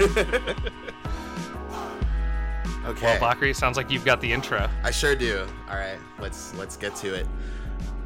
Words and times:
okay. 0.00 0.52
Well, 3.02 3.20
Bakari, 3.20 3.52
sounds 3.52 3.76
like 3.76 3.90
you've 3.90 4.04
got 4.04 4.20
the 4.20 4.32
intro. 4.32 4.68
I 4.82 4.90
sure 4.90 5.16
do. 5.16 5.46
All 5.68 5.76
right, 5.76 5.98
let's 6.20 6.54
let's 6.54 6.76
get 6.76 6.94
to 6.96 7.14
it. 7.14 7.26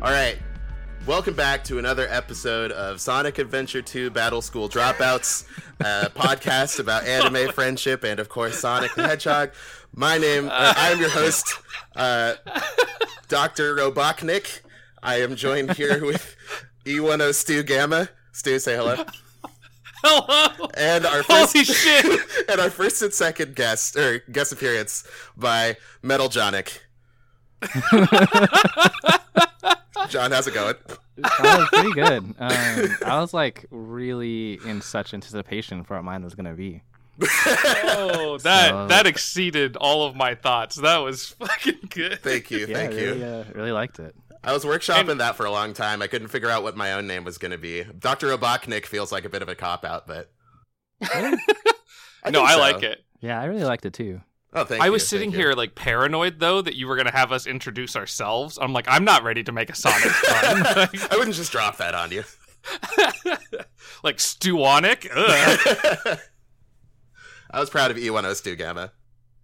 All 0.00 0.10
right. 0.10 0.38
Welcome 1.05 1.34
back 1.34 1.64
to 1.64 1.80
another 1.80 2.06
episode 2.09 2.70
of 2.70 3.00
Sonic 3.00 3.38
Adventure 3.41 3.82
2 3.82 4.10
Battle 4.10 4.41
School 4.41 4.68
Dropouts, 4.68 5.46
a 5.80 6.09
podcast 6.14 6.78
about 6.78 7.05
anime 7.05 7.50
friendship 7.52 8.04
and, 8.04 8.20
of 8.20 8.29
course, 8.29 8.61
Sonic 8.61 8.95
the 8.95 9.02
Hedgehog. 9.02 9.50
My 9.96 10.16
name, 10.16 10.46
uh, 10.46 10.74
I 10.77 10.90
am 10.90 11.00
your 11.00 11.11
host, 11.11 11.59
uh, 11.96 12.34
Dr. 13.27 13.74
Robotnik. 13.74 14.60
I 15.02 15.20
am 15.23 15.34
joined 15.34 15.73
here 15.73 16.06
with 16.06 16.37
E10 16.84 17.34
Stu 17.34 17.65
Gamma. 17.65 18.09
Stu, 18.30 18.60
say 18.60 18.77
hello. 18.77 19.04
Hello. 20.02 20.69
And 20.74 21.06
our 21.06 21.23
first, 21.23 21.52
Holy 21.52 21.65
shit. 21.66 22.20
and 22.48 22.60
our 22.60 22.70
first 22.70 23.02
and 23.02 23.12
second 23.12 23.55
guest 23.56 23.97
or 23.97 24.20
guest 24.30 24.52
appearance 24.52 25.06
by 25.37 25.77
Metal 26.02 26.29
Jonic. 26.29 26.83
John, 30.09 30.33
how's 30.33 30.46
it 30.48 30.55
going? 30.55 30.74
That 31.16 31.59
was 31.59 31.69
pretty 31.73 31.93
good. 31.93 32.34
Um, 32.38 32.96
I 33.07 33.20
was 33.20 33.33
like 33.33 33.66
really 33.70 34.59
in 34.66 34.80
such 34.80 35.15
anticipation 35.15 35.84
for 35.84 35.95
what 35.96 36.05
mine 36.05 36.24
was 36.24 36.34
gonna 36.34 36.55
be. 36.55 36.82
Oh, 37.23 38.38
that 38.43 38.71
So- 38.71 38.87
that 38.88 39.07
exceeded 39.07 39.77
all 39.77 40.05
of 40.07 40.16
my 40.16 40.34
thoughts. 40.34 40.77
That 40.77 40.98
was 40.98 41.29
fucking 41.29 41.88
good. 41.91 42.21
Thank 42.23 42.51
you, 42.51 42.66
Yeah, 42.66 42.74
thank 42.74 42.93
I 42.95 42.96
you. 42.96 43.24
uh, 43.24 43.45
really 43.55 43.73
liked 43.73 43.98
it. 44.01 44.15
I 44.45 44.52
was 44.52 44.64
workshopping 44.64 45.10
And- 45.12 45.21
that 45.21 45.37
for 45.37 45.46
a 45.46 45.51
long 45.51 45.73
time. 45.73 46.02
I 46.02 46.07
couldn't 46.09 46.29
figure 46.29 46.51
out 46.51 46.62
what 46.62 46.76
my 46.76 46.93
own 46.93 47.07
name 47.07 47.24
was 47.24 47.38
going 47.38 47.52
to 47.52 47.59
be. 47.59 47.85
Dr. 47.85 48.29
Robotnik 48.37 48.87
feels 48.87 49.12
like 49.12 49.24
a 49.24 49.29
bit 49.29 49.43
of 49.43 49.48
a 49.48 49.54
cop 49.54 49.85
out, 49.85 50.07
but 50.07 50.32
I 51.02 51.37
no, 52.30 52.43
I 52.43 52.54
so. 52.54 52.59
like 52.60 52.82
it. 52.82 53.04
Yeah, 53.20 53.40
I 53.40 53.45
really 53.45 53.65
liked 53.65 53.85
it 53.87 53.93
too. 53.93 54.20
Oh, 54.54 54.65
thank 54.65 54.82
I 54.82 54.87
you, 54.87 54.93
was 54.93 55.02
thank 55.02 55.09
sitting 55.09 55.30
you. 55.32 55.38
here 55.38 55.52
like 55.54 55.74
paranoid 55.74 56.38
though 56.38 56.60
that 56.60 56.74
you 56.74 56.87
were 56.87 56.96
gonna 56.96 57.10
have 57.13 57.32
us 57.32 57.46
introduce 57.46 57.96
ourselves. 57.96 58.59
I'm 58.60 58.73
like, 58.73 58.85
I'm 58.88 59.04
not 59.04 59.23
ready 59.23 59.43
to 59.45 59.52
make 59.52 59.70
a 59.70 59.74
Sonic 59.74 60.02
pun. 60.29 60.66
I 61.10 61.16
wouldn't 61.16 61.37
just 61.37 61.52
drop 61.52 61.79
that 61.79 61.95
on 61.95 62.10
you. 62.10 62.24
like 64.03 64.19
Stuonic. 64.19 65.09
Ugh. 65.15 66.19
I 67.50 67.60
was 67.60 67.70
proud 67.70 67.91
of 67.91 67.97
E10 67.97 68.34
Stu 68.34 68.56
Gamma. 68.56 68.93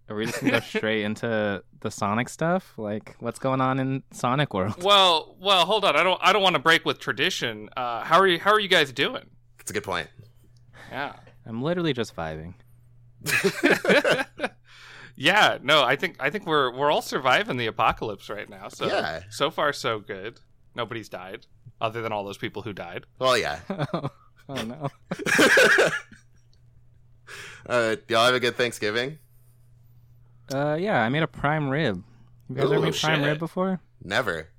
Are 0.09 0.15
we 0.15 0.25
just 0.25 0.41
gonna 0.41 0.53
go 0.53 0.59
straight 0.65 1.03
into 1.03 1.63
the 1.81 1.91
Sonic 1.91 2.29
stuff? 2.29 2.73
Like, 2.77 3.15
what's 3.19 3.37
going 3.39 3.61
on 3.61 3.79
in 3.79 4.03
Sonic 4.11 4.53
World? 4.53 4.83
well, 4.83 5.35
well, 5.39 5.65
hold 5.65 5.85
on. 5.85 5.95
I 5.95 6.03
don't. 6.03 6.19
I 6.23 6.33
don't 6.33 6.41
want 6.41 6.55
to 6.55 6.61
break 6.61 6.83
with 6.85 6.99
tradition. 6.99 7.69
Uh, 7.77 8.03
how 8.03 8.19
are 8.19 8.27
you? 8.27 8.39
How 8.39 8.51
are 8.51 8.59
you 8.59 8.67
guys 8.67 8.91
doing? 8.91 9.29
That's 9.57 9.69
a 9.69 9.73
good 9.73 9.83
point. 9.83 10.07
Yeah. 10.91 11.13
I'm 11.45 11.61
literally 11.61 11.93
just 11.93 12.15
vibing. 12.15 12.55
yeah. 15.15 15.57
No, 15.61 15.83
I 15.83 15.95
think 15.95 16.15
I 16.19 16.29
think 16.29 16.45
we're 16.47 16.75
we're 16.75 16.91
all 16.91 17.01
surviving 17.01 17.57
the 17.57 17.67
apocalypse 17.67 18.29
right 18.29 18.49
now. 18.49 18.67
So 18.69 18.87
Yeah. 18.87 19.21
so 19.29 19.51
far 19.51 19.73
so 19.73 19.99
good. 19.99 20.39
Nobody's 20.75 21.09
died 21.09 21.45
other 21.81 22.01
than 22.01 22.11
all 22.11 22.23
those 22.23 22.37
people 22.37 22.61
who 22.63 22.73
died. 22.73 23.05
Well, 23.19 23.37
yeah. 23.37 23.59
oh 23.93 24.09
no. 24.49 24.89
uh, 27.67 27.95
y'all 28.07 28.25
have 28.25 28.35
a 28.35 28.39
good 28.39 28.55
Thanksgiving? 28.55 29.19
Uh, 30.53 30.75
yeah, 30.79 31.01
I 31.01 31.09
made 31.09 31.23
a 31.23 31.27
prime 31.27 31.69
rib. 31.69 32.03
You 32.49 32.55
guys 32.55 32.65
ever 32.65 32.75
Ooh, 32.75 32.81
made 32.81 32.95
prime 32.95 33.19
shit. 33.19 33.27
rib 33.27 33.39
before? 33.39 33.81
Never. 34.01 34.49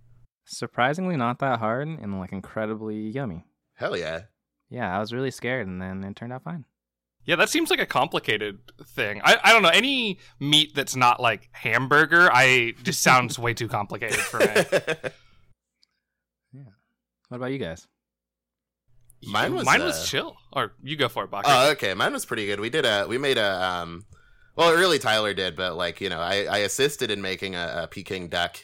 Surprisingly, 0.44 1.16
not 1.16 1.38
that 1.40 1.58
hard 1.58 1.88
and 1.88 2.18
like 2.20 2.32
incredibly 2.32 3.08
yummy. 3.08 3.44
Hell 3.74 3.96
yeah. 3.96 4.22
Yeah, 4.68 4.94
I 4.94 5.00
was 5.00 5.12
really 5.12 5.30
scared, 5.30 5.66
and 5.66 5.80
then 5.82 6.04
it 6.04 6.14
turned 6.14 6.32
out 6.32 6.44
fine. 6.44 6.64
Yeah, 7.24 7.36
that 7.36 7.48
seems 7.50 7.70
like 7.70 7.80
a 7.80 7.86
complicated 7.86 8.58
thing. 8.84 9.20
I, 9.24 9.36
I 9.42 9.52
don't 9.52 9.62
know 9.62 9.68
any 9.68 10.18
meat 10.38 10.74
that's 10.74 10.96
not 10.96 11.20
like 11.20 11.48
hamburger. 11.52 12.30
I 12.32 12.74
just 12.82 13.02
sounds 13.04 13.38
way 13.38 13.54
too 13.54 13.68
complicated 13.68 14.18
for 14.18 14.38
me. 14.38 14.46
Yeah. 16.52 16.62
What 17.28 17.36
about 17.36 17.52
you 17.52 17.58
guys? 17.58 17.86
Mine 19.24 19.54
was, 19.54 19.64
mine 19.64 19.82
was 19.82 20.02
uh, 20.02 20.06
chill. 20.06 20.36
Or 20.52 20.72
you 20.82 20.96
go 20.96 21.08
for 21.08 21.24
it, 21.24 21.30
Bakari. 21.30 21.54
Oh, 21.54 21.70
okay. 21.72 21.94
Mine 21.94 22.12
was 22.12 22.24
pretty 22.24 22.46
good. 22.46 22.58
We 22.58 22.70
did 22.70 22.84
a, 22.84 23.06
we 23.06 23.18
made 23.18 23.38
a, 23.38 23.62
um, 23.62 24.04
well, 24.60 24.74
really 24.74 24.98
Tyler 24.98 25.32
did, 25.32 25.56
but 25.56 25.76
like, 25.76 26.00
you 26.00 26.08
know, 26.08 26.20
I, 26.20 26.44
I 26.44 26.58
assisted 26.58 27.10
in 27.10 27.22
making 27.22 27.54
a, 27.54 27.82
a 27.84 27.86
Peking 27.86 28.28
duck, 28.28 28.58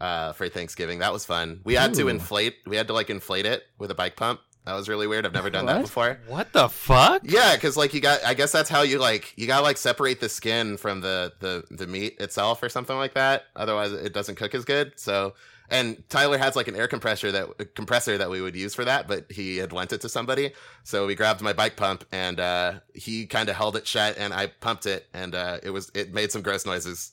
uh, 0.00 0.32
for 0.32 0.48
Thanksgiving. 0.48 1.00
That 1.00 1.12
was 1.12 1.24
fun. 1.24 1.60
We 1.64 1.74
had 1.74 1.94
to 1.94 2.08
inflate, 2.08 2.56
we 2.66 2.76
had 2.76 2.86
to 2.88 2.92
like 2.92 3.10
inflate 3.10 3.46
it 3.46 3.64
with 3.78 3.90
a 3.90 3.94
bike 3.94 4.16
pump. 4.16 4.40
That 4.64 4.74
was 4.74 4.88
really 4.88 5.06
weird. 5.06 5.24
I've 5.24 5.32
never 5.32 5.48
done 5.48 5.66
that 5.66 5.82
before. 5.82 6.18
what 6.26 6.52
the 6.52 6.68
fuck? 6.68 7.22
Yeah, 7.22 7.54
because 7.54 7.76
like 7.76 7.94
you 7.94 8.00
got, 8.00 8.24
I 8.24 8.34
guess 8.34 8.50
that's 8.50 8.68
how 8.68 8.82
you 8.82 8.98
like, 8.98 9.32
you 9.36 9.46
gotta 9.46 9.62
like 9.62 9.76
separate 9.76 10.20
the 10.20 10.28
skin 10.28 10.76
from 10.76 11.02
the, 11.02 11.32
the, 11.40 11.64
the 11.70 11.86
meat 11.86 12.16
itself 12.18 12.62
or 12.62 12.68
something 12.68 12.96
like 12.96 13.14
that. 13.14 13.44
Otherwise 13.54 13.92
it 13.92 14.12
doesn't 14.12 14.36
cook 14.36 14.54
as 14.54 14.64
good. 14.64 14.94
So, 14.96 15.34
and 15.70 16.02
Tyler 16.08 16.38
has 16.38 16.56
like 16.56 16.68
an 16.68 16.76
air 16.76 16.88
compressor 16.88 17.32
that, 17.32 17.48
a 17.58 17.64
compressor 17.64 18.18
that 18.18 18.30
we 18.30 18.40
would 18.40 18.54
use 18.56 18.74
for 18.74 18.84
that, 18.84 19.08
but 19.08 19.30
he 19.30 19.56
had 19.56 19.72
lent 19.72 19.92
it 19.92 20.00
to 20.02 20.08
somebody. 20.08 20.52
So 20.84 21.06
we 21.06 21.14
grabbed 21.14 21.40
my 21.40 21.52
bike 21.52 21.76
pump 21.76 22.04
and, 22.12 22.38
uh, 22.38 22.74
he 22.94 23.26
kind 23.26 23.48
of 23.48 23.56
held 23.56 23.76
it 23.76 23.86
shut 23.86 24.16
and 24.18 24.32
I 24.32 24.46
pumped 24.46 24.86
it 24.86 25.06
and, 25.12 25.34
uh, 25.34 25.58
it 25.62 25.70
was, 25.70 25.90
it 25.94 26.12
made 26.14 26.30
some 26.32 26.42
gross 26.42 26.64
noises. 26.66 27.12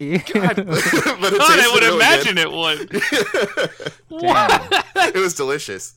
God, 0.00 0.16
but 0.32 0.56
it 0.56 0.66
God, 0.66 1.58
I 1.58 1.70
would 1.72 1.82
really 1.82 1.96
imagine 1.96 2.36
good. 2.36 2.46
it 2.46 2.52
would. 4.10 4.20
Damn. 4.20 4.82
it 5.14 5.18
was 5.18 5.34
delicious. 5.34 5.94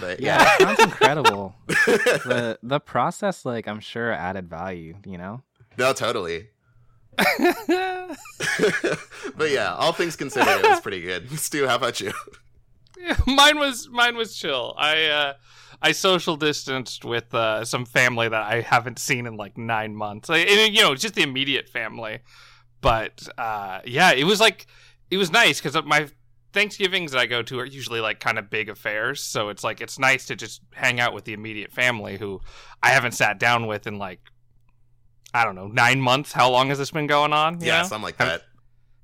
But 0.00 0.20
yeah, 0.20 0.42
yeah. 0.42 0.54
it 0.54 0.60
sounds 0.60 0.80
incredible. 0.80 1.54
the 1.66 2.58
the 2.62 2.80
process, 2.80 3.46
like 3.46 3.66
I'm 3.68 3.80
sure, 3.80 4.12
added 4.12 4.50
value. 4.50 4.96
You 5.06 5.16
know. 5.18 5.42
no, 5.78 5.92
totally. 5.92 6.48
but 9.36 9.50
yeah, 9.50 9.74
all 9.74 9.92
things 9.92 10.14
considered, 10.16 10.60
it 10.64 10.68
was 10.68 10.80
pretty 10.80 11.00
good. 11.00 11.30
Stu, 11.38 11.66
how 11.66 11.76
about 11.76 12.00
you? 12.00 12.12
mine 13.26 13.58
was 13.58 13.88
mine 13.88 14.16
was 14.16 14.36
chill. 14.36 14.74
I 14.78 15.04
uh 15.06 15.32
I 15.80 15.92
social 15.92 16.36
distanced 16.36 17.04
with 17.04 17.32
uh, 17.32 17.64
some 17.64 17.84
family 17.84 18.28
that 18.28 18.42
I 18.42 18.62
haven't 18.62 18.98
seen 18.98 19.26
in 19.26 19.36
like 19.36 19.56
nine 19.56 19.94
months. 19.94 20.28
Like, 20.28 20.48
and, 20.48 20.74
you 20.74 20.82
know, 20.82 20.96
just 20.96 21.14
the 21.14 21.22
immediate 21.22 21.68
family. 21.68 22.18
But 22.80 23.28
uh, 23.38 23.80
yeah, 23.84 24.10
it 24.12 24.24
was 24.24 24.40
like 24.40 24.66
it 25.10 25.16
was 25.16 25.30
nice 25.30 25.60
because 25.60 25.80
my 25.84 26.08
Thanksgivings 26.52 27.12
that 27.12 27.18
I 27.18 27.26
go 27.26 27.42
to 27.42 27.60
are 27.60 27.64
usually 27.64 28.00
like 28.00 28.20
kind 28.20 28.38
of 28.38 28.50
big 28.50 28.68
affairs. 28.68 29.22
So 29.22 29.48
it's 29.48 29.62
like 29.62 29.80
it's 29.80 29.98
nice 29.98 30.26
to 30.26 30.36
just 30.36 30.62
hang 30.72 30.98
out 31.00 31.14
with 31.14 31.24
the 31.24 31.32
immediate 31.32 31.72
family 31.72 32.16
who 32.18 32.40
I 32.82 32.90
haven't 32.90 33.12
sat 33.12 33.38
down 33.38 33.66
with 33.66 33.86
in 33.86 33.98
like 33.98 34.20
I 35.34 35.44
don't 35.44 35.54
know 35.54 35.68
nine 35.68 36.00
months. 36.00 36.32
How 36.32 36.50
long 36.50 36.68
has 36.68 36.78
this 36.78 36.90
been 36.90 37.06
going 37.06 37.32
on? 37.32 37.60
Yeah, 37.60 37.82
know? 37.82 37.88
something 37.88 38.02
like 38.04 38.16
Haven't- 38.16 38.40
that. 38.40 38.46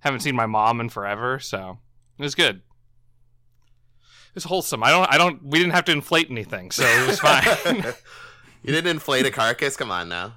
haven't 0.00 0.20
seen 0.20 0.34
my 0.36 0.46
mom 0.46 0.80
in 0.80 0.88
forever, 0.88 1.38
so 1.38 1.78
it 2.18 2.22
was 2.22 2.34
good. 2.34 2.56
It 2.56 4.34
was 4.36 4.44
wholesome. 4.44 4.82
I 4.82 4.90
don't. 4.90 5.12
I 5.12 5.18
don't. 5.18 5.44
We 5.44 5.58
didn't 5.58 5.74
have 5.74 5.84
to 5.84 5.92
inflate 5.92 6.30
anything, 6.30 6.70
so 6.72 6.82
it 6.84 7.06
was 7.06 7.20
fine. 7.20 7.44
you 8.62 8.72
didn't 8.72 8.90
inflate 8.90 9.26
a 9.26 9.30
carcass? 9.30 9.76
Come 9.76 9.90
on 9.92 10.08
now. 10.08 10.34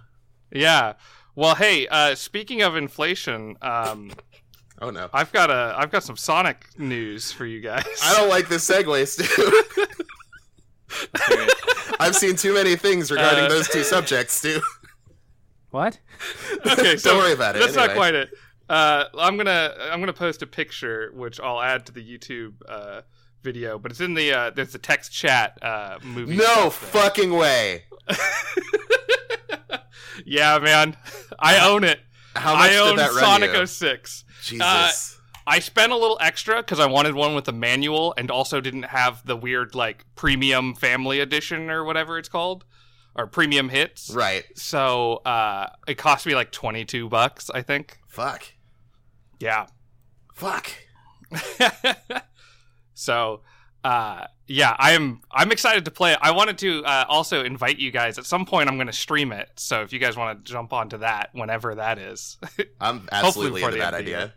yeah. 0.51 0.93
Well, 1.35 1.55
hey. 1.55 1.87
Uh, 1.87 2.13
speaking 2.15 2.61
of 2.61 2.75
inflation, 2.75 3.57
um, 3.61 4.11
Oh 4.79 4.91
no. 4.91 5.09
I've 5.13 5.31
got 5.31 5.49
a. 5.49 5.73
I've 5.77 5.89
got 5.89 6.03
some 6.03 6.15
Sonic 6.17 6.67
news 6.77 7.31
for 7.31 7.45
you 7.47 7.59
guys. 7.61 7.85
I 8.03 8.13
don't 8.15 8.29
like 8.29 8.49
this 8.49 8.69
segue, 8.69 9.07
Stu. 9.07 9.63
I've 11.99 12.15
seen 12.15 12.35
too 12.35 12.53
many 12.53 12.75
things 12.75 13.09
regarding 13.11 13.45
Uh, 13.45 13.49
those 13.49 13.67
two 13.67 13.83
subjects, 13.83 14.35
Stu. 14.35 14.61
What? 15.71 15.99
okay, 16.65 16.97
so 16.97 17.11
Don't 17.11 17.19
worry 17.19 17.33
about 17.33 17.55
it. 17.55 17.59
That's 17.59 17.75
not 17.75 17.93
quite 17.93 18.15
it. 18.15 18.29
Uh, 18.69 19.05
I'm 19.17 19.37
gonna. 19.37 19.73
I'm 19.79 19.99
gonna 19.99 20.13
post 20.13 20.41
a 20.41 20.47
picture, 20.47 21.11
which 21.13 21.39
I'll 21.39 21.61
add 21.61 21.85
to 21.85 21.91
the 21.91 22.03
YouTube 22.03 22.55
uh, 22.67 23.01
video. 23.41 23.79
But 23.79 23.91
it's 23.91 24.01
in 24.01 24.13
the. 24.13 24.33
Uh, 24.33 24.49
there's 24.49 24.73
the 24.73 24.79
text 24.79 25.11
chat 25.13 25.57
uh, 25.61 25.99
movie. 26.03 26.35
No 26.35 26.69
fucking 26.69 27.31
way. 27.31 27.85
yeah, 30.25 30.59
man. 30.59 30.97
I 31.39 31.65
own 31.67 31.83
it. 31.83 31.99
How 32.35 32.55
much 32.55 32.71
I 32.71 32.77
own 32.77 32.89
did 32.91 32.99
that 32.99 33.11
run 33.11 33.19
Sonic 33.19 33.53
you? 33.53 33.65
06. 33.65 34.25
Jesus. 34.43 35.17
I 35.49 35.59
spent 35.59 35.93
a 35.93 35.95
little 35.95 36.17
extra 36.19 36.57
because 36.57 36.81
I 36.81 36.87
wanted 36.87 37.15
one 37.15 37.33
with 37.33 37.47
a 37.47 37.53
manual 37.53 38.13
and 38.17 38.29
also 38.29 38.59
didn't 38.59 38.83
have 38.83 39.25
the 39.25 39.37
weird 39.37 39.75
like 39.75 40.03
premium 40.15 40.75
family 40.75 41.21
edition 41.21 41.69
or 41.69 41.85
whatever 41.85 42.17
it's 42.17 42.27
called 42.27 42.65
or 43.17 43.27
premium 43.27 43.69
hits. 43.69 44.11
right. 44.11 44.43
So 44.55 45.21
uh, 45.25 45.69
it 45.87 45.97
cost 45.97 46.25
me 46.25 46.35
like 46.35 46.51
twenty 46.51 46.85
two 46.85 47.09
bucks, 47.09 47.49
I 47.49 47.61
think. 47.61 47.97
Fuck. 48.07 48.53
Yeah. 49.39 49.67
Fuck. 50.33 50.69
so 52.93 53.41
uh, 53.83 54.27
yeah, 54.47 54.75
I'm 54.79 55.21
I'm 55.31 55.51
excited 55.51 55.85
to 55.85 55.91
play 55.91 56.13
it. 56.13 56.19
I 56.21 56.31
wanted 56.31 56.57
to 56.59 56.83
uh, 56.83 57.05
also 57.07 57.43
invite 57.43 57.79
you 57.79 57.91
guys 57.91 58.17
at 58.17 58.25
some 58.25 58.45
point. 58.45 58.69
I'm 58.69 58.75
going 58.75 58.87
to 58.87 58.93
stream 58.93 59.31
it. 59.31 59.49
So 59.55 59.81
if 59.81 59.93
you 59.93 59.99
guys 59.99 60.17
want 60.17 60.45
to 60.45 60.51
jump 60.51 60.73
onto 60.73 60.97
that 60.97 61.29
whenever 61.33 61.75
that 61.75 61.97
is, 61.97 62.37
I'm 62.81 63.07
absolutely 63.11 63.61
into 63.61 63.75
the 63.75 63.79
that 63.81 63.93
idea. 63.93 64.33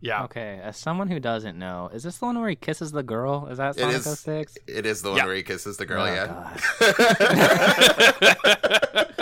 Year. 0.00 0.14
yeah. 0.14 0.24
Okay, 0.24 0.60
as 0.62 0.76
someone 0.76 1.08
who 1.08 1.20
doesn't 1.20 1.58
know, 1.58 1.90
is 1.92 2.02
this 2.02 2.18
the 2.18 2.26
one 2.26 2.38
where 2.40 2.48
he 2.48 2.56
kisses 2.56 2.92
the 2.92 3.02
girl? 3.02 3.46
Is 3.50 3.58
that 3.58 3.76
It 3.76 3.80
Sonic 3.80 3.96
is. 3.96 4.20
06? 4.20 4.58
It 4.66 4.86
is 4.86 5.02
the 5.02 5.10
one 5.10 5.18
Yeah. 5.18 5.26
where 5.26 5.34
he 5.34 5.42
kisses 5.42 5.76
the 5.76 5.86
girl, 5.86 6.02
Oh, 6.02 6.06
yeah. 6.06 6.26
God. 6.26 6.60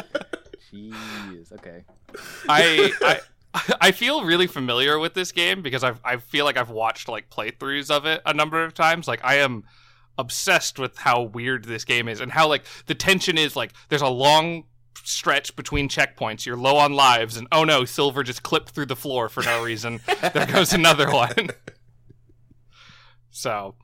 Jeez. 0.73 1.53
Okay. 1.53 1.85
I, 2.49 2.93
I 3.03 3.21
I 3.81 3.91
feel 3.93 4.25
really 4.25 4.47
familiar 4.47 4.99
with 4.99 5.15
this 5.15 5.33
game 5.33 5.63
because 5.63 5.83
I 5.83 5.95
I 6.05 6.19
feel 6.19 6.45
like 6.45 6.57
I've 6.57 6.71
watched 6.71 7.09
like 7.09 7.31
playthroughs 7.31 7.91
of 7.91 8.07
it 8.07 8.21
a 8.27 8.35
number 8.35 8.63
of 8.65 8.75
times. 8.75 9.09
Like 9.09 9.21
I 9.25 9.37
am 9.37 9.65
obsessed 10.19 10.79
with 10.79 10.99
how 10.99 11.23
weird 11.23 11.65
this 11.65 11.85
game 11.85 12.09
is 12.09 12.21
and 12.21 12.31
how 12.33 12.49
like 12.49 12.65
the 12.87 12.95
tension 12.95 13.39
is 13.39 13.57
like 13.57 13.73
there's 13.89 14.03
a 14.03 14.09
long 14.09 14.65
stretch 15.05 15.55
between 15.57 15.89
checkpoints. 15.89 16.47
You're 16.47 16.57
low 16.57 16.77
on 16.77 16.93
lives 16.93 17.37
and 17.37 17.47
oh 17.53 17.65
no, 17.65 17.85
silver 17.85 18.23
just 18.23 18.43
clipped 18.43 18.71
through 18.71 18.87
the 18.87 18.97
floor 18.97 19.29
for 19.29 19.43
no 19.43 19.63
reason. 19.63 20.01
there 20.33 20.47
goes 20.47 20.73
another 20.73 21.11
one. 21.11 21.51
so 23.31 23.75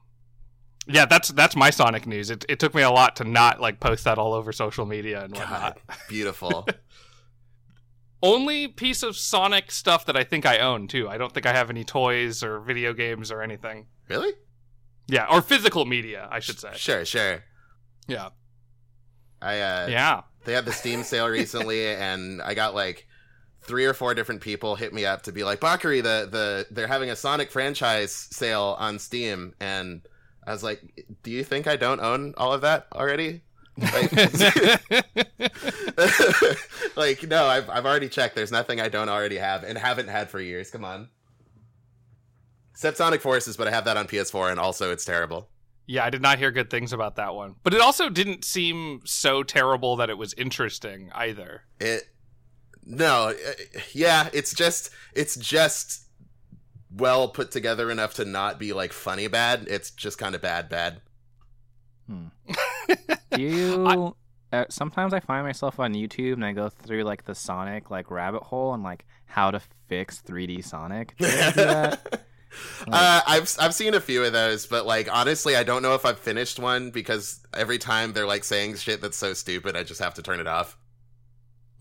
yeah, 0.86 1.06
that's 1.06 1.28
that's 1.28 1.56
my 1.56 1.70
Sonic 1.70 2.06
news. 2.06 2.30
It 2.30 2.44
it 2.48 2.60
took 2.60 2.74
me 2.74 2.82
a 2.82 2.90
lot 2.90 3.16
to 3.16 3.24
not 3.24 3.60
like 3.60 3.80
post 3.80 4.04
that 4.04 4.18
all 4.18 4.34
over 4.34 4.52
social 4.52 4.86
media 4.86 5.24
and 5.24 5.34
whatnot. 5.34 5.78
God, 5.88 5.96
beautiful. 6.08 6.66
Only 8.22 8.68
piece 8.68 9.02
of 9.02 9.16
Sonic 9.16 9.70
stuff 9.70 10.06
that 10.06 10.16
I 10.16 10.24
think 10.24 10.46
I 10.46 10.58
own 10.58 10.88
too. 10.88 11.08
I 11.08 11.18
don't 11.18 11.32
think 11.32 11.44
I 11.44 11.52
have 11.52 11.68
any 11.68 11.84
toys 11.84 12.42
or 12.42 12.60
video 12.60 12.94
games 12.94 13.30
or 13.30 13.42
anything. 13.42 13.86
really? 14.08 14.32
Yeah, 15.06 15.26
or 15.30 15.42
physical 15.42 15.84
media, 15.84 16.26
I 16.30 16.40
should 16.40 16.58
say. 16.58 16.70
Sure, 16.76 17.04
sure. 17.04 17.44
Yeah. 18.06 18.30
I 19.42 19.60
uh 19.60 19.86
Yeah. 19.88 20.22
They 20.44 20.52
had 20.52 20.64
the 20.64 20.72
Steam 20.72 21.02
sale 21.02 21.28
recently, 21.28 21.86
and 21.88 22.42
I 22.42 22.54
got 22.54 22.74
like 22.74 23.06
three 23.62 23.86
or 23.86 23.94
four 23.94 24.14
different 24.14 24.42
people 24.42 24.76
hit 24.76 24.92
me 24.92 25.06
up 25.06 25.22
to 25.22 25.32
be 25.32 25.44
like, 25.44 25.60
Bakari, 25.60 26.00
the 26.00 26.28
the 26.30 26.66
they're 26.70 26.86
having 26.86 27.10
a 27.10 27.16
Sonic 27.16 27.50
franchise 27.50 28.12
sale 28.12 28.76
on 28.78 28.98
Steam, 28.98 29.54
and 29.60 30.02
I 30.46 30.52
was 30.52 30.62
like, 30.62 30.82
Do 31.22 31.30
you 31.30 31.44
think 31.44 31.66
I 31.66 31.76
don't 31.76 32.00
own 32.00 32.34
all 32.36 32.52
of 32.52 32.62
that 32.62 32.86
already? 32.92 33.42
Like, 33.76 34.12
like 36.96 37.22
no, 37.24 37.46
I've 37.46 37.68
I've 37.68 37.86
already 37.86 38.08
checked. 38.08 38.36
There's 38.36 38.52
nothing 38.52 38.80
I 38.80 38.88
don't 38.88 39.08
already 39.08 39.38
have 39.38 39.64
and 39.64 39.76
haven't 39.76 40.08
had 40.08 40.30
for 40.30 40.40
years. 40.40 40.70
Come 40.70 40.84
on. 40.84 41.08
Except 42.72 42.96
Sonic 42.96 43.20
Forces, 43.20 43.56
but 43.56 43.68
I 43.68 43.70
have 43.70 43.84
that 43.84 43.96
on 43.96 44.06
PS4, 44.06 44.50
and 44.50 44.58
also 44.58 44.90
it's 44.90 45.04
terrible. 45.04 45.48
Yeah, 45.86 46.04
I 46.04 46.10
did 46.10 46.22
not 46.22 46.38
hear 46.38 46.50
good 46.50 46.70
things 46.70 46.92
about 46.92 47.16
that 47.16 47.34
one. 47.34 47.56
But 47.62 47.74
it 47.74 47.80
also 47.80 48.08
didn't 48.08 48.44
seem 48.44 49.02
so 49.04 49.42
terrible 49.42 49.96
that 49.96 50.10
it 50.10 50.18
was 50.18 50.34
interesting 50.34 51.10
either. 51.14 51.62
It 51.80 52.08
no, 52.86 53.28
uh, 53.28 53.52
yeah, 53.92 54.28
it's 54.32 54.54
just 54.54 54.90
it's 55.14 55.36
just 55.36 56.06
well 56.90 57.28
put 57.28 57.50
together 57.50 57.90
enough 57.90 58.14
to 58.14 58.24
not 58.24 58.58
be 58.58 58.72
like 58.72 58.92
funny 58.92 59.26
bad. 59.26 59.66
It's 59.68 59.90
just 59.90 60.18
kind 60.18 60.34
of 60.34 60.42
bad 60.42 60.68
bad. 60.68 61.00
Do 62.08 63.42
you? 63.42 64.14
Uh, 64.52 64.64
sometimes 64.68 65.12
I 65.12 65.20
find 65.20 65.44
myself 65.44 65.80
on 65.80 65.94
YouTube 65.94 66.34
and 66.34 66.44
I 66.44 66.52
go 66.52 66.68
through 66.68 67.02
like 67.02 67.24
the 67.24 67.34
Sonic 67.34 67.90
like 67.90 68.10
rabbit 68.10 68.42
hole 68.42 68.72
and 68.72 68.82
like 68.82 69.04
how 69.26 69.50
to 69.50 69.60
fix 69.88 70.22
3D 70.22 70.64
Sonic. 70.64 71.14
Do 72.56 72.64
you 72.68 72.74
ever 72.76 72.84
do 72.84 72.90
that? 72.90 72.96
uh, 72.96 73.20
I've 73.26 73.56
I've 73.60 73.74
seen 73.74 73.94
a 73.94 74.00
few 74.00 74.24
of 74.24 74.32
those, 74.32 74.66
but 74.66 74.86
like 74.86 75.08
honestly, 75.12 75.56
I 75.56 75.62
don't 75.62 75.82
know 75.82 75.94
if 75.94 76.04
I've 76.04 76.18
finished 76.18 76.58
one 76.58 76.90
because 76.90 77.40
every 77.54 77.78
time 77.78 78.12
they're 78.12 78.26
like 78.26 78.44
saying 78.44 78.76
shit 78.76 79.00
that's 79.00 79.16
so 79.16 79.32
stupid, 79.34 79.76
I 79.76 79.82
just 79.82 80.00
have 80.00 80.14
to 80.14 80.22
turn 80.22 80.40
it 80.40 80.46
off. 80.46 80.76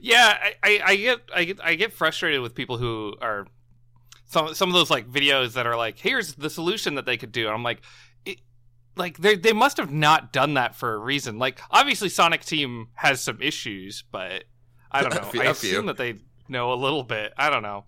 yeah, 0.00 0.36
I, 0.42 0.54
I, 0.62 0.80
I 0.84 0.96
get 0.96 1.20
I 1.34 1.44
get 1.44 1.60
I 1.62 1.74
get 1.74 1.92
frustrated 1.92 2.40
with 2.40 2.54
people 2.54 2.78
who 2.78 3.14
are 3.20 3.46
some 4.26 4.54
some 4.54 4.68
of 4.68 4.74
those 4.74 4.90
like 4.90 5.08
videos 5.08 5.54
that 5.54 5.66
are 5.66 5.76
like, 5.76 5.98
here's 5.98 6.34
the 6.34 6.50
solution 6.50 6.94
that 6.96 7.06
they 7.06 7.16
could 7.16 7.32
do. 7.32 7.46
And 7.46 7.54
I'm 7.54 7.62
like, 7.62 7.80
it, 8.24 8.38
like 8.96 9.18
they 9.18 9.36
they 9.36 9.52
must 9.52 9.76
have 9.78 9.92
not 9.92 10.32
done 10.32 10.54
that 10.54 10.74
for 10.74 10.94
a 10.94 10.98
reason. 10.98 11.38
Like 11.38 11.60
obviously 11.70 12.08
Sonic 12.08 12.44
Team 12.44 12.88
has 12.94 13.20
some 13.20 13.40
issues, 13.40 14.04
but 14.10 14.44
I 14.90 15.02
don't 15.02 15.12
A 15.16 15.16
know. 15.22 15.28
few- 15.28 15.42
I 15.42 15.44
a 15.46 15.54
few. 15.54 15.70
assume 15.70 15.86
that 15.86 15.96
they 15.96 16.16
know 16.48 16.72
a 16.72 16.74
little 16.74 17.02
bit. 17.02 17.32
I 17.36 17.50
don't 17.50 17.62
know. 17.62 17.84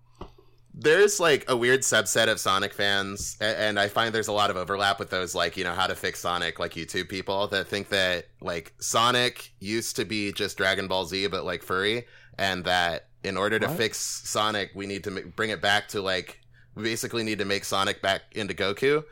There's 0.75 1.19
like 1.19 1.45
a 1.49 1.57
weird 1.57 1.81
subset 1.81 2.29
of 2.29 2.39
Sonic 2.39 2.73
fans, 2.73 3.37
and 3.41 3.81
I 3.81 3.89
find 3.89 4.15
there's 4.15 4.29
a 4.29 4.33
lot 4.33 4.51
of 4.51 4.57
overlap 4.57 4.99
with 5.01 5.11
those 5.11 5.35
like 5.35 5.57
you 5.57 5.65
know 5.65 5.75
how 5.75 5.87
to 5.89 5.97
fix 5.97 6.21
Sonic 6.21 6.59
like 6.61 6.75
YouTube 6.75 7.09
people 7.09 7.49
that 7.49 7.67
think 7.67 7.89
that 7.89 8.27
like 8.41 8.73
Sonic 8.79 9.53
used 9.59 9.97
to 9.97 10.05
be 10.05 10.33
just 10.33 10.57
Dragon 10.57 10.87
Ball 10.87 11.05
Z 11.05 11.27
but 11.29 11.45
like 11.45 11.63
furry, 11.63 12.07
and 12.39 12.65
that 12.65 13.09
in 13.25 13.37
order 13.37 13.59
to 13.59 13.69
fix 13.69 13.99
Sonic 13.99 14.71
we 14.75 14.87
need 14.87 15.03
to 15.05 15.11
m- 15.11 15.33
bring 15.35 15.51
it 15.51 15.61
back 15.61 15.89
to 15.89 16.01
like 16.01 16.39
we 16.77 16.85
basically 16.85 17.25
need 17.25 17.39
to 17.39 17.45
make 17.45 17.65
Sonic 17.65 18.01
back 18.01 18.23
into 18.33 18.55
Goku. 18.55 19.03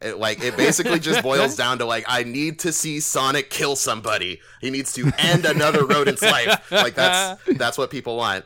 It, 0.00 0.18
like 0.18 0.42
it 0.42 0.56
basically 0.56 0.98
just 0.98 1.22
boils 1.30 1.54
down 1.54 1.78
to 1.78 1.84
like 1.84 2.04
I 2.08 2.24
need 2.24 2.58
to 2.60 2.72
see 2.72 2.98
Sonic 2.98 3.48
kill 3.50 3.76
somebody. 3.76 4.40
He 4.60 4.70
needs 4.70 4.92
to 4.94 5.12
end 5.18 5.44
another 5.44 5.86
rodent's 5.86 6.22
life. 6.22 6.68
Like 6.72 6.94
that's 6.96 7.40
that's 7.56 7.78
what 7.78 7.90
people 7.90 8.16
want. 8.16 8.44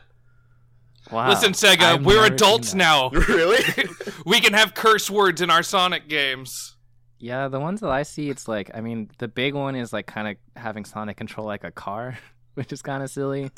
Wow. 1.11 1.29
Listen, 1.29 1.53
Sega, 1.53 1.81
I've 1.81 2.05
we're 2.05 2.25
adults 2.25 2.73
now. 2.73 3.09
really? 3.11 3.63
we 4.25 4.39
can 4.41 4.53
have 4.53 4.73
curse 4.73 5.09
words 5.09 5.41
in 5.41 5.49
our 5.49 5.63
Sonic 5.63 6.07
games. 6.09 6.75
Yeah, 7.19 7.47
the 7.47 7.59
ones 7.59 7.79
that 7.81 7.89
I 7.89 8.03
see, 8.03 8.29
it's 8.29 8.47
like 8.47 8.71
I 8.73 8.81
mean, 8.81 9.09
the 9.17 9.27
big 9.27 9.53
one 9.55 9.75
is 9.75 9.91
like 9.93 10.05
kind 10.05 10.27
of 10.27 10.35
having 10.61 10.85
Sonic 10.85 11.17
control 11.17 11.47
like 11.47 11.63
a 11.63 11.71
car, 11.71 12.17
which 12.55 12.71
is 12.73 12.81
kind 12.81 13.01
of 13.03 13.09
silly. 13.09 13.49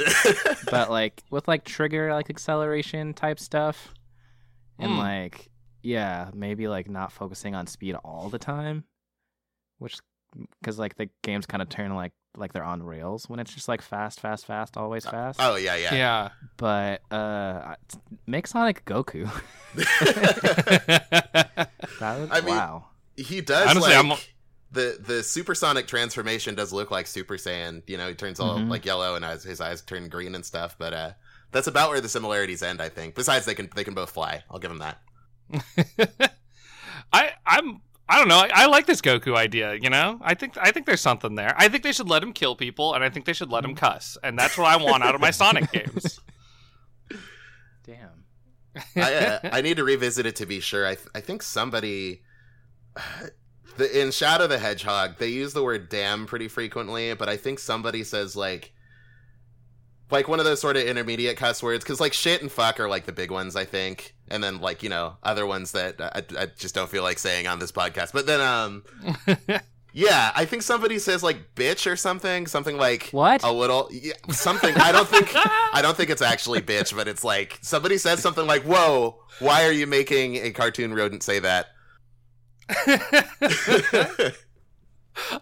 but 0.72 0.90
like 0.90 1.24
with 1.30 1.48
like 1.48 1.66
trigger 1.66 2.14
like 2.14 2.30
acceleration 2.30 3.14
type 3.14 3.40
stuff, 3.40 3.94
and 4.78 4.92
Hmm. 4.94 4.98
like 5.00 5.50
yeah, 5.82 6.30
maybe 6.34 6.68
like 6.68 6.90
not 6.90 7.12
focusing 7.12 7.56
on 7.56 7.66
speed 7.68 7.96
all 8.04 8.30
the 8.30 8.40
time, 8.40 8.84
which 9.78 9.98
because 10.62 10.78
like 10.78 10.96
the 10.96 11.10
games 11.24 11.46
kind 11.46 11.62
of 11.62 11.70
turn 11.70 11.96
like 11.96 12.12
like 12.38 12.54
they're 12.54 12.64
on 12.64 12.84
rails 12.84 13.28
when 13.28 13.40
it's 13.40 13.54
just 13.54 13.68
like 13.68 13.82
fast, 13.82 14.20
fast, 14.20 14.46
fast, 14.46 14.78
always 14.78 15.06
fast. 15.06 15.40
oh 15.42 15.56
yeah, 15.56 15.76
yeah. 15.76 15.94
Yeah. 15.96 16.30
But 16.58 17.02
uh, 17.12 17.76
make 18.28 18.48
Sonic 18.48 18.86
Goku. 18.86 19.30
that 22.00 22.20
would 22.20 22.32
I 22.32 22.42
mean, 22.42 22.56
wow. 22.56 22.86
he 23.18 23.42
does 23.42 23.68
Honestly, 23.70 23.94
like 23.94 24.06
I'm- 24.06 24.18
the 24.72 24.98
the 25.04 25.24
supersonic 25.24 25.88
transformation 25.88 26.54
does 26.54 26.72
look 26.72 26.92
like 26.92 27.08
Super 27.08 27.38
Saiyan. 27.38 27.82
You 27.88 27.98
know, 27.98 28.08
he 28.08 28.14
turns 28.14 28.40
all 28.40 28.58
Mhm. 28.60 28.70
like 28.70 28.86
yellow 28.86 29.16
and 29.16 29.26
his, 29.26 29.44
his 29.44 29.60
eyes 29.62 29.82
turn 29.82 30.10
green 30.10 30.36
and 30.36 30.46
stuff. 30.46 30.76
But 30.78 30.94
uh, 30.94 31.12
that's 31.52 31.66
about 31.68 31.90
where 31.90 32.00
the 32.02 32.10
similarities 32.10 32.62
end, 32.62 32.80
I 32.80 32.90
think. 32.90 33.16
Besides, 33.16 33.46
they 33.46 33.56
can 33.56 33.70
they 33.76 33.84
can 33.84 33.96
both 33.96 34.12
fly. 34.12 34.44
I'll 34.50 34.60
give 34.60 34.70
them 34.70 34.80
that. 34.80 35.00
I 37.12 37.32
I'm 37.48 37.82
I 38.10 38.18
don't 38.18 38.28
know. 38.28 38.40
I, 38.40 38.50
I 38.54 38.66
like 38.66 38.88
this 38.88 39.02
Goku 39.02 39.38
idea. 39.38 39.76
You 39.76 39.92
know, 39.92 40.20
I 40.22 40.34
think 40.34 40.58
I 40.60 40.72
think 40.72 40.88
there's 40.88 41.00
something 41.00 41.36
there. 41.36 41.54
I 41.56 41.70
think 41.70 41.84
they 41.84 41.92
should 41.92 42.10
let 42.10 42.24
him 42.24 42.34
kill 42.34 42.56
people, 42.56 42.96
and 42.96 43.04
I 43.04 43.10
think 43.10 43.26
they 43.26 43.34
should 43.34 43.52
let 43.52 43.64
him 43.64 43.76
cuss, 43.76 44.18
and 44.24 44.38
that's 44.38 44.58
what 44.58 44.66
I 44.66 44.78
want 44.78 45.04
out 45.04 45.14
of 45.14 45.22
my 45.22 45.30
Sonic 45.30 45.72
games. 45.72 46.20
Damn. 47.86 48.26
I, 48.96 49.14
uh, 49.14 49.40
I 49.52 49.62
need 49.62 49.78
to 49.78 49.84
revisit 49.84 50.26
it 50.26 50.36
to 50.38 50.48
be 50.48 50.60
sure. 50.60 50.88
I 50.88 50.96
th- 50.96 51.08
I 51.14 51.22
think 51.22 51.44
somebody. 51.44 52.24
The, 53.78 54.02
in 54.02 54.12
Shadow 54.12 54.46
the 54.46 54.60
Hedgehog, 54.60 55.20
they 55.20 55.30
use 55.30 55.54
the 55.54 55.64
word 55.64 55.88
"damn" 55.88 56.26
pretty 56.26 56.50
frequently, 56.50 57.14
but 57.14 57.30
I 57.30 57.38
think 57.38 57.60
somebody 57.60 58.04
says 58.04 58.36
like, 58.36 58.74
like 60.12 60.28
one 60.28 60.40
of 60.40 60.46
those 60.46 60.60
sort 60.60 60.76
of 60.76 60.84
intermediate 60.84 61.38
cuss 61.38 61.64
words, 61.64 61.86
because 61.86 62.02
like 62.02 62.12
shit 62.12 62.42
and 62.42 62.52
fuck 62.52 62.82
are 62.82 62.90
like 62.90 63.06
the 63.06 63.14
big 63.14 63.32
ones, 63.32 63.56
I 63.56 63.64
think, 63.64 64.16
and 64.30 64.44
then 64.44 64.60
like 64.62 64.84
you 64.84 64.90
know 64.90 65.18
other 65.24 65.46
ones 65.46 65.72
that 65.74 66.00
I, 66.00 66.24
I 66.38 66.46
just 66.58 66.76
don't 66.76 66.90
feel 66.90 67.04
like 67.04 67.20
saying 67.20 67.48
on 67.48 67.60
this 67.60 67.72
podcast. 67.72 68.14
But 68.14 68.26
then, 68.26 68.40
um, 68.42 68.84
yeah, 69.94 70.32
I 70.36 70.46
think 70.46 70.62
somebody 70.64 71.00
says 71.00 71.24
like 71.24 71.56
bitch 71.56 71.90
or 71.92 71.96
something, 71.96 72.48
something 72.48 72.78
like 72.78 73.10
What? 73.12 73.44
a 73.44 73.52
little 73.52 73.90
yeah, 73.92 74.14
something. 74.30 74.76
I 74.76 74.92
don't 74.92 75.08
think 75.08 75.32
I 75.36 75.82
don't 75.82 75.98
think 75.98 76.10
it's 76.10 76.22
actually 76.22 76.62
bitch, 76.62 76.96
but 76.96 77.08
it's 77.08 77.24
like 77.24 77.60
somebody 77.62 77.98
says 77.98 78.20
something 78.22 78.46
like, 78.48 78.64
"Whoa, 78.64 79.20
why 79.40 79.66
are 79.66 79.72
you 79.72 79.88
making 79.88 80.36
a 80.38 80.52
cartoon 80.52 80.94
rodent 80.94 81.24
say 81.24 81.40
that?" 81.40 81.68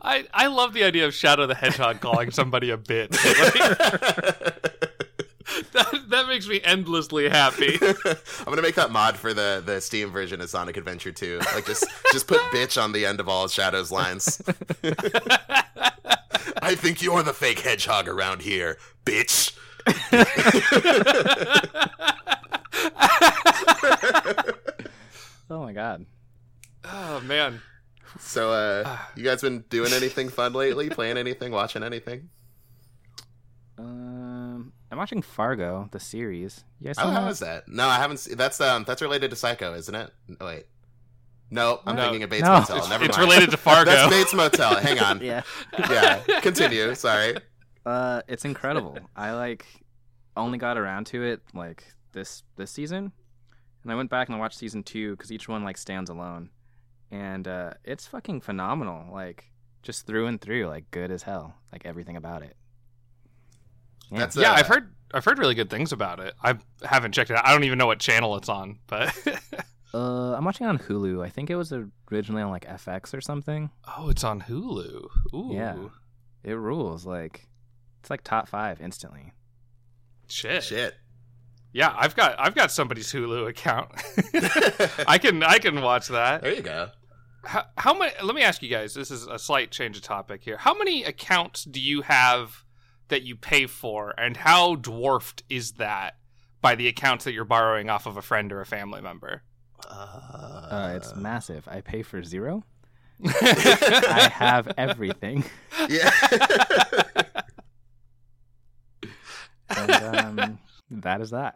I 0.01 0.25
I 0.33 0.47
love 0.47 0.73
the 0.73 0.83
idea 0.83 1.05
of 1.05 1.13
Shadow 1.13 1.45
the 1.45 1.53
Hedgehog 1.55 1.99
calling 1.99 2.31
somebody 2.31 2.71
a 2.71 2.77
bitch. 2.77 3.15
Like, 5.57 5.71
that 5.71 6.09
that 6.09 6.27
makes 6.27 6.47
me 6.47 6.61
endlessly 6.63 7.29
happy. 7.29 7.77
I'm 8.05 8.45
gonna 8.45 8.61
make 8.61 8.75
that 8.75 8.91
mod 8.91 9.17
for 9.17 9.33
the 9.33 9.61
the 9.65 9.81
Steam 9.81 10.11
version 10.11 10.41
of 10.41 10.49
Sonic 10.49 10.77
Adventure 10.77 11.11
2. 11.11 11.39
Like 11.53 11.65
just 11.65 11.85
just 12.11 12.27
put 12.27 12.39
bitch 12.53 12.81
on 12.81 12.91
the 12.91 13.05
end 13.05 13.19
of 13.19 13.27
all 13.29 13.47
Shadow's 13.47 13.91
lines. 13.91 14.41
I 16.61 16.75
think 16.75 17.01
you're 17.01 17.23
the 17.23 17.33
fake 17.33 17.59
hedgehog 17.59 18.07
around 18.07 18.41
here, 18.41 18.77
bitch. 19.05 19.55
Oh 25.49 25.61
my 25.61 25.71
god. 25.71 26.05
oh 26.83 27.21
man. 27.21 27.61
So 28.19 28.51
uh 28.51 28.97
you 29.15 29.23
guys 29.23 29.41
been 29.41 29.63
doing 29.69 29.93
anything 29.93 30.29
fun 30.29 30.53
lately? 30.53 30.89
Playing 30.89 31.17
anything? 31.17 31.51
Watching 31.51 31.83
anything? 31.83 32.29
Um, 33.79 34.16
I'm 34.91 34.97
watching 34.97 35.21
Fargo, 35.21 35.89
the 35.91 35.99
series. 35.99 36.63
You 36.79 36.87
guys 36.87 36.95
Oh, 36.99 37.03
saw 37.03 37.11
how 37.11 37.21
that? 37.25 37.31
is 37.31 37.39
that? 37.39 37.67
No, 37.67 37.87
I 37.87 37.97
haven't. 37.97 38.17
Se- 38.17 38.35
that's 38.35 38.61
um, 38.61 38.83
that's 38.85 39.01
related 39.01 39.29
to 39.31 39.35
Psycho, 39.35 39.73
isn't 39.73 39.93
it? 39.93 40.11
Oh, 40.39 40.45
wait, 40.45 40.65
no, 41.51 41.81
I'm 41.85 41.95
No. 41.95 42.03
thinking 42.03 42.23
of 42.23 42.29
Bates 42.29 42.43
No. 42.45 42.59
Motel. 42.59 42.77
It's, 42.77 42.89
Never 42.89 43.05
it's 43.05 43.17
related 43.17 43.51
to 43.51 43.57
Fargo. 43.67 43.91
That's 43.91 44.09
Bates 44.13 44.33
Motel. 44.33 44.75
Hang 44.77 44.99
on. 44.99 45.19
Yeah. 45.23 45.41
yeah, 45.89 46.21
continue. 46.41 46.93
Sorry. 46.95 47.35
Uh, 47.85 48.21
it's 48.27 48.45
incredible. 48.45 48.97
I 49.15 49.31
like 49.33 49.65
only 50.35 50.57
got 50.57 50.77
around 50.77 51.07
to 51.07 51.23
it 51.23 51.41
like 51.53 51.83
this 52.13 52.43
this 52.55 52.71
season, 52.71 53.11
and 53.83 53.91
I 53.91 53.95
went 53.95 54.09
back 54.09 54.27
and 54.29 54.35
I 54.35 54.39
watched 54.39 54.57
season 54.57 54.83
two 54.83 55.11
because 55.15 55.31
each 55.31 55.47
one 55.49 55.63
like 55.63 55.77
stands 55.77 56.09
alone, 56.09 56.49
and 57.11 57.47
uh, 57.47 57.73
it's 57.83 58.07
fucking 58.07 58.41
phenomenal. 58.41 59.13
Like 59.13 59.51
just 59.83 60.05
through 60.07 60.27
and 60.27 60.39
through, 60.39 60.67
like 60.67 60.89
good 60.91 61.11
as 61.11 61.23
hell. 61.23 61.55
Like 61.73 61.85
everything 61.85 62.15
about 62.17 62.41
it. 62.43 62.55
Yeah. 64.11 64.19
That's 64.19 64.35
yeah, 64.37 64.51
uh, 64.51 64.55
I've 64.55 64.67
heard 64.67 64.93
I've 65.13 65.25
heard 65.25 65.39
really 65.39 65.55
good 65.55 65.69
things 65.69 65.91
about 65.91 66.19
it. 66.19 66.33
I 66.43 66.55
haven't 66.83 67.13
checked 67.13 67.29
it 67.31 67.37
out. 67.37 67.45
I 67.45 67.51
don't 67.53 67.63
even 67.63 67.77
know 67.77 67.87
what 67.87 67.99
channel 67.99 68.35
it's 68.37 68.49
on, 68.49 68.79
but 68.87 69.15
Uh, 69.93 70.33
I'm 70.35 70.43
watching 70.43 70.67
on 70.67 70.77
Hulu. 70.77 71.23
I 71.25 71.29
think 71.29 71.49
it 71.49 71.55
was 71.55 71.73
originally 72.11 72.41
on 72.43 72.51
like 72.51 72.65
FX 72.67 73.13
or 73.13 73.21
something. 73.21 73.69
oh, 73.97 74.09
it's 74.09 74.23
on 74.23 74.41
Hulu. 74.41 75.07
Ooh, 75.33 75.49
Yeah. 75.53 75.75
It 76.43 76.53
rules. 76.53 77.05
Like 77.05 77.47
it's 78.01 78.09
like 78.09 78.23
top 78.23 78.47
five 78.47 78.79
instantly. 78.81 79.33
shit. 80.27 80.63
Shit. 80.63 80.95
Yeah, 81.73 81.93
I've 81.97 82.15
got 82.15 82.35
I've 82.39 82.55
got 82.55 82.71
somebody's 82.71 83.11
Hulu 83.11 83.47
account. 83.49 83.91
I 85.07 85.17
can 85.17 85.41
I 85.43 85.57
can 85.59 85.81
watch 85.81 86.07
that. 86.09 86.41
there 86.41 86.53
you 86.53 86.61
go. 86.61 86.89
How, 87.43 87.63
how 87.77 87.93
many? 87.93 88.11
Let 88.21 88.35
me 88.35 88.41
ask 88.43 88.61
you 88.61 88.69
guys. 88.69 88.93
This 88.93 89.09
is 89.09 89.25
a 89.27 89.39
slight 89.39 89.71
change 89.71 89.95
of 89.97 90.03
topic 90.03 90.43
here. 90.43 90.57
How 90.57 90.73
many 90.77 91.03
accounts 91.05 91.63
do 91.63 91.79
you 91.79 92.01
have 92.01 92.63
that 93.09 93.23
you 93.23 93.35
pay 93.35 93.65
for, 93.67 94.13
and 94.17 94.37
how 94.37 94.75
dwarfed 94.75 95.43
is 95.49 95.73
that 95.73 96.17
by 96.61 96.75
the 96.75 96.87
accounts 96.87 97.25
that 97.25 97.33
you're 97.33 97.45
borrowing 97.45 97.89
off 97.89 98.05
of 98.05 98.17
a 98.17 98.21
friend 98.21 98.51
or 98.51 98.61
a 98.61 98.65
family 98.65 99.01
member? 99.01 99.43
Uh, 99.87 100.67
Uh, 100.71 100.93
it's 100.95 101.15
massive. 101.15 101.67
I 101.67 101.81
pay 101.81 102.01
for 102.01 102.23
zero. 102.23 102.63
I 103.25 104.29
have 104.33 104.71
everything. 104.77 105.43
yeah. 105.89 106.11
And 109.69 109.91
um, 109.91 110.59
that 110.91 111.21
is 111.21 111.31
that. 111.31 111.55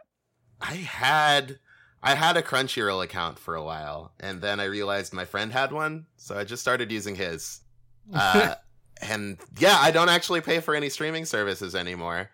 I 0.60 0.74
had 0.74 1.58
I 2.02 2.14
had 2.14 2.36
a 2.36 2.42
Crunchyroll 2.42 3.02
account 3.02 3.38
for 3.38 3.54
a 3.54 3.62
while, 3.62 4.12
and 4.20 4.40
then 4.40 4.60
I 4.60 4.64
realized 4.64 5.12
my 5.12 5.24
friend 5.24 5.52
had 5.52 5.72
one, 5.72 6.06
so 6.16 6.36
I 6.36 6.44
just 6.44 6.62
started 6.62 6.90
using 6.92 7.14
his. 7.16 7.60
Uh, 8.12 8.56
and 9.02 9.38
yeah, 9.58 9.76
I 9.80 9.90
don't 9.90 10.08
actually 10.08 10.40
pay 10.40 10.60
for 10.60 10.74
any 10.74 10.88
streaming 10.88 11.24
services 11.24 11.74
anymore. 11.74 12.30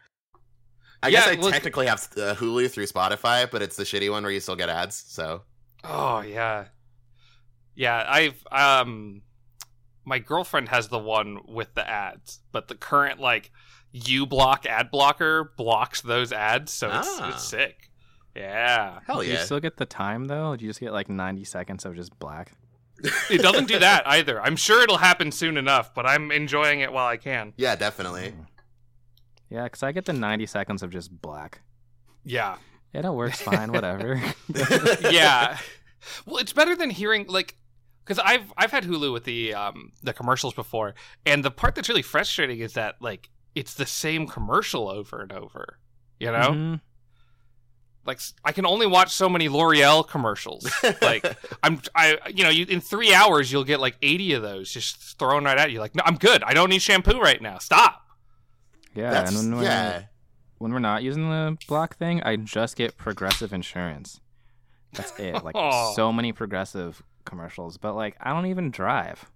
I 1.02 1.10
guess 1.10 1.26
I 1.28 1.34
well- 1.36 1.50
technically 1.50 1.86
have 1.86 2.00
uh, 2.16 2.34
Hulu 2.34 2.70
through 2.70 2.86
Spotify, 2.86 3.50
but 3.50 3.62
it's 3.62 3.76
the 3.76 3.84
shitty 3.84 4.10
one 4.10 4.22
where 4.24 4.32
you 4.32 4.40
still 4.40 4.56
get 4.56 4.68
ads. 4.68 4.96
So 5.06 5.42
Oh 5.84 6.20
yeah, 6.20 6.66
yeah. 7.74 8.04
I've 8.08 8.44
um, 8.50 9.22
my 10.04 10.18
girlfriend 10.18 10.68
has 10.70 10.88
the 10.88 10.98
one 10.98 11.38
with 11.46 11.72
the 11.74 11.88
ads, 11.88 12.40
but 12.52 12.68
the 12.68 12.74
current 12.74 13.20
like 13.20 13.52
uBlock 13.94 14.66
ad 14.66 14.90
blocker 14.90 15.52
blocks 15.56 16.00
those 16.00 16.32
ads, 16.32 16.72
so 16.72 16.88
it's, 16.88 17.08
Ah. 17.20 17.30
it's 17.30 17.44
sick. 17.44 17.90
Yeah, 18.36 19.00
hell 19.06 19.20
Do 19.20 19.26
you 19.26 19.36
still 19.38 19.58
get 19.60 19.76
the 19.78 19.86
time 19.86 20.26
though? 20.26 20.54
Do 20.56 20.64
you 20.64 20.70
just 20.70 20.78
get 20.80 20.92
like 20.92 21.08
90 21.08 21.42
seconds 21.44 21.84
of 21.84 21.96
just 21.96 22.16
black? 22.18 22.52
It 23.30 23.40
doesn't 23.42 23.66
do 23.68 23.78
that 23.78 24.06
either. 24.06 24.40
I'm 24.40 24.56
sure 24.56 24.82
it'll 24.82 24.98
happen 24.98 25.30
soon 25.32 25.56
enough, 25.56 25.94
but 25.94 26.06
I'm 26.06 26.30
enjoying 26.30 26.80
it 26.80 26.92
while 26.92 27.06
I 27.06 27.16
can. 27.16 27.52
yeah, 27.56 27.76
definitely. 27.76 28.34
Yeah, 29.50 29.64
because 29.64 29.82
I 29.82 29.92
get 29.92 30.04
the 30.04 30.12
90 30.12 30.46
seconds 30.46 30.82
of 30.82 30.90
just 30.90 31.22
black. 31.22 31.62
Yeah, 32.24 32.56
It 32.92 33.02
that 33.02 33.12
works 33.12 33.40
fine. 33.40 33.72
Whatever. 33.72 34.20
yeah. 35.10 35.58
Well, 36.24 36.36
it's 36.38 36.52
better 36.52 36.76
than 36.76 36.90
hearing 36.90 37.26
like 37.26 37.56
because 38.04 38.20
I've 38.24 38.52
I've 38.56 38.70
had 38.70 38.84
Hulu 38.84 39.12
with 39.12 39.24
the 39.24 39.52
um 39.52 39.90
the 40.02 40.12
commercials 40.12 40.54
before, 40.54 40.94
and 41.26 41.44
the 41.44 41.50
part 41.50 41.74
that's 41.74 41.88
really 41.88 42.02
frustrating 42.02 42.60
is 42.60 42.74
that 42.74 42.94
like 43.02 43.28
it's 43.56 43.74
the 43.74 43.84
same 43.84 44.26
commercial 44.28 44.88
over 44.88 45.20
and 45.20 45.32
over. 45.32 45.78
You 46.20 46.30
know, 46.30 46.50
Mhm. 46.50 46.80
Like 48.08 48.20
I 48.44 48.50
can 48.50 48.66
only 48.66 48.86
watch 48.86 49.12
so 49.12 49.28
many 49.28 49.48
L'Oreal 49.48 50.08
commercials. 50.08 50.68
like 51.02 51.24
I'm 51.62 51.80
I 51.94 52.18
you 52.34 52.42
know 52.42 52.50
you 52.50 52.66
in 52.68 52.80
three 52.80 53.14
hours 53.14 53.52
you'll 53.52 53.62
get 53.62 53.78
like 53.78 53.96
eighty 54.02 54.32
of 54.32 54.42
those 54.42 54.72
just 54.72 54.96
thrown 55.18 55.44
right 55.44 55.58
at 55.58 55.70
you. 55.70 55.78
Like 55.78 55.94
no, 55.94 56.02
I'm 56.04 56.16
good. 56.16 56.42
I 56.42 56.54
don't 56.54 56.70
need 56.70 56.82
shampoo 56.82 57.20
right 57.20 57.40
now. 57.40 57.58
Stop. 57.58 58.02
Yeah, 58.94 59.10
That's 59.10 59.30
and 59.30 59.52
when 59.52 59.60
we're, 59.60 59.64
yeah. 59.64 60.02
when 60.56 60.72
we're 60.72 60.80
not 60.80 61.04
using 61.04 61.28
the 61.30 61.56
block 61.68 61.96
thing, 61.96 62.22
I 62.22 62.34
just 62.36 62.74
get 62.74 62.96
progressive 62.96 63.52
insurance. 63.52 64.20
That's 64.94 65.16
it. 65.20 65.44
Like 65.44 65.54
so 65.94 66.12
many 66.12 66.32
progressive 66.32 67.02
commercials, 67.24 67.76
but 67.76 67.94
like 67.94 68.16
I 68.20 68.32
don't 68.32 68.46
even 68.46 68.70
drive. 68.70 69.30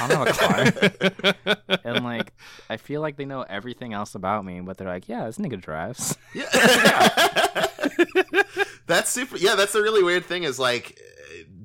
I 0.00 0.08
don't 0.08 0.26
have 0.26 0.96
a 1.00 1.34
car. 1.64 1.78
and 1.84 2.04
like 2.04 2.32
I 2.68 2.76
feel 2.76 3.00
like 3.00 3.16
they 3.16 3.24
know 3.24 3.42
everything 3.42 3.92
else 3.92 4.14
about 4.14 4.44
me, 4.44 4.60
but 4.60 4.76
they're 4.76 4.88
like, 4.88 5.08
yeah, 5.08 5.26
this 5.26 5.38
nigga 5.38 5.60
drives. 5.60 6.16
Yeah. 6.34 6.48
that's 8.86 9.10
super. 9.10 9.36
Yeah, 9.36 9.54
that's 9.54 9.72
the 9.72 9.82
really 9.82 10.02
weird 10.02 10.24
thing 10.24 10.44
is 10.44 10.58
like 10.58 10.98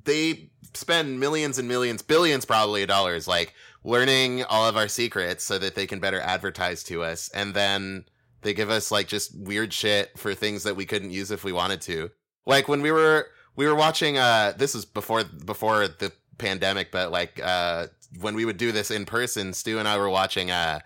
they 0.05 0.49
spend 0.73 1.19
millions 1.19 1.59
and 1.59 1.67
millions, 1.67 2.01
billions 2.01 2.45
probably 2.45 2.83
of 2.83 2.87
dollars, 2.87 3.27
like 3.27 3.53
learning 3.83 4.43
all 4.45 4.67
of 4.67 4.77
our 4.77 4.87
secrets 4.87 5.43
so 5.43 5.57
that 5.59 5.75
they 5.75 5.85
can 5.85 5.99
better 5.99 6.19
advertise 6.19 6.83
to 6.85 7.03
us, 7.03 7.29
and 7.29 7.53
then 7.53 8.05
they 8.41 8.53
give 8.53 8.69
us 8.69 8.91
like 8.91 9.07
just 9.07 9.37
weird 9.37 9.73
shit 9.73 10.17
for 10.17 10.33
things 10.33 10.63
that 10.63 10.75
we 10.75 10.85
couldn't 10.85 11.11
use 11.11 11.31
if 11.31 11.43
we 11.43 11.51
wanted 11.51 11.81
to. 11.81 12.09
Like 12.45 12.67
when 12.67 12.81
we 12.81 12.91
were 12.91 13.27
we 13.55 13.67
were 13.67 13.75
watching. 13.75 14.17
uh 14.17 14.53
This 14.57 14.75
is 14.75 14.85
before 14.85 15.23
before 15.23 15.87
the 15.87 16.11
pandemic, 16.37 16.91
but 16.91 17.11
like 17.11 17.39
uh 17.43 17.87
when 18.21 18.35
we 18.35 18.45
would 18.45 18.57
do 18.57 18.71
this 18.71 18.91
in 18.91 19.05
person, 19.05 19.53
Stu 19.53 19.79
and 19.79 19.87
I 19.87 19.97
were 19.97 20.09
watching. 20.09 20.51
uh 20.51 20.79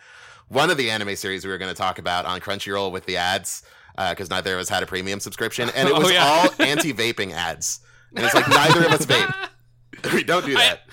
one 0.50 0.70
of 0.70 0.78
the 0.78 0.90
anime 0.90 1.14
series 1.18 1.44
we 1.44 1.52
were 1.52 1.58
going 1.58 1.74
to 1.74 1.78
talk 1.78 2.00
about 2.00 2.24
on 2.26 2.40
Crunchyroll 2.40 2.90
with 2.90 3.06
the 3.06 3.18
ads 3.18 3.64
because 3.98 4.30
neither 4.30 4.54
of 4.54 4.62
us 4.62 4.70
had 4.70 4.82
a 4.82 4.86
premium 4.86 5.20
subscription, 5.20 5.70
and 5.76 5.90
it 5.90 5.92
Oh, 5.96 6.00
was 6.00 6.12
yeah. 6.14 6.24
all 6.26 6.48
anti-vaping 6.66 7.34
ads. 7.34 7.82
And 8.16 8.24
it's 8.24 8.34
like 8.34 8.48
neither 8.48 8.86
of 8.86 8.94
us 8.94 9.06
vape. 9.06 9.50
we 10.14 10.24
don't 10.24 10.46
do 10.46 10.54
that. 10.54 10.84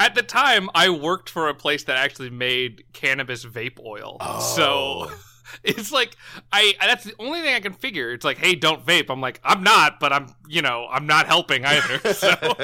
At 0.00 0.16
the 0.16 0.24
time, 0.24 0.68
I 0.74 0.90
worked 0.90 1.30
for 1.30 1.48
a 1.48 1.54
place 1.54 1.84
that 1.84 1.96
actually 1.98 2.30
made 2.30 2.82
cannabis 2.92 3.44
vape 3.44 3.78
oil. 3.84 4.16
Oh. 4.18 4.40
So 4.56 5.12
it's 5.62 5.92
like 5.92 6.16
I 6.52 6.74
that's 6.80 7.04
the 7.04 7.14
only 7.20 7.42
thing 7.42 7.54
I 7.54 7.60
can 7.60 7.74
figure. 7.74 8.12
It's 8.12 8.24
like, 8.24 8.38
hey, 8.38 8.56
don't 8.56 8.84
vape. 8.84 9.06
I'm 9.08 9.20
like, 9.20 9.38
I'm 9.44 9.62
not, 9.62 10.00
but 10.00 10.12
I'm 10.12 10.34
you 10.48 10.62
know, 10.62 10.88
I'm 10.90 11.06
not 11.06 11.28
helping 11.28 11.64
either. 11.64 12.12
So 12.12 12.56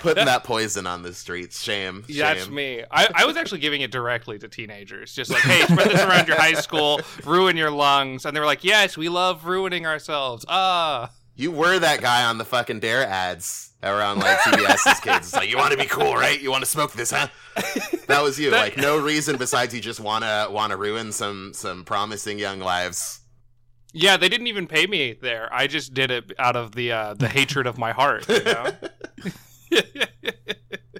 Putting 0.00 0.24
that 0.26 0.44
poison 0.44 0.86
on 0.86 1.02
the 1.02 1.12
streets, 1.14 1.62
shame. 1.62 2.04
shame. 2.08 2.18
that's 2.18 2.48
me. 2.48 2.82
I, 2.90 3.08
I 3.14 3.24
was 3.26 3.36
actually 3.36 3.60
giving 3.60 3.80
it 3.82 3.90
directly 3.90 4.38
to 4.40 4.48
teenagers, 4.48 5.14
just 5.14 5.30
like, 5.30 5.42
hey, 5.42 5.62
spread 5.66 5.90
this 5.90 6.00
around 6.02 6.26
your 6.28 6.36
high 6.36 6.54
school, 6.54 7.00
ruin 7.24 7.56
your 7.56 7.70
lungs, 7.70 8.24
and 8.24 8.34
they 8.36 8.40
were 8.40 8.46
like, 8.46 8.64
yes, 8.64 8.96
we 8.96 9.08
love 9.08 9.44
ruining 9.44 9.86
ourselves. 9.86 10.44
Ah, 10.48 11.10
You 11.36 11.52
were 11.52 11.78
that 11.78 12.00
guy 12.00 12.24
on 12.24 12.38
the 12.38 12.44
fucking 12.44 12.80
Dare 12.80 13.06
ads 13.06 13.70
around 13.84 14.18
like 14.20 14.38
CBS's 14.40 15.00
kids. 15.00 15.26
It's 15.28 15.34
like 15.34 15.48
you 15.50 15.56
want 15.56 15.72
to 15.72 15.78
be 15.78 15.86
cool, 15.86 16.14
right? 16.14 16.40
You 16.40 16.50
want 16.50 16.62
to 16.64 16.70
smoke 16.70 16.92
this, 16.92 17.10
huh? 17.10 17.28
That 18.06 18.22
was 18.22 18.38
you. 18.38 18.50
That- 18.50 18.60
Like 18.60 18.76
no 18.76 18.98
reason 18.98 19.36
besides 19.36 19.74
you 19.74 19.80
just 19.80 19.98
wanna 20.00 20.46
wanna 20.50 20.76
ruin 20.76 21.12
some 21.12 21.52
some 21.54 21.84
promising 21.84 22.38
young 22.38 22.60
lives. 22.60 23.20
yeah, 23.92 24.16
they 24.16 24.28
didn't 24.28 24.46
even 24.46 24.66
pay 24.66 24.86
me 24.86 25.12
there. 25.20 25.48
I 25.52 25.66
just 25.66 25.92
did 25.94 26.10
it 26.10 26.32
out 26.38 26.54
of 26.56 26.74
the 26.74 26.92
uh, 26.92 27.14
the 27.14 27.28
hatred 27.28 27.66
of 27.66 27.76
my 27.76 27.92
heart. 27.92 28.28
You 28.28 28.42
know? 28.44 28.72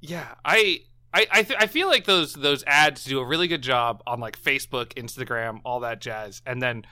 yeah, 0.00 0.34
I 0.44 0.80
I 1.12 1.26
I, 1.30 1.42
th- 1.42 1.58
I 1.60 1.66
feel 1.66 1.88
like 1.88 2.04
those 2.04 2.34
those 2.34 2.64
ads 2.66 3.04
do 3.04 3.20
a 3.20 3.26
really 3.26 3.48
good 3.48 3.62
job 3.62 4.02
on 4.06 4.20
like 4.20 4.40
Facebook, 4.40 4.94
Instagram, 4.94 5.60
all 5.64 5.80
that 5.80 6.00
jazz, 6.00 6.42
and 6.46 6.62
then 6.62 6.84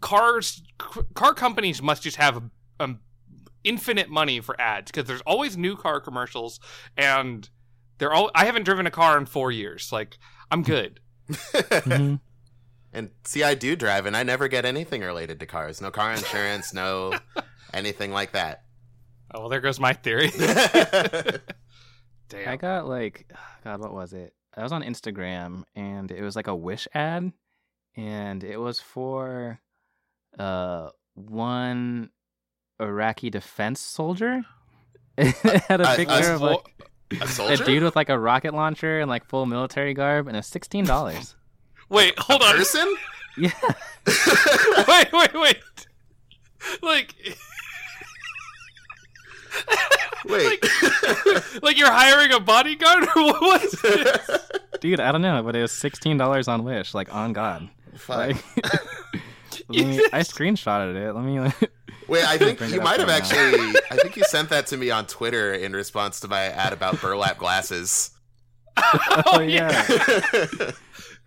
cars 0.00 0.62
c- 0.94 1.00
car 1.14 1.34
companies 1.34 1.82
must 1.82 2.02
just 2.02 2.16
have 2.16 2.42
um, 2.78 3.00
infinite 3.64 4.08
money 4.08 4.40
for 4.40 4.58
ads 4.60 4.90
because 4.90 5.06
there's 5.06 5.20
always 5.22 5.56
new 5.56 5.76
car 5.76 6.00
commercials 6.00 6.60
and 6.96 7.50
they're 7.98 8.12
all 8.12 8.30
I 8.34 8.46
haven't 8.46 8.62
driven 8.62 8.86
a 8.86 8.90
car 8.90 9.18
in 9.18 9.26
4 9.26 9.50
years 9.50 9.90
like 9.92 10.16
I'm 10.50 10.62
good 10.62 11.00
Mhm. 11.30 12.20
And 12.92 13.10
see, 13.24 13.44
I 13.44 13.54
do 13.54 13.76
drive, 13.76 14.06
and 14.06 14.16
I 14.16 14.24
never 14.24 14.48
get 14.48 14.64
anything 14.64 15.02
related 15.02 15.38
to 15.38 15.46
cars. 15.46 15.80
No 15.80 15.92
car 15.92 16.10
insurance, 16.12 16.74
no 16.74 17.12
anything 17.72 18.10
like 18.10 18.32
that. 18.32 18.64
Oh 19.32 19.40
well 19.40 19.48
there 19.48 19.60
goes 19.60 19.80
my 19.80 19.92
theory 19.92 20.30
Damn. 22.30 22.48
I 22.48 22.56
got 22.56 22.88
like, 22.88 23.26
God, 23.64 23.80
what 23.80 23.92
was 23.92 24.12
it? 24.12 24.32
I 24.56 24.62
was 24.62 24.72
on 24.72 24.82
Instagram 24.82 25.64
and 25.74 26.10
it 26.10 26.22
was 26.22 26.36
like 26.36 26.46
a 26.46 26.54
Wish 26.54 26.88
ad, 26.94 27.32
and 27.96 28.44
it 28.44 28.56
was 28.58 28.80
for 28.80 29.60
uh 30.38 30.90
one 31.14 32.10
Iraqi 32.80 33.30
defense 33.30 33.80
soldier. 33.80 34.42
it 35.18 35.34
had 35.62 35.80
a 35.80 35.96
picture 35.96 36.32
of 36.32 36.40
like 36.40 36.60
A 37.20 37.52
a 37.52 37.56
dude 37.56 37.82
with 37.82 37.96
like 37.96 38.08
a 38.08 38.18
rocket 38.18 38.54
launcher 38.54 39.00
and 39.00 39.08
like 39.08 39.24
full 39.24 39.46
military 39.46 39.94
garb, 39.94 40.28
and 40.28 40.36
it's 40.36 40.48
sixteen 40.48 40.84
dollars. 40.84 41.34
wait 41.88 42.18
hold 42.18 42.42
a 42.42 42.46
on 42.46 42.56
person? 42.56 42.94
yeah, 43.36 43.50
wait, 44.88 45.12
wait, 45.12 45.34
wait. 45.34 45.86
Like, 46.82 47.14
Wait. 50.26 50.62
like 51.62 51.78
you're 51.78 51.90
hiring 51.90 52.32
a 52.32 52.40
bodyguard 52.40 53.04
what 53.14 53.40
was 53.40 53.72
this? 53.82 54.40
Dude, 54.80 55.00
I 55.00 55.12
don't 55.12 55.22
know, 55.22 55.42
but 55.42 55.56
it 55.56 55.62
was 55.62 55.72
sixteen 55.72 56.16
dollars 56.16 56.48
on 56.48 56.64
Wish, 56.64 56.94
like 56.94 57.14
on 57.14 57.32
God. 57.32 57.68
Fuck. 57.96 58.16
Like, 58.16 58.44
let 59.68 59.86
me, 59.86 60.00
I 60.12 60.20
screenshotted 60.20 60.94
it. 60.96 61.12
Let 61.14 61.24
me. 61.24 61.68
Wait, 62.08 62.24
I 62.24 62.38
think 62.38 62.60
you 62.60 62.80
might 62.80 62.98
have 63.00 63.08
right 63.08 63.22
now. 63.22 63.38
actually. 63.38 63.80
I 63.90 63.96
think 63.96 64.16
you 64.16 64.24
sent 64.24 64.48
that 64.50 64.66
to 64.68 64.76
me 64.76 64.90
on 64.90 65.06
Twitter 65.06 65.52
in 65.52 65.72
response 65.72 66.20
to 66.20 66.28
my 66.28 66.42
ad 66.44 66.72
about 66.72 67.00
burlap 67.00 67.38
glasses. 67.38 68.10
Oh, 68.76 69.22
oh 69.26 69.40
yeah. 69.40 69.86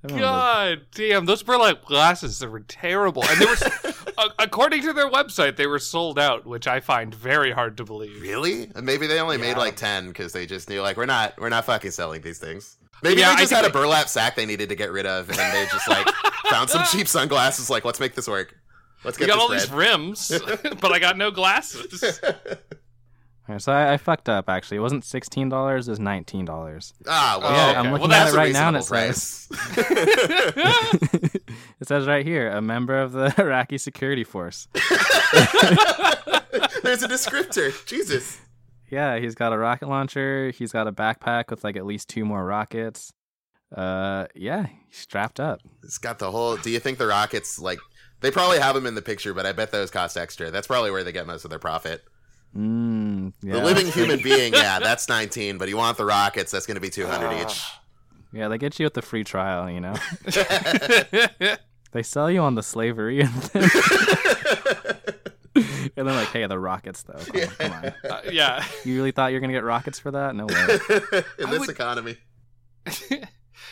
God 0.08 0.82
damn, 0.94 1.26
those 1.26 1.44
burlap 1.44 1.86
glasses 1.86 2.40
they 2.40 2.48
were 2.48 2.60
terrible, 2.62 3.24
and 3.24 3.40
they 3.40 3.46
were, 3.46 3.54
a- 3.54 3.93
according 4.40 4.82
to 4.84 4.94
their 4.94 5.10
website, 5.10 5.56
they 5.56 5.68
were 5.68 5.80
sold 5.80 6.20
out, 6.20 6.46
which 6.46 6.68
I 6.68 6.80
find 6.80 7.14
very 7.14 7.52
hard 7.52 7.78
to 7.78 7.84
believe. 7.84 8.22
really? 8.22 8.70
Maybe 8.82 9.08
they 9.08 9.20
only 9.20 9.38
made 9.38 9.58
like 9.58 9.76
ten 9.76 10.08
because 10.08 10.34
they 10.34 10.46
just 10.46 10.70
knew 10.70 10.82
like 10.82 10.98
we're 10.98 11.06
not 11.06 11.34
we're 11.40 11.50
not 11.50 11.66
fucking 11.66 11.92
selling 11.92 12.22
these 12.22 12.40
things. 12.40 12.78
Maybe 13.02 13.22
Yeah, 13.22 13.32
I 13.32 13.36
they 13.36 13.42
just 13.44 13.54
had 13.54 13.66
a 13.66 13.70
burlap 13.70 14.08
sack 14.08 14.36
they 14.36 14.46
needed 14.46 14.70
to 14.70 14.76
get 14.76 14.92
rid 14.92 15.06
of, 15.06 15.30
and 15.30 15.38
they 15.38 15.66
just 15.72 15.88
like 15.88 16.08
found 16.50 16.70
some 16.70 16.84
cheap 16.86 17.08
sunglasses. 17.08 17.70
Like, 17.70 17.86
let's 17.86 18.00
make 18.00 18.16
this 18.16 18.28
work. 18.28 18.56
Let's 19.04 19.20
We 19.20 19.26
get 19.26 19.34
got 19.34 19.42
all 19.42 19.50
this 19.50 19.64
these 19.66 19.74
rims, 19.74 20.32
but 20.82 20.92
I 20.92 21.00
got 21.00 21.18
no 21.18 21.32
glasses. 21.32 22.22
so 23.58 23.72
I, 23.72 23.94
I 23.94 23.98
fucked 23.98 24.30
up. 24.30 24.50
Actually, 24.50 24.78
it 24.78 24.82
wasn't 24.82 25.04
sixteen 25.06 25.50
dollars. 25.50 25.88
It 25.88 25.92
was 25.92 26.00
nineteen 26.00 26.46
dollars. 26.46 26.94
ah, 27.08 27.38
well, 27.42 27.52
Yeah, 27.52 27.70
okay. 27.70 27.78
I'm 27.80 27.84
well, 27.86 27.94
looking 27.94 28.10
that's 28.10 28.30
at 28.32 28.36
it 28.36 28.38
right 28.38 28.54
now, 28.54 28.68
and 28.70 28.78
it 28.78 28.84
says- 28.84 29.48
price. 29.50 29.78
it 31.80 31.88
says 31.88 32.08
right 32.08 32.26
here, 32.26 32.50
a 32.50 32.62
member 32.62 33.00
of 33.00 33.12
the 33.12 33.34
Iraqi 33.42 33.78
security 33.78 34.24
force. 34.24 34.68
There's 36.84 37.02
a 37.04 37.08
descriptor. 37.08 37.86
Jesus. 37.86 38.40
Yeah, 38.90 39.18
he's 39.18 39.36
got 39.36 39.54
a 39.54 39.58
rocket 39.58 39.88
launcher. 39.90 40.52
He's 40.52 40.72
got 40.72 40.88
a 40.88 40.92
backpack 40.92 41.50
with 41.50 41.64
like 41.64 41.76
at 41.78 41.86
least 41.86 42.10
two 42.10 42.26
more 42.26 42.46
rockets. 42.46 43.12
Uh, 43.76 44.28
yeah, 44.36 44.68
he's 44.88 44.98
strapped 45.00 45.40
up. 45.40 45.62
It's 45.84 45.98
got 45.98 46.20
the 46.20 46.30
whole. 46.32 46.58
Do 46.58 46.70
you 46.70 46.80
think 46.80 46.98
the 46.98 47.08
rockets 47.08 47.58
like? 47.60 47.80
They 48.22 48.32
probably 48.32 48.60
have 48.60 48.76
them 48.76 48.86
in 48.86 48.96
the 48.96 49.02
picture, 49.02 49.34
but 49.34 49.46
I 49.46 49.52
bet 49.52 49.72
those 49.72 49.92
cost 49.92 50.16
extra. 50.16 50.52
That's 50.52 50.68
probably 50.68 50.92
where 50.92 51.04
they 51.04 51.12
get 51.12 51.28
most 51.28 51.44
of 51.44 51.50
their 51.50 51.60
profit. 51.60 52.04
Mm, 52.56 53.34
yeah. 53.42 53.54
The 53.54 53.64
living 53.64 53.88
human 53.88 54.20
being, 54.24 54.54
yeah, 54.54 54.80
that's 54.80 55.10
19. 55.10 55.58
But 55.58 55.70
you 55.70 55.78
want 55.78 55.98
the 55.98 56.06
rockets? 56.06 56.52
That's 56.52 56.66
going 56.68 56.76
to 56.76 56.82
be 56.82 56.90
200 56.90 57.42
each. 57.42 57.64
Yeah, 58.32 58.48
they 58.48 58.58
get 58.58 58.80
you 58.80 58.86
with 58.86 58.94
the 58.94 59.02
free 59.02 59.24
trial. 59.24 59.70
You 59.70 59.80
know, 59.80 59.96
they 61.92 62.04
sell 62.04 62.30
you 62.32 62.42
on 62.42 62.56
the 62.56 62.64
slavery, 62.64 63.22
and 63.22 63.32
then, 63.34 63.64
and 65.56 66.08
then 66.08 66.16
like, 66.16 66.30
hey, 66.30 66.46
the 66.48 66.58
rockets 66.60 67.04
though. 67.04 67.20
Come, 67.20 67.42
on, 67.42 67.48
come 67.58 67.72
on. 67.72 68.12
Uh, 68.12 68.22
yeah. 68.32 68.66
You 68.84 68.96
really 68.96 69.12
thought 69.12 69.28
you 69.32 69.36
were 69.38 69.42
gonna 69.42 69.54
get 69.54 69.64
rockets 69.64 70.00
for 70.00 70.12
that? 70.12 70.36
No 70.36 70.46
way. 70.48 70.56
in 71.38 71.46
I 71.48 71.52
this 71.52 71.60
would- 71.60 71.70
economy. 71.70 72.18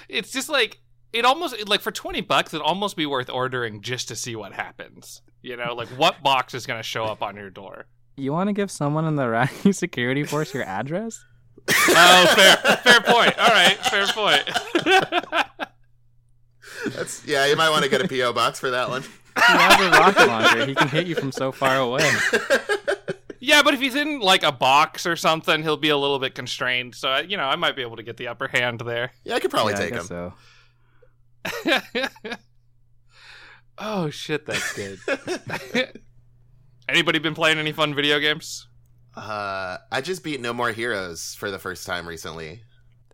it's 0.07 0.31
just 0.31 0.47
like 0.47 0.79
it 1.11 1.25
almost 1.25 1.67
like 1.67 1.81
for 1.81 1.91
20 1.91 2.21
bucks 2.21 2.53
it'd 2.53 2.65
almost 2.65 2.95
be 2.95 3.05
worth 3.05 3.29
ordering 3.29 3.81
just 3.81 4.07
to 4.07 4.15
see 4.15 4.37
what 4.37 4.53
happens 4.53 5.21
you 5.41 5.57
know 5.57 5.73
like 5.75 5.89
what 5.89 6.23
box 6.23 6.53
is 6.53 6.65
going 6.65 6.79
to 6.79 6.83
show 6.83 7.03
up 7.03 7.21
on 7.21 7.35
your 7.35 7.49
door 7.49 7.87
You 8.21 8.31
want 8.31 8.47
to 8.49 8.53
give 8.53 8.69
someone 8.71 9.05
in 9.05 9.15
the 9.15 9.23
Iraqi 9.23 9.71
security 9.73 10.23
force 10.23 10.53
your 10.53 10.63
address? 10.63 11.23
oh 11.69 12.33
fair 12.35 12.55
fair 12.77 13.01
point 13.01 13.37
all 13.39 13.49
right 13.49 13.77
fair 13.85 14.07
point 14.07 14.43
That's 16.93 17.25
yeah. 17.25 17.45
You 17.45 17.55
might 17.55 17.69
want 17.69 17.83
to 17.83 17.89
get 17.89 18.01
a 18.03 18.07
PO 18.07 18.33
box 18.33 18.59
for 18.59 18.71
that 18.71 18.89
one. 18.89 19.03
He 19.03 19.07
has 19.35 19.79
a 19.85 19.91
rocket 19.91 20.27
launcher. 20.27 20.65
He 20.65 20.73
can 20.75 20.87
hit 20.87 21.05
you 21.07 21.15
from 21.15 21.31
so 21.31 21.51
far 21.51 21.77
away. 21.77 22.09
yeah 23.39 23.61
but 23.63 23.73
if 23.73 23.79
he's 23.79 23.95
in 23.95 24.19
like 24.19 24.43
a 24.43 24.51
box 24.51 25.05
or 25.05 25.15
something 25.15 25.63
he'll 25.63 25.77
be 25.77 25.89
a 25.89 25.97
little 25.97 26.19
bit 26.19 26.35
constrained 26.35 26.93
so 26.93 27.17
you 27.17 27.37
know 27.37 27.45
i 27.45 27.55
might 27.55 27.75
be 27.75 27.81
able 27.81 27.95
to 27.95 28.03
get 28.03 28.15
the 28.17 28.27
upper 28.27 28.47
hand 28.47 28.79
there 28.81 29.11
Yeah, 29.23 29.33
I 29.35 29.39
could 29.39 29.49
probably 29.49 29.73
yeah, 29.73 29.79
I 29.79 29.81
take 29.81 29.93
guess 29.93 30.07
them. 30.09 30.33
so. 31.57 31.81
oh 33.79 34.09
shit 34.11 34.45
that's 34.45 34.73
good 34.73 34.99
anybody 36.91 37.19
been 37.19 37.35
playing 37.35 37.57
any 37.57 37.71
fun 37.71 37.95
video 37.95 38.19
games 38.19 38.67
Uh, 39.15 39.77
I 39.91 39.99
just 40.01 40.23
beat 40.23 40.39
No 40.39 40.53
More 40.53 40.71
Heroes 40.71 41.35
for 41.37 41.51
the 41.51 41.59
first 41.59 41.85
time 41.85 42.07
recently. 42.07 42.63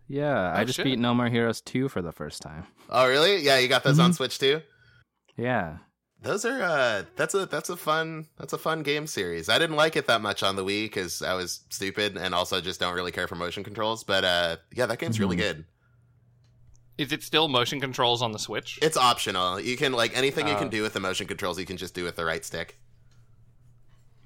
Yeah, 0.07 0.51
I 0.51 0.61
Oh, 0.61 0.63
just 0.65 0.77
shit. 0.77 0.85
beat 0.85 0.99
No 0.99 1.13
More 1.15 1.27
Heroes 1.27 1.59
2 1.61 1.89
for 1.89 2.01
the 2.03 2.11
first 2.11 2.41
time. 2.41 2.67
Oh, 2.89 3.07
really? 3.07 3.37
Yeah, 3.41 3.57
you 3.57 3.67
got 3.67 3.83
those 3.83 3.97
on 3.99 4.11
Mhm. 4.11 4.15
Switch 4.15 4.37
too. 4.37 4.61
Yeah. 5.35 5.77
Those 6.21 6.45
are 6.45 6.61
uh, 6.61 7.03
that's 7.15 7.33
a 7.33 7.45
that's 7.47 7.69
a 7.69 7.77
fun 7.77 8.27
that's 8.37 8.53
a 8.53 8.57
fun 8.57 8.83
game 8.83 9.05
series. 9.07 9.49
I 9.49 9.57
didn't 9.59 9.75
like 9.75 9.95
it 9.95 10.05
that 10.07 10.21
much 10.21 10.43
on 10.43 10.55
the 10.55 10.63
Wii 10.63 10.85
because 10.85 11.21
I 11.21 11.33
was 11.33 11.61
stupid 11.69 12.15
and 12.17 12.33
also 12.35 12.61
just 12.61 12.79
don't 12.79 12.93
really 12.95 13.11
care 13.11 13.27
for 13.27 13.35
motion 13.35 13.63
controls. 13.63 14.03
But 14.03 14.23
uh, 14.23 14.57
yeah, 14.73 14.85
that 14.87 14.99
game's 14.99 15.19
really 15.19 15.35
Mhm. 15.37 15.39
good. 15.47 15.65
is 16.97 17.11
it 17.11 17.21
still 17.21 17.47
motion 17.47 17.79
controls 17.79 18.23
on 18.23 18.31
the 18.31 18.39
switch 18.39 18.79
It's 18.81 18.97
optional. 18.97 19.59
You 19.59 19.77
can 19.77 19.93
like 19.93 20.17
anything 20.17 20.47
you 20.47 20.55
Oh. 20.55 20.57
can 20.59 20.69
do 20.69 20.81
with 20.81 20.93
the 20.93 20.99
motion 20.99 21.27
controls, 21.27 21.59
you 21.59 21.65
can 21.65 21.77
just 21.77 21.93
do 21.93 22.03
with 22.03 22.15
the 22.15 22.25
right 22.25 22.43
stick. 22.43 22.79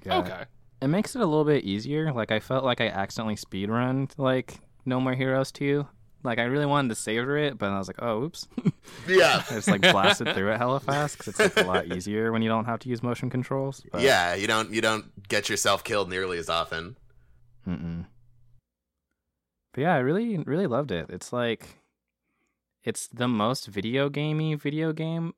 Okay 0.07 0.45
It 0.81 0.87
makes 0.87 1.15
it 1.15 1.21
a 1.21 1.25
little 1.25 1.45
bit 1.45 1.63
easier. 1.63 2.11
Like 2.11 2.31
I 2.31 2.39
felt 2.39 2.63
like 2.63 2.81
I 2.81 2.87
accidentally 2.87 3.35
speedrun 3.35 4.09
like 4.17 4.59
No 4.85 4.99
More 4.99 5.13
Heroes 5.13 5.51
2. 5.51 5.85
Like 6.23 6.39
I 6.39 6.43
really 6.43 6.65
wanted 6.65 6.89
to 6.89 6.95
savor 6.95 7.37
it, 7.37 7.57
but 7.57 7.69
I 7.71 7.77
was 7.77 7.87
like, 7.87 8.01
oh, 8.01 8.23
oops. 8.23 8.47
Yeah, 9.07 9.43
I 9.49 9.53
just 9.55 9.67
like 9.67 9.81
blasted 9.81 10.33
through 10.33 10.51
it 10.51 10.57
hella 10.57 10.79
fast 10.79 11.17
because 11.17 11.39
it's 11.39 11.55
like 11.55 11.65
a 11.65 11.67
lot 11.67 11.87
easier 11.87 12.31
when 12.31 12.41
you 12.41 12.49
don't 12.49 12.65
have 12.65 12.79
to 12.79 12.89
use 12.89 13.01
motion 13.01 13.29
controls. 13.29 13.83
But, 13.91 14.01
yeah. 14.01 14.35
You 14.35 14.47
don't 14.47 14.71
you 14.71 14.81
don't 14.81 15.27
get 15.27 15.49
yourself 15.49 15.83
killed 15.83 16.09
nearly 16.09 16.37
as 16.37 16.49
often. 16.49 16.97
Mm-mm. 17.67 18.05
But 19.73 19.81
yeah, 19.81 19.95
I 19.95 19.99
really, 19.99 20.37
really 20.39 20.67
loved 20.67 20.91
it. 20.91 21.07
It's 21.09 21.31
like, 21.31 21.77
it's 22.83 23.07
the 23.07 23.27
most 23.27 23.67
video 23.67 24.09
gamey 24.09 24.55
video 24.55 24.91
game, 24.91 25.33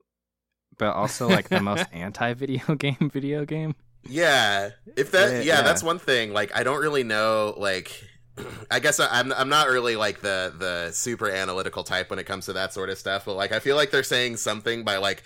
but 0.78 0.93
also 0.93 1.28
like 1.28 1.49
the 1.49 1.60
most 1.60 1.86
anti-video 1.93 2.76
game 2.76 3.10
video 3.13 3.45
game. 3.45 3.76
Yeah, 4.08 4.72
if 4.96 5.12
that 5.12 5.32
Yeah, 5.32 5.42
yeah, 5.42 5.62
that's 5.62 5.84
one 5.84 6.00
thing. 6.00 6.34
Like 6.34 6.56
I 6.56 6.63
don't 6.63 6.82
really 6.82 7.04
know 7.04 7.54
like 7.58 8.04
I 8.72 8.80
guess 8.80 9.00
I- 9.00 9.20
I'm 9.20 9.32
I'm 9.34 9.50
not 9.50 9.68
really 9.70 9.96
like 9.96 10.22
the 10.22 10.54
the 10.58 10.92
super 10.92 11.30
analytical 11.30 11.84
type 11.84 12.10
when 12.10 12.20
it 12.20 12.26
comes 12.26 12.46
to 12.46 12.54
that 12.54 12.74
sort 12.74 12.89
of 12.89 12.98
stuff, 12.98 13.26
but 13.26 13.36
like 13.36 13.52
I 13.52 13.60
feel 13.60 13.76
like 13.76 13.92
they're 13.92 14.04
saying 14.04 14.38
something 14.38 14.84
by 14.84 14.98
like 14.98 15.24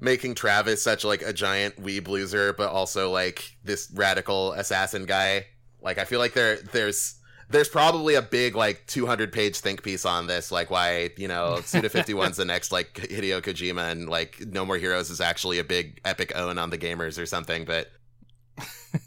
making 0.00 0.34
Travis 0.34 0.82
such 0.82 1.04
like 1.04 1.22
a 1.22 1.32
giant 1.32 1.76
weeb 1.82 2.08
loser, 2.08 2.52
but 2.52 2.70
also 2.70 3.10
like 3.10 3.56
this 3.64 3.90
radical 3.94 4.52
assassin 4.52 5.04
guy. 5.06 5.46
Like 5.82 5.98
I 5.98 6.04
feel 6.04 6.18
like 6.18 6.32
there 6.32 6.56
there's 6.56 7.16
there's 7.50 7.68
probably 7.68 8.14
a 8.14 8.22
big 8.22 8.56
like 8.56 8.86
200 8.86 9.30
page 9.32 9.58
think 9.60 9.82
piece 9.82 10.06
on 10.06 10.26
this, 10.26 10.50
like 10.50 10.70
why 10.70 11.10
you 11.18 11.28
know 11.28 11.60
Suda 11.64 11.88
51's 11.90 12.38
the 12.38 12.44
next 12.46 12.72
like 12.72 12.94
Hideo 12.94 13.42
Kojima 13.42 13.92
and 13.92 14.08
like 14.08 14.40
No 14.46 14.64
More 14.64 14.78
Heroes 14.78 15.10
is 15.10 15.20
actually 15.20 15.58
a 15.58 15.64
big 15.64 16.00
epic 16.04 16.32
own 16.34 16.58
on 16.58 16.70
the 16.70 16.78
gamers 16.78 17.20
or 17.20 17.26
something, 17.26 17.64
but 17.64 17.90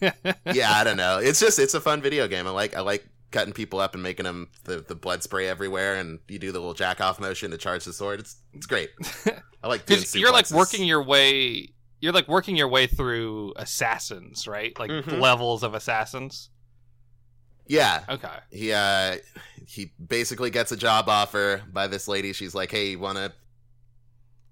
yeah, 0.02 0.72
I 0.74 0.84
don't 0.84 0.98
know. 0.98 1.20
It's 1.20 1.40
just 1.40 1.60
it's 1.60 1.74
a 1.74 1.82
fun 1.82 2.02
video 2.02 2.28
game. 2.28 2.48
I 2.48 2.52
like 2.52 2.76
I 2.76 2.82
like 2.82 3.08
cutting 3.32 3.54
people 3.54 3.80
up 3.80 3.94
and 3.94 4.02
making 4.02 4.24
them 4.24 4.50
the, 4.64 4.80
the 4.80 4.96
blood 4.96 5.22
spray 5.24 5.48
everywhere, 5.48 5.96
and 5.96 6.20
you 6.28 6.40
do 6.40 6.52
the 6.52 6.60
little 6.60 6.74
jack 6.74 7.02
off 7.02 7.20
motion 7.20 7.52
to 7.52 7.58
charge 7.58 7.86
the 7.86 7.94
sword. 7.94 8.20
It's 8.20 8.38
it's 8.54 8.66
great. 8.66 8.90
I 9.64 9.68
like 9.68 9.86
doing 9.86 10.00
Because 10.00 10.16
you're 10.16 10.32
like 10.32 10.50
working 10.52 10.86
your 10.86 11.04
way. 11.04 11.74
You're 12.00 12.14
like 12.14 12.28
working 12.28 12.56
your 12.56 12.68
way 12.68 12.86
through 12.88 13.54
assassins, 13.56 14.48
right? 14.48 14.78
Like 14.80 14.92
Mhm. 14.92 15.20
levels 15.20 15.64
of 15.64 15.74
assassins. 15.74 16.50
Yeah, 17.70 18.04
Okay. 18.08 18.30
he 18.52 18.72
uh 18.72 19.18
he 19.66 19.92
basically 20.06 20.50
gets 20.50 20.72
a 20.72 20.78
job 20.78 21.10
offer 21.10 21.64
by 21.72 21.88
this 21.88 22.08
lady. 22.08 22.32
She's 22.34 22.56
like, 22.56 22.72
"Hey, 22.72 22.92
you 22.92 23.00
want 23.00 23.18
to 23.18 23.34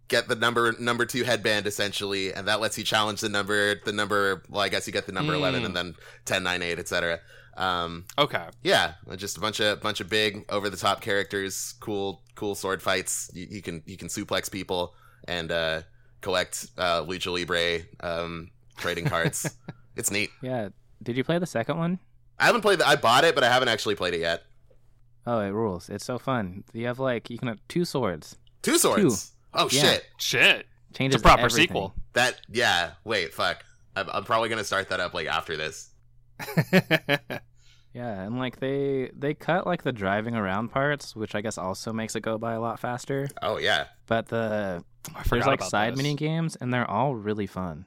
get 0.08 0.28
the 0.28 0.36
number 0.36 0.74
number 0.80 1.06
two 1.06 1.24
headband 1.24 1.68
essentially?" 1.68 2.34
And 2.34 2.48
that 2.48 2.60
lets 2.62 2.78
you 2.78 2.84
challenge 2.84 3.22
the 3.22 3.30
number 3.30 3.76
the 3.84 3.92
number. 3.94 4.44
Well, 4.50 4.62
I 4.62 4.70
guess 4.70 4.88
you 4.88 4.94
get 4.94 5.06
the 5.06 5.12
number 5.12 5.34
Mm. 5.34 5.38
eleven 5.38 5.66
and 5.66 5.76
then 5.76 5.96
ten, 6.26 6.44
nine, 6.44 6.62
eight, 6.62 6.80
etc. 6.80 7.20
Um, 7.58 8.06
Okay. 8.18 8.46
Yeah, 8.64 8.96
just 9.16 9.38
a 9.38 9.40
bunch 9.40 9.60
of 9.62 9.82
bunch 9.82 10.02
of 10.02 10.10
big 10.10 10.46
over 10.50 10.70
the 10.70 10.78
top 10.78 11.02
characters, 11.02 11.74
cool 11.80 12.22
cool 12.36 12.56
sword 12.56 12.82
fights. 12.82 13.32
You, 13.34 13.48
you 13.50 13.62
can 13.62 13.82
you 13.86 13.98
can 13.98 14.08
suplex 14.10 14.52
people 14.52 14.94
and 15.28 15.52
uh, 15.52 15.82
collect 16.22 16.68
uh, 16.78 17.02
lucha 17.04 17.32
libre 17.34 17.86
um, 18.02 18.52
trading 18.78 19.06
cards. 19.06 19.56
it's 19.96 20.12
neat. 20.12 20.30
Yeah. 20.42 20.70
Did 21.02 21.18
you 21.18 21.24
play 21.24 21.40
the 21.40 21.46
second 21.46 21.78
one? 21.78 22.00
I 22.40 22.46
haven't 22.46 22.62
played. 22.62 22.80
The, 22.80 22.88
I 22.88 22.96
bought 22.98 23.24
it, 23.24 23.36
but 23.36 23.44
I 23.44 23.50
haven't 23.50 23.70
actually 23.70 23.96
played 23.96 24.14
it 24.14 24.20
yet. 24.20 24.44
Oh, 25.28 25.40
it 25.40 25.50
rules. 25.50 25.90
It's 25.90 26.06
so 26.06 26.20
fun. 26.20 26.64
You 26.74 26.88
have 26.88 27.00
like 27.00 27.30
you 27.30 27.38
can 27.38 27.48
have 27.48 27.60
two 27.68 27.86
swords. 27.86 28.36
Two 28.62 28.78
swords. 28.78 29.32
Oh 29.56 29.70
Yeah. 29.72 29.82
shit! 29.82 30.06
Shit. 30.18 30.68
Changes 30.94 31.16
It's 31.16 31.22
a 31.22 31.24
proper 31.24 31.42
everything. 31.46 31.64
sequel. 31.68 31.94
That 32.14 32.40
yeah. 32.50 32.92
Wait, 33.04 33.34
fuck. 33.34 33.64
I'm, 33.96 34.10
I'm 34.12 34.24
probably 34.24 34.50
gonna 34.50 34.64
start 34.64 34.90
that 34.90 35.00
up 35.00 35.14
like 35.14 35.28
after 35.28 35.56
this. 35.58 35.90
Yeah, 37.94 38.24
and 38.24 38.38
like 38.38 38.60
they 38.60 39.10
they 39.18 39.34
cut 39.34 39.66
like 39.66 39.84
the 39.84 39.94
driving 39.94 40.36
around 40.36 40.68
parts, 40.68 41.16
which 41.16 41.34
I 41.34 41.40
guess 41.40 41.58
also 41.58 41.94
makes 41.94 42.14
it 42.18 42.20
go 42.20 42.38
by 42.38 42.52
a 42.52 42.60
lot 42.60 42.78
faster. 42.78 43.30
Oh 43.42 43.58
yeah. 43.58 43.86
But 44.06 44.28
the 44.28 44.84
I 45.16 45.24
there's 45.30 45.46
like 45.46 45.64
side 45.64 45.94
those. 45.94 45.98
mini 46.00 46.16
games, 46.16 46.58
and 46.58 46.74
they're 46.74 46.90
all 46.92 47.16
really 47.16 47.48
fun. 47.48 47.86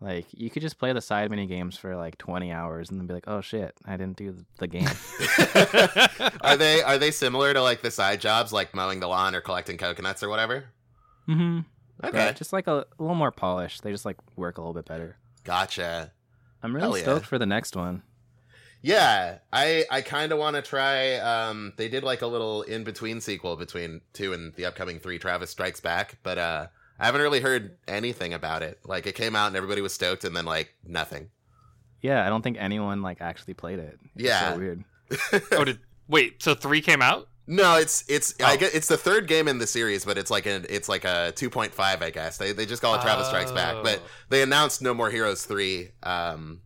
Like 0.00 0.26
you 0.30 0.50
could 0.50 0.62
just 0.62 0.78
play 0.78 0.92
the 0.92 1.00
side 1.00 1.30
mini 1.30 1.46
games 1.46 1.76
for 1.76 1.96
like 1.96 2.16
20 2.18 2.52
hours 2.52 2.90
and 2.90 3.00
then 3.00 3.08
be 3.08 3.14
like, 3.14 3.24
"Oh 3.26 3.40
shit, 3.40 3.74
I 3.84 3.96
didn't 3.96 4.16
do 4.18 4.36
the 4.58 4.68
game." 4.68 4.86
are 6.42 6.56
they 6.56 6.80
are 6.82 6.98
they 6.98 7.10
similar 7.10 7.52
to 7.54 7.60
like 7.60 7.82
the 7.82 7.90
side 7.90 8.20
jobs 8.20 8.52
like 8.52 8.72
mowing 8.72 9.00
the 9.00 9.08
lawn 9.08 9.34
or 9.34 9.40
collecting 9.40 9.78
coconuts 9.78 10.22
or 10.22 10.28
whatever? 10.28 10.66
Mm-hmm. 11.28 11.60
Okay, 12.04 12.18
Yeah, 12.18 12.32
just 12.32 12.52
like 12.52 12.66
a, 12.66 12.86
a 12.98 13.02
little 13.02 13.14
more 13.16 13.30
polished. 13.30 13.82
They 13.82 13.90
just 13.92 14.04
like 14.04 14.16
work 14.36 14.58
a 14.58 14.60
little 14.60 14.74
bit 14.74 14.84
better. 14.86 15.16
gotcha. 15.44 16.12
I'm 16.62 16.74
Hell 16.74 16.88
really 16.88 17.00
yeah. 17.00 17.04
stoked 17.04 17.26
for 17.26 17.38
the 17.38 17.46
next 17.46 17.76
one. 17.76 18.02
Yeah, 18.82 19.38
I 19.52 19.84
I 19.90 20.02
kind 20.02 20.30
of 20.32 20.38
want 20.38 20.56
to 20.56 20.62
try. 20.62 21.14
Um, 21.16 21.72
they 21.76 21.88
did 21.88 22.02
like 22.04 22.20
a 22.22 22.26
little 22.26 22.62
in 22.62 22.84
between 22.84 23.20
sequel 23.20 23.56
between 23.56 24.02
two 24.12 24.32
and 24.34 24.54
the 24.56 24.66
upcoming 24.66 24.98
three. 24.98 25.18
Travis 25.18 25.50
Strikes 25.50 25.80
Back, 25.80 26.18
but 26.22 26.36
uh, 26.38 26.66
I 26.98 27.06
haven't 27.06 27.22
really 27.22 27.40
heard 27.40 27.76
anything 27.88 28.34
about 28.34 28.62
it. 28.62 28.78
Like 28.84 29.06
it 29.06 29.14
came 29.14 29.34
out 29.36 29.46
and 29.48 29.56
everybody 29.56 29.80
was 29.80 29.94
stoked, 29.94 30.24
and 30.24 30.36
then 30.36 30.44
like 30.44 30.74
nothing. 30.86 31.30
Yeah, 32.02 32.26
I 32.26 32.28
don't 32.28 32.42
think 32.42 32.58
anyone 32.60 33.00
like 33.00 33.22
actually 33.22 33.54
played 33.54 33.78
it. 33.78 33.98
It's 34.16 34.24
Yeah. 34.26 34.52
so 34.52 34.58
weird. 34.58 34.84
oh, 35.52 35.64
did 35.64 35.78
wait? 36.08 36.42
So 36.42 36.54
three 36.54 36.82
came 36.82 37.00
out. 37.00 37.28
No, 37.46 37.76
it's 37.76 38.04
it's 38.08 38.34
I 38.42 38.56
guess 38.56 38.72
it's 38.74 38.88
the 38.88 38.96
third 38.96 39.26
game 39.28 39.48
in 39.48 39.58
the 39.58 39.66
series, 39.66 40.04
but 40.04 40.16
it's 40.16 40.30
like 40.30 40.46
a 40.46 40.62
it's 40.74 40.88
like 40.88 41.04
a 41.04 41.32
two 41.36 41.50
point 41.50 41.74
five, 41.74 42.00
I 42.02 42.10
guess. 42.10 42.38
They 42.38 42.52
they 42.52 42.64
just 42.66 42.80
call 42.80 42.94
it 42.94 43.02
Travis 43.02 43.26
Strikes 43.26 43.52
Back, 43.52 43.82
but 43.82 43.98
Oh. 44.02 44.08
they 44.30 44.42
announced 44.42 44.80
No 44.80 44.94
More 44.94 45.10
Heroes 45.10 45.44
three 45.44 45.90
um 46.02 46.62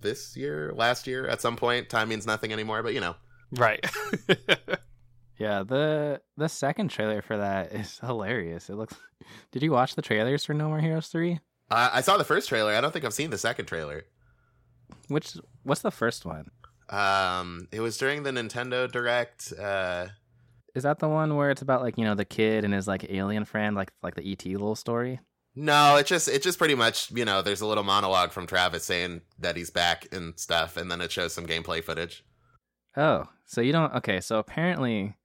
this 0.00 0.36
year, 0.36 0.72
last 0.74 1.06
year 1.06 1.26
at 1.28 1.40
some 1.40 1.56
point. 1.56 1.88
Time 1.88 2.08
means 2.08 2.26
nothing 2.26 2.52
anymore, 2.52 2.82
but 2.82 2.92
you 2.94 3.00
know. 3.00 3.14
right. 3.52 3.84
Yeah, 5.38 5.64
the 5.64 6.22
the 6.38 6.48
second 6.48 6.88
trailer 6.88 7.20
for 7.20 7.36
that 7.36 7.70
is 7.72 7.98
hilarious. 7.98 8.70
It 8.70 8.76
looks. 8.76 8.94
Did 9.52 9.62
you 9.62 9.70
watch 9.70 9.94
the 9.94 10.00
trailers 10.00 10.46
for 10.46 10.54
No 10.54 10.68
More 10.68 10.80
Heroes 10.80 11.08
three? 11.08 11.40
Uh, 11.70 11.90
I 11.92 12.00
saw 12.00 12.16
the 12.16 12.24
first 12.24 12.48
trailer. 12.48 12.72
I 12.72 12.80
don't 12.80 12.90
think 12.90 13.04
I've 13.04 13.12
seen 13.12 13.28
the 13.28 13.36
second 13.36 13.66
trailer. 13.66 14.06
Which 15.08 15.36
what's 15.62 15.82
the 15.82 15.90
first 15.90 16.24
one? 16.24 16.50
Um, 16.88 17.68
it 17.72 17.80
was 17.80 17.96
during 17.98 18.22
the 18.22 18.30
Nintendo 18.30 18.90
Direct. 18.90 19.52
Uh, 19.58 20.08
Is 20.74 20.84
that 20.84 20.98
the 20.98 21.08
one 21.08 21.36
where 21.36 21.50
it's 21.50 21.62
about 21.62 21.82
like 21.82 21.98
you 21.98 22.04
know 22.04 22.14
the 22.14 22.24
kid 22.24 22.64
and 22.64 22.72
his 22.72 22.86
like 22.86 23.10
alien 23.10 23.44
friend, 23.44 23.74
like 23.76 23.92
like 24.02 24.14
the 24.14 24.30
ET 24.30 24.44
little 24.46 24.76
story? 24.76 25.20
no, 25.58 25.96
it 25.96 26.06
just 26.06 26.28
it 26.28 26.42
just 26.42 26.58
pretty 26.58 26.74
much 26.74 27.10
you 27.12 27.24
know 27.24 27.40
there's 27.42 27.62
a 27.62 27.66
little 27.66 27.82
monologue 27.84 28.30
from 28.30 28.46
Travis 28.46 28.84
saying 28.84 29.22
that 29.38 29.56
he's 29.56 29.70
back 29.70 30.06
and 30.12 30.38
stuff, 30.38 30.76
and 30.76 30.90
then 30.90 31.00
it 31.00 31.10
shows 31.10 31.32
some 31.32 31.46
gameplay 31.46 31.82
footage. 31.82 32.24
Oh, 32.96 33.24
so 33.44 33.60
you 33.60 33.72
don't? 33.72 33.92
Okay, 33.94 34.20
so 34.20 34.38
apparently, 34.38 35.16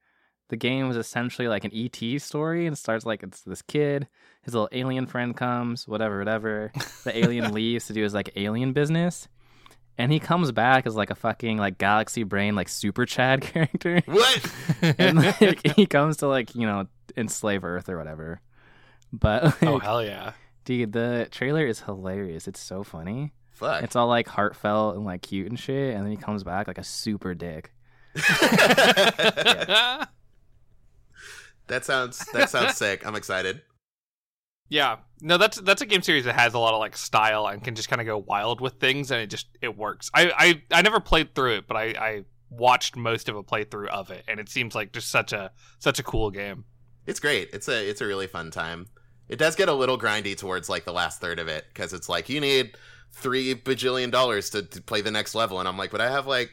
the 0.49 0.57
game 0.57 0.87
was 0.87 0.97
essentially 0.97 1.47
like 1.47 1.63
an 1.63 1.71
ET 1.75 2.21
story, 2.21 2.65
and 2.65 2.77
starts 2.77 3.05
like 3.05 3.23
it's 3.23 3.41
this 3.41 3.61
kid, 3.61 4.07
his 4.41 4.53
little 4.53 4.69
alien 4.71 5.05
friend 5.05 5.35
comes, 5.35 5.87
whatever, 5.87 6.17
whatever. 6.19 6.71
The 7.03 7.17
alien 7.17 7.53
leaves 7.53 7.87
to 7.87 7.93
do 7.93 8.03
his 8.03 8.13
like 8.13 8.31
alien 8.35 8.73
business, 8.73 9.27
and 9.97 10.11
he 10.11 10.19
comes 10.19 10.51
back 10.51 10.85
as 10.85 10.95
like 10.95 11.09
a 11.09 11.15
fucking 11.15 11.57
like 11.57 11.77
galaxy 11.77 12.23
brain 12.23 12.55
like 12.55 12.69
super 12.69 13.05
Chad 13.05 13.41
character, 13.41 14.01
What? 14.05 14.51
and 14.97 15.17
like 15.17 15.75
he 15.75 15.85
comes 15.85 16.17
to 16.17 16.27
like 16.27 16.55
you 16.55 16.65
know 16.65 16.87
enslave 17.15 17.63
Earth 17.63 17.89
or 17.89 17.97
whatever. 17.97 18.41
But 19.13 19.43
oh, 19.43 19.45
like, 19.45 19.63
oh 19.63 19.79
hell 19.79 20.03
yeah. 20.03 20.33
dude, 20.65 20.93
the 20.93 21.27
trailer 21.31 21.65
is 21.65 21.81
hilarious. 21.81 22.47
It's 22.47 22.59
so 22.59 22.83
funny. 22.83 23.33
Fuck. 23.51 23.83
It's 23.83 23.95
all 23.95 24.07
like 24.07 24.27
heartfelt 24.27 24.95
and 24.95 25.05
like 25.05 25.21
cute 25.21 25.47
and 25.47 25.59
shit, 25.59 25.93
and 25.95 26.03
then 26.03 26.11
he 26.11 26.17
comes 26.17 26.43
back 26.43 26.67
like 26.67 26.77
a 26.77 26.83
super 26.83 27.33
dick. 27.35 27.71
that 28.13 30.07
sounds 31.81 32.25
that 32.33 32.49
sounds 32.49 32.75
sick. 32.75 33.05
I'm 33.05 33.15
excited. 33.15 33.61
Yeah, 34.71 34.99
no, 35.19 35.37
that's 35.37 35.59
that's 35.59 35.81
a 35.81 35.85
game 35.85 36.01
series 36.01 36.23
that 36.23 36.35
has 36.35 36.53
a 36.53 36.59
lot 36.59 36.73
of 36.73 36.79
like 36.79 36.95
style 36.95 37.45
and 37.45 37.61
can 37.61 37.75
just 37.75 37.89
kind 37.89 37.99
of 37.99 38.07
go 38.07 38.17
wild 38.17 38.61
with 38.61 38.75
things, 38.75 39.11
and 39.11 39.21
it 39.21 39.27
just 39.27 39.49
it 39.61 39.77
works. 39.77 40.09
I 40.13 40.31
I, 40.71 40.77
I 40.79 40.81
never 40.81 41.01
played 41.01 41.35
through 41.35 41.57
it, 41.57 41.67
but 41.67 41.75
I, 41.75 41.83
I 41.99 42.23
watched 42.49 42.95
most 42.95 43.27
of 43.27 43.35
a 43.35 43.43
playthrough 43.43 43.89
of 43.89 44.11
it, 44.11 44.23
and 44.29 44.39
it 44.39 44.47
seems 44.47 44.73
like 44.73 44.93
just 44.93 45.09
such 45.09 45.33
a 45.33 45.51
such 45.79 45.99
a 45.99 46.03
cool 46.03 46.31
game. 46.31 46.63
It's 47.05 47.19
great. 47.19 47.49
It's 47.51 47.67
a 47.67 47.89
it's 47.89 47.99
a 47.99 48.05
really 48.05 48.27
fun 48.27 48.49
time. 48.49 48.87
It 49.27 49.37
does 49.37 49.57
get 49.57 49.67
a 49.67 49.73
little 49.73 49.99
grindy 49.99 50.37
towards 50.37 50.69
like 50.69 50.85
the 50.85 50.93
last 50.93 51.19
third 51.19 51.39
of 51.39 51.49
it 51.49 51.65
because 51.73 51.91
it's 51.91 52.07
like 52.07 52.29
you 52.29 52.39
need 52.39 52.77
three 53.11 53.53
bajillion 53.53 54.09
dollars 54.09 54.51
to, 54.51 54.61
to 54.61 54.81
play 54.81 55.01
the 55.01 55.11
next 55.11 55.35
level, 55.35 55.59
and 55.59 55.67
I'm 55.67 55.77
like, 55.77 55.91
but 55.91 55.99
I 55.99 56.09
have 56.09 56.27
like 56.27 56.49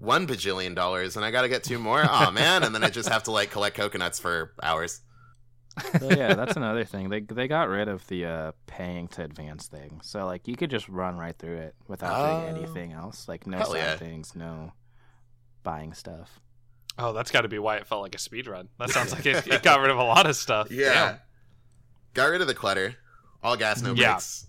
one 0.00 0.26
bajillion 0.26 0.74
dollars, 0.74 1.14
and 1.14 1.24
I 1.24 1.30
got 1.30 1.42
to 1.42 1.48
get 1.48 1.62
two 1.62 1.78
more. 1.78 2.04
Oh 2.10 2.32
man! 2.32 2.64
And 2.64 2.74
then 2.74 2.82
I 2.82 2.90
just 2.90 3.08
have 3.10 3.22
to 3.24 3.30
like 3.30 3.52
collect 3.52 3.76
coconuts 3.76 4.18
for 4.18 4.54
hours. 4.60 5.02
So 5.98 6.10
yeah, 6.10 6.34
that's 6.34 6.56
another 6.56 6.84
thing. 6.84 7.08
They 7.08 7.20
they 7.20 7.48
got 7.48 7.68
rid 7.68 7.88
of 7.88 8.06
the 8.06 8.24
uh, 8.26 8.52
paying 8.66 9.08
to 9.08 9.22
advance 9.24 9.66
thing. 9.66 10.00
So 10.02 10.24
like 10.26 10.46
you 10.48 10.56
could 10.56 10.70
just 10.70 10.88
run 10.88 11.16
right 11.16 11.36
through 11.36 11.56
it 11.58 11.74
without 11.88 12.12
Oh. 12.14 12.40
doing 12.40 12.56
anything 12.56 12.92
else. 12.92 13.26
Like 13.28 13.46
no 13.46 13.58
Hell 13.58 13.66
side 13.72 13.76
yeah. 13.78 13.96
things, 13.96 14.34
no 14.36 14.72
buying 15.62 15.92
stuff. 15.94 16.40
Oh, 16.98 17.12
that's 17.12 17.30
got 17.32 17.40
to 17.40 17.48
be 17.48 17.58
why 17.58 17.76
it 17.76 17.86
felt 17.88 18.02
like 18.02 18.14
a 18.14 18.18
speed 18.18 18.46
run. 18.46 18.68
That 18.78 18.90
sounds 18.90 19.12
like 19.12 19.26
it, 19.26 19.46
it 19.48 19.62
got 19.64 19.80
rid 19.80 19.90
of 19.90 19.98
a 19.98 20.04
lot 20.04 20.26
of 20.26 20.36
stuff. 20.36 20.70
Yeah. 20.70 20.92
Damn. 20.94 21.18
Got 22.14 22.26
rid 22.30 22.40
of 22.40 22.46
the 22.46 22.54
clutter. 22.54 22.94
All 23.42 23.56
gas, 23.56 23.82
no 23.82 23.94
Yeah. 23.94 24.12
brakes. 24.12 24.46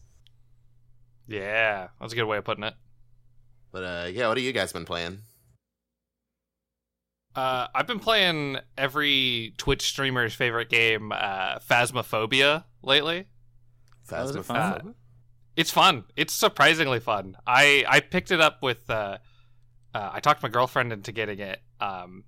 yeah, 1.27 1.87
that's 1.99 2.13
a 2.13 2.15
good 2.15 2.25
way 2.25 2.37
of 2.37 2.43
putting 2.45 2.63
it. 2.63 2.75
But 3.71 3.83
uh, 3.83 4.07
yeah, 4.11 4.27
what 4.27 4.37
have 4.37 4.45
you 4.45 4.53
guys 4.53 4.71
been 4.71 4.85
playing? 4.85 5.17
Uh, 7.35 7.67
I've 7.75 7.87
been 7.87 7.99
playing 7.99 8.57
every 8.77 9.53
Twitch 9.57 9.81
streamer's 9.81 10.33
favorite 10.33 10.69
game, 10.69 11.11
uh, 11.11 11.59
Phasmophobia, 11.59 12.63
lately. 12.81 13.25
Oh, 14.11 14.23
is 14.23 14.35
it 14.35 14.43
Phasmophobia? 14.43 14.87
Uh, 14.87 14.93
it's 15.57 15.71
fun. 15.71 16.05
It's 16.15 16.33
surprisingly 16.33 16.99
fun. 16.99 17.37
I 17.45 17.85
I 17.87 17.99
picked 17.99 18.31
it 18.31 18.41
up 18.41 18.61
with. 18.61 18.89
Uh, 18.89 19.17
uh, 19.93 20.09
I 20.13 20.19
talked 20.19 20.43
my 20.43 20.49
girlfriend 20.49 20.91
into 20.91 21.11
getting 21.11 21.39
it. 21.39 21.61
Um, 21.79 22.25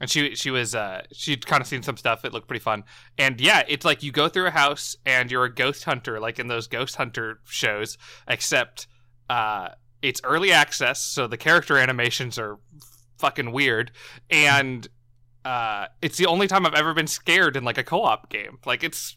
and 0.00 0.10
she 0.10 0.34
she 0.34 0.50
was 0.50 0.74
uh 0.74 1.02
she'd 1.12 1.46
kind 1.46 1.60
of 1.60 1.66
seen 1.66 1.82
some 1.82 1.96
stuff. 1.96 2.24
It 2.24 2.32
looked 2.32 2.48
pretty 2.48 2.62
fun. 2.62 2.84
And 3.18 3.40
yeah, 3.40 3.62
it's 3.68 3.84
like 3.84 4.02
you 4.02 4.12
go 4.12 4.28
through 4.28 4.48
a 4.48 4.50
house 4.50 4.96
and 5.06 5.30
you're 5.30 5.44
a 5.44 5.54
ghost 5.54 5.84
hunter, 5.84 6.20
like 6.20 6.38
in 6.38 6.48
those 6.48 6.66
ghost 6.66 6.96
hunter 6.96 7.40
shows. 7.44 7.96
Except 8.26 8.86
uh, 9.30 9.68
it's 10.02 10.20
early 10.24 10.52
access, 10.52 11.00
so 11.02 11.26
the 11.26 11.36
character 11.36 11.78
animations 11.78 12.38
are 12.38 12.58
fucking 13.22 13.52
weird, 13.52 13.92
and 14.28 14.86
uh, 15.44 15.86
it's 16.02 16.18
the 16.18 16.26
only 16.26 16.48
time 16.48 16.66
I've 16.66 16.74
ever 16.74 16.92
been 16.92 17.06
scared 17.06 17.56
in 17.56 17.62
like 17.64 17.78
a 17.78 17.84
co-op 17.84 18.28
game. 18.28 18.58
Like 18.66 18.82
it's 18.84 19.16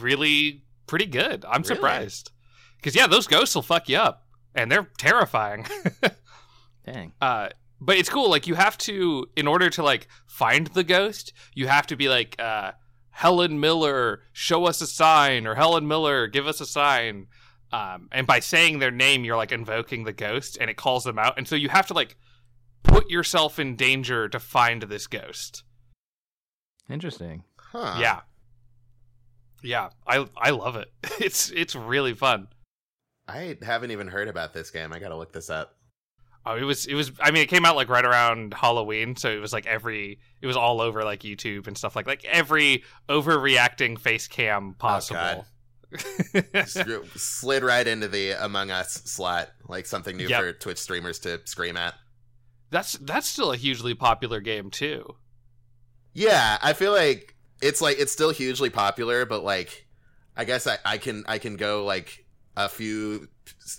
really 0.00 0.64
pretty 0.86 1.06
good. 1.06 1.44
I'm 1.46 1.62
Really? 1.62 1.74
surprised 1.76 2.32
because 2.76 2.94
yeah, 2.96 3.06
those 3.06 3.26
ghosts 3.28 3.54
will 3.54 3.62
fuck 3.62 3.88
you 3.88 3.96
up, 3.96 4.26
and 4.54 4.70
they're 4.70 4.88
terrifying. 4.98 5.66
Dang. 6.84 7.12
uh, 7.20 7.48
but 7.80 7.96
it's 7.96 8.08
cool. 8.08 8.28
Like 8.28 8.46
you 8.46 8.54
have 8.56 8.76
to, 8.78 9.26
in 9.36 9.46
order 9.46 9.70
to 9.70 9.82
like 9.82 10.08
find 10.26 10.66
the 10.68 10.84
ghost, 10.84 11.32
you 11.54 11.68
have 11.68 11.86
to 11.88 11.96
be 11.96 12.08
like 12.08 12.34
uh, 12.40 12.72
Helen 13.10 13.60
Miller, 13.60 14.22
show 14.32 14.66
us 14.66 14.80
a 14.80 14.86
sign, 14.86 15.46
or 15.46 15.54
Helen 15.54 15.86
Miller, 15.86 16.26
give 16.26 16.46
us 16.46 16.60
a 16.60 16.66
sign. 16.66 17.28
Um, 17.70 18.08
and 18.12 18.26
by 18.26 18.40
saying 18.40 18.78
their 18.78 18.90
name, 18.90 19.24
you're 19.24 19.36
like 19.36 19.52
invoking 19.52 20.04
the 20.04 20.12
ghost, 20.12 20.56
and 20.60 20.68
it 20.70 20.76
calls 20.76 21.04
them 21.04 21.18
out. 21.18 21.34
And 21.36 21.46
so 21.46 21.54
you 21.54 21.68
have 21.68 21.86
to 21.88 21.94
like 21.94 22.16
put 22.82 23.10
yourself 23.10 23.58
in 23.58 23.76
danger 23.76 24.28
to 24.28 24.38
find 24.38 24.82
this 24.82 25.06
ghost. 25.06 25.64
Interesting. 26.90 27.44
Huh. 27.58 27.96
Yeah, 28.00 28.20
yeah, 29.62 29.90
I 30.06 30.26
I 30.36 30.50
love 30.50 30.76
it. 30.76 30.90
It's 31.20 31.50
it's 31.50 31.74
really 31.74 32.14
fun. 32.14 32.48
I 33.26 33.56
haven't 33.62 33.90
even 33.90 34.08
heard 34.08 34.28
about 34.28 34.54
this 34.54 34.70
game. 34.70 34.92
I 34.92 34.98
gotta 34.98 35.16
look 35.16 35.32
this 35.32 35.50
up. 35.50 35.74
Oh, 36.46 36.56
it 36.56 36.62
was 36.62 36.86
it 36.86 36.94
was. 36.94 37.12
I 37.20 37.30
mean, 37.30 37.42
it 37.42 37.48
came 37.48 37.66
out 37.66 37.76
like 37.76 37.88
right 37.88 38.04
around 38.04 38.54
Halloween, 38.54 39.16
so 39.16 39.28
it 39.28 39.40
was 39.40 39.52
like 39.52 39.66
every. 39.66 40.20
It 40.40 40.46
was 40.46 40.56
all 40.56 40.80
over 40.80 41.04
like 41.04 41.20
YouTube 41.20 41.66
and 41.66 41.76
stuff 41.76 41.94
like 41.96 42.06
like 42.06 42.24
every 42.24 42.84
overreacting 43.08 43.98
face 43.98 44.28
cam 44.28 44.70
oh, 44.70 44.74
possible. 44.78 45.46
Screw- 46.64 47.04
Slid 47.16 47.62
right 47.64 47.86
into 47.86 48.08
the 48.08 48.32
Among 48.42 48.70
Us 48.70 48.92
slot, 49.04 49.50
like 49.68 49.86
something 49.86 50.16
new 50.16 50.28
Yep. 50.28 50.40
for 50.40 50.52
Twitch 50.52 50.78
streamers 50.78 51.18
to 51.20 51.40
scream 51.44 51.76
at. 51.76 51.94
That's 52.70 52.94
that's 52.94 53.26
still 53.26 53.52
a 53.52 53.56
hugely 53.56 53.94
popular 53.94 54.40
game 54.40 54.70
too. 54.70 55.16
Yeah, 56.12 56.58
I 56.62 56.72
feel 56.72 56.92
like 56.92 57.34
it's 57.62 57.80
like 57.80 57.98
it's 57.98 58.12
still 58.12 58.30
hugely 58.30 58.70
popular, 58.70 59.26
but 59.26 59.42
like 59.44 59.86
I 60.36 60.44
guess 60.44 60.66
I, 60.66 60.78
I 60.84 60.98
can 60.98 61.24
I 61.26 61.38
can 61.38 61.56
go 61.56 61.84
like 61.84 62.26
a 62.56 62.68
few 62.68 63.28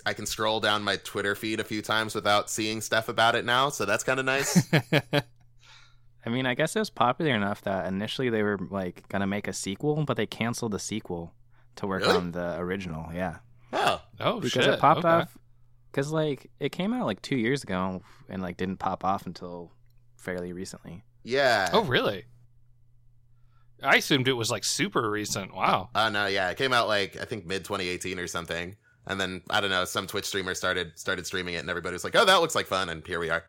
I 0.06 0.14
can 0.14 0.26
scroll 0.26 0.60
down 0.60 0.84
my 0.84 0.98
Twitter 0.98 1.36
feed 1.36 1.60
a 1.60 1.64
few 1.64 1.82
times 1.82 2.16
without 2.16 2.50
seeing 2.50 2.82
stuff 2.82 3.10
about 3.10 3.36
it 3.36 3.46
now, 3.46 3.70
so 3.70 3.86
that's 3.86 4.04
kind 4.04 4.20
of 4.20 4.26
nice. 4.26 4.68
I 6.26 6.30
mean, 6.30 6.46
I 6.46 6.54
guess 6.54 6.76
it 6.76 6.80
was 6.80 6.90
popular 6.90 7.34
enough 7.34 7.62
that 7.62 7.88
initially 7.88 8.30
they 8.30 8.44
were 8.44 8.60
like 8.70 9.08
gonna 9.10 9.28
make 9.28 9.48
a 9.48 9.54
sequel, 9.54 10.04
but 10.06 10.18
they 10.18 10.26
canceled 10.26 10.74
the 10.74 10.80
sequel 10.80 11.34
to 11.78 11.88
work 11.88 12.02
Really? 12.02 12.18
on 12.18 12.32
the 12.32 12.58
original. 12.60 13.14
Yeah, 13.14 13.38
oh, 13.74 14.02
oh 14.20 14.40
because 14.40 14.66
shit! 14.66 14.74
it 14.74 14.80
popped 14.80 15.00
okay. 15.00 15.08
off. 15.08 15.38
Because 15.92 16.12
like 16.12 16.52
it 16.60 16.72
came 16.72 16.94
out 16.94 17.06
like 17.06 17.22
two 17.22 17.38
years 17.38 17.64
ago 17.64 18.02
and 18.30 18.42
like 18.42 18.58
didn't 18.58 18.78
pop 18.78 19.04
off 19.04 19.26
until 19.26 19.72
fairly 20.18 20.54
recently. 20.54 21.04
yeah. 21.24 21.70
Oh 21.74 21.84
really? 21.84 22.26
I 23.82 23.96
assumed 23.96 24.28
it 24.28 24.34
was 24.34 24.52
like 24.52 24.64
super 24.66 25.10
recent. 25.10 25.56
Wow. 25.56 25.90
Oh 25.96 26.10
no, 26.10 26.26
yeah, 26.28 26.50
it 26.50 26.58
came 26.58 26.74
out 26.74 26.88
like 26.88 27.18
I 27.20 27.26
think 27.26 27.46
mid 27.46 27.64
2018 27.64 28.20
or 28.20 28.28
something. 28.28 28.76
And 29.08 29.20
then 29.20 29.42
I 29.50 29.62
don't 29.62 29.70
know, 29.70 29.86
some 29.86 30.06
Twitch 30.06 30.26
streamer 30.26 30.54
started 30.54 31.00
started 31.00 31.26
streaming 31.26 31.54
it, 31.56 31.60
and 31.60 31.70
everybody 31.70 31.94
was 31.94 32.04
like, 32.04 32.16
"Oh, 32.16 32.26
that 32.26 32.42
looks 32.42 32.54
like 32.56 32.68
fun," 32.68 32.90
and 32.90 33.06
here 33.08 33.20
we 33.20 33.30
are. 33.30 33.46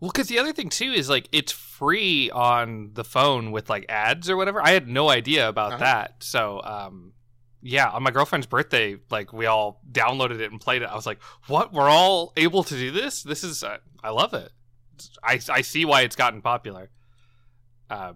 Well, 0.00 0.10
because 0.10 0.26
the 0.28 0.38
other 0.38 0.52
thing 0.52 0.70
too 0.70 0.90
is 0.90 1.08
like 1.10 1.28
it's 1.30 1.52
free 1.52 2.30
on 2.30 2.90
the 2.94 3.04
phone 3.04 3.52
with 3.52 3.68
like 3.70 3.84
ads 3.88 4.28
or 4.30 4.36
whatever. 4.36 4.60
I 4.60 4.70
had 4.70 4.88
no 4.88 5.08
idea 5.10 5.48
about 5.48 5.74
Uh-huh. 5.74 5.84
that. 5.84 6.14
So, 6.24 6.60
um, 6.64 7.12
yeah, 7.62 7.88
on 7.88 8.02
my 8.02 8.10
girlfriend's 8.10 8.46
birthday, 8.46 8.96
like 9.10 9.32
we 9.32 9.46
all 9.46 9.80
downloaded 9.90 10.40
it 10.40 10.50
and 10.50 10.60
played 10.60 10.82
it. 10.82 10.86
I 10.86 10.94
was 10.94 11.06
like, 11.06 11.22
"What? 11.46 11.72
We're 11.72 11.88
all 11.88 12.32
able 12.36 12.64
to 12.64 12.74
do 12.74 12.90
this? 12.90 13.22
This 13.22 13.44
is 13.44 13.62
uh, 13.62 13.78
I 14.02 14.10
love 14.10 14.34
it. 14.34 14.50
I 15.22 15.40
I 15.48 15.60
see 15.62 15.84
why 15.84 16.02
it's 16.02 16.16
gotten 16.16 16.42
popular." 16.42 16.90
Uh, 17.88 18.14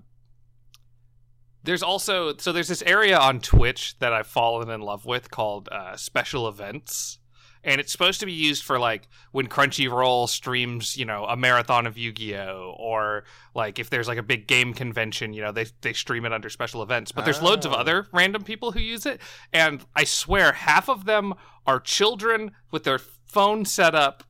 there's 1.62 1.82
also 1.82 2.36
so 2.36 2.52
there's 2.52 2.68
this 2.68 2.82
area 2.82 3.18
on 3.18 3.40
Twitch 3.40 3.98
that 4.00 4.12
I've 4.12 4.26
fallen 4.26 4.68
in 4.68 4.80
love 4.80 5.06
with 5.06 5.30
called 5.30 5.68
uh, 5.70 5.96
special 5.96 6.48
events, 6.48 7.18
and 7.64 7.80
it's 7.80 7.92
supposed 7.92 8.20
to 8.20 8.26
be 8.26 8.32
used 8.32 8.62
for 8.64 8.78
like 8.78 9.08
when 9.32 9.46
Crunchyroll 9.48 10.28
streams, 10.28 10.96
you 10.96 11.04
know, 11.04 11.24
a 11.24 11.36
marathon 11.36 11.86
of 11.86 11.98
Yu-Gi-Oh, 11.98 12.74
or 12.78 13.24
like 13.54 13.78
if 13.78 13.90
there's 13.90 14.08
like 14.08 14.18
a 14.18 14.22
big 14.22 14.46
game 14.46 14.72
convention, 14.74 15.32
you 15.32 15.42
know, 15.42 15.52
they 15.52 15.66
they 15.80 15.92
stream 15.92 16.24
it 16.24 16.32
under 16.32 16.48
special 16.50 16.82
events. 16.82 17.12
But 17.12 17.24
there's 17.24 17.42
loads 17.42 17.66
of 17.66 17.72
Oh. 17.72 17.76
other 17.76 18.06
random 18.12 18.44
people 18.44 18.72
who 18.72 18.80
use 18.80 19.06
it, 19.06 19.20
and 19.52 19.84
I 19.94 20.04
swear 20.04 20.52
half 20.52 20.88
of 20.88 21.04
them 21.04 21.34
are 21.66 21.80
children 21.80 22.52
with 22.70 22.84
their 22.84 22.98
phone 22.98 23.64
set 23.64 23.94
up 23.94 24.22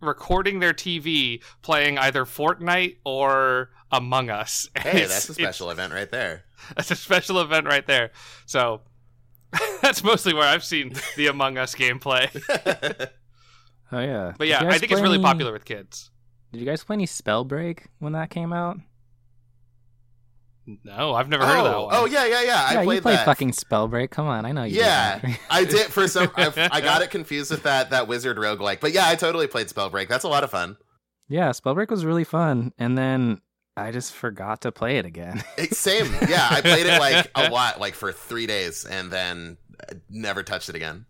recording 0.00 0.58
their 0.60 0.72
TV 0.74 1.42
playing 1.62 1.96
either 1.98 2.24
Fortnite 2.24 2.96
or 3.04 3.70
Among 3.90 4.30
Us. 4.30 4.68
Hey, 4.78 5.04
that's 5.06 5.28
a 5.28 5.34
special 5.34 5.70
event 5.70 5.92
right 5.92 6.10
there. 6.10 6.44
that's 6.76 6.90
a 6.90 6.96
special 6.96 7.40
event 7.40 7.66
right 7.66 7.86
there. 7.86 8.10
So 8.46 8.80
that's 9.82 10.02
mostly 10.02 10.34
where 10.34 10.48
I've 10.48 10.64
seen 10.64 10.94
the 11.16 11.26
Among 11.26 11.58
Us 11.58 11.74
gameplay. 11.74 12.28
Oh 13.92 14.00
yeah. 14.00 14.32
But 14.38 14.48
yeah, 14.48 14.64
I 14.64 14.78
think 14.78 14.90
it's 14.90 15.02
really 15.02 15.16
any- 15.16 15.22
popular 15.22 15.52
with 15.52 15.66
kids. 15.66 16.10
Did 16.50 16.60
you 16.60 16.66
guys 16.66 16.82
play 16.82 16.94
any 16.94 17.06
Spellbreak 17.06 17.80
when 17.98 18.12
that 18.14 18.30
came 18.30 18.52
out? 18.52 18.78
No, 20.84 21.14
I've 21.14 21.28
never 21.28 21.44
heard 21.44 21.58
of 21.58 21.64
that 21.64 21.74
oh, 21.74 21.84
one. 21.86 21.94
oh 21.94 22.04
yeah, 22.06 22.24
yeah, 22.24 22.42
yeah. 22.42 22.66
I 22.68 22.72
yeah, 22.72 22.84
played 22.84 22.96
you 22.96 23.02
played 23.02 23.18
that. 23.18 23.24
fucking 23.26 23.50
Spellbreak. 23.50 24.10
Come 24.10 24.28
on, 24.28 24.46
I 24.46 24.52
know 24.52 24.62
you. 24.64 24.78
yeah, 24.78 25.16
Zachary. 25.16 25.38
I 25.50 25.64
did 25.64 25.86
for 25.88 26.06
some. 26.06 26.30
I, 26.36 26.68
I 26.70 26.80
got 26.80 27.02
it 27.02 27.10
confused 27.10 27.50
with 27.50 27.64
that 27.64 27.90
that 27.90 28.06
wizard 28.06 28.36
roguelike, 28.36 28.80
but 28.80 28.92
yeah, 28.92 29.08
I 29.08 29.16
totally 29.16 29.46
played 29.46 29.66
Spellbreak. 29.66 30.08
That's 30.08 30.24
a 30.24 30.28
lot 30.28 30.44
of 30.44 30.50
fun. 30.50 30.76
yeah, 31.28 31.50
Spellbreak 31.50 31.90
was 31.90 32.04
really 32.04 32.24
fun, 32.24 32.72
and 32.78 32.96
then 32.96 33.40
I 33.76 33.90
just 33.90 34.12
forgot 34.12 34.60
to 34.62 34.72
play 34.72 34.98
it 34.98 35.06
again. 35.06 35.42
It, 35.58 35.74
same, 35.74 36.06
yeah. 36.28 36.48
I 36.50 36.60
played 36.60 36.86
it 36.86 36.98
like 36.98 37.30
a 37.34 37.48
lot, 37.50 37.80
like 37.80 37.94
for 37.94 38.12
three 38.12 38.46
days, 38.46 38.84
and 38.84 39.10
then 39.10 39.56
uh, 39.88 39.94
never 40.10 40.42
touched 40.42 40.68
it 40.68 40.74
again. 40.74 41.06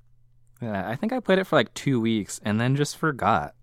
yeah, 0.61 0.89
I 0.89 0.95
think 0.97 1.13
I 1.13 1.21
played 1.21 1.39
it 1.39 1.45
for 1.47 1.57
like 1.57 1.73
two 1.75 2.01
weeks, 2.01 2.41
and 2.45 2.61
then 2.61 2.77
just 2.77 2.97
forgot. 2.97 3.55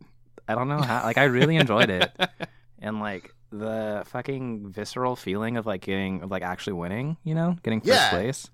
I 0.47 0.55
don't 0.55 0.67
know 0.67 0.81
how. 0.81 1.03
Like, 1.03 1.17
I 1.17 1.25
really 1.25 1.55
enjoyed 1.57 1.89
it, 1.89 2.11
and 2.79 2.99
like 2.99 3.33
the 3.51 4.03
fucking 4.07 4.69
visceral 4.71 5.15
feeling 5.15 5.57
of 5.57 5.65
like 5.65 5.81
getting 5.81 6.21
of 6.23 6.31
like 6.31 6.43
actually 6.43 6.73
winning. 6.73 7.17
You 7.23 7.35
know, 7.35 7.55
getting 7.63 7.79
first 7.81 7.91
Yeah. 7.91 8.09
place. 8.09 8.49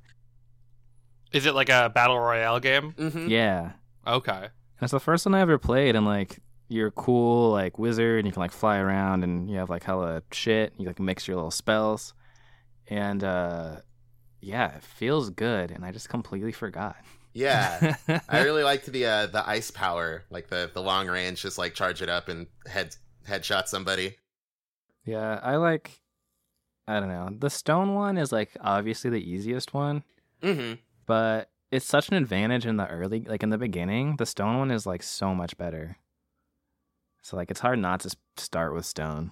Is 1.31 1.45
it 1.45 1.55
like 1.55 1.69
a 1.69 1.89
battle 1.93 2.19
royale 2.19 2.59
game? 2.59 2.91
hmm 2.91 3.27
Yeah, 3.29 3.71
Okay. 4.05 4.49
It's 4.81 4.91
the 4.91 4.99
first 4.99 5.25
one 5.25 5.33
I 5.35 5.39
ever 5.41 5.57
played, 5.57 5.95
and 5.95 6.05
like 6.05 6.39
you're 6.67 6.87
a 6.87 6.91
cool 6.91 7.51
like 7.51 7.77
wizard, 7.79 8.19
and 8.19 8.27
you 8.27 8.31
can 8.31 8.41
like 8.41 8.51
fly 8.51 8.77
around, 8.77 9.23
and 9.23 9.49
you 9.49 9.57
have 9.57 9.69
like 9.69 9.83
hella 9.83 10.23
shit. 10.31 10.73
You 10.77 10.87
like 10.87 10.99
mix 10.99 11.27
your 11.27 11.35
little 11.37 11.51
spells, 11.51 12.13
and 12.87 13.23
uh 13.23 13.77
yeah, 14.41 14.75
it 14.75 14.83
feels 14.83 15.29
good. 15.31 15.71
And 15.71 15.83
I 15.85 15.91
just 15.91 16.09
completely 16.09 16.51
forgot. 16.51 16.97
Yeah, 17.33 17.95
I 18.29 18.43
really 18.43 18.63
liked 18.63 18.85
the 18.85 19.05
uh, 19.05 19.25
the 19.27 19.47
ice 19.47 19.69
power, 19.71 20.23
like 20.29 20.47
the 20.49 20.71
the 20.73 20.81
long 20.81 21.07
range, 21.07 21.41
just 21.41 21.57
like 21.57 21.73
charge 21.73 22.01
it 22.01 22.09
up 22.09 22.29
and 22.29 22.47
head 22.67 22.95
headshot 23.27 23.67
somebody. 23.67 24.15
yeah, 25.05 25.39
I 25.43 25.55
like. 25.57 26.01
I 26.87 26.99
don't 26.99 27.09
know. 27.09 27.29
The 27.37 27.49
stone 27.49 27.95
one 27.95 28.17
is 28.17 28.31
like 28.31 28.51
obviously 28.61 29.09
the 29.09 29.17
easiest 29.31 29.73
one, 29.73 30.03
hmm 30.41 30.73
but 31.07 31.49
it's 31.71 31.85
such 31.85 32.09
an 32.09 32.13
advantage 32.15 32.65
in 32.65 32.77
the 32.77 32.87
early, 32.87 33.21
like 33.21 33.41
in 33.43 33.49
the 33.49 33.57
beginning. 33.57 34.15
The 34.17 34.25
stone 34.27 34.57
one 34.59 34.71
is 34.71 34.85
like 34.85 35.01
so 35.03 35.33
much 35.35 35.57
better. 35.57 35.97
So 37.25 37.37
like 37.37 37.49
it's 37.49 37.59
hard 37.59 37.79
not 37.79 38.01
to 38.01 38.15
start 38.37 38.75
with 38.75 38.85
stone. 38.85 39.31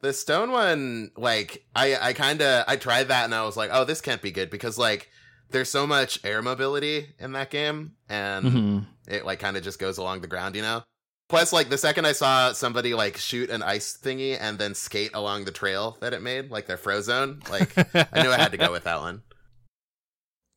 The 0.00 0.12
stone 0.12 0.50
one, 0.50 1.12
like 1.16 1.64
I 1.72 1.94
I 1.94 2.12
kind 2.14 2.42
of 2.42 2.64
I 2.66 2.74
tried 2.74 3.08
that 3.08 3.26
and 3.26 3.32
I 3.32 3.44
was 3.44 3.56
like, 3.56 3.70
oh, 3.72 3.84
this 3.84 4.00
can't 4.00 4.20
be 4.20 4.32
good 4.32 4.50
because 4.50 4.76
like 4.76 5.08
there's 5.50 5.70
so 5.70 5.86
much 5.86 6.18
air 6.24 6.42
mobility 6.42 7.14
in 7.20 7.30
that 7.34 7.50
game 7.50 7.92
and 8.08 8.46
hmm 8.46 8.78
it 9.06 9.24
like 9.24 9.38
kind 9.38 9.56
of 9.56 9.62
just 9.62 9.78
goes 9.78 9.98
along 9.98 10.20
the 10.20 10.26
ground, 10.26 10.56
you 10.56 10.62
know. 10.62 10.82
Plus, 11.28 11.52
like 11.52 11.68
the 11.68 11.78
second 11.78 12.08
I 12.08 12.12
saw 12.12 12.52
somebody 12.54 12.92
like 12.92 13.16
shoot 13.18 13.50
an 13.50 13.62
ice 13.62 13.96
thingy 13.96 14.36
and 14.40 14.58
then 14.58 14.74
skate 14.74 15.12
along 15.14 15.44
the 15.44 15.52
trail 15.52 15.96
that 16.00 16.14
it 16.14 16.22
made, 16.22 16.50
like 16.50 16.66
their 16.66 16.76
Frozone, 16.76 17.48
like 17.48 17.78
I 18.12 18.20
knew 18.20 18.30
I 18.30 18.36
had 18.36 18.50
to 18.50 18.58
go 18.58 18.72
with 18.72 18.82
that 18.82 18.98
one. 18.98 19.22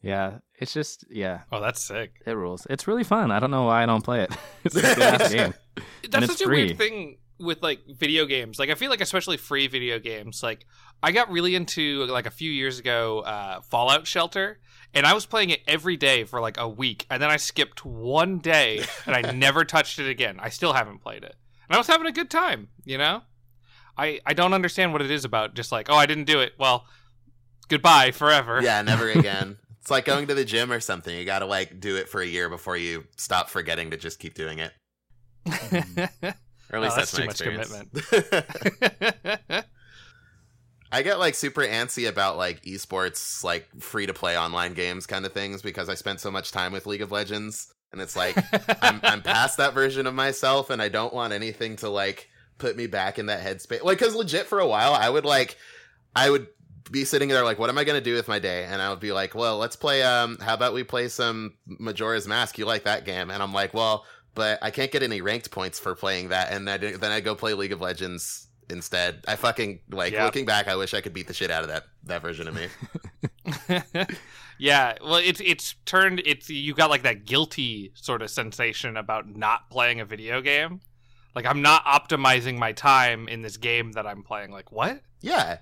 Yeah, 0.06 0.38
it's 0.60 0.72
just 0.72 1.04
yeah, 1.10 1.42
Oh, 1.52 1.60
that's 1.60 1.82
sick. 1.82 2.22
it 2.28 2.32
rules. 2.34 2.68
It's 2.70 2.88
really 2.88 3.04
fun. 3.04 3.32
I 3.32 3.40
don't 3.40 3.50
know 3.52 3.64
why 3.64 3.82
I 3.82 3.86
don't 3.88 4.04
play 4.04 4.22
it. 4.22 4.32
it's 4.64 4.76
a 4.76 5.04
ass 5.04 5.34
game. 5.34 5.54
That's 6.10 6.26
it's 6.26 6.34
such 6.34 6.42
a 6.42 6.46
free. 6.46 6.66
weird 6.66 6.78
thing 6.78 7.18
with 7.40 7.64
like 7.64 7.80
video 7.88 8.26
games. 8.28 8.60
Like 8.60 8.70
I 8.70 8.76
feel 8.76 8.92
like 8.92 9.02
especially 9.02 9.38
free 9.38 9.68
video 9.68 9.98
games. 9.98 10.44
Like 10.44 10.68
I 11.02 11.12
got 11.12 11.32
really 11.32 11.56
into 11.56 12.06
like 12.06 12.28
a 12.28 12.32
few 12.32 12.52
years 12.52 12.78
ago 12.78 13.22
uh, 13.22 13.62
Fallout 13.62 14.06
Shelter, 14.06 14.60
and 14.94 15.08
I 15.08 15.14
was 15.14 15.26
playing 15.26 15.50
it 15.50 15.62
every 15.68 15.98
day 15.98 16.24
for 16.24 16.40
like 16.40 16.58
a 16.60 16.70
week, 16.70 17.08
and 17.10 17.22
then 17.22 17.32
I 17.32 17.38
skipped 17.38 17.84
one 17.84 18.38
day 18.38 18.84
and 19.08 19.16
I 19.16 19.32
never 19.34 19.66
touched 19.66 19.98
it 19.98 20.08
again. 20.08 20.38
I 20.40 20.50
still 20.50 20.74
haven't 20.74 21.00
played 21.00 21.24
it, 21.24 21.36
and 21.68 21.76
I 21.76 21.80
was 21.80 21.88
having 21.88 22.06
a 22.06 22.12
good 22.12 22.30
time. 22.30 22.68
You 22.84 23.00
know, 23.00 23.24
I 23.98 24.20
I 24.24 24.34
don't 24.36 24.54
understand 24.54 24.94
what 24.94 25.02
it 25.02 25.10
is 25.10 25.26
about 25.26 25.56
just 25.56 25.72
like 25.72 25.90
oh 25.90 25.96
I 25.96 26.06
didn't 26.06 26.26
do 26.26 26.42
it. 26.42 26.54
Well, 26.60 26.86
goodbye 27.70 28.12
forever. 28.12 28.62
Yeah, 28.62 28.84
never 28.84 29.10
again. 29.10 29.58
It's 29.86 29.92
like 29.92 30.06
going 30.06 30.26
to 30.26 30.34
the 30.34 30.44
gym 30.44 30.72
or 30.72 30.80
something. 30.80 31.16
You 31.16 31.26
got 31.26 31.40
to 31.40 31.46
like 31.46 31.80
do 31.80 31.96
it 31.96 32.10
for 32.10 32.20
a 32.20 32.26
year 32.26 32.50
before 32.50 32.76
you 32.76 33.04
stop 33.18 33.52
forgetting 33.52 33.92
to 33.92 33.98
just 33.98 34.18
keep 34.18 34.34
doing 34.34 34.58
it. 34.58 34.72
Mm-hmm. 35.48 36.30
Or 36.74 36.78
at 36.78 36.82
least 36.82 36.94
Oh, 36.94 37.00
that's, 37.02 37.12
that's 37.12 37.44
my 37.44 37.52
too 37.52 37.58
much 37.58 37.70
experience. 39.22 39.66
I 40.92 41.04
get 41.04 41.20
like 41.20 41.36
super 41.36 41.62
antsy 41.62 42.10
about 42.10 42.38
like 42.38 42.64
esports, 42.64 43.44
like 43.44 43.70
free 43.80 44.08
to 44.08 44.14
play 44.16 44.36
online 44.36 44.74
games 44.74 45.06
kind 45.06 45.24
of 45.28 45.34
things 45.34 45.62
because 45.62 45.88
I 45.88 45.94
spent 45.94 46.20
so 46.20 46.32
much 46.32 46.52
time 46.52 46.72
with 46.72 46.88
League 46.88 47.04
of 47.04 47.12
Legends, 47.12 47.72
and 47.94 48.02
it's 48.02 48.16
like 48.16 48.36
I'm 48.82 49.00
I'm 49.04 49.22
past 49.22 49.58
that 49.58 49.76
version 49.76 50.08
of 50.08 50.16
myself, 50.16 50.72
and 50.72 50.82
I 50.82 50.90
don't 50.90 51.14
want 51.14 51.34
anything 51.34 51.76
to 51.78 51.90
like 51.90 52.28
put 52.58 52.76
me 52.76 52.88
back 52.88 53.20
in 53.20 53.28
that 53.28 53.44
headspace. 53.46 53.84
Like, 53.84 54.00
because 54.00 54.16
legit 54.16 54.48
for 54.48 54.60
a 54.60 54.68
while, 54.68 54.96
I 54.96 55.08
would 55.08 55.26
like 55.26 55.58
I 56.16 56.32
would 56.32 56.48
be 56.92 57.04
sitting 57.06 57.30
there 57.30 57.44
like, 57.44 57.60
what 57.60 57.70
am 57.70 57.78
I 57.78 57.84
gonna 57.84 58.02
do 58.02 58.14
with 58.16 58.28
my 58.28 58.40
day? 58.40 58.66
And 58.66 58.82
I 58.82 58.90
would 58.90 59.00
be 59.00 59.12
like, 59.12 59.36
well, 59.36 59.58
let's 59.58 59.76
play. 59.76 60.04
Um, 60.04 60.38
how 60.40 60.54
about 60.54 60.74
we 60.74 60.84
play 60.84 61.08
some 61.08 61.54
Majora's 61.66 62.28
Mask? 62.28 62.58
You 62.58 62.66
like 62.66 62.84
that 62.84 63.06
game? 63.06 63.30
And 63.32 63.42
I'm 63.42 63.54
like, 63.54 63.74
well, 63.74 64.06
but 64.34 64.60
I 64.62 64.70
can't 64.72 64.92
get 64.92 65.02
any 65.04 65.22
ranked 65.22 65.50
points 65.52 65.80
for 65.80 65.96
playing 65.96 66.30
that, 66.30 66.52
and 66.52 66.70
I, 66.70 66.78
then 66.78 67.12
I 67.12 67.22
go 67.22 67.36
play 67.36 67.54
League 67.54 67.72
of 67.72 67.82
Legends 67.82 68.48
instead. 68.70 69.24
I 69.28 69.36
fucking 69.36 69.80
like 69.92 70.14
Yeah. 70.14 70.26
looking 70.26 70.46
back. 70.46 70.68
I 70.68 70.76
wish 70.76 70.94
I 70.94 71.02
could 71.02 71.14
beat 71.14 71.28
the 71.28 71.34
shit 71.34 71.52
out 71.52 71.64
of 71.64 71.70
that 71.70 71.84
that 72.04 72.22
version 72.22 72.48
of 72.48 72.56
me. 72.56 72.68
yeah, 74.60 74.96
well, 75.02 75.16
it's 75.16 75.42
it's 75.44 75.76
turned 75.86 76.22
it's 76.26 76.50
you 76.50 76.74
got 76.74 76.90
like 76.90 77.04
that 77.04 77.26
guilty 77.26 77.92
sort 77.96 78.22
of 78.22 78.30
sensation 78.30 78.98
about 78.98 79.28
not 79.36 79.70
playing 79.70 80.00
a 80.00 80.06
video 80.06 80.42
game. 80.42 80.82
Like 81.36 81.46
I'm 81.46 81.62
not 81.62 81.84
optimizing 81.86 82.58
my 82.58 82.72
time 82.72 83.28
in 83.28 83.42
this 83.42 83.58
game 83.58 83.92
that 83.94 84.06
I'm 84.08 84.24
playing. 84.24 84.52
Like 84.52 84.72
what? 84.72 85.02
yeah, 85.22 85.58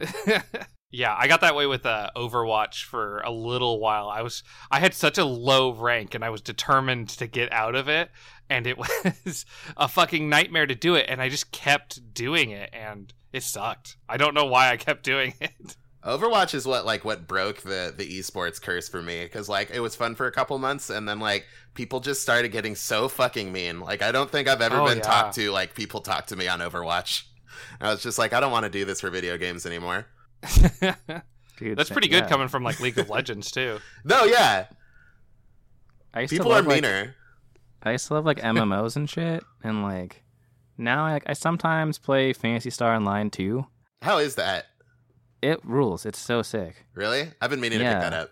yeah, 0.90 1.14
I 1.18 1.28
got 1.28 1.40
that 1.40 1.54
way 1.56 1.66
with 1.66 1.84
uh, 1.86 2.10
Overwatch 2.16 2.84
for 2.84 3.20
a 3.20 3.30
little 3.30 3.80
while. 3.80 4.08
I 4.08 4.22
was 4.22 4.42
I 4.70 4.80
had 4.80 4.94
such 4.94 5.18
a 5.18 5.24
low 5.24 5.72
rank 5.72 6.14
and 6.14 6.24
I 6.24 6.30
was 6.30 6.40
determined 6.40 7.08
to 7.10 7.26
get 7.26 7.52
out 7.52 7.74
of 7.74 7.88
it 7.88 8.10
and 8.48 8.66
it 8.66 8.78
was 9.24 9.44
a 9.76 9.88
fucking 9.88 10.28
nightmare 10.28 10.66
to 10.66 10.74
do 10.74 10.94
it 10.94 11.06
and 11.08 11.20
I 11.20 11.28
just 11.28 11.50
kept 11.52 12.14
doing 12.14 12.50
it 12.50 12.70
and 12.72 13.12
it 13.32 13.42
sucked. 13.42 13.96
I 14.08 14.16
don't 14.16 14.34
know 14.34 14.46
why 14.46 14.70
I 14.70 14.76
kept 14.76 15.02
doing 15.02 15.34
it. 15.40 15.76
Overwatch 16.04 16.54
is 16.54 16.64
what 16.66 16.86
like 16.86 17.04
what 17.04 17.26
broke 17.26 17.62
the 17.62 17.92
the 17.96 18.08
esports 18.20 18.62
curse 18.62 18.88
for 18.88 19.02
me 19.02 19.24
because 19.24 19.48
like 19.48 19.70
it 19.72 19.80
was 19.80 19.96
fun 19.96 20.14
for 20.14 20.26
a 20.28 20.32
couple 20.32 20.56
months 20.58 20.88
and 20.88 21.08
then 21.08 21.18
like 21.18 21.44
people 21.74 21.98
just 21.98 22.22
started 22.22 22.52
getting 22.52 22.76
so 22.76 23.08
fucking 23.08 23.50
mean. 23.50 23.80
Like 23.80 24.02
I 24.02 24.12
don't 24.12 24.30
think 24.30 24.46
I've 24.46 24.60
ever 24.62 24.76
Oh, 24.76 24.86
been 24.86 24.98
yeah. 24.98 25.02
talked 25.04 25.34
to 25.34 25.50
like 25.50 25.74
people 25.74 26.00
talk 26.00 26.26
to 26.26 26.36
me 26.36 26.46
on 26.46 26.60
Overwatch. 26.60 27.24
I 27.80 27.90
was 27.90 28.02
just 28.02 28.18
like 28.18 28.32
I 28.32 28.40
don't 28.40 28.52
want 28.52 28.64
to 28.64 28.70
do 28.70 28.84
this 28.84 29.00
for 29.00 29.10
video 29.10 29.36
games 29.38 29.66
anymore. 29.66 30.06
Dude, 31.58 31.78
That's 31.78 31.88
pretty 31.90 32.08
good 32.08 32.24
yeah. 32.24 32.28
coming 32.28 32.48
from 32.48 32.62
like 32.62 32.80
League 32.80 32.98
of 32.98 33.08
Legends 33.16 33.50
too. 33.50 33.78
No, 34.04 34.24
yeah, 34.24 34.66
I 36.12 36.20
used 36.22 36.30
to 36.32 36.38
people 36.38 36.52
are 36.52 36.56
love, 36.56 36.66
like- 36.66 36.82
meaner. 36.82 37.14
I 37.82 37.92
used 37.92 38.08
to 38.08 38.14
love 38.14 38.26
like 38.26 38.40
MMOs 38.40 38.96
and 38.96 39.08
shit, 39.08 39.44
and 39.62 39.82
like 39.82 40.22
now 40.76 41.04
like, 41.04 41.22
I 41.26 41.32
sometimes 41.32 41.98
play 41.98 42.32
Phantasy 42.32 42.70
Star 42.70 42.94
Online 42.94 43.30
2. 43.30 43.66
How 44.02 44.18
is 44.18 44.34
that? 44.34 44.66
It 45.40 45.64
rules. 45.64 46.04
It's 46.04 46.18
so 46.18 46.42
sick. 46.42 46.84
Really? 46.94 47.30
I've 47.40 47.50
been 47.50 47.60
meaning 47.60 47.78
to 47.78 47.84
pick 47.84 48.00
that 48.00 48.12
up. 48.12 48.30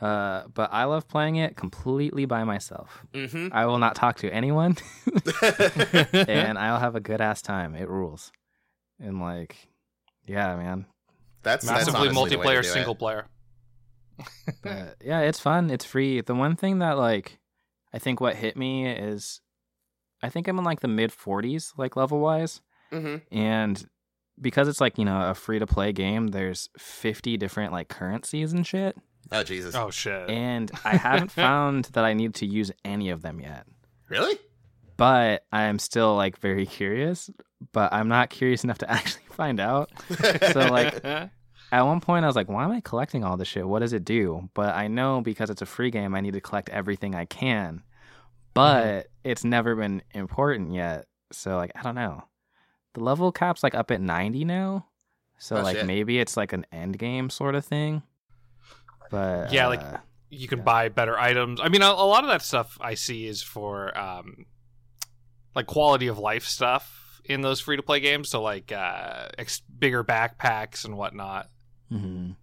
Uh, 0.00 0.48
but 0.52 0.70
I 0.72 0.84
love 0.84 1.06
playing 1.06 1.36
it 1.36 1.56
completely 1.56 2.24
by 2.24 2.42
myself. 2.42 3.02
Mm-hmm. 3.14 3.48
I 3.52 3.66
will 3.66 3.78
not 3.78 3.94
talk 3.94 4.16
to 4.18 4.30
anyone, 4.34 4.76
and 6.12 6.58
I'll 6.58 6.80
have 6.80 6.96
a 6.96 7.00
good 7.00 7.20
ass 7.20 7.40
time. 7.40 7.76
It 7.76 7.88
rules. 7.88 8.32
And 9.02 9.20
like, 9.20 9.56
yeah, 10.26 10.54
man. 10.56 10.86
that's 11.42 11.64
Massively 11.66 12.08
that's 12.08 12.16
honestly 12.16 12.36
the 12.36 12.38
way 12.38 12.54
to 12.54 12.60
multiplayer, 12.60 12.62
do 12.62 12.68
it. 12.68 12.72
single 12.72 12.94
player. 12.94 13.26
But 14.62 14.96
yeah, 15.04 15.20
it's 15.20 15.40
fun. 15.40 15.70
It's 15.70 15.84
free. 15.84 16.20
The 16.20 16.34
one 16.34 16.56
thing 16.56 16.78
that 16.78 16.98
like, 16.98 17.38
I 17.92 17.98
think 17.98 18.20
what 18.20 18.36
hit 18.36 18.56
me 18.56 18.86
is, 18.88 19.40
I 20.22 20.28
think 20.28 20.46
I'm 20.48 20.58
in 20.58 20.64
like 20.64 20.80
the 20.80 20.88
mid 20.88 21.10
40s, 21.10 21.72
like 21.76 21.96
level 21.96 22.20
wise. 22.20 22.60
Mhm. 22.92 23.22
and 23.32 23.84
because 24.40 24.68
it's 24.68 24.80
like 24.80 24.98
you 24.98 25.04
know 25.06 25.30
a 25.30 25.34
free 25.34 25.58
to 25.58 25.66
play 25.66 25.92
game 25.92 26.26
there's 26.28 26.68
50 26.78 27.38
different 27.38 27.72
like 27.72 27.88
currencies 27.88 28.52
and 28.52 28.66
shit 28.66 28.96
Oh 29.30 29.42
Jesus! 29.42 29.74
Oh 29.74 29.90
shit. 29.90 30.28
and 30.28 30.70
i 30.84 30.96
haven't 30.96 31.30
found 31.30 31.86
that 31.94 32.04
i 32.04 32.12
need 32.12 32.34
to 32.36 32.46
use 32.46 32.70
any 32.84 33.08
of 33.08 33.22
them 33.22 33.40
yet 33.40 33.64
Really? 34.10 34.38
but 34.98 35.44
i 35.52 35.62
am 35.62 35.78
still 35.78 36.16
like 36.16 36.38
very 36.38 36.66
curious 36.78 37.30
but 37.72 37.92
i'm 37.92 38.08
not 38.08 38.30
curious 38.30 38.64
enough 38.64 38.78
to 38.78 38.90
actually 38.90 39.22
find 39.30 39.60
out. 39.60 39.90
So 40.52 40.60
like 40.70 41.04
at 41.04 41.82
one 41.82 42.00
point 42.00 42.24
i 42.24 42.26
was 42.26 42.36
like 42.36 42.48
why 42.48 42.64
am 42.64 42.72
i 42.72 42.80
collecting 42.80 43.24
all 43.24 43.36
this 43.36 43.48
shit? 43.48 43.66
What 43.66 43.78
does 43.80 43.92
it 43.92 44.04
do? 44.04 44.48
But 44.54 44.74
i 44.74 44.88
know 44.88 45.20
because 45.20 45.48
it's 45.50 45.62
a 45.62 45.66
free 45.66 45.90
game 45.90 46.14
i 46.14 46.20
need 46.20 46.34
to 46.34 46.40
collect 46.40 46.68
everything 46.70 47.14
i 47.14 47.24
can. 47.24 47.82
But 48.54 49.08
it's 49.24 49.44
never 49.44 49.74
been 49.74 50.02
important 50.12 50.72
yet. 50.74 51.06
So 51.32 51.56
like 51.56 51.72
i 51.76 51.82
don't 51.82 51.94
know. 51.94 52.24
The 52.94 53.00
level 53.02 53.32
cap's 53.32 53.62
like 53.62 53.74
up 53.74 53.90
at 53.90 54.00
90 54.02 54.44
now. 54.44 54.86
So 55.38 55.56
Oh, 55.56 55.62
like 55.62 55.76
shit. 55.78 55.86
maybe 55.86 56.18
it's 56.18 56.36
like 56.36 56.52
an 56.52 56.66
end 56.70 56.98
game 56.98 57.30
sort 57.30 57.54
of 57.54 57.64
thing. 57.64 58.02
But 59.10 59.52
Yeah, 59.52 59.68
like- 59.68 59.80
uh, 59.80 59.98
you 60.28 60.48
can 60.48 60.58
Yeah. 60.58 60.64
buy 60.64 60.88
better 60.88 61.18
items. 61.18 61.60
I 61.60 61.68
mean, 61.68 61.82
a, 61.82 61.86
a 61.86 62.06
lot 62.06 62.24
of 62.24 62.28
that 62.30 62.42
stuff 62.42 62.78
I 62.80 62.94
see 62.94 63.26
is 63.26 63.42
for 63.42 63.96
um, 63.98 64.46
like 65.54 65.66
quality 65.66 66.06
of 66.06 66.18
life 66.18 66.44
stuff 66.44 67.01
in 67.24 67.40
those 67.40 67.60
free 67.60 67.76
to 67.76 67.82
play 67.82 68.00
games. 68.00 68.28
So 68.28 68.42
like 68.42 68.72
uh, 68.72 69.28
ex- 69.38 69.62
bigger 69.78 70.02
backpacks 70.04 70.84
and 70.84 70.96
whatnot. 70.96 71.48
mhm. 71.90 72.36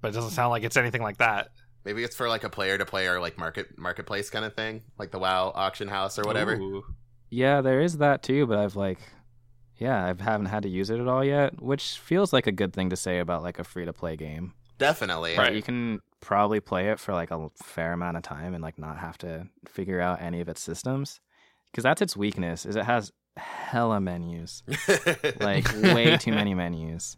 But 0.00 0.08
it 0.08 0.12
doesn't 0.14 0.30
sound 0.30 0.50
like 0.50 0.64
it's 0.64 0.76
anything 0.76 1.02
like 1.02 1.18
that. 1.18 1.48
Maybe 1.84 2.02
it's 2.04 2.16
for 2.16 2.28
like 2.28 2.44
a 2.44 2.48
player 2.50 2.76
to 2.78 2.84
player 2.84 3.20
like 3.20 3.38
market 3.38 3.76
marketplace 3.78 4.30
kind 4.30 4.44
of 4.44 4.54
thing, 4.54 4.82
like 4.98 5.10
the 5.10 5.18
WoW 5.18 5.52
auction 5.54 5.88
house 5.88 6.18
or 6.18 6.22
whatever. 6.22 6.54
Ooh. 6.56 6.84
yeah 7.30 7.60
there 7.60 7.80
is 7.80 7.96
that 7.98 8.22
too 8.22 8.46
but 8.46 8.58
i've 8.58 8.76
like 8.76 8.98
yeah 9.78 10.04
i 10.04 10.22
haven't 10.22 10.46
had 10.46 10.62
to 10.64 10.68
use 10.68 10.90
it 10.90 11.00
at 11.00 11.08
all 11.08 11.24
yet 11.24 11.62
which 11.62 11.92
feels 11.98 12.30
like 12.30 12.46
a 12.46 12.52
good 12.52 12.72
thing 12.74 12.90
to 12.90 12.96
say 12.96 13.20
about 13.20 13.42
like 13.42 13.58
a 13.58 13.64
free 13.64 13.84
to 13.86 13.92
play 13.92 14.16
game 14.16 14.52
Definitely. 14.78 15.36
Right. 15.38 15.54
you 15.54 15.62
can 15.62 16.00
probably 16.20 16.60
play 16.60 16.88
it 16.90 16.98
for 17.00 17.14
like 17.14 17.30
a 17.30 17.48
fair 17.62 17.92
amount 17.94 18.16
of 18.18 18.22
time 18.22 18.52
and 18.52 18.62
like 18.62 18.78
not 18.78 18.98
have 18.98 19.16
to 19.18 19.46
figure 19.68 20.00
out 20.00 20.20
any 20.20 20.40
of 20.40 20.48
its 20.48 20.60
systems 20.60 21.20
because 21.70 21.84
that's 21.84 22.02
its 22.02 22.16
weakness 22.16 22.66
is 22.66 22.76
it 22.76 22.84
has 22.84 23.12
hella 23.36 24.00
menus 24.00 24.62
like 25.40 25.66
way 25.82 26.16
too 26.18 26.32
many 26.32 26.54
menus 26.54 27.16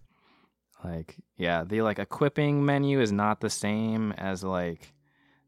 like 0.84 1.16
yeah 1.36 1.64
the 1.64 1.82
like 1.82 1.98
equipping 1.98 2.64
menu 2.64 3.00
is 3.00 3.10
not 3.10 3.40
the 3.40 3.50
same 3.50 4.12
as 4.12 4.44
like 4.44 4.92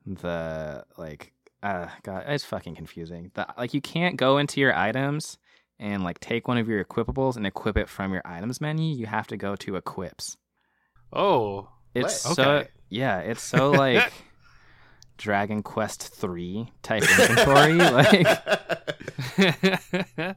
the 0.06 0.84
like 0.96 1.32
uh 1.62 1.86
god 2.02 2.24
it's 2.28 2.44
fucking 2.44 2.74
confusing 2.74 3.30
the 3.34 3.46
like 3.56 3.74
you 3.74 3.80
can't 3.80 4.16
go 4.16 4.38
into 4.38 4.60
your 4.60 4.74
items 4.76 5.38
and 5.78 6.02
like 6.02 6.18
take 6.20 6.48
one 6.48 6.58
of 6.58 6.68
your 6.68 6.82
equipables 6.84 7.36
and 7.36 7.46
equip 7.46 7.76
it 7.76 7.88
from 7.88 8.12
your 8.12 8.22
items 8.24 8.60
menu 8.60 8.94
you 8.96 9.06
have 9.06 9.26
to 9.26 9.36
go 9.36 9.54
to 9.56 9.76
equips 9.76 10.36
Oh. 11.12 11.68
it's 11.94 12.20
so 12.22 12.32
Okay. 12.32 12.68
yeah, 12.88 13.18
it's 13.20 13.42
so 13.42 13.70
like 13.84 14.12
Dragon 15.18 15.62
Quest 15.62 16.02
three 16.14 16.72
type 16.82 17.02
inventory. 17.02 17.74
like 17.74 18.26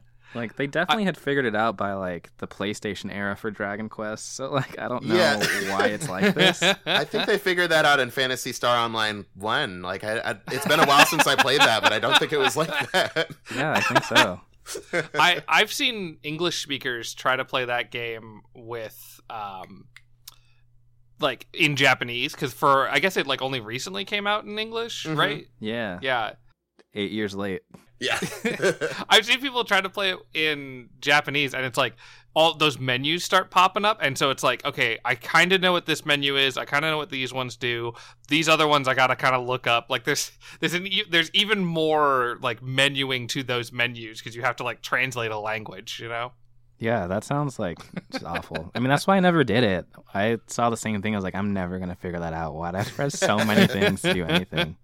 like 0.34 0.56
they 0.56 0.66
definitely 0.66 1.04
had 1.04 1.16
figured 1.16 1.44
it 1.44 1.54
out 1.56 1.76
by 1.76 1.92
like 1.94 2.30
the 2.38 2.46
PlayStation 2.46 3.12
era 3.12 3.36
for 3.36 3.50
Dragon 3.50 3.88
Quest. 3.88 4.34
So 4.36 4.50
like 4.50 4.78
I 4.78 4.88
don't 4.88 5.04
know 5.04 5.14
Yeah. 5.14 5.38
why 5.76 5.86
it's 5.86 6.08
like 6.08 6.34
this. 6.34 6.62
I 6.86 7.04
think 7.04 7.26
they 7.26 7.38
figured 7.38 7.70
that 7.70 7.84
out 7.84 8.00
in 8.00 8.10
Phantasy 8.10 8.52
Star 8.52 8.76
Online 8.76 9.24
One. 9.34 9.82
Like, 9.82 10.04
I, 10.04 10.18
I, 10.20 10.36
it's 10.52 10.66
been 10.66 10.80
a 10.80 10.86
while 10.86 11.04
since 11.06 11.26
I 11.26 11.34
played 11.36 11.60
that, 11.60 11.82
but 11.82 11.92
I 11.92 11.98
don't 11.98 12.18
think 12.18 12.32
it 12.32 12.38
was 12.38 12.56
like 12.56 12.68
that. 12.92 13.30
Yeah, 13.54 13.72
I 13.72 13.80
think 13.80 14.04
so. 14.04 14.40
I 15.14 15.42
I've 15.48 15.72
seen 15.72 16.18
English 16.22 16.62
speakers 16.62 17.12
try 17.14 17.34
to 17.34 17.44
play 17.44 17.64
that 17.64 17.90
game 17.90 18.42
with 18.54 19.20
um 19.28 19.86
like 21.18 21.46
in 21.52 21.76
Japanese 21.76 22.32
because 22.32 22.52
for 22.52 22.88
I 22.88 22.98
guess 22.98 23.16
it 23.16 23.26
like 23.26 23.42
only 23.42 23.60
recently 23.60 24.04
came 24.04 24.26
out 24.26 24.44
in 24.44 24.58
English, 24.58 25.04
Mhm. 25.06 25.16
right? 25.18 25.46
Yeah. 25.58 25.98
Yeah. 26.02 26.32
Eight 26.94 27.12
years 27.12 27.34
late. 27.34 27.62
yeah. 28.00 28.18
I've 29.08 29.24
seen 29.24 29.40
people 29.40 29.64
try 29.64 29.80
to 29.80 29.88
play 29.88 30.12
it 30.12 30.18
in 30.34 30.88
Japanese, 31.00 31.54
and 31.54 31.64
it's 31.64 31.78
like 31.78 31.94
all 32.34 32.54
those 32.54 32.78
menus 32.78 33.24
start 33.24 33.50
popping 33.50 33.84
up, 33.84 33.98
and 34.00 34.16
so 34.16 34.30
it's 34.30 34.42
like, 34.42 34.64
okay, 34.64 34.98
I 35.04 35.14
kind 35.14 35.52
of 35.52 35.60
know 35.60 35.72
what 35.72 35.86
this 35.86 36.06
menu 36.06 36.36
is. 36.36 36.56
I 36.56 36.64
kind 36.64 36.84
of 36.84 36.90
know 36.90 36.96
what 36.96 37.10
these 37.10 37.32
ones 37.32 37.56
do. 37.56 37.92
These 38.28 38.48
other 38.48 38.66
ones 38.66 38.88
I 38.88 38.94
gotta 38.94 39.16
kind 39.16 39.34
of 39.34 39.46
look 39.46 39.66
up. 39.66 39.86
Like 39.88 40.04
there's 40.04 40.32
there's 40.60 40.74
an 40.74 40.88
there's 41.10 41.30
even 41.32 41.64
more 41.64 42.38
like 42.40 42.60
menuing 42.60 43.28
to 43.30 43.42
those 43.42 43.72
menus 43.72 44.18
because 44.18 44.34
you 44.34 44.42
have 44.42 44.56
to 44.56 44.64
like 44.64 44.82
translate 44.82 45.30
a 45.30 45.38
language. 45.38 46.00
You 46.00 46.08
know? 46.08 46.32
Yeah, 46.78 47.06
that 47.08 47.24
sounds 47.24 47.58
like 47.58 47.78
just 48.10 48.24
awful. 48.24 48.70
I 48.74 48.78
mean, 48.80 48.88
that's 48.88 49.06
why 49.06 49.16
I 49.16 49.20
never 49.20 49.44
did 49.44 49.64
it. 49.64 49.86
I 50.14 50.38
saw 50.46 50.70
the 50.70 50.76
same 50.76 51.02
thing. 51.02 51.14
I 51.14 51.18
was 51.18 51.24
like, 51.24 51.34
I'm 51.34 51.52
never 51.52 51.78
gonna 51.78 51.94
figure 51.94 52.20
that 52.20 52.32
out. 52.32 52.54
Why? 52.54 52.72
I've 52.72 52.88
pressed 52.94 53.18
so 53.18 53.36
many 53.44 53.66
things 53.68 54.02
to 54.02 54.14
do 54.14 54.24
anything. 54.24 54.76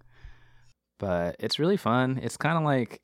But 0.99 1.35
it's 1.39 1.59
really 1.59 1.77
fun. 1.77 2.19
It's 2.21 2.37
kind 2.37 2.57
of 2.57 2.63
like, 2.63 3.01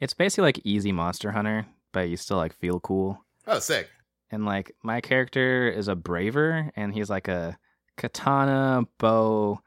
it's 0.00 0.14
basically 0.14 0.42
like 0.42 0.60
easy 0.64 0.92
Monster 0.92 1.32
Hunter, 1.32 1.66
but 1.92 2.08
you 2.08 2.16
still 2.16 2.36
like 2.36 2.54
feel 2.54 2.80
cool. 2.80 3.24
oh, 3.46 3.58
sick. 3.58 3.88
And 4.30 4.46
like 4.46 4.74
my 4.82 5.00
character 5.00 5.68
is 5.68 5.88
a 5.88 5.94
braver, 5.94 6.70
and 6.74 6.94
he's 6.94 7.10
like 7.10 7.28
a 7.28 7.58
katana 7.96 8.84
bow 8.98 9.60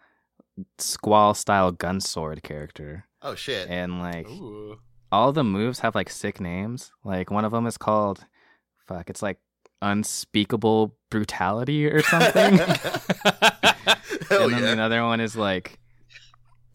squall 0.80 1.34
style 1.34 1.72
gun 1.72 2.02
sword 2.02 2.42
character. 2.44 3.06
Oh 3.22 3.36
shit. 3.36 3.70
And 3.70 4.00
like 4.00 4.28
Ooh. 4.28 4.80
all 5.12 5.32
the 5.32 5.44
moves 5.44 5.80
have 5.80 5.96
like 5.96 6.10
sick 6.10 6.40
names. 6.40 6.92
Like 7.04 7.30
one 7.30 7.46
of 7.46 7.52
them 7.52 7.68
is 7.68 7.78
called 7.78 8.26
fuck, 8.88 9.10
it's 9.10 9.22
like 9.22 9.38
unspeakable 9.82 10.96
brutality 11.10 11.88
or 11.88 12.02
something. 12.02 12.60
And 14.30 14.54
then 14.54 14.64
yeah. 14.64 14.72
another 14.72 15.04
one 15.04 15.20
is 15.20 15.36
like 15.36 15.80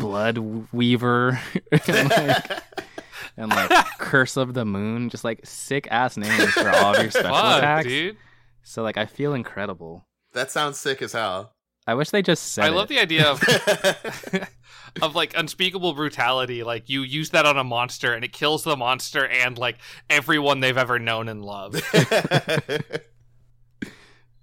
blood 0.00 0.38
weaver 0.72 1.40
and, 1.86 2.10
like, 2.10 2.62
and 3.36 3.50
like 3.50 3.70
curse 3.98 4.36
of 4.36 4.54
the 4.54 4.64
moon. 4.64 5.08
Just 5.10 5.24
like 5.24 5.40
sick 5.44 5.86
ass 5.90 6.16
names 6.16 6.50
for 6.52 6.68
all 6.70 6.94
of 6.94 7.02
your 7.02 7.10
special 7.10 7.30
Fuck, 7.34 7.58
attacks. 7.58 7.86
dude. 7.88 8.16
So 8.62 8.82
like 8.82 8.96
I 8.96 9.06
feel 9.06 9.34
incredible. 9.34 10.06
that 10.32 10.50
sounds 10.50 10.78
sick 10.78 11.02
as 11.02 11.12
hell. 11.12 11.54
I 11.86 11.94
wish 11.94 12.10
they 12.10 12.22
just 12.22 12.52
said 12.52 12.64
I 12.66 12.68
love 12.68 12.84
it. 12.84 12.88
the 12.94 13.00
idea 13.00 13.26
of 13.26 13.42
of 15.02 15.14
like 15.16 15.36
unspeakable 15.36 15.94
brutality. 15.94 16.62
Like 16.62 16.88
you 16.88 17.02
use 17.02 17.30
that 17.30 17.46
on 17.46 17.56
a 17.56 17.64
monster, 17.64 18.12
and 18.12 18.24
it 18.24 18.32
kills 18.32 18.62
the 18.64 18.76
monster 18.76 19.26
and 19.26 19.56
like 19.58 19.78
everyone 20.08 20.60
they've 20.60 20.76
ever 20.76 20.98
known 20.98 21.28
and 21.28 21.44
loved. 21.44 21.82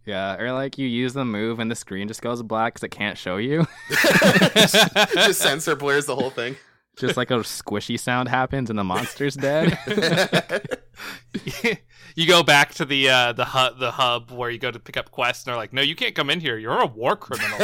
Yeah, 0.07 0.37
or 0.37 0.53
like 0.53 0.77
you 0.77 0.87
use 0.87 1.13
the 1.13 1.25
move 1.25 1.59
and 1.59 1.69
the 1.69 1.75
screen 1.75 2.07
just 2.07 2.21
goes 2.21 2.41
black 2.41 2.75
because 2.75 2.85
it 2.85 2.91
can't 2.91 3.17
show 3.17 3.35
you. 3.35 3.67
just 3.91 5.39
censor 5.39 5.75
blurs 5.75 6.05
the 6.05 6.15
whole 6.15 6.29
thing. 6.29 6.55
just 6.97 7.17
like 7.17 7.29
a 7.29 7.39
squishy 7.39 7.99
sound 7.99 8.29
happens 8.29 8.69
and 8.69 8.79
the 8.79 8.85
monster's 8.85 9.35
dead. 9.35 9.77
you 12.15 12.25
go 12.25 12.41
back 12.41 12.73
to 12.75 12.85
the 12.85 13.09
uh, 13.09 13.33
the 13.33 13.43
hub 13.43 13.79
the 13.79 13.91
hub 13.91 14.31
where 14.31 14.49
you 14.49 14.57
go 14.57 14.71
to 14.71 14.79
pick 14.79 14.95
up 14.95 15.11
quests, 15.11 15.45
and 15.45 15.51
they're 15.51 15.57
like, 15.57 15.73
"No, 15.73 15.81
you 15.81 15.93
can't 15.93 16.15
come 16.15 16.29
in 16.29 16.39
here. 16.39 16.57
You're 16.57 16.79
a 16.79 16.85
war 16.85 17.17
criminal. 17.17 17.57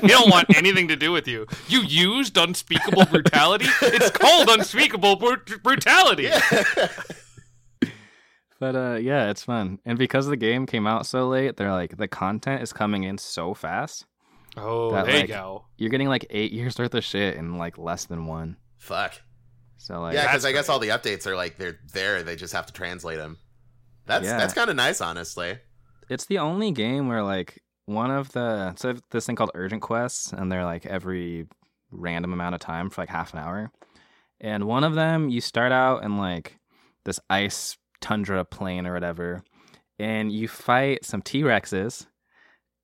we 0.00 0.08
don't 0.08 0.30
want 0.30 0.56
anything 0.56 0.86
to 0.88 0.96
do 0.96 1.10
with 1.10 1.26
you. 1.26 1.44
You 1.66 1.80
used 1.80 2.36
unspeakable 2.36 3.06
brutality. 3.06 3.66
It's 3.82 4.10
called 4.10 4.48
unspeakable 4.48 5.16
bru- 5.16 5.58
brutality." 5.60 6.30
But 8.64 8.76
uh 8.76 8.94
yeah, 8.96 9.28
it's 9.28 9.42
fun. 9.42 9.78
And 9.84 9.98
because 9.98 10.26
the 10.26 10.38
game 10.38 10.64
came 10.64 10.86
out 10.86 11.04
so 11.04 11.28
late, 11.28 11.58
they're 11.58 11.70
like 11.72 11.98
the 11.98 12.08
content 12.08 12.62
is 12.62 12.72
coming 12.72 13.02
in 13.04 13.18
so 13.18 13.52
fast. 13.52 14.06
Oh, 14.56 14.90
That, 14.92 15.04
there 15.04 15.14
like- 15.16 15.28
you 15.28 15.34
go. 15.34 15.66
You're 15.76 15.90
getting 15.90 16.08
like 16.08 16.24
8 16.30 16.50
years 16.52 16.78
worth 16.78 16.94
of 16.94 17.04
shit 17.04 17.34
in 17.36 17.58
like 17.58 17.76
less 17.76 18.06
than 18.06 18.26
one. 18.26 18.56
Fuck. 18.78 19.20
So 19.76 20.00
like 20.00 20.14
yeah, 20.14 20.22
because 20.22 20.46
I 20.46 20.52
guess 20.52 20.70
all 20.70 20.78
the 20.78 20.88
updates 20.88 21.26
are 21.26 21.36
like 21.36 21.58
they're 21.58 21.78
there. 21.92 22.22
They 22.22 22.36
just 22.36 22.54
have 22.54 22.64
to 22.66 22.72
translate 22.72 23.18
them. 23.18 23.36
That's 24.06 24.24
Yeah. 24.24 24.38
that's 24.38 24.54
kind 24.54 24.70
of 24.70 24.76
nice, 24.76 25.02
honestly. 25.02 25.58
it's 26.08 26.24
the 26.26 26.38
only 26.38 26.70
game 26.70 27.08
where 27.08 27.22
like 27.22 27.60
one 27.84 28.10
of 28.10 28.32
the 28.32 28.74
so 28.76 28.94
this 29.10 29.26
thing 29.26 29.36
called 29.36 29.50
urgent 29.54 29.82
quests 29.82 30.32
and 30.32 30.50
they're 30.50 30.64
like 30.64 30.86
every 30.86 31.46
random 31.90 32.32
amount 32.32 32.54
of 32.54 32.60
time 32.62 32.88
for 32.88 33.02
like 33.02 33.10
half 33.10 33.34
an 33.34 33.40
hour. 33.40 33.70
And 34.40 34.64
one 34.64 34.84
of 34.84 34.94
them 34.94 35.28
you 35.28 35.42
start 35.42 35.70
out 35.72 36.02
in 36.02 36.16
like 36.16 36.58
this 37.04 37.20
ice 37.28 37.76
tundra 38.04 38.44
plain 38.44 38.86
or 38.86 38.92
whatever 38.92 39.42
and 39.98 40.30
you 40.30 40.46
fight 40.48 41.04
some 41.04 41.22
T-Rexes 41.22 42.06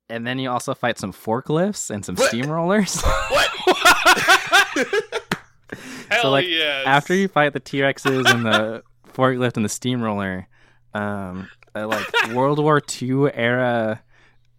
and 0.09 0.25
then 0.25 0.39
you 0.39 0.49
also 0.49 0.73
fight 0.73 0.97
some 0.97 1.13
forklifts 1.13 1.89
and 1.91 2.03
some 2.03 2.15
What? 2.15 2.31
steamrollers. 2.33 3.01
What? 3.31 3.49
Hell 6.09 6.31
like, 6.31 6.47
yes. 6.47 6.85
After 6.85 7.13
you 7.15 7.27
fight 7.27 7.53
the 7.53 7.59
T 7.59 7.77
Rexes 7.79 8.25
and 8.29 8.45
the 8.45 8.83
forklift 9.13 9.55
and 9.55 9.63
the 9.63 9.69
steamroller, 9.69 10.47
um, 10.93 11.49
uh, 11.73 11.87
like 11.87 12.05
World 12.33 12.59
War 12.59 12.81
II 13.01 13.31
era, 13.33 14.01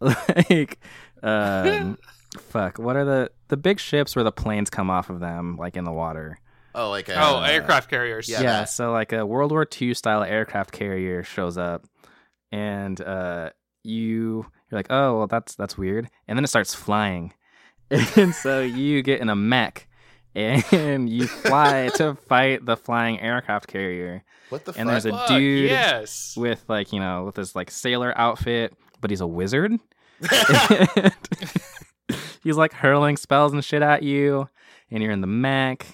like, 0.00 0.78
um, 1.22 1.98
fuck, 2.38 2.78
what 2.78 2.96
are 2.96 3.04
the 3.04 3.30
the 3.48 3.56
big 3.58 3.78
ships 3.78 4.16
where 4.16 4.24
the 4.24 4.32
planes 4.32 4.70
come 4.70 4.88
off 4.88 5.10
of 5.10 5.20
them, 5.20 5.56
like 5.58 5.76
in 5.76 5.84
the 5.84 5.92
water? 5.92 6.38
Oh, 6.74 6.90
like 6.90 7.08
a, 7.08 7.14
oh, 7.20 7.38
uh, 7.38 7.46
aircraft 7.46 7.90
carriers. 7.90 8.28
yeah. 8.28 8.40
Yeah, 8.42 8.64
so 8.64 8.92
like 8.92 9.12
a 9.12 9.26
World 9.26 9.50
War 9.52 9.66
II 9.80 9.94
style 9.94 10.22
aircraft 10.22 10.72
carrier 10.72 11.22
shows 11.22 11.58
up, 11.58 11.84
and 12.50 13.00
uh, 13.00 13.50
you 13.84 14.46
you're 14.70 14.78
like, 14.78 14.86
oh 14.90 15.18
well, 15.18 15.26
that's 15.26 15.54
that's 15.54 15.76
weird, 15.76 16.08
and 16.28 16.38
then 16.38 16.44
it 16.44 16.48
starts 16.48 16.74
flying, 16.74 17.34
and 17.90 18.34
so 18.34 18.60
you 18.60 19.02
get 19.02 19.20
in 19.20 19.28
a 19.28 19.36
mech, 19.36 19.86
and 20.34 21.10
you 21.10 21.26
fly 21.26 21.90
to 21.96 22.14
fight 22.14 22.64
the 22.64 22.76
flying 22.76 23.20
aircraft 23.20 23.66
carrier 23.68 24.24
what 24.48 24.64
the 24.64 24.72
and 24.72 24.88
fuck? 24.88 25.02
there's 25.02 25.06
a 25.06 25.26
dude 25.28 25.68
Yes. 25.70 26.34
with 26.36 26.64
like 26.68 26.92
you 26.92 27.00
know 27.00 27.24
with 27.24 27.34
this 27.34 27.54
like 27.54 27.70
sailor 27.70 28.12
outfit, 28.16 28.74
but 29.00 29.10
he's 29.10 29.20
a 29.20 29.26
wizard. 29.26 29.72
He's 32.42 32.56
like 32.56 32.72
hurling 32.72 33.16
spells 33.16 33.52
and 33.52 33.64
shit 33.64 33.82
at 33.82 34.02
you, 34.02 34.48
and 34.90 35.00
you're 35.02 35.12
in 35.12 35.20
the 35.20 35.26
mech. 35.28 35.86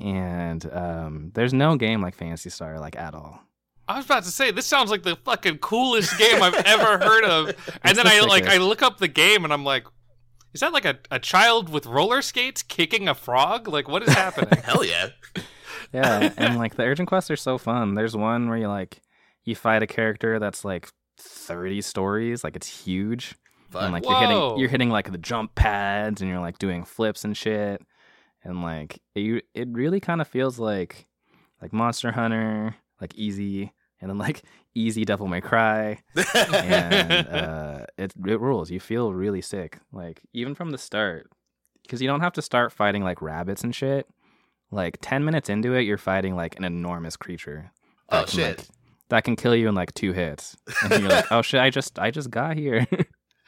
And 0.00 0.70
um, 0.72 1.30
there's 1.34 1.54
no 1.54 1.76
game 1.76 2.02
like 2.02 2.14
Phantasy 2.14 2.50
Star 2.50 2.78
like 2.78 2.96
at 2.96 3.14
all. 3.14 3.40
I 3.88 3.96
was 3.96 4.04
about 4.04 4.24
to 4.24 4.30
say 4.30 4.50
this 4.50 4.66
sounds 4.66 4.90
like 4.90 5.04
the 5.04 5.16
fucking 5.16 5.58
coolest 5.58 6.18
game 6.18 6.42
I've 6.42 6.54
ever 6.54 6.98
heard 6.98 7.24
of. 7.24 7.46
And 7.82 7.92
It's 7.92 7.96
then 7.96 8.06
the 8.06 8.12
I 8.12 8.26
like. 8.26 8.46
I 8.46 8.58
look 8.58 8.82
up 8.82 8.98
the 8.98 9.08
game 9.08 9.44
and 9.44 9.52
I'm 9.52 9.64
like, 9.64 9.84
is 10.52 10.60
that 10.60 10.72
like 10.72 10.84
a, 10.84 10.98
a 11.10 11.18
child 11.18 11.68
with 11.68 11.86
roller 11.86 12.20
skates 12.22 12.62
kicking 12.62 13.08
a 13.08 13.14
frog? 13.14 13.68
Like 13.68 13.88
what 13.88 14.02
is 14.02 14.12
happening? 14.12 14.60
Hell 14.64 14.84
yeah. 14.84 15.08
Yeah, 15.92 16.32
and 16.36 16.58
like 16.58 16.74
the 16.74 16.82
urgent 16.82 17.08
quests 17.08 17.30
are 17.30 17.36
so 17.36 17.58
fun. 17.58 17.94
There's 17.94 18.16
one 18.16 18.48
where 18.48 18.58
you 18.58 18.66
like 18.66 19.00
you 19.44 19.54
fight 19.54 19.84
a 19.84 19.86
character 19.86 20.40
that's 20.40 20.64
like 20.64 20.88
30 21.18 21.80
stories, 21.80 22.42
like 22.42 22.56
it's 22.56 22.66
huge. 22.66 23.36
Fuck. 23.70 23.82
and 23.82 23.92
like 23.92 24.04
you're 24.04 24.18
hitting 24.18 24.58
you're 24.58 24.68
hitting 24.68 24.90
like 24.90 25.12
the 25.12 25.18
jump 25.18 25.54
pads 25.54 26.20
and 26.20 26.28
you're 26.30 26.40
like 26.40 26.58
doing 26.58 26.84
flips 26.84 27.24
and 27.24 27.36
shit 27.36 27.80
and 28.46 28.62
like 28.62 29.00
you 29.14 29.40
it 29.54 29.68
really 29.72 30.00
kind 30.00 30.20
of 30.20 30.28
feels 30.28 30.58
like 30.58 31.06
like 31.60 31.72
monster 31.72 32.12
hunter 32.12 32.76
like 33.00 33.14
easy 33.14 33.72
and 34.00 34.10
then 34.10 34.18
like 34.18 34.42
easy 34.74 35.04
devil 35.04 35.26
may 35.26 35.40
cry 35.40 35.98
and 36.34 37.28
uh 37.28 37.86
it, 37.98 38.12
it 38.26 38.40
rules. 38.40 38.70
You 38.70 38.80
feel 38.80 39.12
really 39.12 39.40
sick 39.40 39.78
like 39.92 40.22
even 40.32 40.54
from 40.54 40.70
the 40.70 40.78
start 40.78 41.30
because 41.82 42.00
you 42.00 42.08
don't 42.08 42.20
have 42.20 42.34
to 42.34 42.42
start 42.42 42.72
fighting 42.72 43.02
like 43.02 43.22
rabbits 43.22 43.64
and 43.64 43.74
shit. 43.74 44.06
Like 44.70 44.98
10 45.00 45.24
minutes 45.24 45.48
into 45.48 45.74
it 45.74 45.82
you're 45.82 45.96
fighting 45.96 46.34
like 46.34 46.56
an 46.56 46.64
enormous 46.64 47.16
creature 47.16 47.70
oh 48.10 48.20
that 48.20 48.28
can, 48.28 48.36
shit. 48.36 48.58
like, 48.58 48.66
that 49.08 49.24
can 49.24 49.36
kill 49.36 49.54
you 49.54 49.68
in 49.68 49.74
like 49.74 49.94
two 49.94 50.12
hits 50.12 50.56
and 50.82 51.00
you're 51.00 51.08
like 51.08 51.30
oh 51.30 51.40
shit 51.40 51.60
i 51.60 51.70
just 51.70 52.00
i 52.00 52.10
just 52.10 52.30
got 52.30 52.56
here 52.56 52.84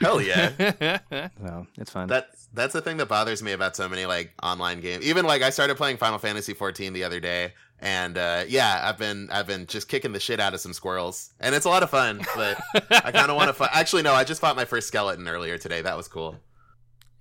Hell 0.01 0.21
yeah. 0.23 0.51
so 1.11 1.67
it's 1.77 1.91
fun 1.91 2.07
That's 2.07 2.49
that's 2.55 2.73
the 2.73 2.81
thing 2.81 2.99
that 2.99 3.07
bothers 3.09 3.43
me 3.43 3.53
about 3.53 3.77
so 3.77 3.89
many 3.89 4.07
like 4.07 4.33
online 4.43 4.81
games. 4.81 5.05
Even 5.05 5.27
like 5.27 5.43
I 5.43 5.51
started 5.51 5.77
playing 5.77 5.97
Final 5.97 6.19
Fantasy 6.19 6.55
14 6.55 6.93
the 6.93 7.05
other 7.05 7.21
day, 7.21 7.53
and 7.81 8.17
uh, 8.17 8.45
yeah, 8.49 8.81
I've 8.85 8.99
been 8.99 9.29
I've 9.31 9.47
been 9.47 9.67
just 9.67 9.89
kicking 9.89 10.13
the 10.13 10.21
shit 10.21 10.41
out 10.41 10.55
of 10.55 10.61
some 10.61 10.73
squirrels, 10.73 11.33
and 11.41 11.55
it's 11.55 11.67
a 11.67 11.69
lot 11.69 11.83
of 11.83 11.91
fun. 11.91 12.23
But 12.37 12.61
I 12.91 13.11
kind 13.13 13.31
of 13.31 13.37
want 13.37 13.49
to 13.49 13.53
fight. 13.53 13.71
Actually, 13.73 14.03
no, 14.03 14.13
I 14.13 14.25
just 14.25 14.41
fought 14.41 14.57
my 14.57 14.65
first 14.65 14.89
skeleton 14.89 15.27
earlier 15.29 15.59
today. 15.59 15.83
That 15.83 15.97
was 15.97 16.09
cool. 16.09 16.37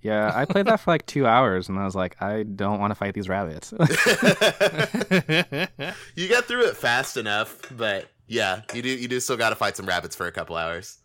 Yeah, 0.00 0.30
I 0.32 0.44
played 0.44 0.66
that 0.66 0.78
for 0.78 0.92
like 0.92 1.04
two 1.06 1.26
hours, 1.26 1.68
and 1.68 1.78
I 1.78 1.84
was 1.84 1.96
like, 1.96 2.20
I 2.22 2.44
don't 2.44 2.78
want 2.78 2.92
to 2.92 2.94
fight 2.94 3.14
these 3.14 3.28
rabbits. 3.28 3.72
you 6.14 6.28
get 6.28 6.44
through 6.44 6.68
it 6.68 6.76
fast 6.76 7.16
enough, 7.16 7.60
but 7.76 8.06
yeah, 8.28 8.62
you 8.72 8.82
do 8.82 8.88
you 8.88 9.08
do 9.08 9.18
still 9.18 9.36
got 9.36 9.50
to 9.50 9.56
fight 9.56 9.76
some 9.76 9.86
rabbits 9.86 10.14
for 10.14 10.26
a 10.28 10.32
couple 10.32 10.56
hours. 10.56 10.98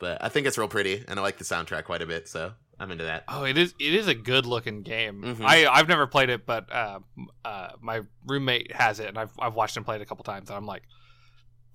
But 0.00 0.18
I 0.24 0.28
think 0.30 0.46
it's 0.46 0.58
real 0.58 0.66
pretty, 0.66 1.04
and 1.06 1.20
I 1.20 1.22
like 1.22 1.38
the 1.38 1.44
soundtrack 1.44 1.84
quite 1.84 2.00
a 2.02 2.06
bit, 2.06 2.26
so 2.26 2.52
I'm 2.78 2.90
into 2.90 3.04
that. 3.04 3.24
Oh, 3.28 3.44
it 3.44 3.56
is. 3.58 3.74
It 3.78 3.94
is 3.94 4.08
a 4.08 4.14
good 4.14 4.46
looking 4.46 4.82
game. 4.82 5.22
Mhm. 5.22 5.44
I 5.44 5.66
I've 5.66 5.86
never 5.88 6.06
played 6.06 6.30
it, 6.30 6.46
but 6.46 6.72
uh, 6.72 7.00
uh, 7.44 7.68
my 7.80 8.00
roommate 8.26 8.72
has 8.72 8.98
it, 8.98 9.08
and 9.08 9.18
I've 9.18 9.30
I've 9.38 9.54
watched 9.54 9.76
him 9.76 9.84
play 9.84 9.96
it 9.96 10.02
a 10.02 10.06
couple 10.06 10.24
times, 10.24 10.48
and 10.48 10.56
I'm 10.56 10.64
like, 10.66 10.82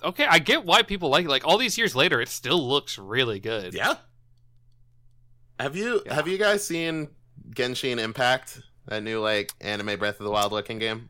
okay, 0.03 0.25
I 0.27 0.39
get 0.39 0.65
why 0.65 0.81
people 0.81 1.09
like 1.09 1.25
it. 1.25 1.29
Like 1.29 1.45
all 1.45 1.57
these 1.59 1.77
years 1.77 1.95
later, 1.95 2.19
it 2.19 2.29
still 2.29 2.67
looks 2.67 2.97
really 2.97 3.39
good. 3.39 3.73
Yeah. 3.75 3.95
Have 5.59 5.75
you 5.75 6.01
Yeah. 6.05 6.13
have 6.15 6.27
you 6.27 6.37
guys 6.37 6.65
seen 6.65 7.09
Genshin 7.51 7.99
Impact? 7.99 8.61
That 8.87 9.03
new 9.03 9.19
like 9.19 9.51
anime 9.61 9.97
Breath 9.97 10.19
of 10.19 10.25
the 10.25 10.31
Wild 10.31 10.51
looking 10.51 10.79
game? 10.79 11.09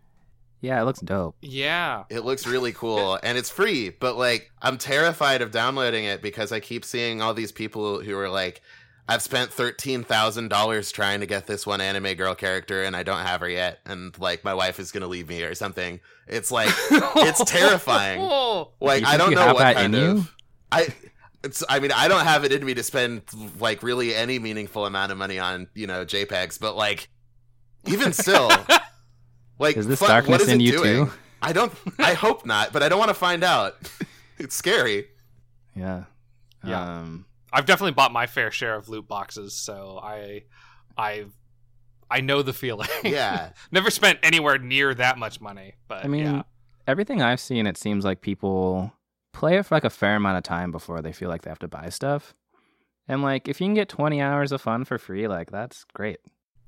Yeah, 0.61 0.81
it 0.81 0.85
looks 0.85 0.99
dope. 0.99 1.35
Yeah. 1.41 2.03
It 2.09 2.25
looks 2.25 2.47
really 2.47 2.73
cool 2.73 3.19
and 3.23 3.37
it's 3.37 3.49
free, 3.49 3.89
but 3.89 4.17
like 4.17 4.51
I'm 4.61 4.77
terrified 4.77 5.41
of 5.41 5.51
downloading 5.51 6.05
it 6.05 6.21
because 6.21 6.51
I 6.51 6.59
keep 6.59 6.85
seeing 6.85 7.21
all 7.21 7.33
these 7.33 7.51
people 7.51 8.01
who 8.01 8.17
are 8.17 8.29
like 8.29 8.61
I've 9.07 9.21
spent 9.21 9.51
$13,000 9.51 10.91
trying 10.93 11.19
to 11.19 11.27
get 11.27 11.45
this 11.45 11.67
one 11.67 11.79
anime 11.79 12.15
girl 12.15 12.33
character 12.33 12.83
and 12.83 12.95
I 12.95 13.03
don't 13.03 13.23
have 13.23 13.41
her 13.41 13.49
yet 13.49 13.79
and 13.85 14.17
like 14.19 14.43
my 14.43 14.55
wife 14.55 14.79
is 14.79 14.91
going 14.91 15.01
to 15.01 15.07
leave 15.07 15.29
me 15.29 15.43
or 15.43 15.53
something. 15.53 15.99
It's 16.27 16.51
like 16.51 16.73
It's 16.89 17.43
terrifying. 17.51 18.21
like 18.79 19.05
I 19.05 19.17
don't 19.17 19.35
know 19.35 19.53
what 19.53 19.75
kind 19.75 19.93
of 19.93 20.17
you? 20.17 20.27
I 20.71 20.87
it's 21.43 21.63
I 21.69 21.79
mean 21.79 21.91
I 21.91 22.07
don't 22.07 22.25
have 22.25 22.43
it 22.43 22.51
in 22.51 22.65
me 22.65 22.73
to 22.73 22.81
spend 22.81 23.21
like 23.59 23.83
really 23.83 24.15
any 24.15 24.39
meaningful 24.39 24.87
amount 24.87 25.11
of 25.11 25.19
money 25.19 25.37
on, 25.37 25.67
you 25.75 25.85
know, 25.85 26.03
JPEGs, 26.03 26.59
but 26.59 26.75
like 26.75 27.09
even 27.85 28.13
still 28.13 28.49
like 29.59 29.77
Is 29.77 29.87
this 29.87 29.99
fuck, 29.99 30.09
darkness 30.09 30.43
is 30.43 30.49
in 30.49 30.61
it 30.61 30.63
you 30.63 30.71
doing? 30.73 31.05
too? 31.07 31.11
I 31.41 31.53
don't 31.53 31.73
I 31.99 32.13
hope 32.13 32.45
not, 32.45 32.73
but 32.73 32.81
I 32.83 32.89
don't 32.89 32.99
want 32.99 33.09
to 33.09 33.13
find 33.15 33.43
out. 33.43 33.75
it's 34.37 34.55
scary. 34.55 35.07
Yeah. 35.75 36.05
Yeah. 36.63 36.81
Um, 36.99 37.25
I've 37.53 37.65
definitely 37.65 37.91
bought 37.93 38.11
my 38.11 38.25
fair 38.27 38.51
share 38.51 38.75
of 38.75 38.89
loot 38.89 39.07
boxes, 39.07 39.53
so 39.53 39.99
I, 40.03 40.43
I, 40.97 41.25
I 42.09 42.21
know 42.21 42.41
the 42.41 42.53
feeling. 42.53 42.89
Yeah. 43.03 43.51
Never 43.71 43.89
spent 43.91 44.19
anywhere 44.23 44.57
near 44.57 44.93
that 44.95 45.17
much 45.17 45.39
money, 45.39 45.75
but 45.87 46.03
I 46.03 46.07
mean, 46.07 46.25
yeah. 46.25 46.41
everything 46.87 47.21
I've 47.21 47.39
seen, 47.39 47.67
it 47.67 47.77
seems 47.77 48.03
like 48.03 48.21
people 48.21 48.91
play 49.31 49.57
it 49.57 49.65
for 49.67 49.75
like 49.75 49.83
a 49.83 49.89
fair 49.89 50.15
amount 50.15 50.37
of 50.37 50.43
time 50.43 50.71
before 50.71 51.01
they 51.01 51.11
feel 51.13 51.29
like 51.29 51.43
they 51.43 51.49
have 51.51 51.59
to 51.59 51.67
buy 51.67 51.89
stuff. 51.89 52.33
And 53.07 53.21
like, 53.21 53.47
if 53.47 53.61
you 53.61 53.67
can 53.67 53.75
get 53.75 53.87
20 53.89 54.19
hours 54.21 54.51
of 54.51 54.61
fun 54.61 54.83
for 54.85 54.97
free, 54.97 55.27
like 55.27 55.51
that's 55.51 55.85
great. 55.93 56.17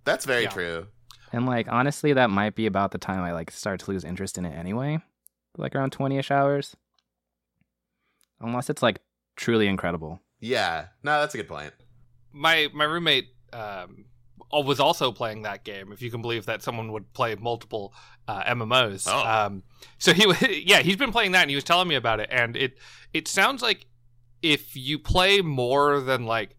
That's 0.05 0.25
very 0.25 0.43
Yeah. 0.43 0.49
true. 0.49 0.87
And 1.33 1.45
like, 1.45 1.67
honestly, 1.69 2.13
that 2.13 2.29
might 2.29 2.55
be 2.55 2.65
about 2.65 2.91
the 2.91 2.97
time 2.97 3.21
I 3.23 3.33
like 3.33 3.51
start 3.51 3.79
to 3.81 3.91
lose 3.91 4.03
interest 4.03 4.37
in 4.37 4.45
it 4.45 4.55
anyway. 4.57 4.99
Like 5.57 5.75
around 5.75 5.91
20 5.91 6.17
ish 6.17 6.31
hours. 6.31 6.75
Unless 8.39 8.69
it's 8.69 8.81
like 8.83 8.99
truly 9.35 9.67
incredible. 9.67 10.21
Yeah. 10.39 10.87
No, 11.03 11.19
that's 11.19 11.33
a 11.33 11.37
good 11.37 11.47
point. 11.47 11.73
my 12.31 12.67
my 12.73 12.83
roommate 12.83 13.29
um, 13.51 14.05
was 14.51 14.79
also 14.79 15.11
playing 15.11 15.41
that 15.41 15.63
game. 15.63 15.91
If 15.91 16.01
you 16.01 16.11
can 16.11 16.21
believe 16.21 16.45
that 16.45 16.61
someone 16.61 16.91
would 16.91 17.11
play 17.13 17.35
multiple 17.35 17.93
uh, 18.27 18.43
MMOs. 18.43 19.07
Oh. 19.11 19.45
Um, 19.45 19.63
so 19.97 20.13
he 20.13 20.25
was 20.27 20.41
yeah 20.65 20.79
he's 20.79 20.97
been 20.97 21.11
playing 21.11 21.31
that 21.31 21.41
and 21.41 21.49
he 21.49 21.55
was 21.55 21.63
telling 21.63 21.87
me 21.87 21.95
about 21.95 22.19
it 22.19 22.29
and 22.31 22.55
it 22.55 22.77
it 23.13 23.27
sounds 23.27 23.61
like 23.61 23.87
if 24.41 24.75
you 24.75 24.99
play 24.99 25.41
more 25.41 25.99
than 25.99 26.25
like 26.25 26.55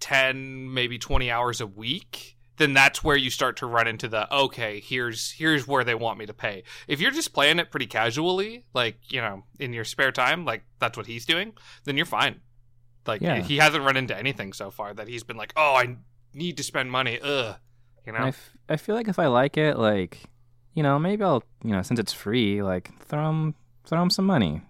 ten 0.00 0.72
maybe 0.74 0.98
twenty 0.98 1.30
hours 1.30 1.60
a 1.60 1.66
week. 1.66 2.33
Then 2.56 2.72
that's 2.72 3.02
where 3.02 3.16
you 3.16 3.30
start 3.30 3.56
to 3.58 3.66
run 3.66 3.88
into 3.88 4.06
the 4.08 4.32
okay. 4.32 4.78
Here's 4.80 5.32
here's 5.32 5.66
where 5.66 5.82
they 5.82 5.94
want 5.94 6.18
me 6.18 6.26
to 6.26 6.34
pay. 6.34 6.62
If 6.86 7.00
you're 7.00 7.10
just 7.10 7.32
playing 7.32 7.58
it 7.58 7.70
pretty 7.70 7.86
casually, 7.86 8.64
like 8.74 8.98
you 9.12 9.20
know, 9.20 9.44
in 9.58 9.72
your 9.72 9.84
spare 9.84 10.12
time, 10.12 10.44
like 10.44 10.62
that's 10.78 10.96
what 10.96 11.06
he's 11.06 11.26
doing, 11.26 11.54
then 11.84 11.96
you're 11.96 12.06
fine. 12.06 12.40
Like 13.06 13.20
Yeah. 13.22 13.40
he 13.40 13.56
hasn't 13.58 13.84
run 13.84 13.96
into 13.96 14.16
anything 14.16 14.52
so 14.52 14.70
far 14.70 14.94
that 14.94 15.08
he's 15.08 15.24
been 15.24 15.36
like, 15.36 15.52
"Oh, 15.56 15.74
I 15.74 15.96
need 16.32 16.56
to 16.58 16.62
spend 16.62 16.90
money." 16.92 17.18
Ugh, 17.20 17.56
you 18.06 18.12
know. 18.12 18.18
I, 18.18 18.28
f- 18.28 18.52
I 18.68 18.76
feel 18.76 18.94
like 18.94 19.08
if 19.08 19.18
I 19.18 19.26
like 19.26 19.56
it, 19.58 19.76
like, 19.76 20.20
you 20.74 20.82
know, 20.82 20.98
maybe 20.98 21.22
I'll, 21.24 21.42
you 21.64 21.72
know, 21.72 21.82
since 21.82 21.98
it's 22.00 22.12
free, 22.12 22.62
like, 22.62 22.92
throw 23.06 23.28
him 23.28 23.54
throw 23.84 24.00
him 24.00 24.10
some 24.10 24.24
money. 24.26 24.62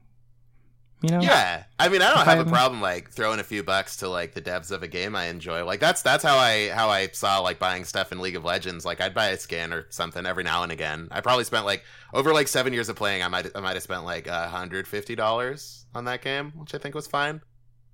You 1.05 1.11
know? 1.11 1.20
Yeah. 1.20 1.64
I 1.78 1.88
mean, 1.88 2.02
I 2.02 2.09
don't 2.14 2.20
If 2.20 2.24
have 2.24 2.28
I 2.28 2.32
a 2.32 2.36
haven't- 2.38 2.52
problem 2.52 2.80
like 2.80 3.11
throwing 3.11 3.40
a 3.40 3.44
few 3.44 3.62
bucks 3.62 3.98
to 3.98 4.09
like 4.09 4.34
the 4.34 4.42
devs 4.42 4.70
of 4.70 4.82
a 4.82 4.88
game 4.88 5.14
I 5.14 5.26
enjoy. 5.26 5.64
Like 5.64 5.80
that's 5.80 6.02
that's 6.02 6.24
how 6.24 6.36
I 6.38 6.68
how 6.70 6.88
I 6.88 7.09
saw 7.09 7.40
like 7.40 7.59
buying 7.59 7.84
stuff 7.84 8.12
in 8.12 8.20
League 8.20 8.36
of 8.36 8.44
Legends. 8.44 8.84
Like 8.84 9.00
I'd 9.00 9.14
buy 9.14 9.28
a 9.28 9.36
skin 9.36 9.72
or 9.72 9.86
something 9.90 10.24
every 10.26 10.44
now 10.44 10.62
and 10.62 10.72
again. 10.72 11.09
I 11.11 11.20
probably 11.20 11.44
spent 11.44 11.66
like 11.66 11.84
over 12.12 12.32
like 12.32 12.48
7 12.48 12.72
years 12.72 12.88
of 12.88 12.96
playing, 12.96 13.22
I 13.22 13.28
might 13.28 13.46
I 13.55 13.61
might 13.61 13.74
have 13.74 13.82
spent 13.82 14.05
like 14.05 14.28
uh, 14.28 14.48
$150 14.48 15.84
on 15.94 16.05
that 16.07 16.22
game, 16.22 16.52
which 16.57 16.74
I 16.74 16.78
think 16.78 16.94
was 16.94 17.07
fine. 17.07 17.40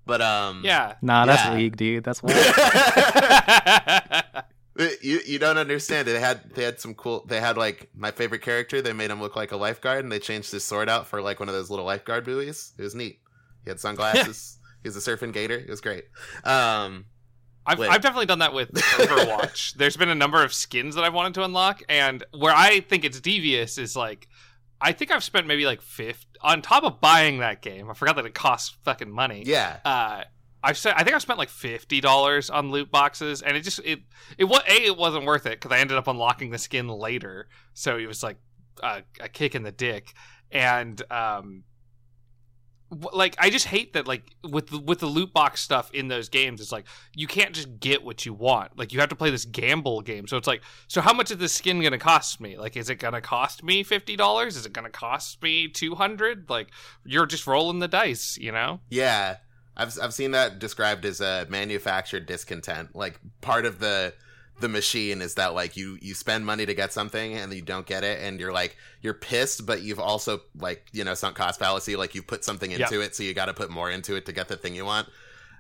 But 0.07 0.23
um 0.23 0.63
yeah. 0.65 0.95
Nah, 1.03 1.27
that's 1.27 1.45
Yeah. 1.45 1.55
league, 1.55 1.77
dude. 1.77 2.05
That's 2.05 2.23
what. 2.23 2.35
you 5.03 5.21
you 5.27 5.39
don't 5.39 5.59
understand. 5.59 6.09
They 6.09 6.19
had 6.19 6.55
they 6.55 6.65
had 6.65 6.81
some 6.81 6.95
cool. 6.95 7.25
They 7.27 7.41
had 7.41 7.57
like 7.57 7.91
my 7.95 8.11
favorite 8.11 8.43
character. 8.43 8.81
They 8.81 8.93
made 8.93 9.11
him 9.11 9.21
look 9.21 9.37
like 9.37 9.53
a 9.53 9.57
lifeguard, 9.57 10.05
and 10.05 10.13
they 10.13 10.19
changed 10.19 10.51
his 10.51 10.65
sword 10.65 10.89
out 10.89 11.07
for 11.07 11.21
like 11.21 11.41
one 11.41 11.49
of 11.49 11.55
those 11.55 11.71
little 11.71 11.85
lifeguard 11.85 12.25
buoys. 12.25 12.73
It 12.79 12.83
was 12.83 12.95
neat. 12.95 13.21
He 13.65 13.71
had 13.71 13.81
sunglasses. 13.81 14.59
he 14.83 14.89
was 14.89 14.97
a 14.97 15.01
surfing 15.01 15.33
gator. 15.33 15.57
It 15.57 15.69
was 15.69 15.81
great. 15.81 16.05
Um, 16.45 17.07
I've, 17.67 17.79
Wait. 17.79 17.91
I've 17.91 18.01
definitely 18.01 18.27
done 18.27 18.39
that 18.39 18.55
with 18.55 18.73
Overwatch. 18.73 19.75
There's 19.77 19.97
been 19.97 20.09
a 20.09 20.15
number 20.15 20.43
of 20.43 20.55
skins 20.55 20.95
that 20.95 21.05
I've 21.05 21.15
wanted 21.15 21.35
to 21.35 21.45
unlock, 21.45 21.83
and 21.89 22.25
where 22.33 22.55
I 22.55 22.81
think 22.81 23.05
it's 23.05 23.21
devious 23.21 23.77
is 23.77 23.95
like, 23.95 24.29
I 24.81 24.93
think 24.93 25.11
I've 25.11 25.23
spent 25.23 25.47
maybe 25.47 25.67
like 25.67 25.83
fifth 25.83 26.25
on 26.41 26.63
top 26.63 26.85
of 26.85 27.01
buying 27.01 27.39
that 27.39 27.61
game. 27.61 27.91
I 27.91 27.95
forgot 27.95 28.17
that 28.17 28.25
it 28.25 28.35
costs 28.35 28.77
fucking 28.83 29.11
money. 29.11 29.43
Yeah. 29.45 29.77
Uh, 29.85 30.23
I've 30.63 30.77
said 30.77 30.95
I 30.97 31.05
think 31.05 31.15
I've 31.15 31.23
spent 31.23 31.39
like 31.39 31.49
fifty 31.49 32.01
dollars 32.01 32.51
on 32.51 32.71
loot 32.71 32.91
boxes, 32.91 33.43
and 33.43 33.57
it 33.57 33.63
just 33.63 33.81
it 33.85 34.01
it 34.39 34.45
was 34.45 34.63
a 34.69 34.87
it 34.87 34.97
wasn't 34.97 35.25
worth 35.25 35.47
it 35.47 35.61
because 35.61 35.73
I 35.73 35.79
ended 35.79 35.97
up 35.97 36.07
unlocking 36.07 36.51
the 36.51 36.59
skin 36.59 36.89
later, 36.89 37.49
so 37.73 37.97
it 37.97 38.07
was 38.07 38.23
like 38.23 38.37
a, 38.83 39.03
a 39.21 39.29
kick 39.29 39.55
in 39.55 39.63
the 39.63 39.73
dick, 39.73 40.15
and 40.51 41.01
um, 41.11 41.65
like 43.13 43.37
I 43.39 43.51
just 43.51 43.67
hate 43.67 43.93
that 43.93 44.07
like 44.09 44.35
with 44.43 44.69
the, 44.69 44.79
with 44.79 44.99
the 44.99 45.07
loot 45.07 45.33
box 45.33 45.61
stuff 45.61 45.91
in 45.93 46.09
those 46.09 46.29
games, 46.29 46.61
it's 46.61 46.73
like 46.73 46.87
you 47.15 47.27
can't 47.27 47.55
just 47.55 47.79
get 47.79 48.03
what 48.03 48.27
you 48.27 48.35
want. 48.35 48.77
Like 48.79 48.93
you 48.93 49.01
have 49.01 49.09
to 49.11 49.17
play 49.17 49.31
this 49.31 49.45
gamble 49.45 50.01
game. 50.01 50.27
So 50.27 50.37
it's 50.37 50.49
like, 50.49 50.63
so 50.89 51.01
how 51.01 51.13
much 51.13 51.31
is 51.31 51.39
this 51.39 51.53
skin 51.53 51.81
to 51.81 51.99
cost 51.99 52.41
me? 52.41 52.59
Like, 52.59 52.77
is 52.77 52.91
it 52.91 53.01
to 53.01 53.21
cost 53.21 53.63
me 53.63 53.83
fifty 53.83 54.17
dollars? 54.17 54.57
Is 54.57 54.67
it 54.67 54.75
to 54.75 54.91
cost 54.91 55.43
me 55.43 55.69
two 55.69 55.95
hundred? 55.95 56.51
Like 56.51 56.71
you're 57.05 57.27
just 57.27 57.47
rolling 57.47 57.79
the 57.79 57.89
dice, 57.89 58.37
you 58.39 58.51
know? 58.51 58.81
Yeah, 58.89 59.37
I've 59.77 59.97
I've 60.03 60.15
seen 60.15 60.33
that 60.33 60.59
described 60.59 61.05
as 61.05 61.21
a 61.21 61.47
manufactured 61.49 62.27
discontent. 62.27 62.95
Like 62.95 63.19
part 63.41 63.67
of 63.67 63.79
the 63.79 64.13
the 64.61 64.69
machine 64.69 65.23
is 65.23 65.37
that 65.37 65.55
like 65.55 65.77
you 65.77 65.97
you 66.03 66.13
spend 66.13 66.45
money 66.45 66.67
to 66.67 66.75
get 66.75 66.93
something 66.93 67.35
and 67.35 67.51
you 67.53 67.63
don't 67.63 67.87
get 67.87 68.05
it 68.05 68.21
and 68.21 68.39
you're 68.39 68.53
like 68.53 68.77
you're 69.01 69.15
pissed 69.15 69.65
but 69.65 69.81
you've 69.81 69.99
also 69.99 70.41
like 70.55 70.85
you 70.93 71.03
know 71.03 71.15
sunk 71.15 71.35
cost 71.35 71.59
fallacy 71.59 71.97
like 71.97 72.15
you 72.15 72.23
put 72.23 72.45
something 72.45 72.71
into 72.71 72.99
Yeah. 72.99 73.05
it 73.07 73.15
so 73.17 73.23
you 73.23 73.33
got 73.33 73.47
to 73.47 73.55
put 73.55 73.71
more 73.71 73.91
into 73.91 74.17
it 74.17 74.27
to 74.27 74.33
get 74.33 74.49
the 74.49 74.59
thing 74.59 74.75
you 74.75 74.85
want 74.85 75.09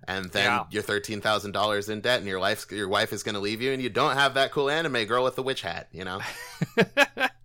and 0.06 0.26
then 0.32 0.44
Yeah. 0.44 0.64
you're 0.70 0.82
thirteen 0.82 1.22
thousand 1.22 1.52
dollars 1.52 1.88
in 1.88 2.02
debt 2.02 2.18
and 2.18 2.28
your 2.28 2.40
life 2.40 2.66
your 2.70 2.88
wife 2.90 3.14
is 3.14 3.22
going 3.22 3.36
to 3.36 3.40
leave 3.40 3.62
you 3.62 3.72
and 3.72 3.80
you 3.82 3.88
don't 3.88 4.16
have 4.18 4.34
that 4.34 4.52
cool 4.52 4.68
anime 4.68 5.06
girl 5.06 5.24
with 5.24 5.34
the 5.34 5.42
witch 5.42 5.62
hat 5.62 5.88
you 5.92 6.04
know 6.04 6.20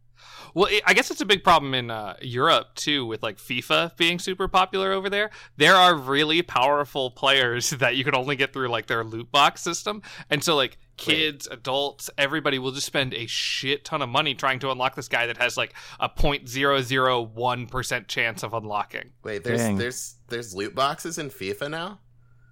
well, 0.56 0.66
it, 0.72 0.82
I 0.88 0.93
guess 0.95 1.12
it's 1.12 1.22
a 1.22 1.26
big 1.26 1.43
problem 1.43 1.76
in 1.76 1.91
uh, 1.91 2.16
Europe 2.22 2.74
too, 2.74 3.06
with 3.06 3.22
like 3.22 3.38
FIFA 3.38 3.95
being 3.97 4.18
super 4.18 4.47
popular 4.47 4.91
over 4.91 5.10
there. 5.10 5.30
There 5.58 5.76
are 5.76 5.93
really 5.95 6.41
powerful 6.41 7.12
players 7.12 7.70
that 7.82 7.95
you 7.95 8.03
could 8.03 8.16
only 8.16 8.36
get 8.36 8.53
through 8.53 8.70
like 8.70 8.88
their 8.88 9.03
loot 9.03 9.32
box 9.32 9.62
system, 9.62 10.01
and 10.30 10.43
so 10.43 10.56
like 10.56 10.78
kids, 10.97 11.45
adults, 11.51 12.10
everybody 12.18 12.58
will 12.58 12.72
just 12.72 12.88
spend 12.88 13.14
a 13.14 13.28
shit 13.28 13.86
ton 13.86 14.01
of 14.01 14.10
money 14.10 14.34
trying 14.34 14.58
to 14.60 14.72
unlock 14.72 14.95
this 14.95 15.10
guy 15.10 15.28
that 15.28 15.38
has 15.38 15.58
like 15.58 15.74
a 15.99 16.10
point 16.10 16.49
zero 16.49 16.82
zero 16.82 17.22
one 17.22 17.68
percent 17.68 18.08
chance 18.08 18.41
of 18.41 18.53
unlocking. 18.53 19.12
wait 19.24 19.43
there's 19.43 19.60
Dang. 19.60 19.78
there's 19.78 20.16
there's 20.30 20.56
loot 20.56 20.74
boxes 20.74 21.18
in 21.20 21.30
FIFA 21.30 21.70
now 21.70 21.99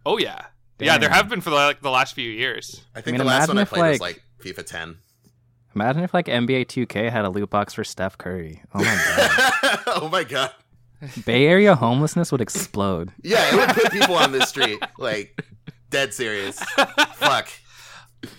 Oh 0.06 0.18
yeah, 0.18 0.48
yeah, 0.80 0.98
there 0.98 1.10
have 1.10 1.30
been 1.30 1.40
for 1.40 1.50
like 1.52 1.82
the 1.82 1.90
last 1.90 2.14
few 2.14 2.30
years. 2.30 2.84
I 2.94 3.00
think 3.00 3.14
mean, 3.14 3.20
the 3.20 3.24
last 3.24 3.48
one 3.48 3.58
I 3.58 3.62
if, 3.62 3.70
played 3.70 3.92
was 3.92 4.00
like- 4.02 4.22
like 4.42 4.56
FIFA 4.56 4.66
10 4.66 4.98
Imagine 5.76 6.04
if 6.04 6.14
like 6.14 6.28
NBA 6.28 6.66
2K 6.68 7.12
had 7.12 7.26
a 7.26 7.30
loot 7.30 7.50
box 7.50 7.74
for 7.74 7.84
Steph 7.84 8.18
Curry. 8.18 8.62
Oh 8.74 8.80
my 8.80 8.96
god. 8.96 9.80
oh 9.88 10.10
my 10.10 10.24
god 10.24 10.52
Bay 11.26 11.46
Area 11.46 11.76
homelessness 11.76 12.32
would 12.32 12.42
explode. 12.42 13.12
Yeah, 13.22 13.54
it 13.54 13.56
would 13.56 13.70
put 13.76 13.92
people 13.92 14.16
on 14.16 14.32
the 14.32 14.46
street. 14.46 14.80
Like, 14.98 15.44
dead 15.90 16.14
serious. 16.14 16.60
Fuck. 17.16 17.50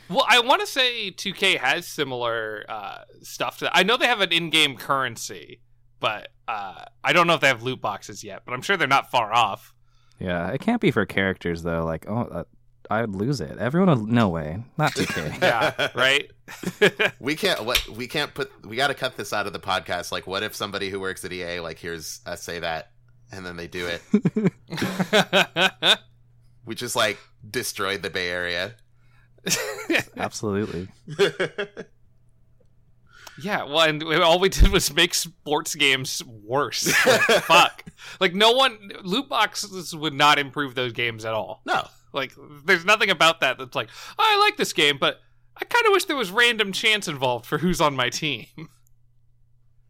Well, 0.08 0.24
I 0.28 0.40
want 0.40 0.60
to 0.60 0.66
say 0.66 1.10
2K 1.10 1.58
has 1.58 1.86
similar 1.86 2.64
uh, 2.68 3.02
stuff 3.22 3.58
to. 3.58 3.76
I 3.76 3.82
know 3.82 3.96
they 3.96 4.06
have 4.06 4.20
an 4.20 4.32
in-game 4.32 4.76
currency, 4.76 5.60
but 6.00 6.28
uh, 6.48 6.84
I 7.02 7.12
don't 7.12 7.26
know 7.26 7.34
if 7.34 7.40
they 7.40 7.48
have 7.48 7.62
loot 7.62 7.80
boxes 7.80 8.24
yet. 8.24 8.42
But 8.46 8.54
I'm 8.54 8.62
sure 8.62 8.76
they're 8.76 8.88
not 8.88 9.10
far 9.10 9.32
off. 9.32 9.74
Yeah, 10.18 10.48
it 10.50 10.60
can't 10.60 10.80
be 10.80 10.90
for 10.90 11.04
characters 11.04 11.62
though. 11.62 11.84
Like, 11.84 12.06
oh, 12.08 12.22
uh, 12.22 12.44
I'd 12.90 13.10
lose 13.10 13.40
it. 13.40 13.56
Everyone 13.58 13.88
would. 14.02 14.08
No 14.12 14.28
way. 14.28 14.62
Not 14.76 14.92
2K. 14.92 15.38
Yeah, 15.42 15.88
right. 15.94 16.30
We 17.20 17.34
can't. 17.36 17.64
What 17.64 17.86
we 17.88 18.06
can't 18.06 18.34
put. 18.34 18.50
We 18.66 18.76
got 18.76 18.88
to 18.88 18.94
cut 18.94 19.16
this 19.16 19.32
out 19.32 19.46
of 19.46 19.52
the 19.52 19.58
podcast. 19.60 20.12
Like, 20.12 20.26
what 20.26 20.42
if 20.42 20.54
somebody 20.54 20.90
who 20.90 21.00
works 21.00 21.24
at 21.24 21.32
EA 21.32 21.60
like 21.60 21.78
hears 21.78 22.20
us 22.26 22.42
say 22.42 22.58
that, 22.60 22.90
and 23.32 23.44
then 23.46 23.56
they 23.56 23.66
do 23.66 23.88
it? 23.88 24.02
We 26.66 26.74
just 26.74 26.96
like 26.96 27.18
destroyed 27.48 28.00
the 28.02 28.08
Bay 28.08 28.30
Area. 28.30 28.74
Absolutely. 30.16 30.88
yeah. 33.42 33.64
Well, 33.64 33.80
and 33.80 34.02
all 34.22 34.38
we 34.40 34.48
did 34.48 34.68
was 34.68 34.92
make 34.94 35.12
sports 35.12 35.74
games 35.74 36.22
worse. 36.24 36.86
Like, 37.06 37.20
fuck. 37.42 37.84
Like 38.20 38.34
no 38.34 38.52
one 38.52 38.78
loot 39.02 39.28
boxes 39.28 39.94
would 39.94 40.14
not 40.14 40.38
improve 40.38 40.74
those 40.74 40.92
games 40.92 41.24
at 41.26 41.34
all. 41.34 41.60
no. 41.66 41.86
Like 42.14 42.32
there's 42.64 42.84
nothing 42.84 43.10
about 43.10 43.40
that 43.40 43.58
that's 43.58 43.74
like 43.74 43.88
oh, 44.18 44.22
I 44.24 44.38
like 44.46 44.56
this 44.56 44.72
game, 44.72 44.96
but 44.98 45.20
I 45.56 45.64
kind 45.64 45.84
of 45.86 45.92
wish 45.92 46.04
there 46.06 46.16
was 46.16 46.30
random 46.30 46.72
chance 46.72 47.08
involved 47.08 47.44
for 47.46 47.58
who's 47.58 47.80
on 47.80 47.94
my 47.96 48.08
team. 48.10 48.46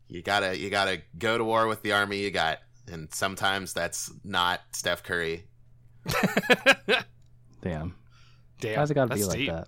You 0.07 0.22
gotta. 0.22 0.57
You 0.57 0.68
gotta 0.70 1.01
go 1.18 1.39
to 1.39 1.43
war 1.45 1.66
with 1.66 1.83
the 1.83 1.93
army 1.93 2.18
you 2.22 2.31
got, 2.31 2.59
and 2.93 3.12
sometimes 3.12 3.72
that's 3.72 4.12
not 4.22 4.61
Steph 4.72 5.03
Curry. 5.03 5.47
Damn. 7.62 7.95
Damn, 8.61 8.79
Why's 8.79 8.91
it 8.91 8.95
gotta 8.95 9.14
be 9.14 9.20
that's 9.22 9.29
like 9.29 9.39
deep. 9.39 9.51
that? 9.51 9.66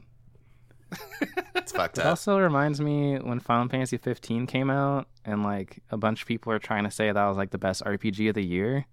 It's 1.57 1.73
fucked 1.73 1.99
It 1.99 2.03
up. 2.05 2.11
also 2.11 2.39
reminds 2.39 2.81
me 2.81 3.17
when 3.17 3.41
Final 3.41 3.69
Fantasy 3.69 3.97
15 3.97 4.47
came 4.47 4.71
out, 4.71 5.09
and 5.25 5.43
like 5.43 5.83
a 5.91 5.97
bunch 5.97 6.23
of 6.23 6.29
people 6.29 6.53
are 6.53 6.59
trying 6.61 6.85
to 6.85 6.91
say 6.91 7.11
that 7.11 7.27
was 7.27 7.37
like 7.37 7.51
the 7.51 7.59
best 7.59 7.83
RPG 7.83 8.29
of 8.29 8.35
the 8.37 8.45
year, 8.45 8.85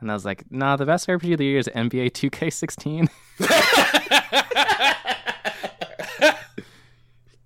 and 0.00 0.10
I 0.10 0.14
was 0.14 0.24
like, 0.24 0.44
nah, 0.50 0.76
the 0.76 0.86
best 0.86 1.06
RPG 1.08 1.32
of 1.32 1.38
the 1.38 1.44
year 1.44 1.58
is 1.58 1.68
NBA 1.74 2.10
2K16 2.12 3.08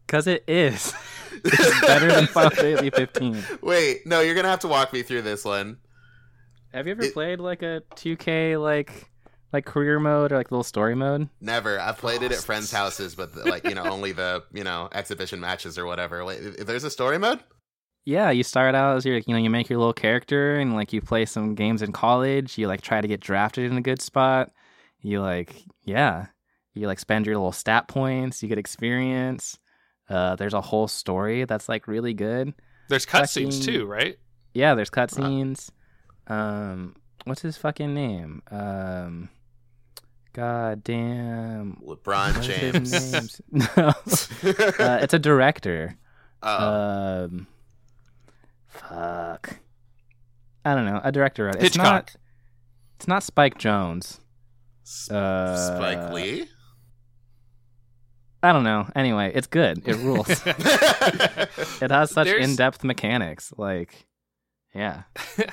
because 0.07 0.27
it 0.27 0.45
is. 0.47 0.93
it's 1.45 1.81
better 1.81 2.11
than 2.13 2.27
Final 2.27 2.51
Fantasy 2.51 2.91
15. 2.91 3.45
Wait, 3.63 4.07
no, 4.07 4.21
you're 4.21 4.35
gonna 4.35 4.49
have 4.49 4.61
to 4.61 4.69
walk 4.69 4.93
me 4.93 5.03
through 5.03 5.23
this 5.23 5.45
one. 5.45 5.79
Have 6.73 6.87
you 6.87 6.93
ever 6.93 7.05
It- 7.05 7.15
played 7.15 7.41
like 7.41 7.63
a 7.63 7.83
2K 7.97 8.61
like 8.61 9.11
like 9.53 9.65
career 9.65 10.01
mode 10.01 10.33
or 10.33 10.37
like 10.37 10.51
little 10.51 10.65
story 10.65 10.95
mode? 10.97 11.29
Never. 11.41 11.79
I've 11.79 11.99
played 11.99 12.23
it 12.23 12.33
at 12.33 12.39
Oh, 12.39 12.41
friends' 12.41 12.73
houses, 12.81 13.15
but 13.15 13.35
like 13.47 13.65
you 13.65 13.75
know, 13.75 13.85
only 13.85 14.13
the 14.13 14.43
you 14.53 14.65
know 14.65 14.89
exhibition 14.93 15.41
matches 15.41 15.79
or 15.79 15.85
whatever. 15.87 16.25
Like, 16.25 16.39
if 16.41 16.67
there's 16.67 16.85
a 16.85 16.91
story 16.91 17.19
mode. 17.19 17.41
Yeah, 18.07 18.31
you 18.31 18.43
start 18.43 18.75
out 18.75 18.97
as 18.97 19.07
your, 19.07 19.17
you 19.17 19.25
know, 19.29 19.37
you 19.39 19.49
make 19.49 19.71
your 19.71 19.79
little 19.79 19.95
character 19.95 20.57
and 20.57 20.75
like 20.75 20.93
you 20.93 21.01
play 21.01 21.25
some 21.25 21.55
games 21.55 21.81
in 21.81 21.93
college. 21.93 22.59
You 22.59 22.69
like 22.69 22.83
try 22.83 23.01
to 23.01 23.09
get 23.09 23.21
drafted 23.21 23.71
in 23.71 23.79
a 23.79 23.81
good 23.81 24.03
spot. 24.03 24.51
You 25.01 25.21
like, 25.23 25.55
yeah, 25.85 26.27
you 26.75 26.87
like 26.87 26.99
spend 26.99 27.25
your 27.27 27.37
little 27.37 27.53
stat 27.53 27.89
points. 27.89 28.43
You 28.43 28.49
get 28.49 28.59
experience. 28.59 29.59
Uh, 30.09 30.37
there's 30.37 30.53
a 30.55 30.61
whole 30.61 30.87
story 30.87 31.45
that's 31.47 31.67
like 31.69 31.89
really 31.89 32.13
good. 32.13 32.53
There's 32.89 33.07
cutscenes 33.07 33.59
Fucking- 33.61 33.75
too, 33.75 33.87
right? 33.87 34.19
Yeah, 34.53 34.75
there's 34.75 34.91
cutscenes. 34.91 35.71
Um, 36.27 36.97
what's 37.25 37.41
his 37.43 37.57
fucking 37.57 37.93
name? 37.95 38.43
Um, 38.51 39.31
God 40.35 40.85
damn. 40.85 41.77
LeBron 41.87 42.37
What 42.37 42.37
is 42.39 42.47
his 42.47 42.93
James. 42.93 43.13
names? 43.13 43.43
no, 43.77 43.89
uh, 44.85 44.99
it's 45.03 45.15
a 45.15 45.19
director. 45.19 45.97
oh, 46.43 47.25
Um, 47.25 47.47
fuck. 48.75 49.59
I 50.65 50.75
don't 50.75 50.87
know. 50.87 51.01
A 51.03 51.13
director 51.13 51.45
wrote 51.45 51.57
it. 51.57 51.63
It's 51.65 51.75
Hitchcock. 51.77 51.85
not. 51.85 52.17
It's 52.97 53.09
not 53.09 53.23
Spike 53.23 53.59
Jonze. 53.59 54.21
S- 54.87 55.11
Uh, 55.11 55.77
Spike 55.77 56.13
Lee. 56.13 56.47
I 58.43 58.53
don't 58.53 58.65
know. 58.65 58.87
Anyway, 58.95 59.33
it's 59.35 59.47
good. 59.47 59.83
It 59.87 59.97
rules. 59.97 60.29
it 60.47 61.91
has 61.91 62.11
such 62.11 62.27
There's- 62.27 62.45
in-depth 62.49 62.85
mechanics. 62.85 63.53
Like, 63.57 64.07
yeah. 64.75 65.05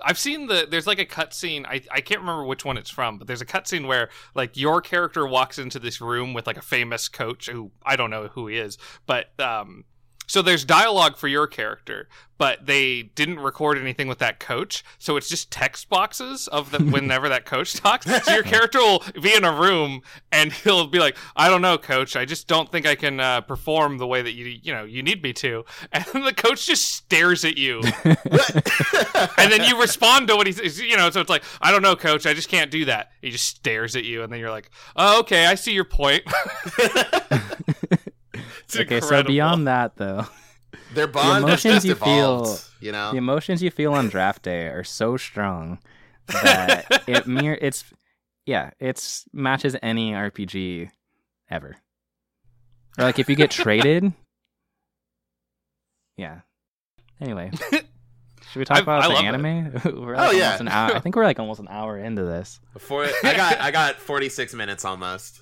I've 0.00 0.18
seen 0.18 0.48
the 0.48 0.66
there's 0.68 0.86
like 0.86 0.98
a 0.98 1.06
cutscene. 1.06 1.64
I 1.66 1.80
I 1.90 2.00
can't 2.00 2.20
remember 2.20 2.44
which 2.44 2.64
one 2.64 2.76
it's 2.76 2.90
from, 2.90 3.16
but 3.18 3.26
there's 3.28 3.40
a 3.40 3.46
cutscene 3.46 3.86
where 3.86 4.08
like 4.34 4.56
your 4.56 4.80
character 4.80 5.26
walks 5.26 5.58
into 5.58 5.78
this 5.78 6.00
room 6.00 6.34
with 6.34 6.46
like 6.46 6.56
a 6.56 6.62
famous 6.62 7.08
coach 7.08 7.48
who 7.48 7.70
I 7.84 7.94
don't 7.96 8.10
know 8.10 8.28
who 8.28 8.46
he 8.48 8.56
is, 8.58 8.76
but 9.06 9.38
um. 9.40 9.84
So 10.26 10.42
there's 10.42 10.64
dialogue 10.64 11.16
for 11.16 11.28
your 11.28 11.46
character, 11.46 12.08
but 12.38 12.66
they 12.66 13.02
didn't 13.02 13.38
record 13.38 13.78
anything 13.78 14.08
with 14.08 14.18
that 14.18 14.40
coach, 14.40 14.82
so 14.98 15.16
it's 15.16 15.28
just 15.28 15.50
text 15.50 15.88
boxes 15.88 16.48
of 16.48 16.70
the 16.72 16.78
whenever 16.78 17.28
that 17.28 17.44
coach 17.44 17.74
talks. 17.80 18.06
So 18.24 18.32
your 18.34 18.42
character 18.42 18.78
will 18.78 19.02
be 19.20 19.34
in 19.34 19.44
a 19.44 19.52
room 19.52 20.00
and 20.32 20.52
he'll 20.64 20.86
be 20.86 20.98
like, 20.98 21.16
"I 21.36 21.48
don't 21.48 21.62
know, 21.62 21.78
coach. 21.78 22.16
I 22.16 22.24
just 22.24 22.48
don't 22.48 22.70
think 22.70 22.86
I 22.86 22.94
can 22.94 23.20
uh, 23.20 23.42
perform 23.42 23.98
the 23.98 24.06
way 24.06 24.22
that 24.22 24.32
you 24.32 24.46
you 24.46 24.72
know 24.72 24.84
you 24.84 25.02
need 25.02 25.22
me 25.22 25.32
to." 25.34 25.64
And 25.92 26.26
the 26.26 26.34
coach 26.34 26.66
just 26.66 26.90
stares 26.92 27.44
at 27.44 27.56
you 27.56 27.80
and 29.38 29.52
then 29.52 29.64
you 29.64 29.80
respond 29.80 30.28
to 30.28 30.36
what 30.36 30.46
he 30.46 30.52
says. 30.52 30.80
You 30.80 30.96
know, 30.96 31.10
so 31.10 31.20
it's 31.20 31.30
like, 31.30 31.44
I 31.60 31.70
don't 31.70 31.82
know, 31.82 31.96
coach. 31.96 32.26
I 32.26 32.34
just 32.34 32.48
can't 32.48 32.70
do 32.70 32.86
that. 32.86 33.10
He 33.20 33.30
just 33.30 33.46
stares 33.46 33.96
at 33.96 34.04
you, 34.04 34.22
and 34.22 34.32
then 34.32 34.40
you're 34.40 34.50
like, 34.50 34.70
Oh, 34.96 35.20
okay, 35.20 35.46
I 35.46 35.54
see 35.54 35.72
your 35.72 35.84
point. 35.84 36.24
It's 38.76 38.92
okay, 38.92 39.00
so 39.00 39.22
beyond 39.22 39.66
that, 39.66 39.96
though, 39.96 40.26
Their 40.94 41.06
bond 41.06 41.26
has 41.26 41.42
emotions 41.44 41.74
just 41.74 41.86
you 41.86 41.92
evolved. 41.92 42.60
feel- 42.60 42.70
you 42.80 42.92
know. 42.92 43.12
the 43.12 43.16
emotions 43.18 43.62
you 43.62 43.70
feel 43.70 43.94
on 43.94 44.08
draft 44.08 44.42
day 44.42 44.66
are 44.66 44.84
so 44.84 45.16
strong 45.16 45.78
that 46.28 47.02
it 47.08 47.26
mere 47.26 47.58
it's 47.60 47.84
yeah, 48.46 48.70
it's 48.78 49.24
matches 49.32 49.74
any 49.82 50.12
RPG 50.12 50.90
ever. 51.50 51.76
Or 52.98 53.04
like 53.04 53.18
if 53.18 53.28
you 53.28 53.36
get 53.36 53.50
traded. 53.50 54.12
Yeah. 56.16 56.40
Anyway, 57.20 57.50
should 57.70 57.84
we 58.56 58.64
talk 58.64 58.78
I- 58.78 58.80
about 58.80 59.04
I 59.04 59.08
the 59.08 59.14
anime? 59.16 59.72
we're 60.04 60.14
Oh, 60.16 60.30
yeah. 60.30 60.58
an 60.60 60.68
hour. 60.68 60.94
I 60.94 61.00
think 61.00 61.16
we're 61.16 61.24
like 61.24 61.40
almost 61.40 61.60
an 61.60 61.68
hour 61.68 61.98
into 61.98 62.22
this. 62.22 62.60
Before 62.72 63.04
I 63.04 63.34
got 63.34 63.60
I 63.60 63.70
got 63.70 63.96
46 63.96 64.54
minutes 64.54 64.84
almost. 64.84 65.40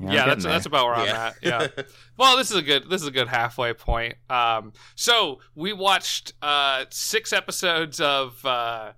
Yeah, 0.00 0.12
Yeah, 0.12 0.26
that's 0.26 0.44
getting 0.44 0.50
that's 0.50 0.66
about 0.66 0.84
where 0.86 0.94
I'm 0.94 1.08
at. 1.08 1.34
Yeah. 1.42 1.66
Well, 2.16 2.36
this 2.36 2.50
is 2.52 2.56
a 2.56 2.62
good 2.62 2.88
this 2.88 3.02
is 3.02 3.08
a 3.08 3.10
good 3.10 3.26
halfway 3.26 3.72
point. 3.74 4.14
Um, 4.30 4.72
so 4.94 5.40
we 5.56 5.72
watched 5.72 6.32
uh, 6.42 6.84
six 6.90 7.32
episodes 7.32 8.00
of 8.00 8.44
uh, 8.46 8.92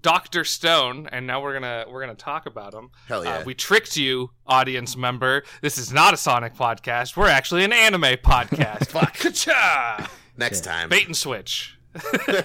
Doctor 0.00 0.44
Stone, 0.44 1.08
and 1.10 1.26
now 1.26 1.42
we're 1.42 1.54
gonna 1.54 1.86
we're 1.90 2.00
gonna 2.00 2.14
talk 2.14 2.46
about 2.46 2.70
them. 2.70 2.90
Hell 3.08 3.24
yeah. 3.24 3.38
Uh, 3.38 3.44
we 3.44 3.54
tricked 3.54 3.96
you, 3.96 4.30
audience 4.46 4.96
member. 4.96 5.42
This 5.62 5.78
is 5.78 5.92
not 5.92 6.14
a 6.14 6.16
Sonic 6.16 6.54
podcast. 6.54 7.16
We're 7.16 7.26
actually 7.28 7.64
an 7.64 7.72
anime 7.72 8.18
podcast. 8.22 8.86
Fuck. 8.92 9.14
Ka-cha! 9.14 10.08
Next 10.36 10.64
Yeah. 10.64 10.72
time. 10.72 10.88
Bait 10.90 11.06
and 11.06 11.16
switch. 11.16 11.76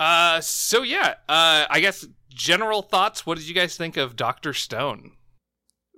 uh, 0.00 0.40
so 0.40 0.82
yeah, 0.82 1.14
uh, 1.28 1.64
I 1.68 1.80
guess 1.80 2.06
general 2.28 2.82
thoughts. 2.82 3.26
What 3.26 3.38
did 3.38 3.48
you 3.48 3.54
guys 3.54 3.76
think 3.76 3.96
of 3.96 4.14
Doctor 4.14 4.52
Stone? 4.52 5.12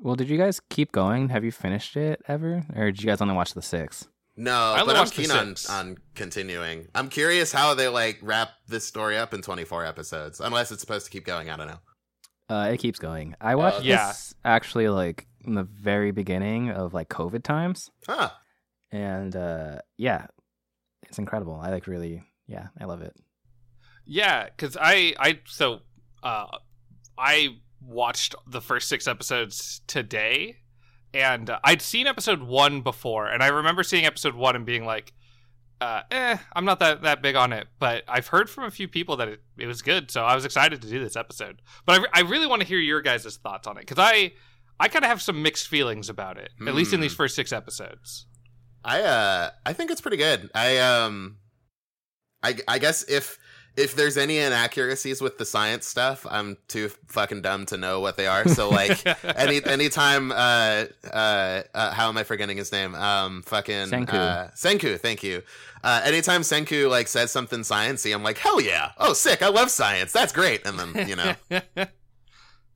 Well, 0.01 0.15
did 0.15 0.29
you 0.29 0.39
guys 0.39 0.61
keep 0.71 0.93
going? 0.93 1.29
Have 1.31 1.45
you 1.45 1.53
finished 1.53 1.97
it 1.97 2.23
ever, 2.29 2.65
or 2.75 2.87
did 2.87 3.03
you 3.03 3.07
guys 3.09 3.21
only 3.21 3.35
watch 3.35 3.55
the 3.55 3.63
six? 3.63 4.09
No, 4.37 4.73
only 4.75 4.87
but 4.87 4.97
I'm 4.97 5.01
watched 5.03 5.15
keen 5.15 5.31
on, 5.33 5.57
on 5.69 5.97
continuing. 6.15 6.87
I'm 6.95 7.09
curious 7.09 7.51
how 7.53 7.75
they 7.75 7.89
like 7.89 8.19
wrap 8.23 8.51
this 8.69 8.87
story 8.87 9.19
up 9.19 9.35
in 9.35 9.43
24 9.43 9.85
episodes, 9.85 10.41
unless 10.41 10.71
it's 10.71 10.81
supposed 10.81 11.07
to 11.07 11.11
keep 11.11 11.25
going. 11.25 11.51
I 11.51 11.57
don't 11.57 11.67
know. 11.67 11.81
Uh, 12.49 12.71
it 12.73 12.79
keeps 12.79 13.01
going. 13.01 13.35
I 13.41 13.57
watched 13.57 13.83
yeah. 13.83 14.09
this 14.09 14.35
actually 14.45 14.89
like 14.89 15.27
in 15.45 15.55
the 15.55 15.65
very 15.65 16.13
beginning 16.13 16.71
of 16.71 16.95
like 16.95 17.09
COVID 17.09 17.43
times, 17.43 17.91
Huh? 18.07 18.31
and 18.93 19.35
uh, 19.35 19.81
yeah, 19.97 20.27
it's 21.09 21.19
incredible. 21.19 21.59
I 21.61 21.71
like 21.71 21.89
really, 21.89 22.23
yeah, 22.47 22.69
I 22.81 22.85
love 22.85 23.03
it. 23.03 23.15
Yeah, 24.07 24.45
because 24.45 24.77
I 24.81 25.15
I 25.19 25.41
so 25.47 25.81
uh 26.23 26.47
I 27.19 27.57
watched 27.81 28.35
the 28.47 28.61
first 28.61 28.89
six 28.89 29.07
episodes 29.07 29.81
today, 29.87 30.57
and 31.15 31.51
uh, 31.51 31.59
I'd 31.65 31.83
seen 31.83 32.07
episode 32.07 32.43
one 32.43 32.81
before, 32.83 33.27
and 33.27 33.43
I 33.43 33.49
remember 33.49 33.83
seeing 33.83 34.05
episode 34.05 34.35
one 34.35 34.57
and 34.57 34.67
being 34.67 34.85
like, 34.85 35.13
uh, 35.81 36.03
"Eh, 36.11 36.37
I'm 36.55 36.65
not 36.65 36.81
that 36.81 37.03
that 37.03 37.23
big 37.23 37.37
on 37.37 37.53
it." 37.53 37.69
But 37.79 38.05
I've 38.09 38.27
heard 38.29 38.51
from 38.51 38.65
a 38.65 38.71
few 38.71 38.89
people 38.89 39.17
that 39.17 39.29
it, 39.29 39.41
it 39.57 39.67
was 39.67 39.83
good, 39.83 40.11
so 40.11 40.25
I 40.25 40.35
was 40.35 40.45
excited 40.45 40.83
to 40.83 40.89
do 40.89 40.99
this 41.01 41.17
episode. 41.17 41.63
But 41.87 41.93
I, 42.01 42.03
re- 42.03 42.09
I 42.15 42.21
really 42.23 42.47
want 42.47 42.63
to 42.63 42.69
hear 42.69 42.79
your 42.79 43.01
guys' 43.01 43.37
thoughts 43.43 43.67
on 43.67 43.77
it 43.77 43.87
because 43.87 43.99
I 43.99 44.33
I 44.81 44.89
kind 44.89 45.05
of 45.05 45.09
have 45.09 45.23
some 45.23 45.43
mixed 45.43 45.67
feelings 45.69 46.09
about 46.09 46.37
it, 46.39 46.51
at 46.67 46.75
least 46.75 46.93
in 46.93 46.99
Hmm. 46.99 47.03
these 47.03 47.15
first 47.15 47.35
six 47.35 47.53
episodes. 47.53 48.27
I 48.85 49.03
uh 49.03 49.51
I 49.67 49.73
think 49.73 49.91
it's 49.91 50.01
pretty 50.01 50.17
good. 50.19 50.51
I 50.55 50.79
um 50.79 51.39
I 52.43 52.57
I 52.69 52.79
guess 52.79 53.03
if 53.05 53.39
if 53.79 53.95
there's 53.95 54.17
any 54.17 54.39
inaccuracies 54.39 55.21
with 55.21 55.39
the 55.39 55.45
science 55.45 55.87
stuff, 55.87 56.27
I'm 56.29 56.57
too 56.67 56.89
fucking 57.07 57.43
dumb 57.43 57.67
to 57.67 57.77
know 57.77 58.01
what 58.01 58.17
they 58.17 58.27
are. 58.27 58.47
So 58.49 58.69
like 58.83 59.07
any 59.25 59.65
anytime 59.65 60.33
uh 60.33 60.87
uh, 61.13 61.63
uh 61.75 61.91
how 61.93 62.09
am 62.09 62.19
I 62.19 62.25
forgetting 62.25 62.57
his 62.57 62.73
name? 62.73 62.95
Um 62.95 63.43
fucking 63.43 63.89
Senku. 63.89 64.15
uh 64.15 64.49
Senku, 64.51 64.99
thank 64.99 65.23
you. 65.23 65.43
Uh 65.85 66.01
anytime 66.05 66.43
Senku 66.43 66.91
like 66.91 67.09
says 67.09 67.31
something 67.31 67.61
sciencey, 67.61 68.13
I'm 68.15 68.23
like, 68.23 68.39
hell 68.39 68.61
yeah. 68.61 68.93
Oh 68.99 69.13
sick, 69.13 69.43
I 69.43 69.49
love 69.49 69.71
science. 69.71 70.13
That's 70.13 70.33
great. 70.33 70.67
And 70.67 70.79
then, 70.79 71.09
you 71.09 71.17
know. 71.17 71.35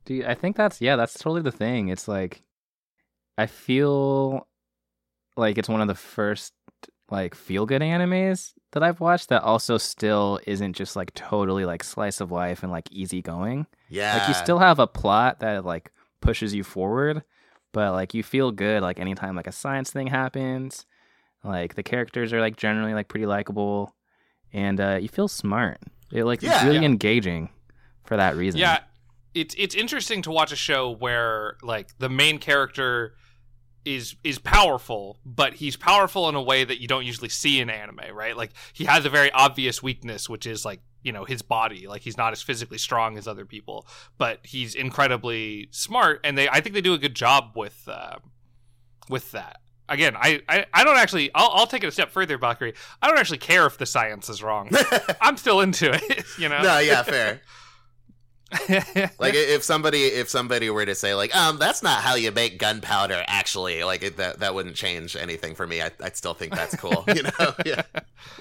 Dude, 0.05 0.25
I 0.25 0.33
think 0.33 0.55
that's 0.55 0.81
yeah, 0.81 0.95
that's 0.95 1.13
totally 1.13 1.41
the 1.41 1.51
thing. 1.51 1.89
It's 1.89 2.07
like 2.07 2.41
I 3.37 3.47
feel 3.47 4.47
like 5.35 5.57
it's 5.57 5.69
one 5.69 5.81
of 5.81 5.87
the 5.87 5.95
first 5.95 6.53
like 7.09 7.35
feel 7.35 7.65
good 7.65 7.81
animes 7.81 8.53
that 8.71 8.81
I've 8.83 8.99
watched 8.99 9.29
that 9.29 9.43
also 9.43 9.77
still 9.77 10.39
isn't 10.47 10.73
just 10.73 10.95
like 10.95 11.13
totally 11.13 11.65
like 11.65 11.83
slice 11.83 12.21
of 12.21 12.31
life 12.31 12.63
and 12.63 12.71
like 12.71 12.91
easy 12.91 13.21
going. 13.21 13.67
Yeah. 13.89 14.17
Like 14.17 14.27
you 14.29 14.33
still 14.33 14.59
have 14.59 14.79
a 14.79 14.87
plot 14.87 15.39
that 15.41 15.63
like 15.65 15.91
pushes 16.21 16.53
you 16.55 16.63
forward, 16.63 17.23
but 17.71 17.91
like 17.91 18.13
you 18.13 18.23
feel 18.23 18.51
good 18.51 18.81
like 18.81 18.99
anytime 18.99 19.35
like 19.35 19.47
a 19.47 19.51
science 19.51 19.91
thing 19.91 20.07
happens. 20.07 20.85
Like 21.43 21.75
the 21.75 21.83
characters 21.83 22.31
are 22.33 22.39
like 22.39 22.55
generally 22.57 22.93
like 22.93 23.09
pretty 23.09 23.25
likable 23.25 23.93
and 24.53 24.79
uh 24.79 24.97
you 25.01 25.09
feel 25.09 25.27
smart. 25.27 25.79
It 26.11 26.23
like 26.23 26.41
Yeah. 26.41 26.55
it's 26.55 26.63
really 26.63 26.77
Yeah. 26.77 26.83
engaging 26.85 27.49
for 28.05 28.17
that 28.17 28.35
reason. 28.35 28.59
Yeah, 28.59 28.79
it's 29.33 29.53
it's 29.57 29.75
interesting 29.75 30.21
to 30.23 30.31
watch 30.31 30.51
a 30.51 30.55
show 30.55 30.89
where 30.89 31.57
like 31.61 31.89
the 31.99 32.09
main 32.09 32.39
character 32.39 33.15
is 33.85 34.15
is 34.23 34.39
powerful, 34.39 35.19
but 35.25 35.55
he's 35.55 35.75
powerful 35.75 36.29
in 36.29 36.35
a 36.35 36.41
way 36.41 36.63
that 36.63 36.81
you 36.81 36.87
don't 36.87 37.05
usually 37.05 37.29
see 37.29 37.59
in 37.59 37.69
anime, 37.69 37.99
right? 38.13 38.35
Like 38.35 38.51
he 38.73 38.85
has 38.85 39.05
a 39.05 39.09
very 39.09 39.31
obvious 39.31 39.83
weakness, 39.83 40.29
which 40.29 40.45
is 40.45 40.65
like 40.65 40.81
you 41.03 41.11
know 41.11 41.25
his 41.25 41.41
body. 41.41 41.87
Like 41.87 42.01
he's 42.01 42.17
not 42.17 42.33
as 42.33 42.41
physically 42.41 42.77
strong 42.77 43.17
as 43.17 43.27
other 43.27 43.45
people, 43.45 43.87
but 44.17 44.39
he's 44.43 44.75
incredibly 44.75 45.67
smart, 45.71 46.21
and 46.23 46.37
they 46.37 46.47
I 46.49 46.61
think 46.61 46.73
they 46.75 46.81
do 46.81 46.93
a 46.93 46.97
good 46.97 47.15
job 47.15 47.51
with 47.55 47.87
uh, 47.87 48.17
with 49.09 49.31
that. 49.31 49.59
Again, 49.89 50.15
I, 50.15 50.41
I, 50.47 50.65
I 50.73 50.83
don't 50.85 50.97
actually. 50.97 51.29
I'll, 51.35 51.51
I'll 51.53 51.67
take 51.67 51.83
it 51.83 51.87
a 51.87 51.91
step 51.91 52.09
further, 52.09 52.37
Bakari. 52.37 52.73
I 53.01 53.07
don't 53.09 53.19
actually 53.19 53.39
care 53.39 53.65
if 53.65 53.77
the 53.77 53.85
science 53.85 54.29
is 54.29 54.41
wrong. 54.41 54.71
I'm 55.21 55.35
still 55.37 55.59
into 55.59 55.91
it. 55.93 56.25
You 56.39 56.49
know. 56.49 56.63
no, 56.63 56.79
yeah, 56.79 57.03
fair. 57.03 57.41
like 59.19 59.33
if 59.33 59.63
somebody 59.63 60.03
if 60.03 60.29
somebody 60.29 60.69
were 60.69 60.85
to 60.85 60.95
say 60.95 61.13
like 61.15 61.35
um 61.35 61.57
that's 61.57 61.81
not 61.83 62.01
how 62.01 62.15
you 62.15 62.31
make 62.31 62.59
gunpowder 62.59 63.23
actually 63.27 63.83
like 63.83 64.03
it, 64.03 64.17
that 64.17 64.39
that 64.39 64.53
wouldn't 64.55 64.75
change 64.75 65.15
anything 65.15 65.55
for 65.55 65.65
me. 65.67 65.81
I, 65.81 65.91
i'd 66.01 66.15
still 66.17 66.33
think 66.33 66.53
that's 66.53 66.75
cool 66.75 67.03
you 67.15 67.23
know? 67.23 67.53
Yeah. 67.65 67.81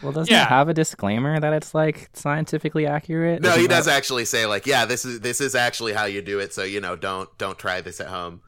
Well, 0.03 0.13
doesn't 0.13 0.33
Yeah. 0.33 0.43
it 0.43 0.49
have 0.49 0.69
a 0.69 0.75
disclaimer 0.75 1.39
that 1.41 1.53
it's 1.53 1.75
like 1.75 2.11
scientifically 2.15 2.87
accurate? 2.87 3.43
no 3.43 3.51
Isn't 3.51 3.61
he 3.63 3.67
that- 3.69 3.75
does 3.77 3.89
actually 3.89 4.25
say 4.25 4.47
like 4.47 4.67
yeah 4.67 4.85
this 4.85 5.05
is 5.05 5.21
this 5.21 5.41
is 5.41 5.55
actually 5.55 5.93
how 5.93 6.05
you 6.05 6.23
do 6.23 6.39
it 6.41 6.53
so 6.53 6.63
you 6.65 6.81
know 6.81 6.97
don't 6.97 7.29
don't 7.39 7.59
try 7.59 7.81
this 7.81 8.01
at 8.01 8.09
home. 8.09 8.43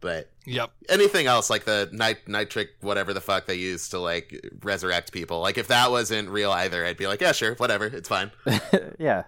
But 0.00 0.30
yep. 0.44 0.70
anything 0.90 1.26
else 1.26 1.48
like 1.48 1.64
the 1.64 1.88
nit- 1.90 2.28
nitric 2.28 2.68
whatever 2.80 3.14
the 3.14 3.20
fuck 3.20 3.46
they 3.46 3.54
use 3.54 3.88
to 3.88 3.98
like 3.98 4.38
resurrect 4.62 5.10
people 5.10 5.40
like 5.40 5.56
if 5.56 5.68
that 5.68 5.90
wasn't 5.90 6.28
real 6.28 6.52
either 6.52 6.84
i'd 6.84 6.98
be 6.98 7.06
like 7.06 7.20
yeah 7.22 7.32
sure 7.32 7.54
whatever 7.54 7.86
it's 7.86 8.08
fine. 8.08 8.30
Yeah, 8.98 9.24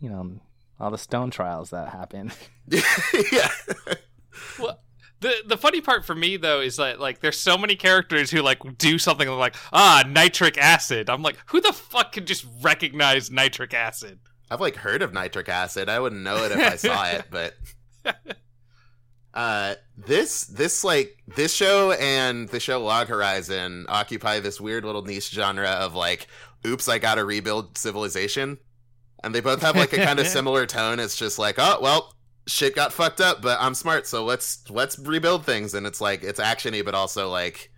you 0.00 0.08
know, 0.08 0.40
all 0.80 0.90
the 0.90 0.98
stone 0.98 1.30
trials 1.30 1.70
that 1.70 1.90
happen. 1.90 2.32
yeah 3.32 3.48
well, 4.58 4.80
the 5.20 5.34
the 5.46 5.56
funny 5.56 5.80
part 5.80 6.04
for 6.04 6.14
me 6.14 6.36
though 6.36 6.60
is 6.60 6.76
that 6.76 7.00
like 7.00 7.20
there's 7.20 7.38
so 7.38 7.58
many 7.58 7.76
characters 7.76 8.30
who 8.30 8.42
like 8.42 8.78
do 8.78 8.98
something 8.98 9.28
like 9.28 9.56
ah 9.72 10.04
nitric 10.06 10.58
acid. 10.58 11.10
I'm 11.10 11.22
like, 11.22 11.38
who 11.46 11.60
the 11.60 11.72
fuck 11.72 12.12
can 12.12 12.26
just 12.26 12.46
recognize 12.62 13.30
nitric 13.30 13.74
acid? 13.74 14.20
I've 14.50 14.60
like 14.60 14.76
heard 14.76 15.02
of 15.02 15.12
nitric 15.12 15.48
acid. 15.48 15.88
I 15.88 16.00
wouldn't 16.00 16.22
know 16.22 16.44
it 16.44 16.52
if 16.52 16.58
I 16.58 16.76
saw 16.76 17.06
it, 17.08 17.24
but 17.30 17.54
uh 19.34 19.74
this 19.96 20.44
this 20.44 20.84
like 20.84 21.18
this 21.36 21.52
show 21.52 21.92
and 21.92 22.48
the 22.48 22.60
show 22.60 22.82
Log 22.82 23.08
Horizon 23.08 23.86
occupy 23.88 24.40
this 24.40 24.60
weird 24.60 24.84
little 24.84 25.02
niche 25.02 25.30
genre 25.30 25.68
of 25.68 25.94
like 25.94 26.28
oops, 26.66 26.88
I 26.88 26.98
got 26.98 27.16
to 27.16 27.24
rebuild 27.24 27.78
civilization. 27.78 28.58
And 29.24 29.34
they 29.34 29.40
both 29.40 29.62
have 29.62 29.76
like 29.76 29.92
a 29.92 29.96
kind 29.96 30.18
of 30.20 30.26
similar 30.38 30.66
tone. 30.66 31.00
It's 31.00 31.16
just 31.16 31.38
like, 31.38 31.56
"Oh, 31.58 31.78
well, 31.80 32.14
shit 32.46 32.74
got 32.74 32.92
fucked 32.92 33.20
up, 33.20 33.42
but 33.42 33.58
I'm 33.60 33.74
smart, 33.74 34.06
so 34.06 34.24
let's 34.24 34.68
let's 34.70 34.98
rebuild 34.98 35.44
things." 35.44 35.74
And 35.74 35.86
it's 35.86 36.00
like 36.00 36.22
it's 36.22 36.40
actiony 36.40 36.84
but 36.84 36.94
also 36.94 37.28
like 37.28 37.70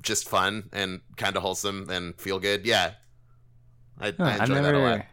just 0.00 0.28
fun 0.28 0.68
and 0.72 1.00
kind 1.16 1.36
of 1.36 1.42
wholesome 1.42 1.88
and 1.90 2.18
feel 2.20 2.38
good. 2.38 2.66
Yeah. 2.66 2.92
I, 4.00 4.12
Huh, 4.16 4.24
I 4.24 4.38
enjoy 4.38 4.54
that 4.62 4.74
a 4.74 4.78
lot. 4.78 4.88
never, 4.88 5.06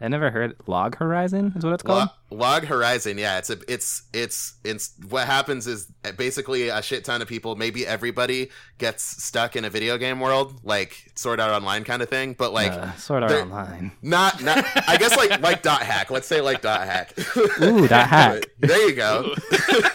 I 0.00 0.08
never 0.08 0.30
heard 0.30 0.56
Log 0.66 0.96
Horizon 0.96 1.52
is 1.56 1.64
what 1.64 1.74
it's 1.74 1.82
called. 1.82 2.00
Log, 2.00 2.10
Log 2.32 2.64
Horizon, 2.64 3.18
yeah, 3.18 3.38
it's 3.38 3.50
a, 3.50 3.58
it's 3.68 4.02
it's 4.12 4.54
it's 4.64 4.94
what 5.08 5.26
happens 5.26 5.66
is 5.66 5.86
basically 6.16 6.68
a 6.68 6.82
shit 6.82 7.04
ton 7.04 7.22
of 7.22 7.28
people, 7.28 7.56
maybe 7.56 7.86
everybody 7.86 8.50
gets 8.78 9.02
stuck 9.02 9.54
in 9.56 9.64
a 9.64 9.70
video 9.70 9.98
game 9.98 10.20
world, 10.20 10.60
like 10.64 11.10
Sword 11.14 11.40
Art 11.40 11.52
Online 11.52 11.84
kind 11.84 12.02
of 12.02 12.08
thing, 12.08 12.34
but 12.34 12.52
like 12.52 12.72
uh, 12.72 12.92
Sword 12.94 13.22
Art 13.22 13.32
Online. 13.32 13.92
not 14.02 14.42
not 14.42 14.64
I 14.88 14.96
guess 14.96 15.16
like 15.16 15.40
like 15.40 15.62
dot 15.62 15.82
hack. 15.82 16.10
Let's 16.10 16.26
say 16.26 16.40
like 16.40 16.62
dot 16.62 16.86
hack. 16.86 17.14
Ooh, 17.62 17.86
dot 17.86 18.08
hack. 18.08 18.44
there 18.58 18.88
you 18.88 18.94
go. 18.94 19.34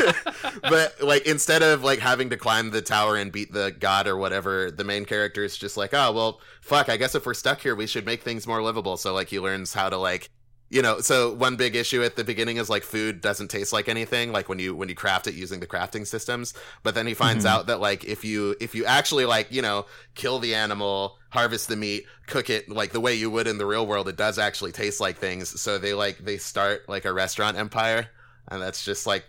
but 0.61 1.01
like 1.01 1.25
instead 1.25 1.63
of 1.63 1.83
like 1.83 1.99
having 1.99 2.29
to 2.29 2.37
climb 2.37 2.71
the 2.71 2.81
tower 2.81 3.15
and 3.15 3.31
beat 3.31 3.51
the 3.51 3.75
god 3.77 4.07
or 4.07 4.17
whatever, 4.17 4.71
the 4.71 4.83
main 4.83 5.05
character 5.05 5.43
is 5.43 5.57
just 5.57 5.77
like, 5.77 5.93
oh 5.93 6.11
well, 6.11 6.41
fuck. 6.61 6.89
I 6.89 6.97
guess 6.97 7.15
if 7.15 7.25
we're 7.25 7.33
stuck 7.33 7.61
here, 7.61 7.75
we 7.75 7.87
should 7.87 8.05
make 8.05 8.21
things 8.21 8.47
more 8.47 8.61
livable. 8.61 8.97
So 8.97 9.13
like 9.13 9.29
he 9.29 9.39
learns 9.39 9.73
how 9.73 9.89
to 9.89 9.97
like. 9.97 10.29
You 10.69 10.81
know, 10.81 10.99
so 10.99 11.31
one 11.33 11.55
big 11.55 11.77
issue 11.77 12.03
at 12.03 12.17
the 12.17 12.25
beginning 12.25 12.57
is 12.57 12.69
like 12.69 12.83
food 12.83 13.21
doesn't 13.21 13.47
taste 13.49 13.71
like 13.71 13.87
anything, 13.87 14.33
like 14.33 14.49
when 14.49 14.59
you 14.59 14.75
when 14.75 14.89
you 14.89 14.95
craft 14.95 15.25
it 15.27 15.33
using 15.33 15.61
the 15.61 15.67
crafting 15.67 16.05
systems. 16.05 16.53
But 16.83 16.93
then 16.93 17.07
he 17.07 17.13
finds 17.13 17.45
Mhm. 17.45 17.49
out 17.49 17.67
that 17.67 17.79
like 17.79 18.03
if 18.03 18.25
you 18.25 18.53
if 18.59 18.75
you 18.75 18.83
actually 18.83 19.23
like 19.23 19.49
you 19.49 19.61
know 19.61 19.85
kill 20.15 20.39
the 20.39 20.53
animal, 20.55 21.17
harvest 21.29 21.69
the 21.69 21.77
meat, 21.77 22.05
cook 22.25 22.49
it 22.49 22.67
like 22.69 22.91
the 22.91 22.99
way 22.99 23.13
you 23.13 23.31
would 23.31 23.47
in 23.47 23.57
the 23.59 23.65
real 23.65 23.87
world, 23.87 24.09
it 24.09 24.17
does 24.17 24.37
actually 24.37 24.73
taste 24.73 24.99
like 24.99 25.17
things. 25.17 25.59
So 25.61 25.77
they 25.77 25.93
like 25.93 26.17
they 26.17 26.37
start 26.37 26.89
like 26.89 27.05
a 27.05 27.13
restaurant 27.13 27.55
empire, 27.57 28.09
and 28.49 28.61
that's 28.61 28.83
just 28.83 29.07
like 29.07 29.23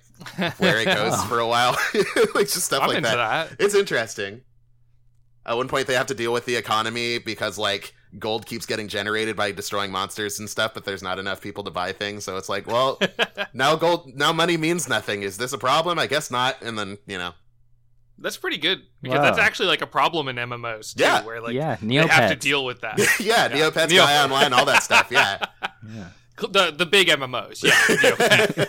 where 0.59 0.79
it 0.81 0.87
goes 0.87 1.13
Oh. 1.15 1.27
for 1.29 1.39
a 1.39 1.47
while. 1.47 1.77
like 2.35 2.49
just 2.49 2.65
stuff 2.65 2.83
I'm 2.83 2.89
like 2.89 3.05
that. 3.05 3.15
that. 3.51 3.57
It's 3.65 3.77
interesting. 3.77 4.41
At 5.47 5.57
one 5.57 5.69
point, 5.69 5.87
they 5.87 5.95
have 5.95 6.07
to 6.09 6.15
deal 6.17 6.33
with 6.33 6.47
the 6.47 6.57
economy 6.57 7.19
because 7.19 7.59
like 7.59 7.95
gold 8.19 8.47
keeps 8.47 8.65
getting 8.67 8.89
generated 8.89 9.37
by 9.37 9.53
destroying 9.53 9.91
monsters 9.91 10.39
and 10.39 10.49
stuff, 10.49 10.73
but 10.75 10.85
there's 10.85 11.03
not 11.03 11.19
enough 11.19 11.41
people 11.41 11.65
to 11.65 11.71
buy 11.71 11.93
things. 11.93 12.25
So 12.25 12.37
it's 12.37 12.49
like, 12.49 12.67
well, 12.67 12.99
now 13.53 13.77
gold, 13.77 14.13
now 14.15 14.33
money 14.33 14.57
means 14.57 14.89
nothing. 14.89 15.23
Is 15.23 15.37
this 15.37 15.53
a 15.53 15.59
problem? 15.59 15.99
I 15.99 16.07
guess 16.07 16.31
not. 16.31 16.63
And 16.63 16.79
then 16.79 16.99
you 17.07 17.19
know, 17.19 17.33
That's 18.19 18.37
pretty 18.37 18.59
good 18.59 18.83
because 19.03 19.21
that's 19.21 19.39
actually 19.39 19.69
like 19.69 19.83
a 19.83 19.87
problem 19.87 20.29
in 20.29 20.37
MMOs 20.37 20.95
too, 20.97 21.03
Yeah. 21.05 21.23
where 21.25 21.41
like 21.41 21.55
yeah, 21.55 21.77
they 21.83 21.95
have 21.97 22.31
to 22.31 22.37
deal 22.37 22.65
with 22.65 22.81
that. 22.81 22.99
yeah, 23.21 23.49
Yeah. 23.55 23.71
Neopets, 23.71 23.91
Neo- 23.91 24.05
Gaia 24.05 24.25
Online, 24.25 24.53
all 24.53 24.65
that 24.67 24.83
stuff. 24.83 25.09
Yeah. 25.11 25.39
Yeah. 25.89 26.09
The 26.41 26.71
the 26.77 26.87
big 26.87 27.09
MMOs, 27.09 27.63
yeah. 27.65 28.65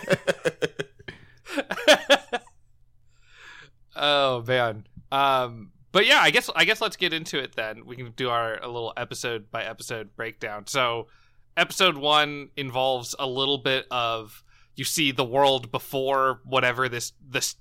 Oh 3.96 4.42
man. 4.46 4.86
Um 5.12 5.72
but 5.92 6.06
yeah, 6.06 6.20
I 6.20 6.30
guess 6.30 6.48
I 6.54 6.64
guess 6.64 6.80
let's 6.80 6.96
get 6.96 7.12
into 7.12 7.38
it 7.38 7.54
then. 7.56 7.84
We 7.86 7.96
can 7.96 8.12
do 8.12 8.28
our 8.30 8.58
a 8.62 8.66
little 8.68 8.92
episode 8.96 9.50
by 9.50 9.64
episode 9.64 10.14
breakdown. 10.16 10.66
So 10.66 11.08
episode 11.56 11.96
1 11.96 12.50
involves 12.56 13.14
a 13.18 13.26
little 13.26 13.58
bit 13.58 13.86
of 13.90 14.42
you 14.76 14.84
see 14.84 15.10
the 15.12 15.24
world 15.24 15.70
before 15.72 16.40
whatever 16.44 16.88
this 16.88 17.12
this 17.20 17.56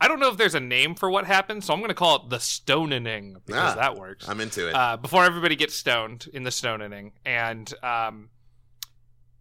I 0.00 0.08
don't 0.08 0.18
know 0.18 0.28
if 0.28 0.36
there's 0.36 0.56
a 0.56 0.60
name 0.60 0.96
for 0.96 1.08
what 1.08 1.24
happened, 1.24 1.62
so 1.62 1.72
I'm 1.72 1.78
going 1.78 1.88
to 1.88 1.94
call 1.94 2.16
it 2.16 2.28
the 2.28 2.40
stonening 2.40 3.36
because 3.46 3.72
Ah, 3.72 3.74
that 3.76 3.96
works 3.96 4.28
I'm 4.28 4.40
into 4.40 4.68
it. 4.68 4.74
uh, 4.74 4.96
before 4.96 5.24
everybody 5.24 5.54
gets 5.54 5.74
stoned 5.74 6.26
in 6.34 6.42
the 6.42 6.50
stone 6.50 6.82
inning, 6.82 7.12
and 7.24 7.72
um, 7.82 8.30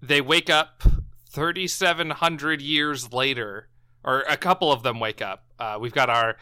they 0.01 0.21
wake 0.21 0.51
up 0.51 0.83
3,700 1.31 2.61
years 2.61 3.11
later, 3.11 3.67
or 4.03 4.21
a 4.29 4.37
couple 4.37 4.71
of 4.71 4.83
them 4.83 4.99
wake 4.99 5.21
up. 5.21 5.45
Uh, 5.59 5.77
we've 5.79 5.93
got 5.93 6.09
our 6.09 6.37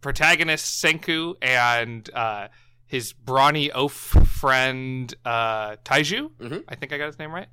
protagonist 0.00 0.82
Senku 0.82 1.34
and 1.42 2.08
uh, 2.14 2.48
his 2.86 3.12
brawny 3.12 3.70
oaf 3.70 3.92
friend 3.92 5.14
uh, 5.24 5.76
Taiju. 5.84 6.30
Mhm. 6.40 6.64
I 6.68 6.74
think 6.74 6.92
I 6.92 6.98
got 6.98 7.06
his 7.06 7.18
name 7.18 7.32
right. 7.32 7.48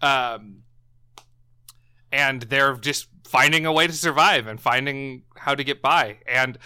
Um, 0.00 0.62
and 2.10 2.42
they're 2.42 2.74
just 2.74 3.08
finding 3.24 3.64
a 3.66 3.72
way 3.72 3.86
to 3.86 3.92
survive 3.92 4.46
and 4.46 4.60
finding 4.60 5.22
how 5.36 5.54
to 5.54 5.64
get 5.64 5.80
by. 5.80 6.18
And 6.26 6.58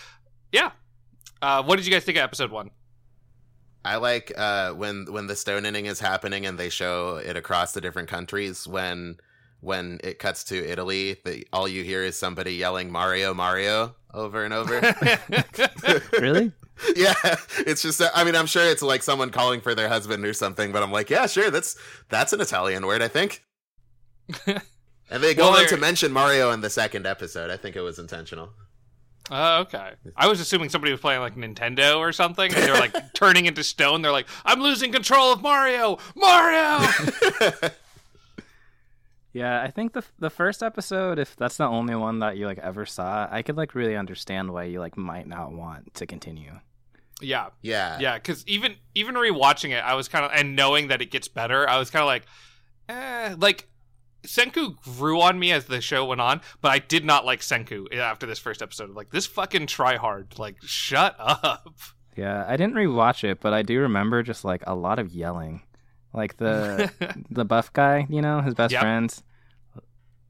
yeah, 0.51 0.73
uh, 1.43 1.63
what 1.63 1.77
did 1.77 1.87
you 1.87 1.93
guys 1.93 2.05
think 2.05 2.19
of 2.19 2.25
episode 2.25 2.51
one? 2.51 2.71
I 3.85 3.97
like 3.97 4.33
uh, 4.37 4.73
when 4.73 5.07
when 5.13 5.29
the 5.29 5.37
stone 5.37 5.65
inning 5.65 5.87
is 5.87 6.01
happening 6.01 6.45
and 6.45 6.59
they 6.59 6.69
show 6.71 7.17
it 7.19 7.37
across 7.37 7.73
the 7.73 7.81
different 7.81 8.09
countries. 8.09 8.67
When 8.67 9.19
when 9.67 9.99
it 10.05 10.19
cuts 10.19 10.45
to 10.45 10.57
Italy, 10.71 11.17
the, 11.25 11.47
all 11.53 11.67
you 11.69 11.83
hear 11.83 12.03
is 12.03 12.17
somebody 12.17 12.55
yelling 12.55 12.91
Mario, 12.91 13.35
Mario 13.35 13.95
over 14.15 14.45
and 14.45 14.55
over. 14.55 14.81
Really? 16.21 16.53
yeah, 16.97 17.15
it's 17.67 17.83
just. 17.83 18.01
I 18.15 18.25
mean, 18.25 18.35
I'm 18.37 18.47
sure 18.47 18.65
it's 18.65 18.83
like 18.83 19.03
someone 19.03 19.31
calling 19.31 19.61
for 19.61 19.75
their 19.75 19.89
husband 19.89 20.25
or 20.25 20.33
something. 20.35 20.73
But 20.73 20.83
I'm 20.83 20.93
like, 20.93 21.09
yeah, 21.11 21.27
sure. 21.27 21.51
That's 21.51 21.77
that's 22.09 22.33
an 22.33 22.41
Italian 22.41 22.87
word, 22.87 23.03
I 23.03 23.09
think. 23.09 23.43
And 25.09 25.23
they 25.23 25.35
go 25.35 25.45
Well, 25.45 25.53
on 25.53 25.59
they're- 25.61 25.69
to 25.69 25.77
mention 25.77 26.11
Mario 26.13 26.51
in 26.51 26.61
the 26.63 26.69
second 26.71 27.07
episode. 27.07 27.49
I 27.49 27.57
think 27.57 27.77
it 27.77 27.81
was 27.81 28.01
intentional. 28.01 28.51
Oh, 29.31 29.61
okay. 29.61 29.93
I 30.17 30.27
was 30.27 30.41
assuming 30.41 30.69
somebody 30.69 30.91
was 30.91 31.01
playing 31.01 31.21
like 31.21 31.37
Nintendo 31.37 31.99
or 31.99 32.11
something. 32.13 32.53
And 32.53 32.63
they 32.65 32.71
were 32.73 32.79
like 32.79 33.15
turning 33.15 33.47
into 33.47 33.63
stone. 33.63 34.03
They're 34.03 34.11
like, 34.11 34.27
I'm 34.45 34.61
losing 34.61 34.91
control 34.91 35.33
of 35.33 35.43
Mario! 35.43 35.99
Mario! 36.17 36.79
Yeah, 39.37 39.63
I 39.63 39.71
think 39.71 39.93
the 39.93 40.03
the 40.19 40.31
first 40.31 40.63
episode, 40.63 41.19
if 41.19 41.37
that's 41.37 41.57
the 41.59 41.67
only 41.67 41.95
one 41.95 42.21
that 42.21 42.37
you 42.37 42.47
like 42.47 42.59
ever 42.59 42.87
saw, 42.87 43.29
I 43.31 43.43
could 43.43 43.57
like 43.57 43.75
really 43.75 43.97
understand 43.97 44.51
why 44.53 44.65
you 44.65 44.81
like 44.81 44.97
might 44.97 45.27
not 45.27 45.53
want 45.53 45.93
to 45.95 46.07
continue. 46.07 46.53
yeah. 47.21 47.49
yeah, 47.63 47.99
Yeah. 48.01 48.15
Because 48.19 48.47
even, 48.47 48.77
even 48.95 49.15
rewatching 49.15 49.71
it, 49.71 49.83
I 49.85 49.95
was 49.95 50.09
kind 50.09 50.25
of, 50.25 50.31
and 50.35 50.55
knowing 50.57 50.89
that 50.89 51.01
it 51.03 51.11
gets 51.11 51.29
better, 51.29 51.69
I 51.69 51.79
was 51.79 51.91
kind 51.91 52.03
of 52.03 52.07
like, 52.07 52.25
eh. 52.89 53.35
Like, 53.39 53.69
Senku 54.27 54.77
grew 54.83 55.21
on 55.21 55.39
me 55.39 55.53
as 55.53 55.65
the 55.67 55.81
show 55.81 56.05
went 56.05 56.21
on, 56.21 56.41
but 56.61 56.73
I 56.73 56.79
did 56.79 57.05
not 57.05 57.25
like 57.25 57.41
Senku 57.41 57.95
after 57.97 58.27
this 58.27 58.39
first 58.39 58.61
episode. 58.61 58.91
Like, 58.91 59.11
this 59.11 59.25
fucking 59.27 59.67
tryhard. 59.67 60.39
Like, 60.39 60.57
shut 60.63 61.15
up. 61.19 61.75
Yeah, 62.17 62.45
I 62.49 62.57
didn't 62.57 62.75
rewatch 62.75 63.25
it, 63.25 63.41
but 63.41 63.53
I 63.55 63.63
do 63.63 63.81
remember 63.81 64.23
just 64.23 64.45
like 64.45 64.63
a 64.67 64.75
lot 64.75 64.99
of 64.99 65.15
yelling. 65.15 65.63
Like 66.13 66.37
the 66.39 66.91
the 67.31 67.45
buff 67.45 67.73
guy, 67.73 68.07
you 68.09 68.23
know, 68.23 68.41
his 68.41 68.55
best 68.55 68.73
Yep. 68.73 68.81
friends. 68.81 69.23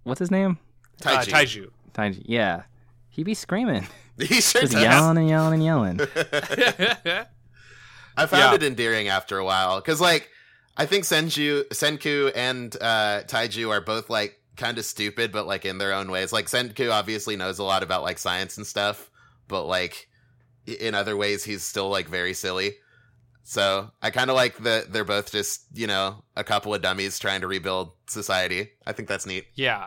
What's 0.06 0.20
his 0.20 0.30
name? 0.30 0.58
Uh, 1.04 1.18
Taiji. 1.24 1.68
Taiju. 1.92 2.22
Yeah. 2.26 2.62
He 3.10 3.24
be 3.24 3.34
screaming. 3.34 3.86
he 4.18 4.40
sure 4.40 4.60
Just 4.62 4.72
does. 4.74 4.82
yelling 4.82 5.18
and 5.18 5.28
yelling 5.28 5.54
and 5.54 5.64
yelling. 5.64 6.00
I 8.16 8.26
found 8.26 8.40
Yeah. 8.40 8.54
it 8.54 8.62
endearing 8.62 9.08
after 9.08 9.36
a 9.38 9.44
while 9.44 9.80
because, 9.80 10.00
like, 10.00 10.30
I 10.76 10.86
think 10.86 11.04
Senju, 11.04 11.64
Senku 11.68 12.30
and 12.34 12.74
uh, 12.80 13.22
Taiju 13.26 13.70
are 13.70 13.80
both 13.80 14.08
like 14.10 14.38
kind 14.56 14.78
of 14.78 14.84
stupid, 14.84 15.32
but 15.32 15.46
like 15.46 15.64
in 15.64 15.78
their 15.78 15.92
own 15.92 16.10
ways. 16.10 16.32
Like 16.32 16.46
Senku 16.46 16.90
obviously 16.92 17.34
knows 17.36 17.58
a 17.58 17.64
lot 17.64 17.82
about 17.82 18.02
like 18.02 18.18
science 18.18 18.56
and 18.58 18.66
stuff, 18.66 19.10
but 19.48 19.64
like 19.64 20.08
in 20.66 20.94
other 20.94 21.16
ways 21.16 21.44
he's 21.44 21.62
still 21.62 21.88
like 21.88 22.08
very 22.08 22.32
silly. 22.34 22.74
So 23.42 23.90
I 24.02 24.10
kind 24.10 24.28
of 24.30 24.36
like 24.36 24.58
that 24.58 24.92
they're 24.92 25.04
both 25.04 25.30
just 25.32 25.62
you 25.74 25.86
know 25.86 26.24
a 26.36 26.44
couple 26.44 26.74
of 26.74 26.82
dummies 26.82 27.18
trying 27.18 27.40
to 27.42 27.46
rebuild 27.46 27.92
society. 28.06 28.70
I 28.86 28.92
think 28.92 29.08
that's 29.08 29.24
neat. 29.26 29.46
Yeah. 29.54 29.86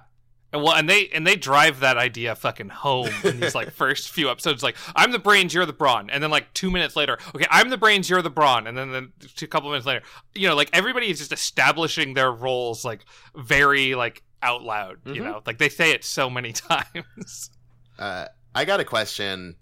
And 0.51 0.63
well, 0.63 0.73
and 0.73 0.89
they 0.89 1.07
and 1.09 1.27
they 1.27 1.35
drive 1.35 1.79
that 1.81 1.97
idea 1.97 2.35
fucking 2.35 2.69
home 2.69 3.09
in 3.23 3.39
these 3.39 3.53
like 3.53 3.71
first 3.83 4.09
few 4.09 4.29
episodes. 4.31 4.63
Like, 4.63 4.75
I'm 4.95 5.11
the 5.11 5.19
brains, 5.19 5.53
you're 5.53 5.65
the 5.67 5.73
brawn, 5.73 6.09
and 6.09 6.23
then 6.23 6.31
like 6.31 6.51
two 6.55 6.71
minutes 6.71 6.95
later, 6.95 7.19
okay, 7.35 7.45
I'm 7.51 7.69
the 7.69 7.77
brains, 7.77 8.09
you're 8.09 8.23
the 8.23 8.31
brawn, 8.31 8.65
and 8.65 8.75
then 8.77 8.91
then 8.91 9.13
a 9.41 9.47
couple 9.47 9.69
minutes 9.69 9.85
later, 9.85 10.01
you 10.33 10.47
know, 10.47 10.55
like 10.55 10.69
everybody 10.73 11.09
is 11.11 11.19
just 11.19 11.31
establishing 11.31 12.15
their 12.15 12.31
roles 12.31 12.83
like 12.83 13.05
very 13.35 13.93
like 13.93 14.23
out 14.41 14.63
loud. 14.63 14.97
You 15.05 15.21
Mhm. 15.21 15.25
know, 15.25 15.41
like 15.45 15.59
they 15.59 15.69
say 15.69 15.91
it 15.91 16.03
so 16.03 16.29
many 16.31 16.51
times. 16.53 17.51
Uh, 17.99 18.25
I 18.55 18.65
got 18.65 18.79
a 18.79 18.85
question. 18.85 19.55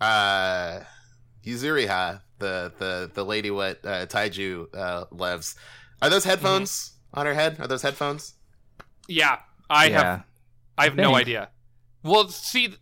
Uh, 0.00 0.80
Yuzuriha, 1.44 2.20
the 2.38 2.72
the 2.78 3.10
the 3.12 3.24
lady 3.24 3.50
what 3.50 3.84
uh, 3.84 4.06
Taiju 4.06 4.66
uh, 4.76 5.04
loves, 5.10 5.56
are 6.00 6.08
those 6.10 6.24
headphones 6.24 6.92
on 7.14 7.26
her 7.26 7.34
head? 7.34 7.56
Are 7.60 7.66
those 7.66 7.82
headphones? 7.82 8.34
yeah, 9.08 9.38
I 9.70 9.86
yeah. 9.86 10.02
have 10.02 10.24
I 10.76 10.84
have 10.84 10.96
no 10.96 11.08
think. 11.10 11.18
idea. 11.18 11.48
Well, 12.02 12.28
see, 12.28 12.74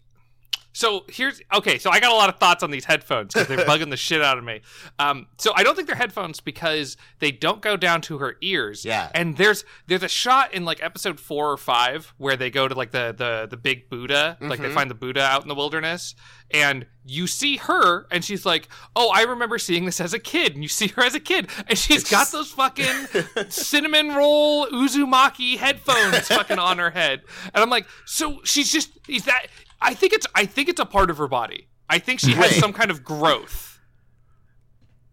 so 0.79 1.05
here's 1.09 1.43
okay. 1.53 1.77
So 1.79 1.91
I 1.91 1.99
got 1.99 2.13
a 2.13 2.15
lot 2.15 2.29
of 2.29 2.37
thoughts 2.37 2.63
on 2.63 2.71
these 2.71 2.85
headphones 2.85 3.35
because 3.35 3.49
they're 3.49 3.59
bugging 3.67 3.91
the 3.91 3.97
shit 3.97 4.23
out 4.23 4.39
of 4.39 4.45
me. 4.45 4.61
Um, 5.01 5.27
so 5.37 5.51
I 5.57 5.65
don't 5.65 5.75
think 5.75 5.89
they're 5.89 5.97
headphones 5.97 6.39
because 6.41 6.97
they 7.19 7.33
don't 7.33 7.61
go 7.61 7.77
down 7.77 8.01
to 8.03 8.19
her 8.19 8.37
ears. 8.43 8.85
Yeah. 8.85 9.11
And 9.13 9.37
there's 9.37 9.65
there's 9.89 10.05
a 10.05 10.09
shot 10.09 10.55
in 10.55 10.65
like 10.65 10.81
episode 10.81 11.19
four 11.19 11.51
or 11.51 11.57
five 11.57 12.15
where 12.19 12.37
they 12.37 12.49
go 12.49 12.69
to 12.69 12.75
like 12.77 12.93
the 12.93 13.13
the 13.17 13.49
the 13.51 13.57
big 13.57 13.91
Buddha, 13.91 14.37
like 14.41 14.61
they 14.61 14.69
Mhm. 14.69 14.75
find 14.75 14.89
the 14.89 14.95
Buddha 14.95 15.23
out 15.23 15.43
in 15.43 15.49
the 15.49 15.55
wilderness, 15.57 16.15
and 16.53 16.87
you 17.05 17.27
see 17.27 17.57
her, 17.57 18.07
and 18.13 18.25
she's 18.25 18.47
like, 18.47 18.69
"Oh, 18.95 19.11
I 19.13 19.23
remember 19.23 19.59
seeing 19.59 19.85
this 19.85 20.01
as 20.01 20.15
a 20.15 20.19
kid." 20.21 20.53
And 20.55 20.63
you 20.63 20.69
see 20.69 20.87
her 20.89 21.03
as 21.03 21.15
a 21.17 21.21
kid, 21.21 21.49
and 21.67 21.77
she's 21.77 22.03
It's 22.03 22.11
got 22.11 22.31
those 22.31 22.53
fucking 22.53 22.87
cinnamon 23.49 24.15
roll 24.15 24.67
Uzumaki 24.67 25.57
headphones 25.57 26.29
fucking 26.29 26.59
on 26.61 26.79
her 26.79 26.91
head, 26.91 27.23
and 27.53 27.63
I'm 27.63 27.71
like, 27.71 27.87
so 28.05 28.41
she's 28.45 28.71
just 28.73 28.91
is 29.09 29.25
that? 29.25 29.47
I 29.81 29.95
think 29.95 30.13
it's 30.13 30.27
I 30.35 30.45
think 30.47 30.69
it's 30.69 30.81
a 30.81 30.87
part 30.87 31.11
of 31.11 31.19
her 31.19 31.29
body. 31.29 31.69
I 31.89 31.99
think 31.99 32.21
she 32.21 32.33
has 32.33 32.51
Wait. 32.53 32.61
some 32.61 32.73
kind 32.73 32.91
of 32.91 33.03
growth. 33.05 33.81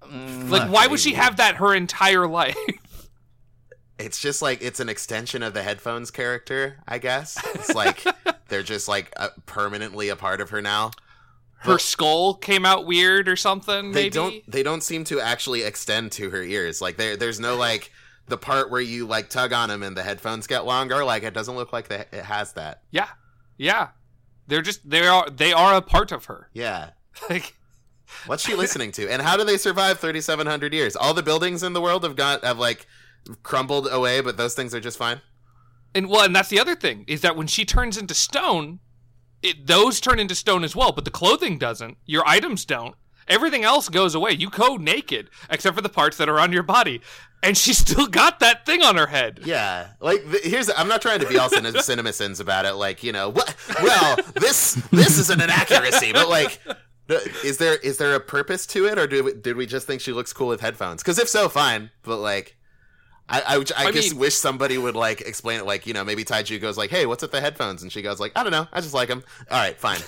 Mm, 0.01 0.49
Like, 0.49 0.69
why 0.71 0.87
would 0.87 0.99
she 0.99 1.13
have 1.13 1.37
that 1.37 1.55
her 1.55 1.73
entire 1.73 2.27
life? 2.27 2.57
It's 3.97 4.19
just 4.19 4.41
like 4.41 4.61
it's 4.61 4.81
an 4.81 4.89
extension 4.89 5.41
of 5.41 5.53
the 5.53 5.63
headphones 5.63 6.11
character, 6.11 6.77
I 6.87 6.97
guess. 6.97 7.37
It's 7.55 7.73
like 7.75 8.03
they're 8.49 8.61
just 8.63 8.87
like 8.89 9.13
uh, 9.15 9.29
permanently 9.45 10.09
a 10.09 10.17
part 10.17 10.41
of 10.41 10.49
her 10.49 10.61
now. 10.61 10.91
Her 11.59 11.79
skull 11.79 12.33
came 12.35 12.65
out 12.65 12.85
weird 12.85 13.29
or 13.29 13.35
something. 13.37 13.93
They 13.93 14.03
maybe. 14.03 14.09
don't 14.09 14.51
they 14.51 14.63
don't 14.63 14.83
seem 14.83 15.05
to 15.05 15.21
actually 15.21 15.63
extend 15.63 16.11
to 16.13 16.29
her 16.31 16.43
ears. 16.43 16.81
Like 16.81 16.97
there 16.97 17.15
there's 17.15 17.39
no 17.39 17.55
like 17.55 17.89
the 18.27 18.37
part 18.37 18.69
where 18.69 18.81
you 18.81 19.07
like 19.07 19.29
tug 19.29 19.53
on 19.53 19.69
them 19.69 19.81
and 19.81 19.95
the 19.95 20.03
headphones 20.03 20.45
get 20.45 20.65
longer. 20.65 21.05
Like 21.05 21.23
it 21.23 21.33
doesn't 21.33 21.55
look 21.55 21.71
like 21.71 21.87
the, 21.87 22.01
it 22.01 22.25
has 22.25 22.51
that. 22.53 22.81
Yeah, 22.91 23.07
yeah. 23.57 23.89
They're 24.47 24.61
just 24.61 24.89
they 24.89 25.07
are 25.07 25.29
they 25.29 25.53
are 25.53 25.75
a 25.75 25.81
part 25.81 26.11
of 26.11 26.25
her. 26.25 26.49
Yeah. 26.53 26.91
Like 27.29 27.55
What's 28.25 28.45
she 28.45 28.55
listening 28.63 28.91
to? 28.93 29.09
And 29.09 29.21
how 29.21 29.37
do 29.37 29.43
they 29.43 29.57
survive 29.57 29.99
3700 29.99 30.73
years? 30.73 30.95
All 30.95 31.13
the 31.13 31.23
buildings 31.23 31.63
in 31.63 31.73
the 31.73 31.81
world 31.81 32.03
have 32.03 32.15
got 32.15 32.43
have 32.43 32.59
like 32.59 32.87
crumbled 33.43 33.87
away, 33.91 34.21
but 34.21 34.37
those 34.37 34.53
things 34.53 34.73
are 34.75 34.79
just 34.79 34.97
fine. 34.97 35.21
And 35.93 36.09
well, 36.09 36.25
and 36.25 36.35
that's 36.35 36.49
the 36.49 36.59
other 36.59 36.75
thing 36.75 37.05
is 37.07 37.21
that 37.21 37.35
when 37.35 37.47
she 37.47 37.65
turns 37.65 37.97
into 37.97 38.13
stone, 38.13 38.79
it, 39.41 39.67
those 39.67 39.99
turn 39.99 40.19
into 40.19 40.35
stone 40.35 40.63
as 40.63 40.75
well, 40.75 40.91
but 40.91 41.05
the 41.05 41.11
clothing 41.11 41.57
doesn't. 41.57 41.97
Your 42.05 42.27
items 42.27 42.65
don't. 42.65 42.95
Everything 43.27 43.63
else 43.63 43.89
goes 43.89 44.13
away. 44.13 44.31
You 44.31 44.49
go 44.49 44.77
naked, 44.77 45.29
except 45.49 45.75
for 45.75 45.81
the 45.81 45.89
parts 45.89 46.17
that 46.17 46.29
are 46.29 46.39
on 46.39 46.51
your 46.51 46.63
body. 46.63 47.01
And 47.41 47.57
she 47.57 47.73
still 47.83 48.07
got 48.07 48.39
that 48.39 48.65
thing 48.65 48.83
on 48.83 48.95
her 48.97 49.07
head. 49.07 49.39
Yeah, 49.43 49.87
like 49.99 50.21
here's 50.43 50.69
I'm 50.69 50.87
not 50.87 51.01
trying 51.01 51.19
to 51.19 51.27
be 51.27 51.37
all 51.37 51.49
cin- 51.49 51.63
CinemaSins 51.65 52.39
about 52.39 52.65
it. 52.65 52.73
Like 52.73 53.03
you 53.03 53.11
know, 53.11 53.29
what? 53.29 53.55
Well, 53.81 54.17
this 54.35 54.75
this 54.91 55.17
is 55.17 55.29
an 55.29 55.41
inaccuracy, 55.41 56.13
but 56.13 56.29
like, 56.29 56.59
is 57.43 57.57
there 57.57 57.75
is 57.77 57.97
there 57.97 58.15
a 58.15 58.19
purpose 58.19 58.65
to 58.67 58.85
it, 58.87 58.97
or 58.97 59.07
did 59.07 59.25
we, 59.25 59.33
did 59.33 59.55
we 59.57 59.65
just 59.65 59.85
think 59.87 60.01
she 60.01 60.11
looks 60.11 60.33
cool 60.33 60.47
with 60.47 60.61
headphones? 60.61 61.01
Because 61.03 61.19
if 61.19 61.27
so, 61.29 61.49
fine. 61.49 61.91
But 62.03 62.17
like, 62.17 62.55
I 63.29 63.41
I, 63.41 63.55
I 63.55 63.87
I 63.87 63.91
just 63.91 64.11
mean- 64.11 64.19
wish 64.19 64.35
somebody 64.35 64.77
would 64.77 64.95
like 64.95 65.21
explain 65.21 65.59
it. 65.59 65.65
Like 65.65 65.85
you 65.87 65.93
know, 65.93 66.03
maybe 66.03 66.23
Taiju 66.23 66.59
goes 66.61 66.77
like, 66.77 66.89
"Hey, 66.89 67.05
what's 67.05 67.21
with 67.21 67.31
the 67.31 67.41
headphones?" 67.41 67.83
And 67.83 67.91
she 67.91 68.01
goes 68.01 68.19
like, 68.19 68.31
"I 68.35 68.43
don't 68.43 68.51
know, 68.51 68.67
I 68.71 68.81
just 68.81 68.93
like 68.93 69.09
them." 69.09 69.23
All 69.51 69.59
right, 69.59 69.77
fine. 69.77 69.99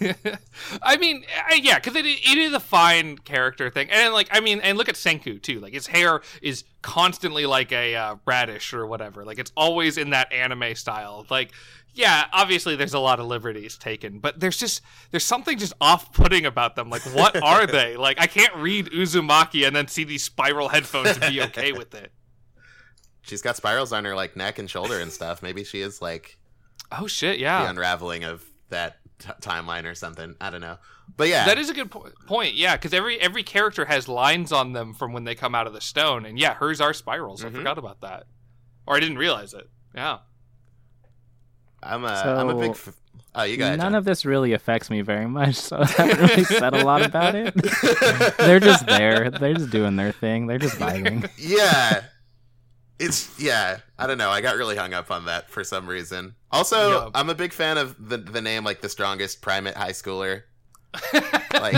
I 0.82 0.96
mean, 0.96 1.24
yeah, 1.60 1.76
because 1.76 1.96
it, 1.96 2.06
it 2.06 2.38
is 2.38 2.52
a 2.52 2.60
fine 2.60 3.18
character 3.18 3.70
thing, 3.70 3.90
and 3.90 4.12
like, 4.12 4.28
I 4.30 4.40
mean, 4.40 4.60
and 4.60 4.76
look 4.78 4.88
at 4.88 4.94
Senku 4.94 5.40
too. 5.40 5.60
Like, 5.60 5.72
his 5.72 5.86
hair 5.86 6.22
is 6.42 6.64
constantly 6.82 7.46
like 7.46 7.72
a 7.72 7.94
uh, 7.94 8.16
radish 8.24 8.72
or 8.72 8.86
whatever. 8.86 9.24
Like, 9.24 9.38
it's 9.38 9.52
always 9.56 9.98
in 9.98 10.10
that 10.10 10.32
anime 10.32 10.74
style. 10.74 11.26
Like, 11.30 11.52
yeah, 11.96 12.26
obviously 12.32 12.76
there's 12.76 12.94
a 12.94 12.98
lot 12.98 13.20
of 13.20 13.26
liberties 13.26 13.78
taken, 13.78 14.18
but 14.18 14.38
there's 14.38 14.58
just 14.58 14.82
there's 15.10 15.24
something 15.24 15.58
just 15.58 15.72
off-putting 15.80 16.44
about 16.44 16.76
them. 16.76 16.90
Like, 16.90 17.02
what 17.14 17.42
are 17.42 17.66
they? 17.66 17.96
Like, 17.96 18.20
I 18.20 18.26
can't 18.26 18.54
read 18.56 18.86
Uzumaki 18.90 19.66
and 19.66 19.74
then 19.74 19.88
see 19.88 20.04
these 20.04 20.22
spiral 20.22 20.68
headphones 20.68 21.16
and 21.16 21.32
be 21.32 21.42
okay 21.44 21.72
with 21.72 21.94
it. 21.94 22.12
She's 23.22 23.42
got 23.42 23.56
spirals 23.56 23.92
on 23.92 24.04
her 24.04 24.14
like 24.14 24.36
neck 24.36 24.58
and 24.58 24.70
shoulder 24.70 25.00
and 25.00 25.10
stuff. 25.10 25.42
Maybe 25.42 25.64
she 25.64 25.80
is 25.80 26.00
like 26.00 26.38
Oh 26.92 27.06
shit, 27.06 27.38
yeah, 27.38 27.64
the 27.64 27.70
unraveling 27.70 28.24
of 28.24 28.44
that 28.68 28.98
t- 29.18 29.28
timeline 29.40 29.84
or 29.84 29.94
something. 29.94 30.34
I 30.40 30.50
don't 30.50 30.60
know, 30.60 30.76
but 31.16 31.28
yeah, 31.28 31.44
That 31.46 31.58
is 31.58 31.70
a 31.70 31.74
good 31.74 31.90
po- 31.90 32.08
point. 32.26 32.54
Yeah, 32.54 32.76
because 32.76 32.92
every 32.94 33.20
every 33.20 33.42
character 33.42 33.84
has 33.86 34.08
lines 34.08 34.52
on 34.52 34.72
them 34.72 34.94
from 34.94 35.12
when 35.12 35.24
they 35.24 35.34
come 35.34 35.54
out 35.54 35.66
of 35.66 35.72
the 35.72 35.80
stone, 35.80 36.24
and 36.26 36.38
yeah, 36.38 36.54
hers 36.54 36.80
are 36.80 36.92
spirals. 36.92 37.44
I 37.44 37.48
Mhm. 37.48 37.56
forgot 37.56 37.78
about 37.78 38.00
that, 38.02 38.24
or 38.86 38.96
I 38.96 39.00
didn't 39.00 39.18
realize 39.18 39.54
it. 39.54 39.68
Yeah. 39.94 40.18
I'm 41.82 42.04
a 42.04 42.08
am 42.40 42.48
a 42.48 42.54
big. 42.54 42.74
So, 42.74 42.90
F- 42.90 42.96
oh, 43.34 43.42
you 43.44 43.56
got 43.58 43.76
None 43.78 43.94
of 43.94 44.04
this 44.04 44.24
really 44.24 44.52
affects 44.54 44.90
me 44.90 45.02
very 45.02 45.26
much, 45.26 45.54
so 45.56 45.76
I 45.80 45.86
haven't 45.86 46.20
really 46.30 46.44
said 46.44 46.74
a 46.74 46.84
lot 46.84 47.02
about 47.02 47.34
it. 47.34 47.54
They're 48.38 48.60
just 48.60 48.86
there. 48.86 49.30
They're 49.30 49.54
just 49.54 49.70
doing 49.70 49.96
their 49.96 50.12
thing. 50.12 50.46
They're 50.46 50.58
just 50.58 50.76
vibing. 50.76 51.28
yeah 51.38 52.04
it's 52.98 53.38
yeah 53.38 53.76
i 53.98 54.06
don't 54.06 54.16
know 54.16 54.30
i 54.30 54.40
got 54.40 54.56
really 54.56 54.74
hung 54.74 54.94
up 54.94 55.10
on 55.10 55.26
that 55.26 55.50
for 55.50 55.62
some 55.62 55.86
reason 55.86 56.34
also 56.52 56.90
Yeah. 56.90 57.10
i'm 57.14 57.28
a 57.30 57.34
big 57.34 57.52
fan 57.52 57.78
of 57.78 57.96
the 58.08 58.16
the 58.18 58.40
name 58.40 58.64
like 58.64 58.80
the 58.80 58.88
strongest 58.88 59.40
primate 59.42 59.74
high 59.76 59.90
schooler 59.92 60.42
like 61.52 61.76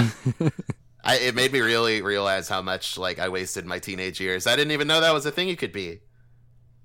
I, 1.05 1.17
it 1.17 1.35
made 1.35 1.53
me 1.53 1.61
really 1.61 2.03
realize 2.03 2.49
how 2.49 2.63
much 2.63 2.99
like 2.99 3.19
i 3.19 3.29
wasted 3.29 3.65
my 3.67 3.79
teenage 3.79 4.21
years 4.21 4.47
i 4.47 4.55
didn't 4.57 4.73
even 4.73 4.87
know 4.89 5.01
that 5.01 5.15
was 5.15 5.27
a 5.27 5.31
thing 5.31 5.49
you 5.49 5.57
could 5.57 5.73
be 5.73 6.01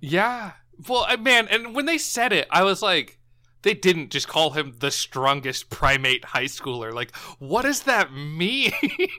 yeah. 0.05 0.51
Well, 0.89 1.05
I- 1.07 1.15
man, 1.15 1.47
and 1.49 1.73
when 1.73 1.86
they 1.86 1.97
said 1.97 2.34
it, 2.34 2.45
I 2.51 2.63
was 2.63 2.81
like, 2.81 3.19
they 3.61 3.73
didn't 3.73 4.09
just 4.11 4.27
call 4.27 4.49
him 4.51 4.73
the 4.79 4.91
strongest 4.91 5.69
primate 5.69 6.25
high 6.25 6.43
schooler. 6.43 6.91
Like, 6.91 7.15
what 7.39 7.61
does 7.61 7.84
that 7.84 8.11
mean? 8.13 8.73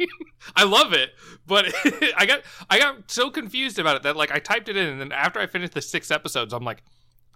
I 0.57 0.65
love 0.65 0.93
it, 0.93 1.13
but 1.47 1.73
I 2.19 2.27
got 2.27 2.43
I 2.69 2.79
got 2.79 3.11
so 3.11 3.31
confused 3.31 3.79
about 3.79 3.97
it 3.97 4.03
that 4.03 4.15
like 4.15 4.31
I 4.31 4.41
typed 4.41 4.69
it 4.69 4.77
in, 4.77 4.87
and 4.87 5.01
then 5.01 5.11
after 5.13 5.41
I 5.41 5.47
finished 5.47 5.73
the 5.73 5.81
six 5.81 6.11
episodes, 6.11 6.53
I'm 6.53 6.65
like, 6.65 6.83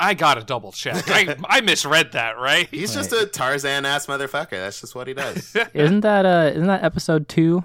I 0.00 0.14
gotta 0.14 0.42
double 0.44 0.72
check. 0.72 1.04
I 1.08 1.36
I 1.48 1.60
misread 1.60 2.12
that, 2.12 2.38
right? 2.38 2.68
he's 2.70 2.94
just 2.94 3.12
a 3.12 3.26
tarzan 3.26 3.84
ass 3.84 4.06
motherfucker 4.06 4.50
that's 4.50 4.80
just 4.80 4.94
what 4.94 5.06
he 5.08 5.14
does 5.14 5.56
Isn't 5.74 6.00
that 6.00 6.24
uh? 6.26 6.50
Isn't 6.54 6.66
that 6.68 6.84
episode 6.84 7.28
two? 7.28 7.64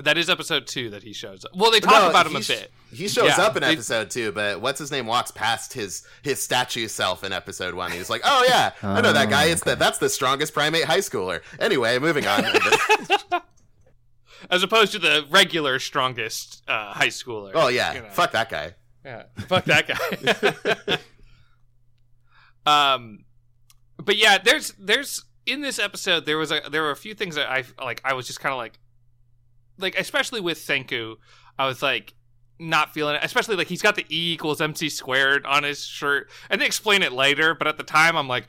That 0.00 0.16
is 0.16 0.30
episode 0.30 0.68
two 0.68 0.90
that 0.90 1.02
he 1.02 1.12
shows 1.12 1.44
up. 1.44 1.50
Well, 1.56 1.72
they 1.72 1.80
talk 1.80 1.90
No, 2.04 2.10
about 2.10 2.26
him 2.26 2.32
he 2.32 2.38
a 2.38 2.42
sh- 2.42 2.48
bit. 2.48 2.70
he 2.92 3.08
shows 3.08 3.26
Yeah, 3.36 3.42
up 3.44 3.56
in 3.56 3.62
they- 3.62 3.72
episode 3.72 4.10
two 4.10 4.30
but 4.32 4.60
what's 4.60 4.78
his 4.78 4.90
name 4.92 5.06
walks 5.06 5.30
past 5.32 5.72
his 5.72 6.04
his 6.22 6.40
statue 6.42 6.86
self 6.88 7.24
in 7.24 7.32
episode 7.32 7.74
one 7.74 7.90
he's 7.92 8.08
like 8.10 8.22
oh 8.24 8.44
yeah 8.48 8.72
i 8.82 9.00
know 9.00 9.12
that 9.12 9.28
guy 9.28 9.48
Oh, 9.48 9.52
it's 9.52 9.62
the, 9.64 9.74
that's 9.76 9.98
the 9.98 10.08
strongest 10.08 10.54
primate 10.54 10.84
high 10.84 10.98
schooler 10.98 11.40
anyway 11.58 11.98
moving 11.98 12.26
on 12.26 12.44
As 14.50 14.62
opposed 14.62 14.92
to 14.92 14.98
the 15.00 15.26
regular 15.30 15.78
strongest 15.80 16.62
uh, 16.68 16.92
high 16.92 17.08
schooler. 17.08 17.50
oh 17.54 17.68
yeah 17.68 17.94
you 17.94 18.00
know. 18.02 18.08
fuck 18.10 18.30
that 18.32 18.48
guy 18.50 18.74
Yeah, 19.04 19.24
fuck 19.48 19.64
that 19.64 19.86
guy. 19.88 20.98
Um, 22.68 23.24
but 23.96 24.16
yeah, 24.16 24.38
there's 24.38 24.72
there's 24.78 25.24
in 25.46 25.62
this 25.62 25.78
episode 25.78 26.26
there 26.26 26.36
was 26.36 26.52
a 26.52 26.60
there 26.70 26.82
were 26.82 26.90
a 26.90 26.96
few 26.96 27.14
things 27.14 27.34
that 27.36 27.50
I 27.50 27.64
like. 27.82 28.00
I 28.04 28.12
was 28.14 28.26
just 28.26 28.40
kind 28.40 28.52
of 28.52 28.58
like, 28.58 28.78
like 29.78 29.98
especially 29.98 30.40
with 30.40 30.58
Senku, 30.58 31.16
I 31.58 31.66
was 31.66 31.82
like 31.82 32.14
not 32.58 32.92
feeling 32.92 33.14
it. 33.14 33.24
Especially 33.24 33.56
like 33.56 33.68
he's 33.68 33.82
got 33.82 33.96
the 33.96 34.04
E 34.10 34.32
equals 34.32 34.60
MC 34.60 34.90
squared 34.90 35.46
on 35.46 35.62
his 35.62 35.84
shirt, 35.84 36.30
and 36.50 36.60
they 36.60 36.66
explain 36.66 37.02
it 37.02 37.12
later. 37.12 37.54
But 37.54 37.66
at 37.68 37.76
the 37.76 37.84
time, 37.84 38.16
I'm 38.16 38.28
like. 38.28 38.46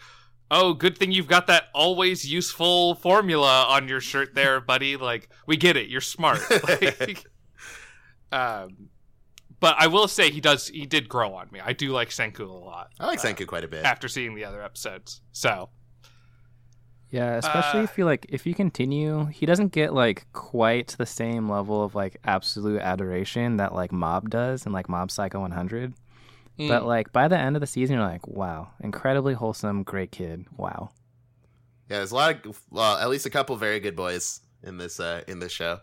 Oh, 0.52 0.74
good 0.74 0.98
thing 0.98 1.12
you've 1.12 1.28
got 1.28 1.46
that 1.46 1.66
always 1.76 2.28
useful 2.28 2.96
formula 2.96 3.68
on 3.70 3.88
your 3.88 4.02
shirt 4.02 4.34
there, 4.34 4.60
buddy. 4.60 4.98
Like, 4.98 5.30
we 5.46 5.58
get 5.58 5.78
it. 5.78 5.90
You're 5.90 6.02
smart. 6.02 6.40
Like, 6.68 7.24
um, 8.32 8.90
but 9.60 9.76
I 9.78 9.88
will 9.88 10.08
say 10.08 10.32
he 10.32 10.42
does 10.42 10.68
he 10.70 10.86
did 10.86 11.10
grow 11.10 11.34
on 11.36 11.48
me. 11.52 11.60
I 11.60 11.74
do 11.74 11.92
like 11.92 12.10
Senku 12.10 12.42
a 12.42 12.54
lot 12.54 12.92
i 13.00 13.06
like 13.08 13.20
Uh, 13.20 13.24
senku 13.24 13.46
quite 13.48 13.64
a 13.64 13.68
bit 13.68 13.84
after 13.86 14.08
seeing 14.08 14.36
the 14.36 14.46
other 14.46 14.62
episodes. 14.62 15.22
So 15.32 15.70
Yeah, 17.12 17.36
especially 17.38 17.82
Uh, 17.82 17.84
if 17.84 17.98
you 17.98 18.06
like 18.06 18.26
if 18.30 18.46
you 18.46 18.54
continue, 18.54 19.26
he 19.26 19.46
doesn't 19.46 19.72
get 19.72 19.94
like 19.94 20.28
quite 20.34 20.90
the 20.98 21.06
same 21.06 21.50
level 21.50 21.84
of 21.84 21.96
like 21.96 22.18
absolute 22.24 22.82
adoration 22.82 23.58
that 23.58 23.74
like 23.74 23.92
Mob 23.92 24.30
does 24.30 24.66
in 24.66 24.72
like 24.72 24.88
Mob 24.90 25.10
Psycho 25.10 25.40
100. 25.40 25.94
mm, 26.60 26.68
But 26.68 26.86
like 26.86 27.12
by 27.12 27.28
the 27.28 27.38
end 27.38 27.56
of 27.56 27.62
the 27.62 27.68
season, 27.68 27.96
you're 27.98 28.06
like, 28.06 28.28
wow, 28.28 28.70
incredibly 28.80 29.34
wholesome, 29.34 29.82
great 29.84 30.12
kid. 30.12 30.46
Wow. 30.56 30.92
Yeah, 31.90 31.98
there's 31.98 32.12
a 32.12 32.16
lot 32.16 32.46
of 32.46 32.62
well, 32.70 32.98
at 32.98 33.10
least 33.10 33.26
a 33.26 33.32
couple 33.32 33.56
very 33.56 33.80
good 33.80 33.96
boys 33.96 34.42
in 34.62 34.78
this 34.78 35.00
uh 35.00 35.24
in 35.28 35.40
this 35.40 35.52
show. 35.52 35.80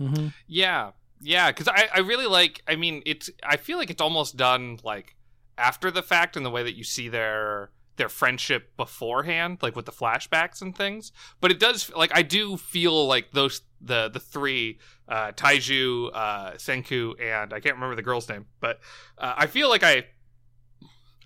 Mm-hmm. 0.00 0.28
yeah, 0.46 0.92
yeah, 1.20 1.50
because 1.50 1.68
I 1.68 1.88
I 1.94 1.98
really 2.00 2.26
like. 2.26 2.62
I 2.68 2.76
mean, 2.76 3.02
it's 3.06 3.30
I 3.42 3.56
feel 3.56 3.78
like 3.78 3.90
it's 3.90 4.02
almost 4.02 4.36
done 4.36 4.78
like 4.82 5.16
after 5.58 5.90
the 5.90 6.02
fact 6.02 6.36
in 6.36 6.42
the 6.42 6.50
way 6.50 6.62
that 6.62 6.76
you 6.76 6.84
see 6.84 7.08
their 7.08 7.70
their 7.96 8.08
friendship 8.08 8.76
beforehand, 8.76 9.58
like 9.62 9.74
with 9.74 9.86
the 9.86 9.92
flashbacks 9.92 10.60
and 10.60 10.76
things. 10.76 11.12
But 11.40 11.50
it 11.50 11.58
does 11.58 11.90
like 11.94 12.10
I 12.14 12.22
do 12.22 12.56
feel 12.56 13.06
like 13.06 13.32
those 13.32 13.62
the 13.80 14.08
the 14.08 14.20
three 14.20 14.78
uh, 15.08 15.32
Taiju, 15.32 16.10
uh, 16.12 16.50
Senku, 16.52 17.20
and 17.20 17.52
I 17.52 17.60
can't 17.60 17.76
remember 17.76 17.96
the 17.96 18.02
girl's 18.02 18.28
name, 18.28 18.46
but 18.60 18.80
uh, 19.18 19.34
I 19.36 19.46
feel 19.46 19.68
like 19.68 19.82
I 19.82 20.06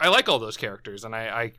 I 0.01 0.09
like 0.09 0.29
all 0.29 0.39
those 0.39 0.57
characters, 0.57 1.05
and 1.05 1.15
I 1.15 1.29
I, 1.29 1.53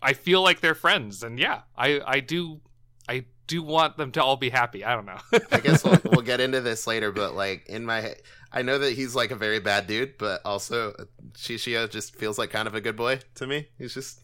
I 0.00 0.12
feel 0.12 0.42
like 0.42 0.60
they're 0.60 0.74
friends, 0.74 1.22
and 1.22 1.38
yeah, 1.38 1.62
I 1.76 2.00
I 2.06 2.20
do 2.20 2.60
I 3.08 3.24
do 3.46 3.62
want 3.62 3.96
them 3.96 4.12
to 4.12 4.22
all 4.22 4.36
be 4.36 4.50
happy. 4.50 4.84
I 4.84 4.94
don't 4.94 5.06
know. 5.06 5.18
I 5.50 5.60
guess 5.60 5.84
we'll, 5.84 5.98
we'll 6.04 6.22
get 6.22 6.40
into 6.40 6.60
this 6.60 6.86
later, 6.86 7.10
but 7.12 7.34
like 7.34 7.66
in 7.68 7.84
my 7.84 8.00
head, 8.00 8.22
I 8.52 8.62
know 8.62 8.78
that 8.78 8.92
he's 8.92 9.14
like 9.14 9.30
a 9.30 9.36
very 9.36 9.58
bad 9.60 9.86
dude, 9.86 10.16
but 10.18 10.40
also 10.44 10.94
Shishio 11.32 11.90
just 11.90 12.14
feels 12.16 12.38
like 12.38 12.50
kind 12.50 12.68
of 12.68 12.74
a 12.74 12.80
good 12.80 12.96
boy 12.96 13.20
to 13.36 13.46
me. 13.46 13.68
He's 13.78 13.94
just 13.94 14.20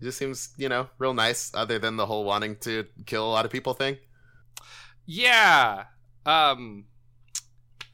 he 0.00 0.04
just 0.06 0.18
seems 0.18 0.54
you 0.56 0.68
know 0.68 0.88
real 0.98 1.14
nice, 1.14 1.50
other 1.54 1.78
than 1.78 1.96
the 1.96 2.06
whole 2.06 2.24
wanting 2.24 2.56
to 2.60 2.86
kill 3.06 3.26
a 3.26 3.32
lot 3.32 3.44
of 3.44 3.50
people 3.50 3.74
thing. 3.74 3.98
yeah. 5.04 5.84
Um. 6.24 6.84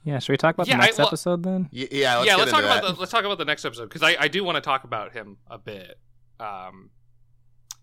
Yeah, 0.05 0.19
should 0.19 0.33
we 0.33 0.37
talk 0.37 0.55
about 0.55 0.67
Yeah, 0.67 0.79
the 0.79 0.83
I- 0.83 0.87
next 0.87 0.99
well- 0.99 1.07
episode 1.09 1.43
then? 1.45 1.69
Y- 1.73 1.87
yeah, 1.93 2.17
let's 2.17 2.27
yeah. 2.27 2.33
get 2.33 2.39
Let's 2.39 2.51
talk 2.51 2.61
into 2.63 2.73
about 2.73 2.83
that. 2.87 2.95
the 2.95 3.01
let's 3.01 3.13
talk 3.13 3.25
about 3.25 3.39
the 3.39 3.45
next 3.45 3.65
episode 3.65 3.89
because 3.89 4.03
I 4.03 4.17
I 4.19 4.29
do 4.29 4.43
want 4.43 4.57
to 4.57 4.61
talk 4.61 4.85
about 4.85 5.13
him 5.13 5.37
a 5.51 5.59
bit. 5.59 5.99
Um. 6.41 6.91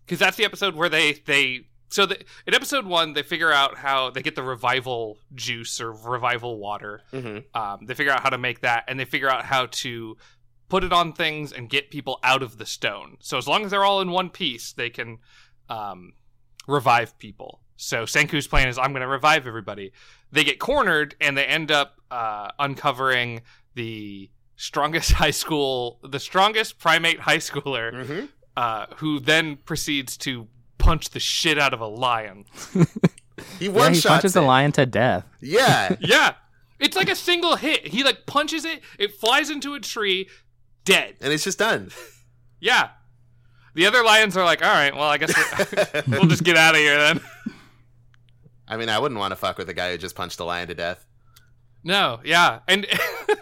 Because 0.04 0.18
that's 0.18 0.36
the 0.36 0.44
episode 0.44 0.74
where 0.74 0.88
they 0.88 1.12
they 1.12 1.68
so 1.90 2.06
the, 2.06 2.18
in 2.46 2.54
episode 2.54 2.86
one 2.86 3.12
they 3.12 3.22
figure 3.22 3.52
out 3.52 3.76
how 3.78 4.10
they 4.10 4.22
get 4.22 4.34
the 4.36 4.42
revival 4.42 5.18
juice 5.34 5.80
or 5.80 5.92
revival 5.92 6.58
water. 6.58 7.02
Mhm. 7.12 7.44
Um, 7.54 7.86
they 7.86 7.94
figure 7.94 8.12
out 8.12 8.22
how 8.22 8.30
to 8.30 8.38
make 8.38 8.60
that, 8.60 8.84
and 8.88 8.98
they 8.98 9.04
figure 9.04 9.28
out 9.28 9.44
how 9.44 9.66
to 9.66 10.16
put 10.68 10.84
it 10.84 10.92
on 10.92 11.12
things 11.12 11.52
and 11.52 11.68
get 11.68 11.90
people 11.90 12.18
out 12.22 12.42
of 12.42 12.56
the 12.58 12.64
stone. 12.66 13.16
So 13.20 13.36
as 13.36 13.46
long 13.48 13.64
as 13.64 13.70
they're 13.72 13.84
all 13.84 14.00
in 14.00 14.10
one 14.12 14.30
piece, 14.30 14.72
they 14.72 14.88
can 14.88 15.18
um, 15.68 16.12
revive 16.66 17.18
people. 17.18 17.60
So 17.76 18.04
Senku's 18.04 18.46
plan 18.46 18.68
is, 18.68 18.78
I'm 18.78 18.92
going 18.92 19.00
to 19.02 19.08
revive 19.08 19.46
everybody. 19.46 19.92
They 20.30 20.44
get 20.44 20.58
cornered, 20.60 21.16
and 21.20 21.36
they 21.36 21.44
end 21.46 21.70
up 21.72 21.96
uh, 22.10 22.50
uncovering 22.58 23.42
the 23.74 24.30
strongest 24.56 25.12
high 25.22 25.30
school, 25.30 25.98
the 26.02 26.20
strongest 26.20 26.78
primate 26.78 27.20
high 27.20 27.38
schooler, 27.38 27.92
Mhm. 28.06 28.28
uh, 28.56 28.86
who 28.96 29.18
then 29.18 29.56
proceeds 29.56 30.16
to 30.18 30.46
punch 30.80 31.10
the 31.10 31.20
shit 31.20 31.58
out 31.58 31.72
of 31.74 31.80
a 31.80 31.86
lion. 31.86 32.44
He 33.58 33.66
Yeah, 33.66 33.70
one 33.70 33.94
he 33.94 34.00
shots 34.00 34.12
punches 34.14 34.32
the 34.34 34.42
lion 34.42 34.72
to 34.72 34.86
death. 34.86 35.24
Yeah, 35.40 35.96
Yeah. 36.00 36.34
It's 36.78 36.96
like 36.96 37.10
a 37.10 37.14
single 37.14 37.56
hit. 37.56 37.86
He 37.88 38.02
like 38.02 38.24
punches 38.26 38.64
it, 38.64 38.80
it 38.98 39.14
flies 39.14 39.50
into 39.50 39.74
a 39.74 39.80
tree, 39.80 40.28
dead. 40.84 41.16
and 41.20 41.32
it's 41.32 41.44
just 41.44 41.58
done. 41.58 41.90
Yeah. 42.62 42.90
The 43.74 43.86
other 43.86 44.04
lions 44.04 44.36
are 44.36 44.44
like, 44.44 44.62
all 44.62 44.68
right, 44.70 44.94
well, 44.94 45.08
I 45.08 45.16
guess 45.16 45.32
we're, 45.34 46.02
we'll 46.18 46.28
just 46.28 46.44
get 46.44 46.58
out 46.58 46.74
of 46.74 46.80
here 46.82 46.98
then. 46.98 47.20
I 48.68 48.76
mean, 48.76 48.90
I 48.90 48.98
wouldn't 48.98 49.18
want 49.18 49.32
to 49.32 49.36
fuck 49.36 49.56
with 49.56 49.66
a 49.70 49.72
guy 49.72 49.92
who 49.92 49.96
just 49.96 50.14
punched 50.14 50.40
a 50.40 50.44
lion 50.44 50.68
to 50.68 50.74
death. 50.74 51.06
No, 51.82 52.20
yeah, 52.22 52.58
and 52.68 52.86
and 52.86 53.38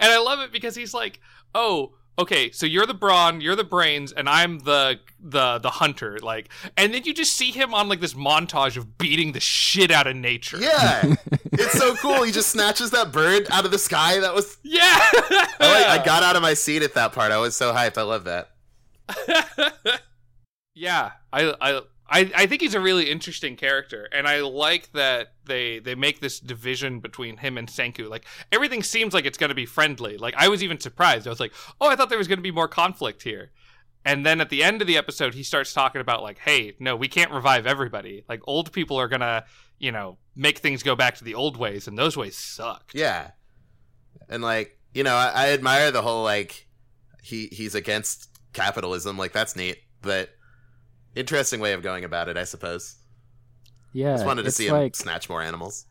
I 0.00 0.18
love 0.18 0.38
it 0.40 0.50
because 0.50 0.74
he's 0.74 0.94
like, 0.94 1.20
oh, 1.54 1.92
okay, 2.18 2.50
so 2.50 2.66
you're 2.66 2.86
the 2.86 2.94
brawn, 2.94 3.40
you're 3.40 3.56
the 3.56 3.64
brains, 3.64 4.12
and 4.12 4.28
I'm 4.28 4.58
the 4.60 4.98
the 5.20 5.58
the 5.58 5.70
hunter. 5.70 6.18
Like, 6.20 6.48
and 6.76 6.92
then 6.92 7.04
you 7.04 7.14
just 7.14 7.34
see 7.34 7.50
him 7.50 7.72
on 7.72 7.88
like 7.88 8.00
this 8.00 8.14
montage 8.14 8.76
of 8.76 8.98
beating 8.98 9.32
the 9.32 9.40
shit 9.40 9.90
out 9.90 10.06
of 10.06 10.16
nature. 10.16 10.58
Yeah, 10.58 11.14
it's 11.52 11.78
so 11.78 11.94
cool. 11.96 12.22
He 12.24 12.32
just 12.32 12.50
snatches 12.50 12.90
that 12.90 13.12
bird 13.12 13.46
out 13.50 13.64
of 13.64 13.70
the 13.70 13.78
sky. 13.78 14.18
That 14.20 14.34
was 14.34 14.58
yeah. 14.62 14.80
I, 14.80 15.48
like, 15.60 16.00
I 16.00 16.04
got 16.04 16.22
out 16.22 16.36
of 16.36 16.42
my 16.42 16.54
seat 16.54 16.82
at 16.82 16.94
that 16.94 17.12
part. 17.12 17.32
I 17.32 17.38
was 17.38 17.54
so 17.54 17.72
hyped. 17.72 17.96
I 17.96 18.02
love 18.02 18.24
that. 18.24 18.50
yeah, 20.74 21.12
I 21.32 21.54
I. 21.60 21.80
I, 22.10 22.32
I 22.34 22.46
think 22.46 22.62
he's 22.62 22.74
a 22.74 22.80
really 22.80 23.10
interesting 23.10 23.54
character, 23.54 24.08
and 24.12 24.26
I 24.26 24.40
like 24.40 24.90
that 24.92 25.34
they 25.48 25.80
they 25.80 25.94
make 25.94 26.20
this 26.20 26.38
division 26.38 27.00
between 27.00 27.38
him 27.38 27.58
and 27.58 27.68
Senku. 27.68 28.08
Like 28.08 28.24
everything 28.52 28.82
seems 28.82 29.12
like 29.12 29.24
it's 29.24 29.38
going 29.38 29.48
to 29.48 29.54
be 29.54 29.66
friendly. 29.66 30.16
Like 30.16 30.34
I 30.36 30.48
was 30.48 30.62
even 30.62 30.78
surprised. 30.78 31.26
I 31.26 31.30
was 31.30 31.40
like, 31.40 31.52
oh, 31.80 31.88
I 31.88 31.96
thought 31.96 32.08
there 32.08 32.18
was 32.18 32.28
going 32.28 32.38
to 32.38 32.42
be 32.42 32.52
more 32.52 32.68
conflict 32.68 33.22
here. 33.22 33.50
And 34.04 34.24
then 34.24 34.40
at 34.40 34.48
the 34.48 34.62
end 34.62 34.80
of 34.80 34.86
the 34.86 34.96
episode, 34.96 35.34
he 35.34 35.42
starts 35.42 35.72
talking 35.72 36.00
about 36.00 36.22
like, 36.22 36.38
hey, 36.38 36.74
no, 36.78 36.96
we 36.96 37.08
can't 37.08 37.30
revive 37.30 37.66
everybody. 37.66 38.24
Like 38.28 38.40
old 38.46 38.72
people 38.72 38.96
are 38.98 39.08
gonna, 39.08 39.44
you 39.78 39.92
know, 39.92 40.18
make 40.36 40.58
things 40.58 40.82
go 40.82 40.94
back 40.94 41.16
to 41.16 41.24
the 41.24 41.34
old 41.34 41.56
ways, 41.56 41.88
and 41.88 41.98
those 41.98 42.16
ways 42.16 42.36
suck. 42.36 42.90
Yeah, 42.94 43.32
and 44.28 44.42
like 44.42 44.78
you 44.94 45.02
know, 45.02 45.14
I, 45.14 45.32
I 45.34 45.48
admire 45.50 45.90
the 45.90 46.02
whole 46.02 46.22
like 46.22 46.68
he 47.22 47.48
he's 47.52 47.74
against 47.74 48.30
capitalism. 48.52 49.18
Like 49.18 49.32
that's 49.32 49.56
neat, 49.56 49.78
but 50.00 50.30
interesting 51.14 51.60
way 51.60 51.72
of 51.72 51.82
going 51.82 52.04
about 52.04 52.28
it, 52.28 52.36
I 52.36 52.44
suppose. 52.44 52.96
Yeah, 53.92 54.14
Just 54.14 54.26
wanted 54.26 54.42
to 54.42 54.48
it's 54.48 54.56
see 54.56 54.70
like, 54.70 54.88
him 54.88 54.92
snatch 54.94 55.28
more 55.28 55.42
animals. 55.42 55.86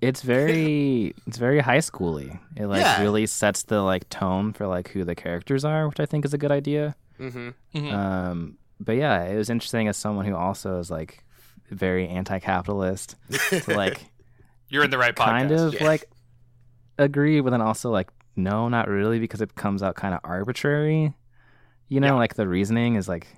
It's 0.00 0.22
very 0.22 1.14
it's 1.26 1.36
very 1.38 1.60
high 1.60 1.78
schooly. 1.78 2.38
It 2.56 2.66
like 2.66 2.80
Yeah. 2.80 3.00
really 3.02 3.26
sets 3.26 3.62
the 3.64 3.80
like 3.82 4.08
tone 4.08 4.52
for 4.52 4.66
like 4.66 4.88
who 4.90 5.04
the 5.04 5.14
characters 5.14 5.64
are, 5.64 5.88
which 5.88 6.00
I 6.00 6.06
think 6.06 6.24
is 6.24 6.34
a 6.34 6.38
good 6.38 6.52
idea. 6.52 6.96
Mm-hmm. 7.20 7.48
Mhm. 7.74 7.92
Um, 7.92 8.58
but 8.80 8.92
yeah, 8.96 9.22
it 9.24 9.36
was 9.36 9.50
interesting 9.50 9.88
as 9.88 9.96
someone 9.96 10.24
who 10.26 10.34
also 10.34 10.78
is 10.80 10.90
like 10.90 11.22
very 11.70 12.08
anti-capitalist 12.08 13.16
to 13.50 13.62
like 13.76 14.00
You're 14.68 14.84
in 14.84 14.90
the 14.90 14.98
right 14.98 15.14
podcast. 15.14 15.24
kind 15.26 15.52
of 15.52 15.74
yeah. 15.74 15.84
like 15.84 16.04
agree, 16.98 17.40
but 17.40 17.50
then 17.50 17.60
also 17.62 17.90
like 17.90 18.10
no, 18.36 18.68
not 18.68 18.88
really, 18.88 19.20
because 19.20 19.40
it 19.40 19.54
comes 19.54 19.82
out 19.82 19.94
kind 19.94 20.12
of 20.12 20.20
arbitrary. 20.24 21.14
You 21.88 22.00
know, 22.00 22.08
Yeah. 22.08 22.12
like 22.14 22.34
the 22.34 22.48
reasoning 22.48 22.96
is 22.96 23.06
like 23.08 23.28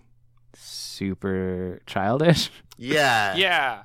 super 0.55 1.81
childish. 1.87 2.51
yeah, 2.79 3.35
Yeah. 3.37 3.83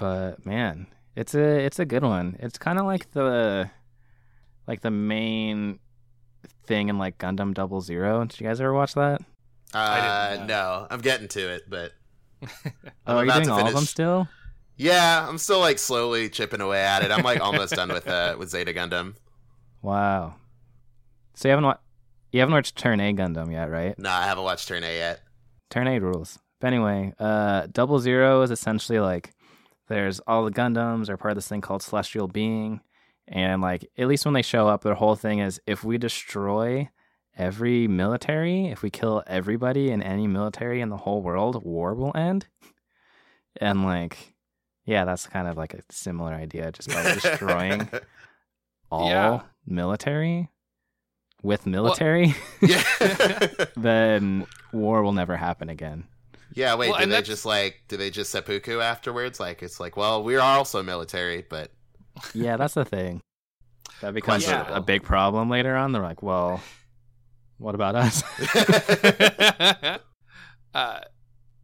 But 0.00 0.44
man, 0.46 0.86
it's 1.14 1.34
a 1.34 1.64
it's 1.64 1.78
a 1.78 1.84
good 1.84 2.02
one. 2.02 2.36
It's 2.40 2.58
kind 2.58 2.78
of 2.78 2.86
like 2.86 3.10
the 3.12 3.70
like 4.66 4.80
the 4.80 4.90
main 4.90 5.78
thing 6.66 6.88
in 6.88 6.98
like 6.98 7.18
Gundam 7.18 7.54
Double 7.54 7.80
Zero. 7.80 8.24
Did 8.24 8.40
you 8.40 8.46
guys 8.46 8.60
ever 8.60 8.72
watch 8.72 8.94
that? 8.94 9.20
Uh, 9.72 10.44
no, 10.48 10.86
I'm 10.90 11.00
getting 11.00 11.28
to 11.28 11.40
it, 11.54 11.62
but 11.68 11.92
I'm 12.42 12.48
Oh, 13.06 13.16
are 13.18 13.24
you 13.26 13.32
doing 13.32 13.50
all 13.50 13.66
of 13.66 13.74
them 13.74 13.84
still? 13.84 14.26
yeah, 14.76 15.26
I'm 15.28 15.38
still 15.38 15.60
like 15.60 15.78
slowly 15.78 16.28
chipping 16.30 16.60
away 16.60 16.80
at 16.82 17.02
it. 17.02 17.10
I'm 17.12 17.22
like 17.22 17.40
almost 17.40 17.74
done 17.74 17.90
with 17.90 18.08
uh 18.08 18.36
with 18.38 18.50
Zeta 18.50 18.72
Gundam. 18.72 19.14
Wow. 19.82 20.34
So 21.34 21.48
you 21.48 21.50
haven't 21.50 21.66
wa- 21.66 21.78
you 22.32 22.40
haven't 22.40 22.54
watched 22.54 22.76
Turn 22.76 23.00
A 23.00 23.12
Gundam 23.12 23.52
yet, 23.52 23.70
right? 23.70 23.98
No, 23.98 24.10
I 24.10 24.24
haven't 24.24 24.44
watched 24.44 24.66
Turn 24.68 24.82
A 24.84 24.96
yet. 24.96 25.20
Turn 25.68 25.86
A 25.86 25.98
rules. 25.98 26.38
But 26.60 26.68
anyway, 26.68 27.12
uh, 27.18 27.66
Double 27.72 27.98
Zero 27.98 28.42
is 28.42 28.50
essentially 28.50 28.98
like 28.98 29.32
there's 29.90 30.20
all 30.20 30.44
the 30.46 30.50
Gundams 30.50 31.08
are 31.10 31.16
part 31.18 31.32
of 31.32 31.36
this 31.36 31.48
thing 31.48 31.60
called 31.60 31.82
Celestial 31.82 32.26
Being, 32.28 32.80
and 33.28 33.60
like 33.60 33.84
at 33.98 34.06
least 34.08 34.24
when 34.24 34.32
they 34.34 34.42
show 34.42 34.66
up, 34.68 34.82
their 34.82 34.94
whole 34.94 35.16
thing 35.16 35.40
is 35.40 35.60
if 35.66 35.84
we 35.84 35.98
destroy 35.98 36.88
every 37.36 37.86
military, 37.88 38.68
if 38.68 38.82
we 38.82 38.90
kill 38.90 39.22
everybody 39.26 39.90
in 39.90 40.02
any 40.02 40.26
military 40.26 40.80
in 40.80 40.88
the 40.88 40.96
whole 40.96 41.22
world, 41.22 41.62
war 41.64 41.94
will 41.94 42.12
end. 42.16 42.46
And 43.60 43.84
like, 43.84 44.34
yeah, 44.84 45.04
that's 45.04 45.26
kind 45.26 45.46
of 45.48 45.56
like 45.56 45.74
a 45.74 45.82
similar 45.90 46.32
idea, 46.32 46.72
just 46.72 46.88
by 46.88 47.02
destroying 47.14 47.88
all 48.90 49.08
Yeah. 49.08 49.40
military 49.66 50.48
with 51.42 51.66
military, 51.66 52.34
yeah. 52.60 52.82
then 53.76 54.46
war 54.72 55.02
will 55.02 55.12
never 55.12 55.36
happen 55.36 55.68
again. 55.68 56.04
Yeah, 56.54 56.74
wait, 56.74 56.90
Well, 56.90 56.98
do 56.98 57.04
they 57.06 57.10
that's- 57.10 57.26
just 57.28 57.44
like 57.46 57.82
do 57.88 57.96
they 57.96 58.10
just 58.10 58.30
seppuku 58.30 58.80
afterwards? 58.80 59.38
Like 59.40 59.62
it's 59.62 59.80
like, 59.80 59.96
well, 59.96 60.22
we're 60.22 60.40
also 60.40 60.82
military, 60.82 61.44
but 61.48 61.70
Yeah, 62.34 62.56
that's 62.56 62.74
the 62.74 62.84
thing. 62.84 63.22
That 64.00 64.14
becomes 64.14 64.48
a, 64.48 64.66
a 64.70 64.80
big 64.80 65.02
problem 65.02 65.50
later 65.50 65.76
on. 65.76 65.92
They're 65.92 66.02
like, 66.02 66.22
well, 66.22 66.62
what 67.58 67.74
about 67.74 67.94
us? 67.96 68.22
uh, 70.74 71.00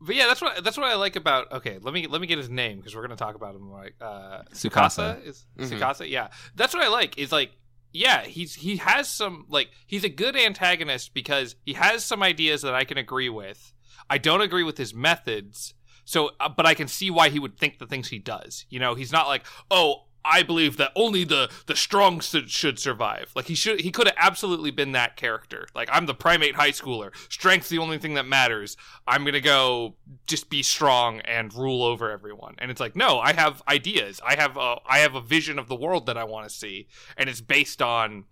but 0.00 0.14
yeah, 0.14 0.26
that's 0.26 0.42
what 0.42 0.62
that's 0.62 0.76
what 0.76 0.86
I 0.86 0.94
like 0.96 1.16
about. 1.16 1.50
Okay, 1.52 1.78
let 1.80 1.94
me 1.94 2.06
let 2.06 2.20
me 2.20 2.26
get 2.26 2.38
his 2.38 2.50
name 2.50 2.76
because 2.78 2.94
we're 2.94 3.02
gonna 3.02 3.16
talk 3.16 3.34
about 3.34 3.54
him. 3.54 3.70
Like 3.70 3.94
uh, 4.00 4.42
Tsukasa. 4.52 5.18
Tsukasa 5.22 5.26
is 5.26 5.46
Mhm. 5.58 5.70
Tsukasa. 5.78 6.08
Yeah, 6.10 6.28
that's 6.54 6.74
what 6.74 6.84
I 6.84 6.88
like. 6.88 7.16
Is 7.18 7.32
like 7.32 7.52
yeah, 7.92 8.24
he's 8.24 8.54
he 8.54 8.76
has 8.76 9.08
some 9.08 9.46
like 9.48 9.70
he's 9.86 10.04
a 10.04 10.08
good 10.10 10.36
antagonist 10.36 11.14
because 11.14 11.56
he 11.64 11.72
has 11.72 12.04
some 12.04 12.22
ideas 12.22 12.62
that 12.62 12.74
I 12.74 12.84
can 12.84 12.98
agree 12.98 13.30
with. 13.30 13.72
I 14.08 14.18
don't 14.18 14.40
agree 14.40 14.62
with 14.62 14.78
his 14.78 14.94
methods. 14.94 15.74
So, 16.04 16.30
uh, 16.38 16.48
but 16.48 16.66
I 16.66 16.74
can 16.74 16.86
see 16.88 17.10
why 17.10 17.30
he 17.30 17.40
would 17.40 17.58
think 17.58 17.78
the 17.78 17.86
things 17.86 18.08
he 18.08 18.18
does. 18.18 18.64
You 18.70 18.78
know, 18.78 18.94
he's 18.94 19.12
not 19.12 19.26
like, 19.26 19.44
oh, 19.70 20.04
I 20.28 20.42
believe 20.42 20.76
that 20.78 20.90
only 20.96 21.22
the 21.22 21.48
the 21.66 21.76
strong 21.76 22.18
should, 22.20 22.50
should 22.50 22.78
survive. 22.78 23.30
Like 23.36 23.46
he 23.46 23.54
should, 23.54 23.80
he 23.80 23.92
could 23.92 24.08
have 24.08 24.16
absolutely 24.18 24.72
been 24.72 24.92
that 24.92 25.16
character. 25.16 25.68
Like 25.74 25.88
I'm 25.92 26.06
the 26.06 26.14
primate 26.14 26.56
high 26.56 26.72
schooler. 26.72 27.10
Strength's 27.28 27.68
the 27.68 27.78
only 27.78 27.98
thing 27.98 28.14
that 28.14 28.26
matters. 28.26 28.76
I'm 29.06 29.24
gonna 29.24 29.40
go 29.40 29.94
just 30.26 30.50
be 30.50 30.64
strong 30.64 31.20
and 31.20 31.54
rule 31.54 31.84
over 31.84 32.10
everyone. 32.10 32.56
And 32.58 32.70
it's 32.72 32.80
like, 32.80 32.96
no, 32.96 33.20
I 33.20 33.34
have 33.34 33.62
ideas. 33.68 34.20
I 34.26 34.34
have 34.34 34.56
a, 34.56 34.76
I 34.84 34.98
have 34.98 35.14
a 35.14 35.20
vision 35.20 35.60
of 35.60 35.68
the 35.68 35.76
world 35.76 36.06
that 36.06 36.18
I 36.18 36.24
want 36.24 36.48
to 36.48 36.54
see, 36.54 36.88
and 37.16 37.28
it's 37.28 37.40
based 37.40 37.80
on, 37.80 38.24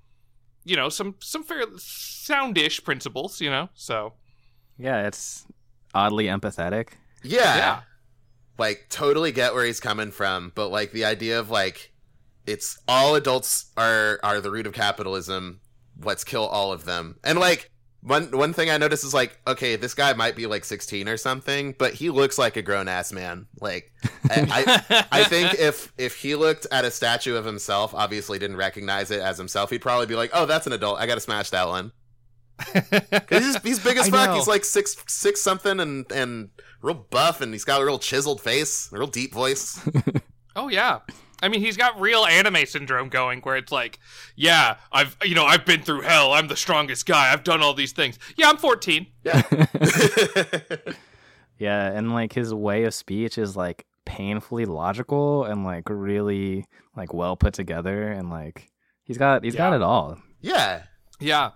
you 0.64 0.74
know, 0.74 0.88
some 0.88 1.14
some 1.20 1.44
fair 1.44 1.64
soundish 1.76 2.82
principles. 2.82 3.40
You 3.40 3.50
know, 3.50 3.68
so 3.74 4.14
yeah, 4.78 5.06
it's 5.06 5.46
oddly 5.94 6.26
empathetic. 6.26 6.88
yeah. 7.22 7.56
yeah. 7.56 7.80
like 8.58 8.86
totally 8.90 9.32
get 9.32 9.54
where 9.54 9.64
he's 9.64 9.80
coming 9.80 10.10
from, 10.10 10.52
but 10.54 10.68
like 10.68 10.92
the 10.92 11.04
idea 11.04 11.38
of 11.38 11.50
like 11.50 11.92
it's 12.46 12.78
all 12.86 13.14
adults 13.14 13.66
are 13.76 14.20
are 14.22 14.40
the 14.40 14.50
root 14.50 14.66
of 14.66 14.72
capitalism. 14.74 15.60
Let's 16.02 16.24
kill 16.24 16.46
all 16.46 16.72
of 16.72 16.84
them. 16.84 17.16
And 17.24 17.38
like 17.38 17.70
one 18.02 18.30
one 18.36 18.52
thing 18.52 18.68
I 18.68 18.76
noticed 18.76 19.02
is 19.04 19.14
like, 19.14 19.38
okay, 19.46 19.76
this 19.76 19.94
guy 19.94 20.12
might 20.12 20.36
be 20.36 20.46
like 20.46 20.64
16 20.64 21.08
or 21.08 21.16
something, 21.16 21.74
but 21.78 21.94
he 21.94 22.10
looks 22.10 22.36
like 22.36 22.56
a 22.56 22.62
grown 22.62 22.86
ass 22.86 23.12
man. 23.12 23.46
Like 23.60 23.92
I, 24.30 24.84
I 24.90 25.04
I 25.10 25.24
think 25.28 25.54
if 25.54 25.92
if 25.96 26.16
he 26.16 26.34
looked 26.34 26.66
at 26.70 26.84
a 26.84 26.90
statue 26.90 27.36
of 27.36 27.46
himself, 27.46 27.94
obviously 27.94 28.38
didn't 28.38 28.56
recognize 28.56 29.10
it 29.10 29.20
as 29.20 29.38
himself, 29.38 29.70
he'd 29.70 29.80
probably 29.80 30.06
be 30.06 30.16
like, 30.16 30.30
"Oh, 30.34 30.44
that's 30.44 30.66
an 30.66 30.74
adult. 30.74 30.98
I 30.98 31.06
got 31.06 31.14
to 31.14 31.20
smash 31.22 31.48
that 31.50 31.66
one." 31.66 31.92
Cause 32.72 33.44
he's, 33.44 33.56
he's 33.62 33.78
big 33.80 33.96
as 33.96 34.08
fuck. 34.08 34.34
He's 34.36 34.46
like 34.46 34.64
six 34.64 34.96
six 35.06 35.40
something 35.40 35.80
and 35.80 36.10
and 36.12 36.50
real 36.82 36.94
buff, 37.10 37.40
and 37.40 37.52
he's 37.52 37.64
got 37.64 37.80
a 37.80 37.84
real 37.84 37.98
chiseled 37.98 38.40
face, 38.40 38.90
a 38.92 38.98
real 38.98 39.06
deep 39.08 39.32
voice. 39.32 39.80
Oh 40.56 40.68
yeah. 40.68 41.00
I 41.42 41.48
mean, 41.48 41.60
he's 41.62 41.76
got 41.76 42.00
real 42.00 42.24
anime 42.24 42.64
syndrome 42.64 43.08
going 43.08 43.40
where 43.40 43.56
it's 43.56 43.72
like, 43.72 43.98
yeah, 44.36 44.76
I've 44.92 45.16
you 45.24 45.34
know, 45.34 45.44
I've 45.44 45.66
been 45.66 45.82
through 45.82 46.02
hell. 46.02 46.32
I'm 46.32 46.46
the 46.46 46.54
strongest 46.54 47.06
guy. 47.06 47.32
I've 47.32 47.42
done 47.42 47.60
all 47.60 47.74
these 47.74 47.90
things. 47.90 48.20
Yeah, 48.36 48.50
I'm 48.50 48.56
14. 48.56 49.08
Yeah. 49.24 49.42
Yeah, 51.58 51.90
and 51.92 52.12
like 52.12 52.32
his 52.32 52.52
way 52.52 52.84
of 52.84 52.94
speech 52.94 53.38
is 53.38 53.56
like 53.56 53.86
painfully 54.04 54.64
logical 54.64 55.44
and 55.44 55.64
like 55.64 55.88
really 55.88 56.66
like 56.96 57.14
well 57.14 57.36
put 57.36 57.54
together 57.54 58.10
and 58.10 58.28
like 58.28 58.68
he's 59.04 59.18
got 59.18 59.44
he's 59.44 59.54
got 59.54 59.72
it 59.72 59.82
all. 59.82 60.18
yeah. 60.40 60.82
Yeah. 61.20 61.50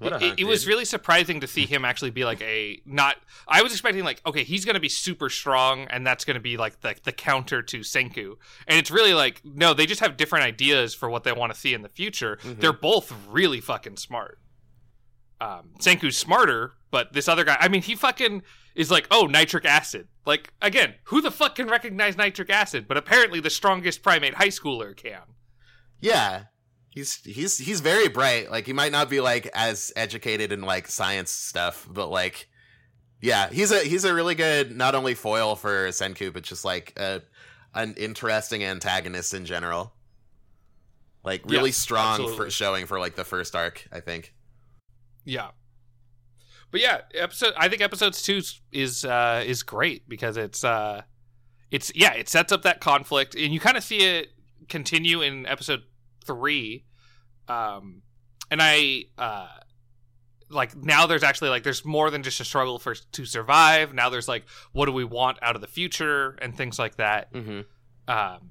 What 0.00 0.14
a 0.14 0.16
it, 0.16 0.22
hunk, 0.22 0.40
it 0.40 0.44
was 0.44 0.66
really 0.66 0.86
surprising 0.86 1.40
to 1.40 1.46
see 1.46 1.66
him 1.66 1.84
actually 1.84 2.10
be 2.10 2.24
like 2.24 2.40
a 2.40 2.80
not 2.86 3.16
I 3.46 3.62
was 3.62 3.72
expecting 3.72 4.02
like 4.02 4.22
okay 4.26 4.44
he's 4.44 4.64
gonna 4.64 4.80
be 4.80 4.88
super 4.88 5.28
strong 5.28 5.86
and 5.90 6.06
that's 6.06 6.24
gonna 6.24 6.40
be 6.40 6.56
like 6.56 6.80
the, 6.80 6.96
the 7.04 7.12
counter 7.12 7.62
to 7.62 7.80
Senku. 7.80 8.36
And 8.66 8.78
it's 8.78 8.90
really 8.90 9.12
like 9.12 9.42
no 9.44 9.74
they 9.74 9.84
just 9.84 10.00
have 10.00 10.16
different 10.16 10.46
ideas 10.46 10.94
for 10.94 11.10
what 11.10 11.24
they 11.24 11.32
want 11.32 11.52
to 11.52 11.58
see 11.60 11.74
in 11.74 11.82
the 11.82 11.88
future. 11.90 12.38
Mhm. 12.42 12.60
they're 12.60 12.72
both 12.72 13.12
really 13.28 13.60
fucking 13.60 13.98
smart. 13.98 14.38
Um, 15.40 15.70
Senku's 15.78 16.16
smarter 16.16 16.72
but 16.90 17.12
this 17.12 17.28
other 17.28 17.44
guy 17.44 17.58
I 17.60 17.68
mean 17.68 17.82
he 17.82 17.94
fucking 17.94 18.42
is 18.74 18.90
like 18.90 19.06
oh 19.10 19.26
nitric 19.26 19.66
acid. 19.66 20.08
Like 20.24 20.50
again 20.62 20.94
who 21.04 21.20
the 21.20 21.30
fuck 21.30 21.56
can 21.56 21.68
recognize 21.68 22.16
nitric 22.16 22.48
acid? 22.48 22.88
But 22.88 22.96
apparently 22.96 23.40
the 23.40 23.50
strongest 23.50 24.02
primate 24.02 24.34
high 24.34 24.48
schooler 24.48 24.96
can. 24.96 25.34
Yeah. 26.00 26.44
He's 26.90 27.16
he's 27.24 27.56
he's 27.58 27.80
very 27.80 28.08
bright. 28.08 28.50
Like 28.50 28.66
he 28.66 28.72
might 28.72 28.92
not 28.92 29.08
be 29.08 29.20
like 29.20 29.46
as 29.54 29.92
educated 29.96 30.50
in 30.52 30.62
like 30.62 30.88
science 30.88 31.30
stuff, 31.30 31.88
but 31.90 32.08
like 32.08 32.48
yeah, 33.20 33.48
he's 33.50 33.70
a 33.70 33.78
he's 33.80 34.04
a 34.04 34.12
really 34.12 34.34
good 34.34 34.76
not 34.76 34.94
only 34.94 35.14
foil 35.14 35.54
for 35.56 35.88
Senku, 35.88 36.32
but 36.32 36.42
just 36.42 36.64
like 36.64 36.92
a 36.98 37.22
an 37.74 37.94
interesting 37.96 38.64
antagonist 38.64 39.32
in 39.34 39.44
general. 39.44 39.92
Like 41.22 41.42
really 41.44 41.70
Yeah, 41.70 41.74
strong 41.74 42.12
absolutely. 42.14 42.36
for 42.36 42.50
showing 42.50 42.86
for 42.86 42.98
like 42.98 43.14
the 43.14 43.24
first 43.24 43.54
arc, 43.54 43.86
I 43.92 44.00
think. 44.00 44.34
Yeah. 45.24 45.50
But 46.72 46.80
yeah, 46.80 47.02
episode 47.14 47.52
I 47.56 47.68
think 47.68 47.82
episodes 47.82 48.22
2 48.22 48.36
is- 48.36 48.60
is 48.72 49.04
uh 49.04 49.44
is 49.46 49.62
great 49.62 50.08
because 50.08 50.36
it's 50.36 50.64
uh 50.64 51.02
it's 51.70 51.92
yeah, 51.94 52.14
it 52.14 52.28
sets 52.28 52.50
up 52.52 52.62
that 52.62 52.80
conflict 52.80 53.36
and 53.36 53.52
you 53.54 53.60
kind 53.60 53.76
of 53.76 53.84
see 53.84 53.98
it 53.98 54.28
continue 54.68 55.20
in 55.20 55.46
episode 55.46 55.82
3. 56.24 56.84
Um 57.48 58.02
and 58.50 58.60
I 58.62 59.04
uh 59.18 59.48
like 60.48 60.74
now 60.76 61.06
there's 61.06 61.22
actually 61.22 61.50
like 61.50 61.62
there's 61.62 61.84
more 61.84 62.10
than 62.10 62.22
just 62.22 62.40
a 62.40 62.44
struggle 62.44 62.78
for 62.78 62.94
to 62.94 63.24
survive. 63.24 63.94
Now 63.94 64.08
there's 64.10 64.26
like 64.28 64.44
what 64.72 64.86
do 64.86 64.92
we 64.92 65.04
want 65.04 65.38
out 65.42 65.54
of 65.54 65.60
the 65.60 65.68
future 65.68 66.36
and 66.42 66.56
things 66.56 66.78
like 66.78 66.96
that 66.96 67.32
Mm-hmm. 67.32 67.60
um 68.12 68.50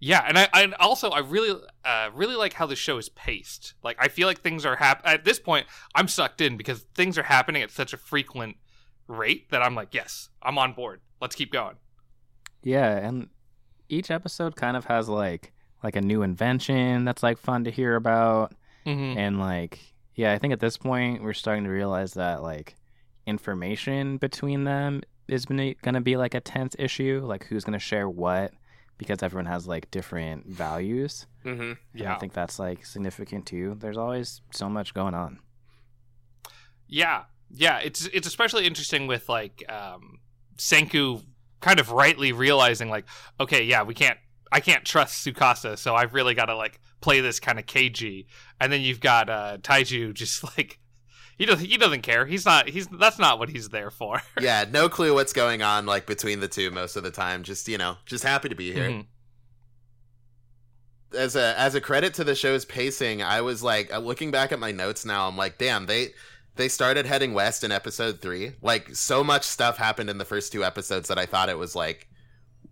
yeah 0.00 0.24
and 0.28 0.38
i 0.38 0.48
and 0.54 0.74
also 0.74 1.10
i 1.10 1.18
really 1.18 1.60
uh 1.84 2.08
really 2.14 2.36
like 2.36 2.52
how 2.52 2.66
the 2.66 2.76
show 2.76 2.98
is 2.98 3.08
paced 3.08 3.74
like 3.82 3.96
i 3.98 4.06
feel 4.06 4.28
like 4.28 4.40
things 4.40 4.64
are 4.64 4.76
hap- 4.76 5.02
at 5.04 5.24
this 5.24 5.40
point 5.40 5.66
i'm 5.96 6.06
sucked 6.06 6.40
in 6.40 6.56
because 6.56 6.82
things 6.94 7.18
are 7.18 7.24
happening 7.24 7.62
at 7.62 7.70
such 7.72 7.92
a 7.92 7.96
frequent 7.96 8.56
rate 9.08 9.50
that 9.50 9.60
i'm 9.60 9.74
like 9.74 9.92
yes 9.92 10.28
i'm 10.40 10.56
on 10.56 10.72
board 10.72 11.00
let's 11.20 11.34
keep 11.34 11.50
going 11.50 11.74
Yeah, 12.62 12.96
and 12.96 13.26
each 13.88 14.08
episode 14.10 14.54
kind 14.54 14.76
of 14.76 14.84
has 14.84 15.08
like 15.08 15.52
like 15.82 15.96
a 15.96 16.00
new 16.00 16.22
invention 16.22 17.04
that's 17.04 17.22
like 17.22 17.38
fun 17.38 17.64
to 17.64 17.70
hear 17.70 17.96
about. 17.96 18.54
mm-hmm. 18.86 19.18
and 19.18 19.38
like 19.38 19.78
yeah 20.14 20.32
i 20.32 20.38
think 20.38 20.52
at 20.52 20.60
this 20.60 20.76
point 20.76 21.22
we're 21.22 21.32
starting 21.34 21.64
to 21.64 21.70
realize 21.70 22.14
that 22.14 22.42
like 22.42 22.74
information 23.26 24.16
between 24.16 24.64
them 24.64 25.02
is 25.28 25.44
going 25.44 25.76
to 25.84 26.00
be 26.00 26.16
like 26.16 26.34
a 26.34 26.40
tense 26.40 26.74
issue. 26.78 27.20
Like 27.24 27.44
who's 27.44 27.64
going 27.64 27.74
to 27.74 27.84
share 27.84 28.08
what? 28.08 28.52
Because 28.96 29.22
everyone 29.22 29.46
has 29.46 29.68
like 29.68 29.90
different 29.90 30.46
values. 30.46 31.26
Mm-hmm. 31.44 31.60
And 31.62 31.76
yeah. 31.94 32.14
i 32.14 32.18
think 32.18 32.32
that's 32.32 32.58
like 32.58 32.84
significant 32.84 33.46
too. 33.46 33.76
There's 33.78 33.98
always 33.98 34.40
so 34.52 34.68
much 34.68 34.94
going 34.94 35.14
on. 35.14 35.38
Yeah. 36.88 37.24
Yeah. 37.50 37.78
It's 37.78 38.06
it's 38.06 38.26
especially 38.26 38.66
interesting 38.66 39.06
with 39.06 39.28
like 39.28 39.62
um 39.68 40.18
senku 40.56 41.22
kind 41.60 41.78
of 41.78 41.92
rightly 41.92 42.32
realizing 42.32 42.88
like 42.88 43.04
okay 43.38 43.62
yeah 43.62 43.82
we 43.82 43.94
can't 43.94 44.18
i 44.52 44.60
can't 44.60 44.84
trust 44.84 45.24
tsukasa 45.24 45.76
so 45.78 45.94
i've 45.94 46.14
really 46.14 46.34
got 46.34 46.46
to 46.46 46.56
like 46.56 46.80
play 47.00 47.20
this 47.20 47.38
kind 47.40 47.58
of 47.58 47.66
cagey 47.66 48.26
and 48.60 48.72
then 48.72 48.80
you've 48.80 49.00
got 49.00 49.28
uh 49.28 49.58
taiju 49.58 50.12
just 50.14 50.42
like 50.58 50.78
he 51.36 51.46
doesn't 51.46 51.66
he 51.66 51.76
doesn't 51.76 52.02
care 52.02 52.26
he's 52.26 52.44
not 52.44 52.68
he's 52.68 52.88
that's 52.88 53.18
not 53.18 53.38
what 53.38 53.48
he's 53.48 53.68
there 53.68 53.90
for 53.92 54.20
yeah, 54.40 54.64
no 54.68 54.88
clue 54.88 55.14
what's 55.14 55.32
going 55.32 55.62
on 55.62 55.86
like 55.86 56.04
between 56.04 56.40
the 56.40 56.48
two 56.48 56.70
most 56.72 56.96
of 56.96 57.04
the 57.04 57.12
time. 57.12 57.44
Just 57.44 57.68
you 57.68 57.78
know, 57.78 57.96
just 58.06 58.24
happy 58.24 58.48
to 58.48 58.56
be 58.56 58.72
here. 58.72 58.90
Mhm. 58.90 59.06
As 61.16 61.36
a 61.36 61.58
as 61.58 61.76
a 61.76 61.80
credit 61.80 62.12
to 62.14 62.24
the 62.24 62.34
show's 62.34 62.64
pacing, 62.64 63.22
I 63.22 63.40
was 63.40 63.62
like 63.62 63.94
uh, 63.94 63.98
looking 63.98 64.30
back 64.32 64.50
at 64.50 64.58
my 64.58 64.72
notes 64.72 65.04
now. 65.04 65.28
I'm 65.28 65.36
like, 65.36 65.58
damn, 65.58 65.86
they 65.86 66.08
they 66.56 66.68
started 66.68 67.06
heading 67.06 67.34
west 67.34 67.62
in 67.62 67.70
episode 67.70 68.20
three. 68.20 68.54
Like 68.60 68.94
so 68.94 69.22
much 69.22 69.44
stuff 69.44 69.78
happened 69.78 70.10
in 70.10 70.18
the 70.18 70.24
first 70.24 70.52
two 70.52 70.64
episodes 70.64 71.06
that 71.08 71.18
I 71.18 71.26
thought 71.26 71.48
it 71.48 71.56
was 71.56 71.76
like 71.76 72.08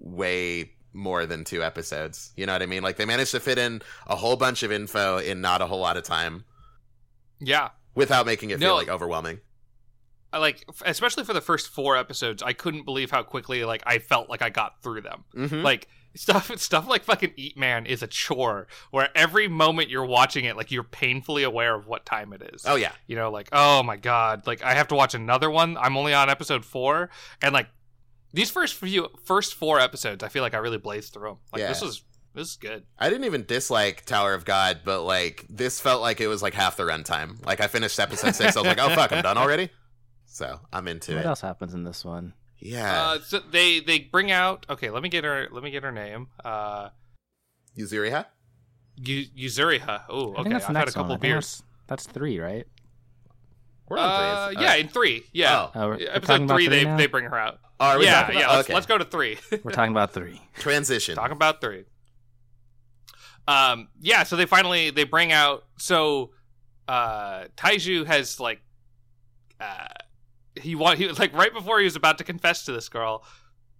way 0.00 0.72
more 0.96 1.26
than 1.26 1.44
two 1.44 1.62
episodes. 1.62 2.32
You 2.36 2.46
know 2.46 2.52
what 2.54 2.62
I 2.62 2.66
mean? 2.66 2.82
Like 2.82 2.96
they 2.96 3.04
managed 3.04 3.30
to 3.32 3.40
fit 3.40 3.58
in 3.58 3.82
a 4.06 4.16
whole 4.16 4.36
bunch 4.36 4.62
of 4.62 4.72
info 4.72 5.18
in 5.18 5.40
not 5.40 5.60
a 5.62 5.66
whole 5.66 5.80
lot 5.80 5.96
of 5.96 6.02
time 6.02 6.44
yeah 7.40 7.68
without 7.94 8.24
making 8.26 8.50
it 8.50 8.58
feel 8.58 8.74
like 8.74 8.88
overwhelming. 8.88 9.40
I 10.32 10.38
like 10.38 10.64
especially 10.84 11.24
for 11.24 11.32
the 11.32 11.40
first 11.40 11.68
four 11.68 11.96
episodes 11.96 12.42
i 12.42 12.52
couldn't 12.52 12.84
believe 12.84 13.10
how 13.10 13.22
quickly 13.22 13.64
like 13.64 13.82
i 13.86 13.98
felt 13.98 14.28
like 14.28 14.42
i 14.42 14.50
got 14.50 14.82
through 14.82 15.00
them 15.02 15.24
Mm-hmm. 15.34 15.62
like 15.62 15.88
stuff 16.14 16.50
stuff 16.58 16.86
like 16.88 17.04
fucking 17.04 17.32
eat 17.36 17.56
man 17.56 17.86
is 17.86 18.02
a 18.02 18.06
chore 18.06 18.66
where 18.90 19.08
every 19.14 19.48
moment 19.48 19.88
you're 19.88 20.04
watching 20.04 20.44
it 20.44 20.56
like 20.56 20.70
you're 20.70 20.82
painfully 20.82 21.42
aware 21.42 21.74
of 21.74 21.86
what 21.86 22.04
time 22.04 22.32
it 22.34 22.42
is 22.54 22.64
oh 22.66 22.74
yeah, 22.74 22.92
you 23.06 23.16
know 23.16 23.30
like 23.30 23.48
oh 23.52 23.82
my 23.82 23.96
god 23.96 24.46
like 24.46 24.62
i 24.62 24.74
have 24.74 24.88
to 24.88 24.94
watch 24.94 25.14
another 25.14 25.50
one 25.50 25.76
i'm 25.78 25.96
only 25.96 26.12
on 26.12 26.28
episode 26.28 26.64
four 26.64 27.08
and 27.40 27.54
like 27.54 27.68
these 28.36 28.50
first 28.50 28.74
few 28.74 29.08
first 29.24 29.54
four 29.54 29.80
episodes 29.80 30.22
i 30.22 30.28
feel 30.28 30.42
like 30.42 30.54
i 30.54 30.58
really 30.58 30.78
blazed 30.78 31.12
through 31.12 31.28
them 31.30 31.38
like 31.52 31.60
Yeah. 31.60 31.68
this 31.68 31.82
is 31.82 32.02
this 32.34 32.50
is 32.50 32.56
good 32.56 32.84
I 32.98 33.08
didn't 33.08 33.24
even 33.24 33.44
dislike 33.46 34.04
Tower 34.04 34.34
of 34.34 34.44
God, 34.44 34.80
but 34.84 35.00
like 35.04 35.46
this 35.48 35.80
felt 35.80 36.02
like 36.02 36.20
it 36.20 36.26
was 36.28 36.42
like 36.42 36.52
half 36.52 36.76
the 36.76 36.82
runtime. 36.82 37.42
Like 37.46 37.62
I 37.62 37.66
finished 37.66 37.98
episode 37.98 38.34
six, 38.34 38.54
I 38.54 38.60
was 38.60 38.66
like, 38.68 38.78
oh 38.78 38.94
fuck, 38.94 39.10
I'm 39.10 39.22
done 39.22 39.38
already. 39.38 39.70
So 40.26 40.60
I'm 40.70 40.86
into 40.86 41.12
what 41.12 41.16
it. 41.20 41.24
What 41.24 41.26
else 41.30 41.40
happens 41.40 41.72
in 41.72 41.84
this 41.84 42.04
one 42.04 42.34
Yeah, 42.58 43.00
uh 43.02 43.20
so 43.20 43.38
they 43.38 43.80
they 43.80 44.00
bring 44.00 44.30
out 44.30 44.66
okay 44.68 44.90
let 44.90 45.02
me 45.02 45.08
get 45.08 45.24
her 45.24 45.48
let 45.50 45.62
me 45.62 45.70
get 45.70 45.82
her 45.82 45.92
name 45.92 46.28
uh 46.44 46.90
Yuzuriha. 47.76 48.26
Yu- 48.98 49.26
Yuzuriha. 49.36 50.02
Oh, 50.10 50.34
okay. 50.34 50.50
that's 50.50 50.66
the 50.66 50.70
I've 50.72 50.76
had 50.76 50.82
a 50.82 50.86
next 50.86 50.96
one 50.96 51.04
couple 51.04 51.14
I 51.14 51.18
beers. 51.18 51.62
that's, 51.88 52.04
that's 52.04 52.12
three 52.14 52.38
right 52.38 52.66
We're 53.88 53.96
Uh, 53.98 54.48
three. 54.52 54.62
yeah, 54.62 54.74
in 54.74 54.88
three. 54.88 55.22
Yeah. 55.32 55.56
Oh. 55.56 55.70
oh, 55.74 55.80
we're, 55.88 55.88
we're 55.92 55.96
talking 55.98 56.08
Episode 56.16 56.34
about 56.42 56.54
three, 56.56 56.66
three 56.66 56.76
they 56.76 56.84
now? 56.84 56.96
they 56.98 57.06
bring 57.06 57.24
her 57.24 57.38
out. 57.38 57.60
Are 57.78 57.98
we 57.98 58.04
yeah, 58.06 58.30
yeah. 58.30 58.38
about- 58.40 58.54
Let's, 58.56 58.66
okay. 58.68 58.74
let's 58.74 58.86
go 58.86 58.98
to 58.98 59.04
three. 59.04 59.38
we're 59.64 59.70
talking 59.72 59.92
about 59.92 60.12
three 60.12 60.40
Transition. 60.58 61.14
Talking 61.16 61.36
about 61.36 61.60
three. 61.60 61.84
Um, 63.48 63.88
yeah. 64.00 64.22
So 64.24 64.36
they 64.36 64.46
finally 64.46 64.90
they 64.90 65.04
bring 65.04 65.32
out. 65.32 65.64
So, 65.78 66.30
uh, 66.88 67.44
Taiju 67.56 68.06
has 68.06 68.40
like, 68.40 68.60
uh, 69.60 69.88
he 70.60 70.74
want 70.74 70.98
he 70.98 71.08
like 71.08 71.32
right 71.32 71.52
before 71.52 71.78
he 71.78 71.84
was 71.84 71.96
about 71.96 72.18
to 72.18 72.24
confess 72.24 72.64
to 72.64 72.72
this 72.72 72.88
girl. 72.88 73.24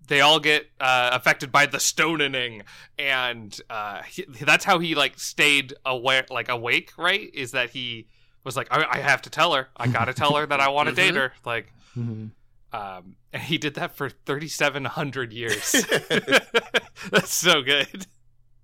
They 0.08 0.20
all 0.20 0.38
get 0.38 0.66
uh, 0.78 1.10
affected 1.14 1.50
by 1.50 1.66
the 1.66 1.80
stonening, 1.80 2.62
and 2.96 3.58
uh, 3.68 4.02
he, 4.02 4.24
that's 4.42 4.64
how 4.64 4.78
he 4.78 4.94
like 4.94 5.18
stayed 5.18 5.74
aware, 5.84 6.24
like 6.30 6.48
awake. 6.48 6.92
Right? 6.96 7.28
Is 7.34 7.50
that 7.52 7.70
he 7.70 8.06
was 8.44 8.56
like, 8.56 8.68
I, 8.70 8.86
I 8.88 8.98
have 8.98 9.22
to 9.22 9.30
tell 9.30 9.54
her. 9.54 9.68
I 9.76 9.88
gotta 9.88 10.14
tell 10.14 10.34
her 10.36 10.46
that 10.46 10.60
I 10.60 10.68
want 10.68 10.88
to 10.90 10.94
date 10.94 11.14
Mhm. 11.14 11.16
her. 11.16 11.32
Like, 11.44 11.72
Mhm. 11.98 12.30
Um, 12.72 13.16
and 13.32 13.42
he 13.42 13.58
did 13.58 13.74
that 13.74 13.96
for 13.96 14.08
3,700 14.08 15.32
years. 15.32 15.72
That's 17.10 17.34
so 17.34 17.62
good. 17.62 18.06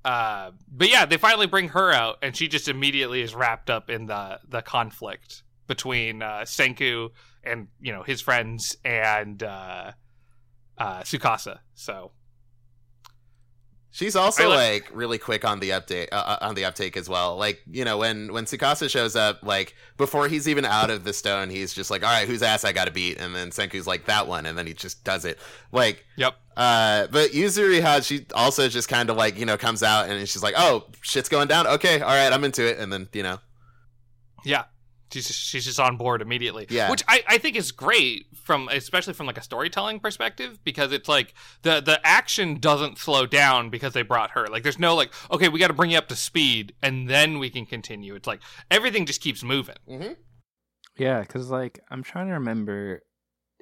Uh, 0.05 0.51
but 0.71 0.89
yeah, 0.91 1.07
they 1.07 1.17
finally 1.17 1.47
bring 1.47 1.69
her 1.69 1.93
out, 1.93 2.19
and 2.23 2.37
she 2.37 2.49
just 2.49 2.69
immediately 2.69 3.23
is 3.23 3.35
wrapped 3.35 3.71
up 3.71 3.89
in 3.89 4.07
the 4.07 4.41
the 4.49 4.61
conflict 4.61 5.45
between 5.69 6.23
uh, 6.23 6.41
Senku 6.41 7.11
and 7.45 7.69
you 7.81 7.93
know 7.93 8.03
his 8.03 8.21
friends 8.21 8.77
and 8.85 9.43
uh, 9.45 9.93
uh, 10.77 11.01
Tsukasa. 11.03 11.61
So 11.75 12.11
She's 13.95 14.17
also 14.17 14.45
I 14.45 14.47
like 14.47 14.91
really 14.95 15.19
quick 15.19 15.45
on 15.45 15.61
the 15.61 15.71
update 15.71 16.09
uh, 16.13 16.17
uh, 16.17 16.39
on 16.41 16.55
the 16.55 16.65
uptake 16.65 16.97
as 16.97 17.11
well. 17.11 17.37
Like 17.37 17.61
you 17.71 17.85
know 17.85 17.99
when 17.99 18.33
when 18.33 18.47
Tsukasa 18.47 18.89
shows 18.89 19.15
up, 19.15 19.43
like 19.43 19.77
before 19.99 20.29
he's 20.29 20.49
even 20.49 20.65
out 20.65 20.89
of 20.89 21.05
the 21.05 21.13
stone, 21.13 21.51
he's 21.51 21.75
just 21.75 21.91
like, 21.91 22.03
"All 22.03 22.11
right, 22.11 22.27
whose 22.27 22.43
ass 22.43 22.65
I 22.65 22.73
got 22.73 22.87
to 22.87 22.91
beat?" 22.91 23.19
And 23.19 23.35
then 23.35 23.51
Senku's 23.51 23.87
like, 23.87 24.07
"That 24.07 24.27
one," 24.27 24.47
and 24.47 24.57
then 24.57 24.67
he 24.67 24.73
just 24.73 25.05
does 25.05 25.27
it. 25.27 25.39
Like, 25.73 26.07
yep, 26.17 26.37
uh, 26.57 27.09
but 27.09 27.33
Yuzuri 27.33 27.83
has 27.83 28.07
she 28.07 28.25
also 28.35 28.67
just 28.71 28.89
kind 28.89 29.11
of 29.11 29.19
like 29.19 29.39
you 29.39 29.45
know 29.45 29.59
comes 29.59 29.83
out 29.83 30.09
and 30.09 30.27
she's 30.27 30.43
like, 30.43 30.55
"Oh, 30.57 30.87
shit's 31.03 31.29
going 31.29 31.49
down. 31.49 31.67
Okay, 31.67 32.01
all 32.01 32.15
right, 32.15 32.33
I'm 32.33 32.45
into 32.45 32.67
it." 32.67 32.79
And 32.79 32.91
then 32.91 33.11
you 33.13 33.23
know, 33.23 33.41
yeah. 34.43 34.65
She's 35.13 35.27
just, 35.27 35.41
she's 35.41 35.65
just 35.65 35.79
on 35.81 35.97
board 35.97 36.23
immediately. 36.23 36.67
Yeah. 36.71 36.91
Which 36.91 37.03
I, 37.09 37.23
I 37.29 37.39
think 37.39 37.57
is 37.57 37.71
great 37.73 38.27
from 38.35 38.69
especially 38.71 39.13
from 39.15 39.27
like 39.27 39.39
a 39.39 39.43
storytelling 39.43 40.01
perspective 40.01 40.59
because 40.65 40.93
it's 40.93 41.09
like 41.09 41.35
the 41.63 41.81
the 41.81 42.01
action 42.05 42.59
doesn't 42.59 42.99
slow 42.99 43.27
down 43.27 43.71
because 43.71 43.93
they 43.93 44.03
brought 44.03 44.31
her. 44.33 44.47
Like 44.49 44.63
there's 44.63 44.79
no 44.79 44.95
like 44.95 45.13
okay 45.31 45.49
we 45.49 45.59
got 45.59 45.69
to 45.69 45.75
bring 45.75 45.91
you 45.91 45.99
up 45.99 46.09
to 46.09 46.17
speed 46.17 46.75
and 46.83 47.09
then 47.09 47.39
we 47.39 47.51
can 47.51 47.67
continue. 47.67 48.15
It's 48.15 48.27
like 48.27 48.41
everything 48.71 49.07
just 49.07 49.21
keeps 49.21 49.43
moving. 49.43 49.77
mm-hmm. 49.89 50.13
Yeah, 50.99 51.21
because 51.21 51.51
like 51.51 51.81
I'm 51.91 52.03
trying 52.03 52.27
to 52.29 52.35
remember, 52.35 53.03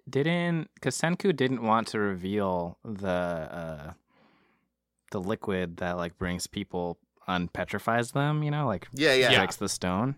didn't 0.09 0.69
because 0.75 0.99
Senku 1.01 1.35
didn't 1.37 1.63
want 1.63 1.87
to 1.89 1.99
reveal 2.01 2.79
the 2.85 3.09
uh 3.09 3.93
the 5.13 5.21
liquid 5.21 5.77
that 5.79 5.97
like 5.97 6.19
brings 6.19 6.47
people 6.47 6.99
unpetrifies 7.29 8.13
them, 8.13 8.43
you 8.43 8.51
know, 8.51 8.67
like 8.67 8.89
yeah, 8.93 9.15
yeah, 9.15 9.31
Yeah. 9.31 9.39
breaks 9.39 9.57
the 9.57 9.69
stone. 9.69 10.17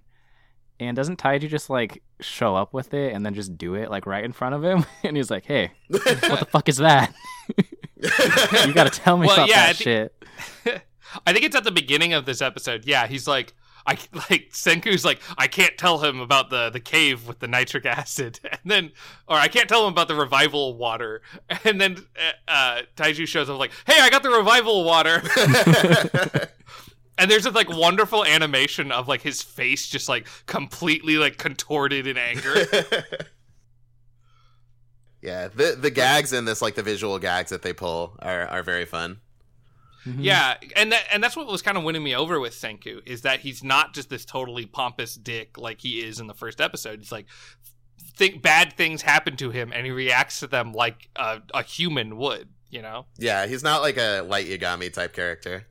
And 0.86 0.96
doesn't 0.96 1.18
Taiju 1.18 1.48
just 1.48 1.70
like 1.70 2.02
show 2.20 2.54
up 2.56 2.72
with 2.74 2.94
it 2.94 3.12
and 3.14 3.24
then 3.24 3.34
just 3.34 3.56
do 3.58 3.74
it 3.74 3.90
like 3.90 4.06
right 4.06 4.24
in 4.24 4.32
front 4.32 4.54
of 4.54 4.64
him? 4.64 4.84
and 5.02 5.16
he's 5.16 5.30
like, 5.30 5.44
"Hey, 5.44 5.72
what 5.88 6.04
the 6.04 6.46
fuck 6.50 6.68
is 6.68 6.76
that? 6.78 7.12
you 8.66 8.72
gotta 8.74 8.90
tell 8.90 9.16
me 9.16 9.26
Well, 9.26 9.36
about 9.36 9.48
yeah, 9.48 9.62
I 9.62 9.66
that 9.72 9.76
think- 9.76 9.84
shit." 10.64 10.82
I 11.26 11.32
think 11.32 11.44
it's 11.44 11.54
at 11.56 11.64
the 11.64 11.70
beginning 11.70 12.14
of 12.14 12.24
this 12.24 12.40
episode. 12.40 12.84
Yeah, 12.86 13.06
he's 13.06 13.28
like 13.28 13.52
I 13.86 13.98
like 14.30 14.50
Senku's 14.52 15.04
like 15.04 15.20
I 15.36 15.46
can't 15.46 15.76
tell 15.76 15.98
him 15.98 16.20
about 16.20 16.50
the 16.50 16.70
the 16.70 16.80
cave 16.80 17.26
with 17.26 17.40
the 17.40 17.48
nitric 17.48 17.84
acid, 17.84 18.40
and 18.44 18.60
then 18.64 18.92
or 19.28 19.36
I 19.36 19.48
can't 19.48 19.68
tell 19.68 19.86
him 19.86 19.92
about 19.92 20.08
the 20.08 20.14
revival 20.14 20.76
water, 20.76 21.20
and 21.64 21.80
then 21.80 21.98
uh, 22.48 22.50
uh, 22.50 22.82
Taiju 22.96 23.26
shows 23.26 23.50
up 23.50 23.58
like, 23.58 23.72
"Hey, 23.86 23.98
I 24.00 24.08
got 24.08 24.22
the 24.22 24.30
revival 24.30 24.84
water," 24.84 25.22
and 27.18 27.30
there's 27.30 27.44
this 27.44 27.54
like 27.54 27.68
wonderful 27.68 28.24
animation 28.24 28.90
of 28.92 29.08
like 29.08 29.22
his 29.22 29.42
face 29.42 29.88
just 29.88 30.08
like 30.08 30.26
completely 30.46 31.16
like 31.16 31.38
contorted 31.38 32.06
in 32.06 32.16
anger. 32.16 32.54
Yeah, 35.22 35.48
the 35.48 35.76
the 35.80 35.90
gags 35.90 36.32
in 36.32 36.46
this, 36.46 36.60
like 36.60 36.74
the 36.74 36.82
visual 36.82 37.18
gags 37.20 37.50
that 37.50 37.62
they 37.62 37.72
pull, 37.72 38.16
are 38.18 38.44
are 38.48 38.64
very 38.64 38.84
fun. 38.84 39.20
Mhm. 40.04 40.16
Yeah, 40.18 40.56
and 40.74 40.90
that 40.90 41.04
and 41.12 41.22
that's 41.22 41.36
what 41.36 41.46
was 41.46 41.62
kind 41.62 41.78
of 41.78 41.84
winning 41.84 42.02
me 42.02 42.14
over 42.16 42.40
with 42.40 42.54
Senku 42.54 43.00
is 43.06 43.22
that 43.22 43.38
he's 43.40 43.62
not 43.62 43.94
just 43.94 44.10
this 44.10 44.24
totally 44.24 44.66
pompous 44.66 45.14
dick 45.14 45.56
like 45.56 45.80
he 45.80 46.00
is 46.00 46.18
in 46.18 46.26
the 46.26 46.34
first 46.34 46.60
episode. 46.60 46.98
He's 46.98 47.12
like, 47.12 47.26
think 48.16 48.42
bad 48.42 48.72
things 48.72 49.02
happen 49.02 49.36
to 49.36 49.50
him, 49.50 49.72
and 49.72 49.86
he 49.86 49.92
reacts 49.92 50.40
to 50.40 50.48
them 50.48 50.72
like 50.72 51.08
a, 51.14 51.40
a 51.54 51.62
human 51.62 52.16
would. 52.16 52.48
You 52.68 52.82
know? 52.82 53.06
Yeah, 53.16 53.46
he's 53.46 53.62
not 53.62 53.82
like 53.82 53.98
a 53.98 54.22
light 54.22 54.46
Yagami 54.46 54.92
type 54.92 55.12
character. 55.12 55.66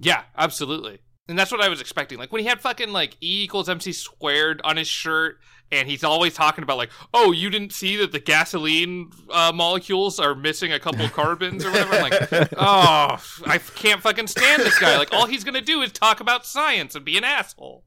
Yeah, 0.00 0.22
absolutely. 0.36 1.00
And 1.28 1.38
that's 1.38 1.50
what 1.50 1.60
I 1.60 1.68
was 1.68 1.80
expecting. 1.80 2.18
Like 2.18 2.32
when 2.32 2.42
he 2.42 2.46
had 2.48 2.60
fucking 2.60 2.92
like 2.92 3.14
E 3.22 3.42
equals 3.44 3.68
MC 3.68 3.92
squared 3.92 4.60
on 4.62 4.76
his 4.76 4.86
shirt, 4.86 5.38
and 5.72 5.88
he's 5.88 6.04
always 6.04 6.34
talking 6.34 6.62
about 6.62 6.76
like, 6.76 6.90
oh, 7.12 7.32
you 7.32 7.50
didn't 7.50 7.72
see 7.72 7.96
that 7.96 8.12
the 8.12 8.20
gasoline 8.20 9.10
uh, 9.30 9.50
molecules 9.52 10.20
are 10.20 10.34
missing 10.36 10.72
a 10.72 10.78
couple 10.78 11.08
carbons 11.08 11.64
or 11.64 11.72
whatever. 11.72 11.94
I'm 11.96 12.02
like, 12.02 12.52
oh, 12.56 13.18
I 13.46 13.58
can't 13.74 14.00
fucking 14.00 14.28
stand 14.28 14.62
this 14.62 14.78
guy. 14.78 14.96
Like 14.96 15.12
all 15.12 15.26
he's 15.26 15.42
gonna 15.42 15.60
do 15.60 15.82
is 15.82 15.90
talk 15.90 16.20
about 16.20 16.46
science 16.46 16.94
and 16.94 17.04
be 17.04 17.18
an 17.18 17.24
asshole. 17.24 17.84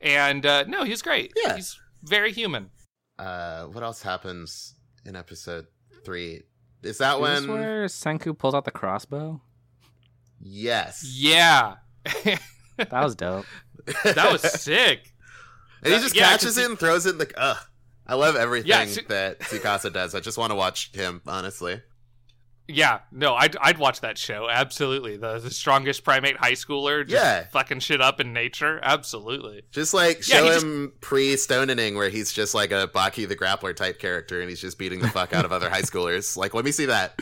And 0.00 0.44
uh, 0.44 0.64
no, 0.66 0.82
he's 0.84 1.02
great. 1.02 1.32
Yeah. 1.44 1.54
he's 1.56 1.78
very 2.02 2.32
human. 2.32 2.70
Uh, 3.18 3.66
what 3.66 3.84
else 3.84 4.02
happens 4.02 4.74
in 5.04 5.14
episode 5.14 5.66
three? 6.04 6.42
Is 6.82 6.98
that 6.98 7.16
Is 7.16 7.20
when? 7.20 7.42
this 7.42 7.46
where 7.46 7.84
Senku 7.86 8.36
pulls 8.36 8.54
out 8.54 8.64
the 8.64 8.70
crossbow? 8.70 9.42
Yes. 10.40 11.04
Yeah, 11.06 11.76
That 12.76 12.92
was 12.92 13.14
dope. 13.14 13.46
that 14.04 14.32
was 14.32 14.40
sick. 14.42 15.12
and 15.82 15.92
he 15.92 16.00
just 16.00 16.14
yeah, 16.16 16.30
catches 16.30 16.44
'cause 16.54 16.58
it 16.58 16.68
and 16.70 16.78
throws 16.78 17.06
it 17.06 17.10
in 17.10 17.18
the. 17.18 17.32
Ugh. 17.36 17.56
I 18.06 18.14
love 18.14 18.34
everything 18.36 18.68
Yeah, 18.68 18.86
Su- 18.86 19.02
that 19.08 19.38
Tsukasa 19.40 19.92
does. 19.92 20.14
I 20.14 20.20
just 20.20 20.36
want 20.38 20.50
to 20.50 20.54
watch 20.56 20.90
him, 20.94 21.20
honestly. 21.26 21.80
Yeah, 22.66 23.00
no, 23.10 23.34
I'd 23.34 23.56
I'd 23.60 23.78
watch 23.78 24.00
that 24.00 24.16
show 24.16 24.48
absolutely. 24.48 25.16
The 25.16 25.38
the 25.40 25.50
strongest 25.50 26.04
primate 26.04 26.36
high 26.36 26.52
schooler, 26.52 27.02
just 27.06 27.22
Yeah. 27.22 27.44
fucking 27.52 27.80
shit 27.80 28.00
up 28.00 28.20
in 28.20 28.32
nature, 28.32 28.78
absolutely. 28.82 29.62
Just 29.72 29.92
like 29.92 30.26
Yeah, 30.28 30.38
show 30.38 30.46
just- 30.46 30.64
him 30.64 30.92
pre 31.00 31.36
stonening 31.36 31.96
where 31.96 32.08
he's 32.10 32.32
just 32.32 32.54
like 32.54 32.70
a 32.70 32.88
Baki 32.94 33.26
the 33.28 33.36
Grappler 33.36 33.74
type 33.74 33.98
character 33.98 34.40
and 34.40 34.48
he's 34.48 34.60
just 34.60 34.78
beating 34.78 35.00
the 35.00 35.08
fuck 35.08 35.32
out 35.32 35.44
of 35.44 35.52
other 35.52 35.68
high 35.68 35.82
schoolers. 35.82 36.36
Like, 36.36 36.54
let 36.54 36.64
me 36.64 36.70
see 36.72 36.86
that. 36.86 37.18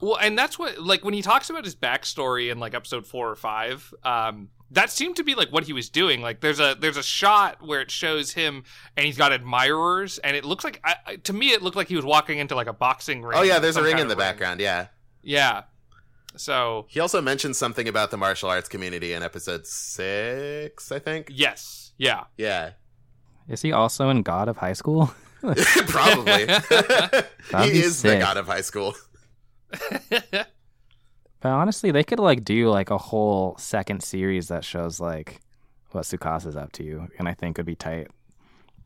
Well, 0.00 0.16
and 0.16 0.38
that's 0.38 0.58
what 0.58 0.78
like 0.80 1.04
when 1.04 1.14
he 1.14 1.22
talks 1.22 1.50
about 1.50 1.64
his 1.64 1.74
backstory 1.74 2.50
in 2.52 2.58
like 2.60 2.74
episode 2.74 3.06
four 3.06 3.28
or 3.30 3.36
five. 3.36 3.92
Um, 4.04 4.50
that 4.70 4.90
seemed 4.90 5.16
to 5.16 5.24
be 5.24 5.34
like 5.34 5.50
what 5.50 5.64
he 5.64 5.72
was 5.72 5.88
doing. 5.88 6.20
Like 6.20 6.40
there's 6.40 6.60
a 6.60 6.76
there's 6.78 6.96
a 6.98 7.02
shot 7.02 7.62
where 7.66 7.80
it 7.80 7.90
shows 7.90 8.32
him 8.34 8.64
and 8.96 9.06
he's 9.06 9.16
got 9.16 9.32
admirers, 9.32 10.18
and 10.18 10.36
it 10.36 10.44
looks 10.44 10.62
like 10.62 10.80
I, 10.84 10.96
I- 11.06 11.16
to 11.16 11.32
me 11.32 11.50
it 11.52 11.62
looked 11.62 11.76
like 11.76 11.88
he 11.88 11.96
was 11.96 12.04
walking 12.04 12.38
into 12.38 12.54
like 12.54 12.66
a 12.66 12.72
boxing 12.72 13.22
ring. 13.22 13.38
Oh 13.38 13.42
yeah, 13.42 13.58
there's 13.58 13.76
a 13.76 13.82
ring 13.82 13.98
in 13.98 14.08
the 14.08 14.14
ring. 14.14 14.18
background. 14.18 14.60
Yeah. 14.60 14.88
Yeah. 15.22 15.62
So 16.36 16.86
He 16.88 17.00
also 17.00 17.20
mentioned 17.20 17.56
something 17.56 17.88
about 17.88 18.10
the 18.12 18.16
martial 18.16 18.48
arts 18.50 18.68
community 18.68 19.12
in 19.14 19.22
episode 19.24 19.66
six, 19.66 20.92
I 20.92 20.98
think. 21.00 21.30
yes, 21.34 21.92
yeah. 21.98 22.24
Yeah, 22.36 22.72
Is 23.48 23.62
he 23.62 23.72
also 23.72 24.08
in 24.10 24.22
God 24.22 24.48
of 24.48 24.58
High 24.58 24.74
School? 24.74 25.10
probably. 25.88 26.46
he 27.64 27.70
be 27.72 27.80
is 27.80 28.02
the 28.02 28.18
god 28.18 28.36
of 28.36 28.46
high 28.46 28.60
school. 28.60 28.94
But 31.40 31.50
honestly, 31.50 31.90
they 31.90 32.02
could 32.02 32.18
like 32.18 32.44
do 32.44 32.68
like 32.68 32.90
a 32.90 32.98
whole 32.98 33.56
second 33.58 34.02
series 34.02 34.48
that 34.48 34.64
shows 34.64 34.98
like 34.98 35.40
what 35.92 36.04
Tsukasa's 36.04 36.56
up 36.56 36.72
to, 36.72 37.06
and 37.18 37.28
I 37.28 37.34
think 37.34 37.58
would 37.58 37.66
be 37.66 37.76
tight. 37.76 38.08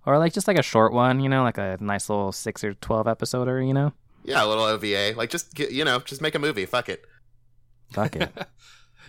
Or 0.04 0.18
like 0.18 0.32
just 0.32 0.48
like 0.48 0.58
a 0.58 0.62
short 0.62 0.92
one, 0.92 1.20
you 1.20 1.28
know, 1.28 1.42
like 1.42 1.58
a 1.58 1.78
nice 1.80 2.10
little 2.10 2.32
six 2.32 2.62
or 2.62 2.74
twelve 2.74 3.08
episode, 3.08 3.48
or 3.48 3.62
you 3.62 3.72
know. 3.72 3.92
Yeah, 4.24 4.44
a 4.44 4.46
little 4.46 4.64
OVA. 4.64 5.14
Like, 5.16 5.30
just 5.30 5.52
get, 5.54 5.72
you 5.72 5.84
know, 5.84 5.98
just 5.98 6.20
make 6.20 6.34
a 6.36 6.38
movie. 6.38 6.64
Fuck 6.64 6.88
it. 6.88 7.04
Fuck 7.92 8.16
it. 8.16 8.30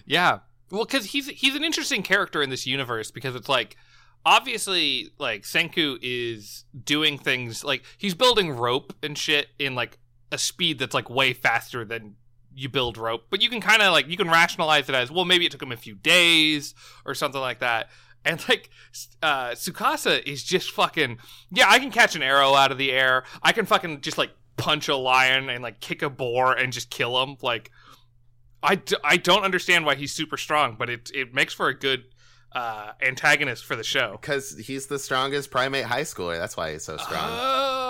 Yeah. 0.05 0.39
Well, 0.69 0.83
because 0.83 1.05
he's 1.05 1.27
he's 1.27 1.55
an 1.55 1.63
interesting 1.63 2.03
character 2.03 2.41
in 2.41 2.49
this 2.49 2.67
universe 2.67 3.09
because 3.09 3.35
it's 3.35 3.47
like 3.47 3.77
obviously 4.25 5.11
like 5.17 5.43
Senku 5.43 5.97
is 6.01 6.65
doing 6.83 7.17
things 7.17 7.63
like 7.63 7.83
he's 7.97 8.13
building 8.13 8.51
rope 8.51 8.93
and 9.01 9.17
shit 9.17 9.47
in 9.59 9.75
like 9.75 9.97
a 10.33 10.37
speed 10.37 10.79
that's 10.79 10.93
like 10.93 11.09
way 11.09 11.31
faster 11.31 11.85
than 11.85 12.15
you 12.55 12.67
build 12.67 12.97
rope, 12.97 13.25
but 13.29 13.41
you 13.41 13.49
can 13.49 13.61
kind 13.61 13.81
of 13.81 13.93
like 13.93 14.07
you 14.07 14.17
can 14.17 14.29
rationalize 14.29 14.89
it 14.89 14.95
as 14.95 15.09
well. 15.09 15.25
Maybe 15.25 15.45
it 15.45 15.51
took 15.51 15.61
him 15.61 15.71
a 15.71 15.77
few 15.77 15.95
days 15.95 16.75
or 17.05 17.13
something 17.13 17.39
like 17.39 17.59
that. 17.59 17.89
And 18.25 18.43
like 18.49 18.69
uh, 19.21 19.51
Tsukasa 19.51 20.25
is 20.25 20.43
just 20.43 20.71
fucking 20.71 21.19
yeah. 21.51 21.65
I 21.69 21.79
can 21.79 21.91
catch 21.91 22.15
an 22.15 22.23
arrow 22.23 22.53
out 22.55 22.71
of 22.71 22.77
the 22.77 22.91
air. 22.91 23.23
I 23.41 23.51
can 23.51 23.65
fucking 23.65 24.01
just 24.01 24.17
like 24.17 24.31
punch 24.57 24.87
a 24.87 24.95
lion 24.95 25.49
and 25.49 25.63
like 25.63 25.79
kick 25.79 26.01
a 26.01 26.09
boar 26.09 26.53
and 26.53 26.73
just 26.73 26.89
kill 26.89 27.21
him. 27.21 27.37
Like 27.41 27.71
I, 28.61 28.75
d- 28.75 28.95
I 29.03 29.17
don't 29.17 29.43
understand 29.43 29.85
why 29.85 29.95
he's 29.95 30.13
super 30.13 30.37
strong, 30.37 30.75
but 30.79 30.89
it 30.89 31.11
it 31.13 31.33
makes 31.33 31.53
for 31.53 31.67
a 31.67 31.77
good 31.77 32.05
uh, 32.53 32.93
antagonist 33.01 33.65
for 33.65 33.75
the 33.75 33.83
show. 33.83 34.17
Because 34.19 34.57
he's 34.57 34.87
the 34.87 34.99
strongest 34.99 35.51
primate 35.51 35.85
high 35.85 36.03
schooler. 36.03 36.37
That's 36.37 36.55
why 36.55 36.71
he's 36.71 36.83
so 36.83 36.97
strong. 36.97 37.29
Oh, 37.29 37.82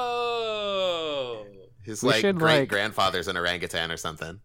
His 1.83 2.01
We 2.03 2.09
like 2.09 2.21
should, 2.21 2.37
great 2.39 2.59
like- 2.61 2.69
grandfather's 2.69 3.27
an 3.27 3.37
orangutan 3.37 3.91
or 3.91 3.97
something. 3.97 4.39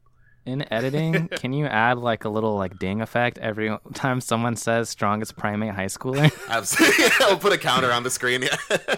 In 0.46 0.64
editing, 0.72 1.28
can 1.36 1.52
you 1.52 1.66
add 1.66 1.98
like 1.98 2.24
a 2.24 2.28
little 2.30 2.56
like 2.56 2.78
ding 2.78 3.02
effect 3.02 3.36
every 3.36 3.76
time 3.92 4.20
someone 4.22 4.56
says 4.56 4.88
strongest 4.88 5.36
primate 5.36 5.74
high 5.74 5.86
schooler? 5.86 6.32
Absolutely. 6.48 7.04
I'll 7.26 7.36
put 7.36 7.52
a 7.52 7.58
counter 7.58 7.92
on 7.92 8.02
the 8.02 8.08
screen. 8.10 8.42
Yeah. 8.42 8.56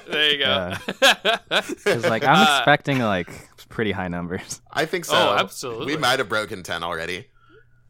there 0.08 0.30
you 0.30 0.38
go. 0.38 0.74
Because 1.48 2.04
like 2.06 2.22
I'm 2.24 2.36
Uh, 2.46 2.56
expecting 2.58 3.00
like 3.00 3.28
pretty 3.68 3.90
high 3.90 4.06
numbers. 4.08 4.62
I 4.72 4.84
think 4.86 5.04
so. 5.06 5.14
Oh, 5.16 5.36
absolutely. 5.38 5.86
We 5.86 5.96
might 5.96 6.20
have 6.20 6.28
broken 6.28 6.62
10 6.62 6.84
already. 6.84 7.26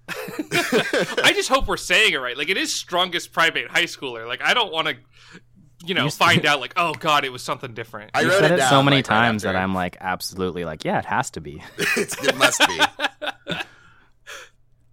I 0.08 1.32
just 1.34 1.48
hope 1.48 1.68
we're 1.68 1.76
saying 1.76 2.14
it 2.14 2.18
right. 2.18 2.36
Like 2.36 2.48
it 2.48 2.56
is 2.56 2.74
strongest 2.74 3.32
primate 3.32 3.68
high 3.68 3.84
schooler. 3.84 4.26
Like 4.26 4.42
I 4.42 4.54
don't 4.54 4.72
want 4.72 4.88
to, 4.88 4.96
you 5.84 5.94
know, 5.94 6.04
You- 6.04 6.10
find 6.10 6.44
out 6.46 6.60
like 6.60 6.72
oh 6.76 6.94
god, 6.94 7.24
it 7.24 7.30
was 7.32 7.42
something 7.42 7.74
different. 7.74 8.10
I 8.14 8.22
you 8.22 8.28
wrote 8.28 8.40
said 8.40 8.50
it 8.52 8.54
it, 8.54 8.56
down, 8.58 8.70
so 8.70 8.82
many 8.82 8.96
like, 8.98 9.10
right 9.10 9.16
times 9.16 9.42
that. 9.42 9.56
I'm 9.56 9.74
like 9.74 9.96
absolutely 10.00 10.64
like 10.64 10.84
yeah, 10.84 10.98
it 10.98 11.04
has 11.06 11.30
to 11.30 11.40
be. 11.40 11.62
It 11.96 12.36
must 12.36 12.60
be. 12.66 12.80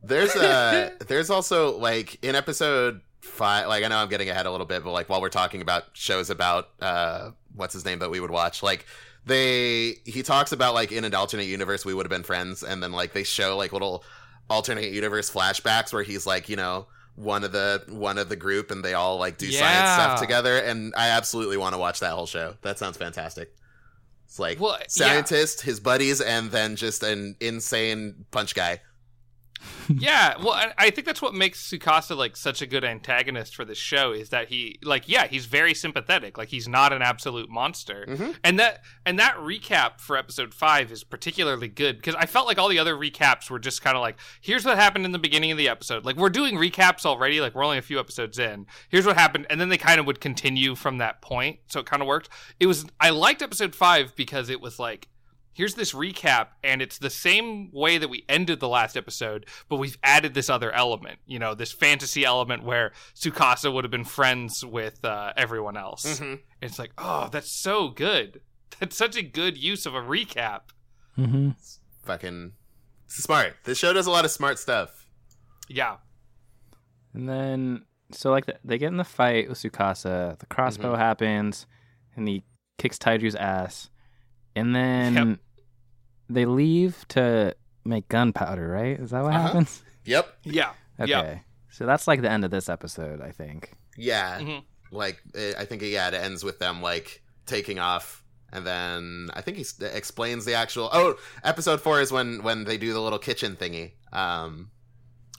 There's 0.03 0.35
a 0.35 0.91
there's 1.07 1.29
also 1.29 1.77
like 1.77 2.23
in 2.23 2.35
episode 2.35 3.01
five. 3.21 3.67
Like 3.67 3.83
I 3.83 3.87
know 3.87 3.97
I'm 3.97 4.09
getting 4.09 4.29
ahead 4.29 4.45
a 4.45 4.51
little 4.51 4.65
bit, 4.67 4.83
but 4.83 4.91
like 4.91 5.09
while 5.09 5.21
we're 5.21 5.29
talking 5.29 5.61
about 5.61 5.83
shows 5.93 6.29
about 6.29 6.69
uh 6.81 7.31
what's 7.55 7.73
his 7.73 7.83
name 7.83 7.99
that 7.99 8.09
we 8.11 8.19
would 8.19 8.31
watch, 8.31 8.63
like 8.63 8.85
they 9.25 9.95
he 10.05 10.23
talks 10.23 10.51
about 10.53 10.73
like 10.73 10.91
in 10.93 11.03
an 11.03 11.13
alternate 11.13 11.47
universe 11.47 11.83
we 11.83 11.93
would 11.93 12.05
have 12.05 12.11
been 12.11 12.23
friends, 12.23 12.63
and 12.63 12.81
then 12.81 12.91
like 12.93 13.11
they 13.13 13.23
show 13.23 13.57
like 13.57 13.73
little 13.73 14.03
alternate 14.49 14.91
universe 14.93 15.29
flashbacks 15.29 15.91
where 15.91 16.03
he's 16.03 16.25
like 16.25 16.47
you 16.47 16.55
know 16.55 16.85
one 17.17 17.43
of 17.43 17.51
the 17.51 17.83
one 17.89 18.17
of 18.17 18.29
the 18.29 18.35
group 18.35 18.71
and 18.71 18.85
they 18.85 18.93
all 18.93 19.17
like 19.17 19.37
do 19.37 19.51
science 19.51 19.91
stuff 19.93 20.21
together 20.21 20.57
and 20.59 20.93
i 20.95 21.09
absolutely 21.09 21.57
want 21.57 21.73
to 21.73 21.79
watch 21.79 21.99
that 21.99 22.11
whole 22.11 22.27
show. 22.27 22.53
That 22.61 22.77
sounds 22.77 22.95
fantastic. 22.95 23.53
It's 24.25 24.39
like 24.39 24.59
Well, 24.59 24.77
yeah. 24.79 24.85
scientist 24.87 25.61
his 25.61 25.79
buddies 25.79 26.21
and 26.21 26.51
then 26.51 26.75
just 26.75 27.01
an 27.01 27.35
insane 27.39 28.25
punch 28.31 28.53
guy 28.53 28.81
yeah, 29.89 30.35
well, 30.37 30.53
I, 30.53 30.73
I 30.77 30.89
think 30.89 31.05
that's 31.07 31.21
what 31.21 31.33
makes 31.33 31.69
Tsukasa 31.69 32.15
like 32.15 32.35
such 32.35 32.61
a 32.61 32.65
good 32.65 32.83
antagonist 32.83 33.55
for 33.55 33.65
this 33.65 33.77
show 33.77 34.11
is 34.11 34.29
that 34.29 34.49
he 34.49 34.77
like 34.83 35.07
yeah 35.07 35.27
he's 35.27 35.45
very 35.45 35.73
sympathetic. 35.73 36.37
Like 36.37 36.49
he's 36.49 36.67
not 36.67 36.93
an 36.93 37.01
absolute 37.01 37.49
monster. 37.49 38.05
Mhm. 38.07 38.35
and 38.43 38.59
that 38.59 38.81
and 39.05 39.19
that 39.19 39.35
recap 39.37 39.99
for 39.99 40.17
episode 40.17 40.53
five 40.53 40.91
is 40.91 41.03
particularly 41.03 41.67
good 41.67 41.97
because 41.97 42.15
I 42.15 42.25
felt 42.25 42.47
like 42.47 42.57
all 42.57 42.69
the 42.69 42.79
other 42.79 42.95
recaps 42.95 43.49
were 43.49 43.59
just 43.59 43.81
kind 43.81 43.95
of 43.95 44.01
like 44.01 44.17
here's 44.41 44.65
what 44.65 44.77
happened 44.77 45.05
in 45.05 45.11
the 45.11 45.19
beginning 45.19 45.51
of 45.51 45.57
the 45.57 45.69
episode. 45.69 46.05
Like 46.05 46.15
we're 46.17 46.29
doing 46.29 46.55
recaps 46.55 47.05
already. 47.05 47.41
Like 47.41 47.55
we're 47.55 47.63
only 47.65 47.77
a 47.77 47.81
few 47.81 47.99
episodes 47.99 48.39
in. 48.39 48.65
Here's 48.89 49.05
what 49.05 49.17
happened. 49.17 49.47
And 49.49 49.59
then 49.59 49.69
they 49.69 49.77
kind 49.77 49.99
of 49.99 50.05
would 50.05 50.19
continue 50.21 50.75
from 50.75 50.97
that 50.99 51.21
point. 51.21 51.59
So 51.67 51.79
it 51.79 51.85
kind 51.85 52.01
of 52.01 52.07
worked. 52.07 52.29
It 52.59 52.67
was 52.67 52.85
I 52.99 53.09
liked 53.11 53.41
episode 53.41 53.73
five 53.75 54.15
because 54.15 54.49
it 54.49 54.61
was 54.61 54.79
like 54.79 55.07
here's 55.57 55.73
this 55.73 55.91
recap 55.93 56.49
and 56.63 56.83
it's 56.83 56.99
the 56.99 57.09
same 57.09 57.71
way 57.73 57.97
that 57.97 58.09
we 58.09 58.23
ended 58.29 58.59
the 58.59 58.67
last 58.69 58.95
episode 58.95 59.45
but 59.69 59.77
we've 59.77 59.97
added 60.03 60.35
this 60.35 60.49
other 60.51 60.71
element 60.71 61.17
you 61.25 61.39
know 61.39 61.55
this 61.55 61.71
fantasy 61.71 62.23
element 62.23 62.63
where 62.63 62.91
Tsukasa 63.15 63.73
would 63.73 63.83
have 63.83 63.89
been 63.91 64.03
friends 64.03 64.63
with 64.63 65.03
uh, 65.03 65.33
everyone 65.35 65.75
else 65.75 66.21
it's 66.61 66.77
like 66.77 66.91
oh 66.99 67.27
that's 67.31 67.51
so 67.51 67.89
good 67.89 68.39
that's 68.79 68.95
such 68.95 69.17
a 69.17 69.23
good 69.23 69.57
use 69.57 69.87
of 69.87 69.95
a 69.95 70.01
recap 70.01 70.61
mm-hmm. 71.17 71.49
fucking 72.03 72.51
smart 73.07 73.55
this 73.63 73.79
show 73.79 73.91
does 73.93 74.05
a 74.05 74.11
lot 74.11 74.25
of 74.25 74.31
smart 74.31 74.59
stuff 74.59 75.07
yeah 75.67 75.95
And 77.15 77.27
then 77.27 77.85
so 78.11 78.29
like 78.31 78.45
the, 78.45 78.55
they 78.63 78.77
get 78.77 78.87
in 78.87 78.97
the 78.97 79.03
fight 79.03 79.49
with 79.49 79.57
Tsukasa. 79.57 80.37
The 80.39 80.45
crossbow 80.45 80.91
Mm-hmm. 80.93 81.01
happens, 81.01 81.65
and 82.15 82.27
he 82.27 82.43
kicks 82.77 82.97
Taiju's 82.97 83.35
ass. 83.35 83.89
And 84.55 84.73
then 84.75 85.13
Yep. 85.15 85.39
They 86.29 86.45
leave 86.45 87.05
to 87.09 87.55
make 87.85 88.07
gunpowder. 88.09 88.67
Right? 88.67 88.99
Is 88.99 89.11
that 89.11 89.23
what 89.23 89.33
Uh-huh. 89.33 89.41
happens? 89.47 89.81
yep 90.05 90.37
yeah 90.43 90.71
Okay. 90.99 91.09
Yep. 91.11 91.39
So 91.69 91.85
that's 91.85 92.07
like 92.07 92.21
the 92.21 92.31
end 92.31 92.43
of 92.45 92.51
this 92.51 92.69
episode, 92.69 93.21
I 93.21 93.31
think. 93.31 93.73
yeah 93.97 94.39
Mhm. 94.39 94.63
like 94.91 95.21
i 95.59 95.65
think 95.65 95.81
yeah 95.81 96.07
it 96.07 96.13
ends 96.13 96.43
with 96.43 96.59
them 96.59 96.81
like 96.81 97.21
taking 97.45 97.77
off 97.79 98.23
and 98.53 98.65
then 98.65 99.29
I 99.33 99.41
think 99.41 99.57
he 99.57 99.65
explains 99.81 100.45
the 100.45 100.53
actual. 100.53 100.89
Oh, 100.93 101.15
episode 101.43 101.81
four 101.81 101.99
is 101.99 102.13
when 102.13 102.41
when 102.43 102.63
they 102.63 102.77
do 102.77 102.93
the 102.93 103.01
little 103.01 103.19
kitchen 103.19 103.57
thingy. 103.57 103.91
Um, 104.13 104.71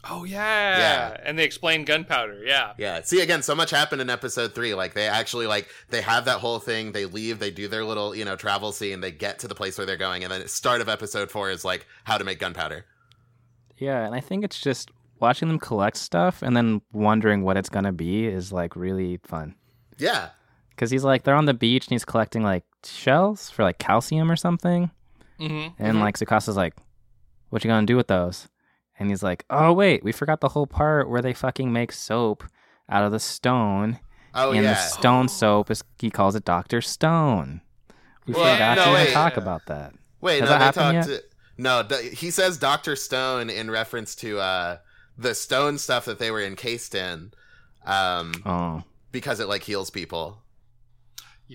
Oh 0.04 0.24
yeah. 0.24 0.78
Yeah. 0.78 1.16
And 1.24 1.38
they 1.38 1.44
explain 1.44 1.84
gunpowder. 1.84 2.42
Yeah. 2.44 2.72
yeah. 2.78 3.02
See, 3.02 3.20
again, 3.20 3.42
so 3.42 3.54
much 3.54 3.70
happened 3.70 4.00
in 4.00 4.08
episode 4.08 4.54
three. 4.54 4.72
Like 4.74 4.94
they 4.94 5.08
actually 5.08 5.46
like 5.46 5.68
they 5.90 6.00
have 6.02 6.24
that 6.26 6.38
whole 6.38 6.60
thing. 6.60 6.92
They 6.92 7.04
leave. 7.04 7.38
They 7.40 7.50
do 7.50 7.68
their 7.68 7.84
little 7.84 8.14
you 8.14 8.24
know 8.24 8.36
travel 8.36 8.72
scene. 8.72 9.00
They 9.00 9.10
get 9.10 9.40
to 9.40 9.48
the 9.48 9.54
place 9.54 9.76
where 9.76 9.86
they're 9.86 9.96
going, 9.96 10.22
and 10.22 10.32
then 10.32 10.40
the 10.40 10.48
start 10.48 10.80
of 10.80 10.88
episode 10.88 11.30
four 11.30 11.50
is 11.50 11.64
like 11.64 11.86
how 12.04 12.16
to 12.16 12.24
make 12.24 12.38
gunpowder. 12.38 12.84
Yeah, 13.76 14.04
and 14.06 14.14
I 14.14 14.20
think 14.20 14.44
it's 14.44 14.60
just 14.60 14.90
watching 15.20 15.48
them 15.48 15.58
collect 15.58 15.96
stuff 15.96 16.42
and 16.42 16.56
then 16.56 16.80
wondering 16.92 17.42
what 17.42 17.56
it's 17.56 17.68
gonna 17.68 17.92
be 17.92 18.26
is 18.26 18.52
like 18.52 18.76
really 18.76 19.18
fun. 19.24 19.54
Yeah. 19.98 20.28
Because 20.70 20.92
he's 20.92 21.02
like 21.04 21.24
they're 21.24 21.34
on 21.34 21.46
the 21.46 21.54
beach 21.54 21.86
and 21.86 21.90
he's 21.92 22.04
collecting 22.04 22.44
like 22.44 22.62
shells 22.84 23.50
for 23.50 23.64
like 23.64 23.78
calcium 23.78 24.30
or 24.30 24.36
something, 24.36 24.90
Mm-hmm. 25.40 25.74
and 25.82 25.96
Mhm. 25.96 26.00
like 26.00 26.16
Tsukasa's 26.16 26.56
like, 26.56 26.74
"What 27.50 27.64
you 27.64 27.68
gonna 27.68 27.84
do 27.86 27.96
with 27.96 28.06
those?" 28.06 28.46
And 28.98 29.10
he's 29.10 29.22
like, 29.22 29.44
"Oh 29.50 29.72
wait, 29.72 30.02
we 30.02 30.12
forgot 30.12 30.40
the 30.40 30.48
whole 30.48 30.66
part 30.66 31.08
where 31.08 31.22
they 31.22 31.32
fucking 31.32 31.72
make 31.72 31.92
soap 31.92 32.44
out 32.88 33.04
of 33.04 33.12
the 33.12 33.20
stone, 33.20 34.00
Oh 34.34 34.50
and 34.52 34.64
yeah. 34.64 34.72
the 34.74 34.80
stone 34.80 35.28
soap 35.28 35.70
is 35.70 35.84
he 35.98 36.10
calls 36.10 36.34
it 36.34 36.44
Doctor 36.44 36.80
Stone." 36.80 37.60
We 38.26 38.34
Well, 38.34 38.52
forgot 38.54 38.76
no, 38.76 38.84
to 38.86 38.92
wait. 38.92 39.12
talk 39.12 39.36
about 39.36 39.66
that. 39.66 39.94
Wait, 40.20 40.40
Has 40.40 40.50
no, 40.50 40.58
that 40.58 40.74
they 40.74 40.80
happened 40.82 41.04
talked. 41.06 41.20
To, 41.20 41.24
no, 41.56 41.82
d- 41.84 42.10
he 42.14 42.30
says 42.30 42.58
Doctor 42.58 42.96
Stone 42.96 43.50
in 43.50 43.70
reference 43.70 44.14
to 44.16 44.38
uh, 44.40 44.76
the 45.16 45.34
stone 45.34 45.78
stuff 45.78 46.04
that 46.06 46.18
they 46.18 46.30
were 46.30 46.42
encased 46.42 46.94
in, 46.94 47.32
um, 47.86 48.32
Oh, 48.44 48.82
because 49.12 49.38
it 49.40 49.48
like 49.48 49.62
heals 49.62 49.90
people. 49.90 50.42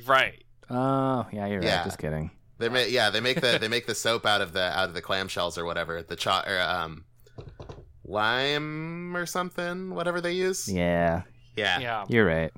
Right. 0.06 0.44
oh 0.70 1.26
yeah, 1.32 1.46
you're 1.48 1.60
right. 1.60 1.68
Yeah. 1.68 1.84
Just 1.84 2.00
kidding. 2.00 2.32
They 2.58 2.70
make 2.70 2.92
yeah, 2.92 3.10
they 3.10 3.20
make 3.20 3.42
the 3.42 3.58
they 3.60 3.68
make 3.68 3.86
the 3.86 3.96
soap 3.96 4.26
out 4.26 4.42
of 4.42 4.54
the 4.54 4.62
out 4.78 4.88
of 4.88 4.94
the 4.96 5.02
clamshells 5.02 5.58
or 5.58 5.66
whatever, 5.66 6.02
the 6.02 6.16
cho- 6.16 6.42
or 6.48 6.60
um, 6.62 7.06
lime 8.06 9.16
or 9.16 9.26
something, 9.26 9.94
whatever 9.96 10.22
they 10.22 10.34
use. 10.34 10.68
Yeah, 10.68 11.24
Yeah, 11.56 11.80
Yeah. 11.80 12.06
you're 12.10 12.26
right. 12.26 12.52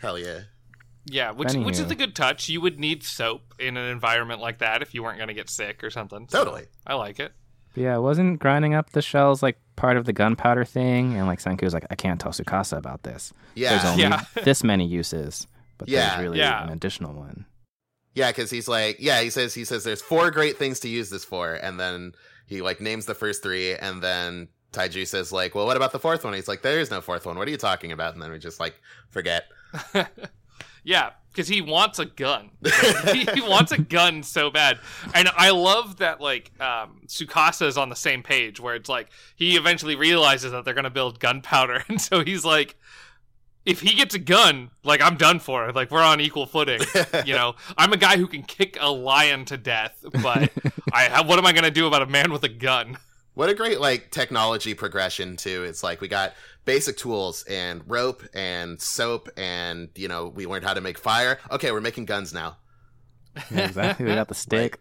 hell 0.00 0.18
yeah. 0.18 0.40
Yeah. 1.06 1.32
Which 1.32 1.52
which 1.54 1.78
is 1.78 1.90
a 1.90 1.94
good 1.94 2.14
touch. 2.16 2.48
You 2.48 2.60
would 2.60 2.78
need 2.80 3.02
soap 3.02 3.54
in 3.58 3.76
an 3.76 3.88
environment 3.90 4.40
like 4.40 4.58
that 4.58 4.82
if 4.82 4.94
you 4.94 5.02
weren't 5.02 5.18
going 5.18 5.28
to 5.28 5.34
get 5.34 5.50
sick 5.50 5.84
or 5.84 5.90
something. 5.90 6.26
So 6.28 6.38
Totally. 6.44 6.64
I 6.86 6.94
like 6.94 7.20
it. 7.20 7.32
But 7.74 7.82
yeah, 7.82 7.96
wasn't 7.98 8.38
grinding 8.38 8.74
up 8.74 8.90
the 8.90 9.02
shells 9.02 9.42
like 9.42 9.58
part 9.76 9.96
of 9.96 10.04
the 10.06 10.12
gunpowder 10.12 10.64
thing? 10.64 11.14
And 11.16 11.26
like 11.26 11.40
Senku 11.40 11.62
was 11.62 11.74
like, 11.74 11.86
I 11.90 11.94
can't 11.94 12.20
tell 12.20 12.32
Tsukasa 12.32 12.76
about 12.78 13.02
this. 13.02 13.32
Yeah. 13.54 13.70
There's 13.70 13.84
only 13.84 14.02
Yeah. 14.02 14.22
this 14.44 14.62
many 14.64 14.86
uses, 14.86 15.46
but 15.78 15.88
Yeah, 15.88 16.10
there's 16.16 16.22
really 16.22 16.38
yeah. 16.38 16.62
an 16.62 16.70
additional 16.70 17.12
one. 17.14 17.46
yeah, 18.14 18.30
because 18.30 18.50
he's 18.50 18.68
like, 18.68 18.96
yeah, 19.00 19.20
he 19.20 19.28
says 19.30 19.52
he 19.54 19.64
says 19.64 19.84
there's 19.84 20.00
four 20.02 20.30
great 20.30 20.56
things 20.56 20.80
to 20.80 20.88
use 20.88 21.10
this 21.10 21.24
for, 21.24 21.52
and 21.54 21.78
then 21.80 22.12
he 22.46 22.62
like 22.62 22.80
names 22.80 23.06
the 23.06 23.14
first 23.14 23.42
three, 23.42 23.74
and 23.74 24.02
then 24.02 24.48
Taiju 24.72 25.06
says 25.06 25.32
like, 25.32 25.54
well, 25.54 25.66
what 25.66 25.76
about 25.76 25.92
the 25.92 25.98
fourth 25.98 26.24
one? 26.24 26.34
He's 26.34 26.48
like, 26.48 26.62
there 26.62 26.80
is 26.80 26.90
no 26.90 27.00
fourth 27.00 27.26
one. 27.26 27.38
What 27.38 27.48
are 27.48 27.50
you 27.50 27.56
talking 27.56 27.92
about? 27.92 28.14
And 28.14 28.22
then 28.22 28.30
we 28.30 28.38
just 28.38 28.60
like 28.60 28.74
forget. 29.10 29.44
Yeah, 30.84 31.12
because 31.32 31.48
he 31.48 31.62
wants 31.62 31.98
a 31.98 32.04
gun. 32.04 32.50
he, 33.12 33.40
wants 33.40 33.72
a 33.72 33.78
gun 33.78 34.22
so 34.22 34.50
bad, 34.50 34.78
and 35.14 35.28
I 35.34 35.50
love 35.50 35.96
that 35.96 36.20
like 36.20 36.52
um, 36.60 37.00
Tsukasa 37.06 37.66
is 37.66 37.78
on 37.78 37.88
the 37.88 37.96
same 37.96 38.22
page 38.22 38.60
where 38.60 38.74
it's 38.74 38.88
like 38.88 39.08
he 39.34 39.56
eventually 39.56 39.96
realizes 39.96 40.52
that 40.52 40.66
they're 40.66 40.74
gonna 40.74 40.90
build 40.90 41.18
gunpowder, 41.18 41.84
and 41.88 42.00
so 42.00 42.22
he's 42.22 42.44
like, 42.44 42.76
if 43.64 43.80
he 43.80 43.94
gets 43.94 44.14
a 44.14 44.18
gun, 44.18 44.70
like 44.82 45.00
I'm 45.00 45.16
done 45.16 45.38
for. 45.38 45.72
Like 45.72 45.90
we're 45.90 46.02
on 46.02 46.20
equal 46.20 46.46
footing. 46.46 46.80
You 47.24 47.34
know, 47.34 47.54
I'm 47.78 47.92
a 47.92 47.96
guy 47.96 48.16
who 48.16 48.26
can 48.26 48.42
kick 48.42 48.76
a 48.80 48.90
lion 48.90 49.44
to 49.46 49.56
death, 49.56 50.04
but 50.22 50.50
I 50.92 51.02
have 51.08 51.26
what 51.26 51.38
am 51.38 51.46
I 51.46 51.52
gonna 51.52 51.70
do 51.70 51.86
about 51.86 52.02
a 52.02 52.06
man 52.06 52.32
with 52.32 52.42
a 52.44 52.48
gun? 52.48 52.98
What 53.34 53.48
a 53.48 53.54
great 53.54 53.80
like 53.80 54.10
technology 54.10 54.74
progression 54.74 55.36
too. 55.36 55.64
It's 55.64 55.82
like 55.82 56.00
we 56.00 56.08
got 56.08 56.34
basic 56.64 56.96
tools 56.96 57.44
and 57.44 57.82
rope 57.86 58.22
and 58.34 58.80
soap 58.80 59.28
and 59.36 59.88
you 59.94 60.08
know 60.08 60.28
we 60.28 60.46
learned 60.46 60.64
how 60.64 60.74
to 60.74 60.80
make 60.80 60.98
fire. 60.98 61.38
Okay, 61.50 61.72
we're 61.72 61.80
making 61.80 62.04
guns 62.04 62.34
now. 62.34 62.58
Yeah, 63.50 63.66
exactly. 63.66 64.06
we 64.06 64.14
got 64.14 64.28
the 64.28 64.34
stick. 64.34 64.78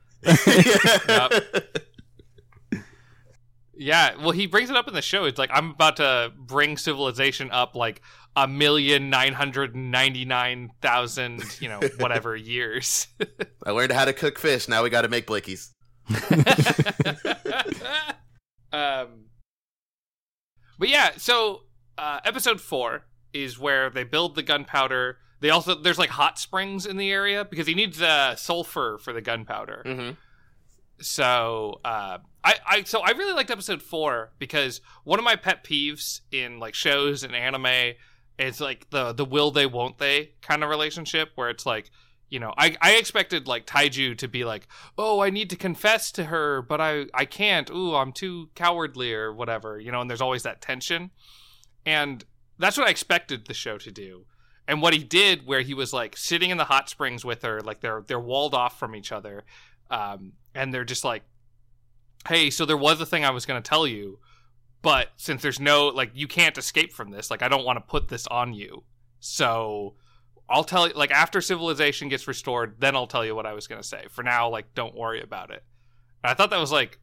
Yeah, 3.75 4.15
well, 4.17 4.31
he 4.31 4.45
brings 4.45 4.69
it 4.69 4.75
up 4.75 4.87
in 4.87 4.93
the 4.93 5.01
show. 5.01 5.25
It's 5.25 5.39
like 5.39 5.49
I'm 5.51 5.71
about 5.71 5.97
to 5.97 6.31
bring 6.37 6.77
civilization 6.77 7.49
up 7.51 7.75
like 7.75 8.01
a 8.35 8.47
million 8.47 9.09
nine 9.09 9.33
hundred 9.33 9.75
ninety 9.75 10.25
nine 10.25 10.71
thousand, 10.81 11.43
you 11.61 11.69
know, 11.69 11.79
whatever 11.97 12.35
years. 12.35 13.07
I 13.65 13.71
learned 13.71 13.91
how 13.91 14.05
to 14.05 14.13
cook 14.13 14.39
fish. 14.39 14.67
Now 14.67 14.83
we 14.83 14.89
got 14.89 15.01
to 15.01 15.09
make 15.09 15.27
blickies. 15.27 15.69
um, 18.73 19.25
but 20.79 20.89
yeah, 20.89 21.11
so 21.17 21.61
uh, 21.97 22.19
episode 22.25 22.59
four 22.59 23.05
is 23.33 23.59
where 23.59 23.89
they 23.89 24.03
build 24.03 24.35
the 24.35 24.43
gunpowder. 24.43 25.17
They 25.39 25.49
also 25.49 25.75
there's 25.75 25.99
like 25.99 26.09
hot 26.09 26.39
springs 26.39 26.85
in 26.85 26.97
the 26.97 27.11
area 27.11 27.45
because 27.45 27.67
he 27.67 27.73
needs 27.73 28.01
uh, 28.01 28.35
sulfur 28.35 28.97
for 28.97 29.13
the 29.13 29.21
gunpowder. 29.21 29.83
Mm-hmm. 29.85 30.11
So 31.01 31.81
uh, 31.83 32.19
I, 32.43 32.55
I 32.65 32.83
so 32.83 33.01
I 33.01 33.11
really 33.11 33.33
liked 33.33 33.51
episode 33.51 33.81
four 33.81 34.31
because 34.39 34.81
one 35.03 35.19
of 35.19 35.25
my 35.25 35.35
pet 35.35 35.63
peeves 35.63 36.21
in 36.31 36.59
like 36.59 36.75
shows 36.75 37.23
and 37.23 37.35
anime 37.35 37.93
is 38.39 38.59
like 38.59 38.89
the 38.89 39.13
the 39.13 39.25
will 39.25 39.51
they 39.51 39.65
won't 39.65 39.97
they 39.97 40.31
kind 40.41 40.63
of 40.63 40.69
relationship 40.69 41.31
where 41.35 41.49
it's 41.49 41.65
like 41.65 41.91
you 42.29 42.39
know 42.39 42.53
I, 42.57 42.75
I 42.81 42.93
expected 42.95 43.47
like 43.47 43.67
Taiju 43.67 44.17
to 44.17 44.27
be 44.27 44.43
like 44.43 44.67
oh 44.97 45.21
I 45.21 45.29
need 45.29 45.49
to 45.51 45.55
confess 45.55 46.11
to 46.13 46.25
her 46.25 46.61
but 46.61 46.81
I 46.81 47.05
I 47.13 47.25
can't. 47.25 47.69
Ooh 47.69 47.95
I'm 47.95 48.11
too 48.11 48.49
cowardly 48.55 49.13
or 49.13 49.33
whatever 49.33 49.79
you 49.79 49.91
know 49.91 50.01
and 50.01 50.09
there's 50.09 50.21
always 50.21 50.43
that 50.43 50.61
tension. 50.61 51.11
And 51.85 52.23
that's 52.57 52.77
what 52.77 52.87
I 52.87 52.91
expected 52.91 53.45
the 53.45 53.53
show 53.53 53.77
to 53.77 53.91
do. 53.91 54.25
And 54.67 54.81
what 54.81 54.93
he 54.93 55.03
did 55.03 55.45
where 55.45 55.61
he 55.61 55.73
was 55.73 55.91
like 55.91 56.15
sitting 56.15 56.49
in 56.49 56.57
the 56.57 56.63
hot 56.63 56.89
springs 56.89 57.25
with 57.25 57.41
her 57.43 57.59
like 57.61 57.81
they're 57.81 58.03
they're 58.07 58.19
walled 58.19 58.53
off 58.53 58.79
from 58.79 58.95
each 58.95 59.11
other 59.11 59.43
um, 59.93 60.33
and 60.55 60.73
they're 60.73 60.83
just 60.83 61.03
like, 61.03 61.23
"Hey, 62.27 62.49
so 62.49 62.65
there 62.65 62.77
was 62.77 62.99
a 62.99 63.05
thing 63.05 63.23
I 63.23 63.29
was 63.29 63.45
going 63.45 63.61
to 63.61 63.67
tell 63.67 63.85
you, 63.85 64.19
but 64.83 65.07
since 65.15 65.41
there's 65.41 65.59
no 65.61 65.87
like, 65.87 66.11
you 66.13 66.27
can't 66.27 66.57
escape 66.57 66.93
from 66.93 67.09
this. 67.09 67.31
Like, 67.31 67.41
I 67.41 67.47
don't 67.47 67.65
want 67.65 67.77
to 67.77 67.81
put 67.81 68.09
this 68.09 68.27
on 68.27 68.53
you. 68.53 68.83
So 69.19 69.95
I'll 70.49 70.65
tell 70.65 70.87
you. 70.87 70.93
Like, 70.93 71.09
after 71.09 71.41
civilization 71.41 72.09
gets 72.09 72.27
restored, 72.27 72.75
then 72.79 72.95
I'll 72.95 73.07
tell 73.07 73.25
you 73.25 73.33
what 73.33 73.47
I 73.47 73.53
was 73.53 73.65
going 73.65 73.81
to 73.81 73.87
say. 73.87 74.05
For 74.11 74.21
now, 74.21 74.49
like, 74.49 74.75
don't 74.75 74.93
worry 74.93 75.21
about 75.21 75.49
it." 75.49 75.63
And 76.23 76.29
I 76.29 76.33
thought 76.35 76.51
that 76.51 76.59
was 76.59 76.71
like 76.71 76.99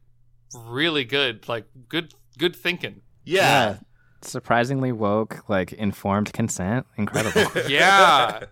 really 0.55 1.03
good. 1.03 1.49
Like, 1.49 1.65
good 1.89 2.13
good 2.37 2.55
thinking. 2.55 3.01
Yeah. 3.25 3.77
Surprisingly 4.21 4.91
woke, 4.91 5.49
like 5.49 5.73
informed 5.73 6.31
consent. 6.31 6.85
Incredible. 6.97 7.51
Yeah. 7.67 8.45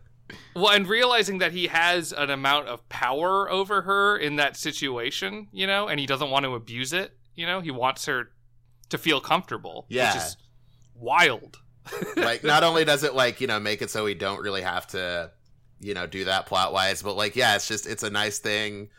Well, 0.55 0.69
and 0.69 0.87
realizing 0.87 1.39
that 1.39 1.53
he 1.53 1.67
has 1.67 2.11
an 2.11 2.29
amount 2.29 2.67
of 2.67 2.87
power 2.89 3.49
over 3.49 3.83
her 3.83 4.17
in 4.17 4.35
that 4.35 4.57
situation, 4.57 5.47
you 5.51 5.65
know, 5.65 5.87
and 5.87 5.99
he 5.99 6.05
doesn't 6.05 6.29
want 6.29 6.45
to 6.45 6.53
abuse 6.53 6.93
it, 6.93 7.17
you 7.35 7.47
know, 7.47 7.61
he 7.61 7.71
wants 7.71 8.05
her 8.05 8.29
to 8.89 8.97
feel 8.97 9.21
comfortable. 9.21 9.85
Yeah. 9.89 10.13
Which 10.13 10.23
is 10.23 10.37
wild. 10.95 11.57
like 12.17 12.43
not 12.43 12.63
only 12.63 12.85
does 12.85 13.03
it 13.03 13.15
like 13.15 13.41
you 13.41 13.47
know 13.47 13.59
make 13.59 13.81
it 13.81 13.89
so 13.89 14.03
we 14.03 14.13
don't 14.13 14.41
really 14.41 14.61
have 14.61 14.85
to 14.87 15.31
you 15.79 15.93
know 15.95 16.05
do 16.05 16.25
that 16.25 16.45
plot 16.45 16.71
wise 16.71 17.01
but 17.01 17.15
like 17.15 17.35
yeah 17.35 17.55
it's 17.55 17.67
just 17.67 17.87
it's 17.87 18.03
a 18.03 18.09
nice 18.11 18.37
thing 18.37 18.89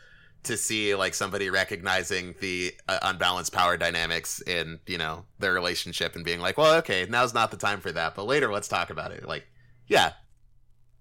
to 0.43 0.57
see 0.57 0.93
like 0.95 1.13
somebody 1.13 1.49
recognizing 1.49 2.35
the 2.41 2.73
uh, 2.89 2.99
unbalanced 3.03 3.53
power 3.53 3.77
dynamics 3.77 4.41
in 4.41 4.79
you 4.87 4.97
know 4.97 5.23
their 5.39 5.53
relationship 5.53 6.15
and 6.17 6.25
being 6.25 6.41
like 6.41 6.57
well 6.57 6.75
okay 6.79 7.05
now's 7.09 7.33
not 7.33 7.49
the 7.51 7.55
time 7.55 7.79
for 7.79 7.93
that 7.93 8.13
but 8.13 8.25
later 8.25 8.51
let's 8.51 8.67
talk 8.67 8.89
about 8.89 9.11
it 9.11 9.25
like 9.25 9.45
yeah 9.87 10.11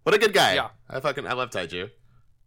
what 0.05 0.15
a 0.15 0.19
good 0.19 0.35
guy 0.35 0.55
Yeah. 0.55 0.69
i 0.89 1.01
fucking 1.01 1.27
i 1.27 1.33
love 1.33 1.51
taiju 1.51 1.91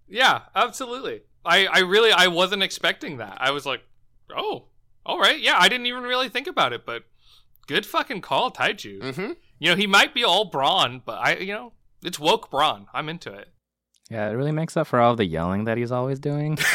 Yeah, 0.08 0.42
absolutely. 0.56 1.24
I, 1.44 1.66
I 1.66 1.80
really 1.80 2.12
I 2.14 2.28
wasn't 2.28 2.64
expecting 2.64 3.18
that. 3.18 3.38
I 3.42 3.52
was 3.52 3.66
like, 3.66 3.82
oh, 4.34 4.68
all 5.06 5.20
right, 5.20 5.40
yeah. 5.40 5.56
I 5.58 5.70
didn't 5.70 5.86
even 5.88 6.04
really 6.04 6.30
think 6.30 6.48
about 6.48 6.74
it, 6.74 6.86
but 6.86 7.04
good 7.68 7.86
fucking 7.86 8.22
call, 8.22 8.52
Taiju. 8.52 9.00
mm-hmm 9.02 9.32
You 9.60 9.70
know, 9.72 9.76
he 9.76 9.88
might 9.88 10.14
be 10.14 10.24
all 10.24 10.46
brawn, 10.46 11.02
but 11.06 11.20
I, 11.20 11.38
you 11.38 11.54
know, 11.54 11.74
it's 12.04 12.20
woke 12.20 12.50
brawn. 12.50 12.88
I'm 12.94 13.10
into 13.10 13.32
it. 13.34 13.50
yeah, 14.10 14.30
it 14.30 14.34
really 14.34 14.52
makes 14.52 14.76
up 14.78 14.88
for 14.88 15.00
all 15.00 15.16
the 15.16 15.26
yelling 15.26 15.66
that 15.66 15.78
he's 15.78 15.92
always 15.92 16.20
doing. 16.20 16.58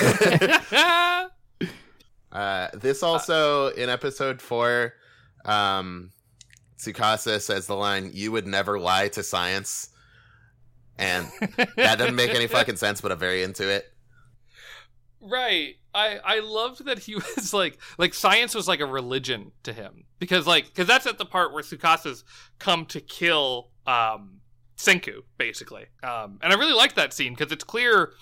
Uh, 2.31 2.69
this 2.75 3.03
also 3.03 3.69
in 3.69 3.89
episode 3.89 4.43
four, 4.43 4.93
um, 5.47 6.11
Tsukasa 6.79 7.41
says 7.41 7.67
the 7.67 7.75
line, 7.75 8.11
"You 8.13 8.33
would 8.33 8.47
never 8.47 8.79
lie 8.79 9.09
to 9.09 9.23
science," 9.23 9.89
and 10.99 11.27
that 11.77 11.97
doesn't 11.99 12.15
make 12.15 12.35
any 12.35 12.47
fucking 12.59 12.77
sense, 12.77 13.01
but 13.01 13.11
I'm 13.13 13.19
very 13.19 13.43
into 13.43 13.69
it. 13.69 13.91
Right. 15.21 15.77
I 15.95 16.19
I 16.25 16.39
loved 16.41 16.85
that 16.85 16.99
he 17.01 17.15
was 17.37 17.53
like 17.53 17.79
like 17.99 18.15
science 18.15 18.55
was 18.55 18.69
like 18.69 18.81
a 18.81 18.87
religion 18.87 19.53
to 19.65 19.73
him 19.73 20.05
because 20.19 20.47
like 20.47 20.67
because 20.67 20.87
that's 20.87 21.07
at 21.07 21.19
the 21.19 21.25
part 21.25 21.53
where 21.53 21.63
Tsukasa's 21.63 22.25
come 22.59 22.87
to 22.87 23.01
kill 23.01 23.71
um 23.87 24.41
Senku, 24.77 25.23
basically. 25.39 25.87
Um, 26.05 26.39
and 26.41 26.53
I 26.53 26.57
really 26.57 26.73
like 26.75 26.95
that 26.95 27.13
scene 27.13 27.35
because 27.35 27.51
it's 27.51 27.65
clear 27.65 28.13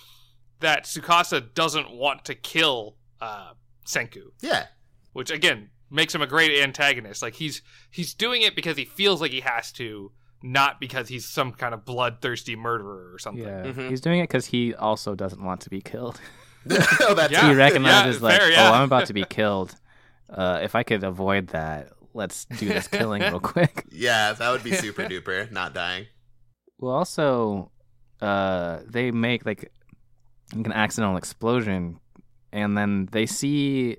that 0.59 0.85
Tsukasa 0.85 1.53
doesn't 1.53 1.91
want 1.91 2.25
to 2.25 2.33
kill 2.33 2.95
uh, 3.21 3.51
Senku, 3.85 4.31
Yeah. 4.41 4.65
which 5.13 5.29
again 5.29 5.69
makes 5.91 6.15
him 6.15 6.23
a 6.23 6.27
great 6.27 6.59
antagonist. 6.63 7.21
Like 7.21 7.35
he's 7.35 7.61
he's 7.91 8.15
doing 8.15 8.41
it 8.41 8.55
because 8.55 8.75
he 8.75 8.85
feels 8.85 9.21
like 9.21 9.29
he 9.31 9.41
has 9.41 9.71
to, 9.73 10.11
not 10.41 10.79
because 10.79 11.09
he's 11.09 11.27
some 11.27 11.51
kind 11.51 11.75
of 11.75 11.85
bloodthirsty 11.85 12.55
murderer 12.55 13.11
or 13.13 13.19
something. 13.19 13.43
Yeah, 13.45 13.65
Mhm. 13.67 13.89
he's 13.91 14.01
doing 14.01 14.19
it 14.19 14.23
because 14.23 14.47
he 14.47 14.73
also 14.73 15.13
doesn't 15.13 15.43
want 15.43 15.61
to 15.61 15.69
be 15.69 15.79
killed. 15.81 16.19
oh, 17.01 17.13
that's 17.13 17.31
Yeah. 17.31 17.49
he 17.49 17.55
recognizes 17.55 18.21
like, 18.21 18.39
fair, 18.39 18.51
yeah. 18.51 18.69
oh, 18.69 18.73
I'm 18.73 18.83
about 18.83 19.07
to 19.07 19.13
be 19.13 19.23
killed. 19.29 19.75
Uh, 20.29 20.59
if 20.61 20.75
I 20.75 20.83
could 20.83 21.03
avoid 21.03 21.47
that, 21.47 21.89
let's 22.13 22.45
do 22.45 22.67
this 22.67 22.87
killing 22.97 23.21
real 23.21 23.39
quick. 23.39 23.85
Yeah, 23.91 24.33
that 24.33 24.51
would 24.51 24.63
be 24.63 24.73
super 24.73 25.03
duper. 25.03 25.49
Not 25.51 25.73
dying. 25.73 26.05
Well, 26.79 26.93
also, 26.93 27.71
uh, 28.21 28.79
they 28.85 29.11
make 29.11 29.45
like 29.45 29.71
like 30.55 30.65
an 30.65 30.73
accidental 30.73 31.17
explosion, 31.17 31.99
and 32.51 32.77
then 32.77 33.07
they 33.11 33.25
see. 33.25 33.97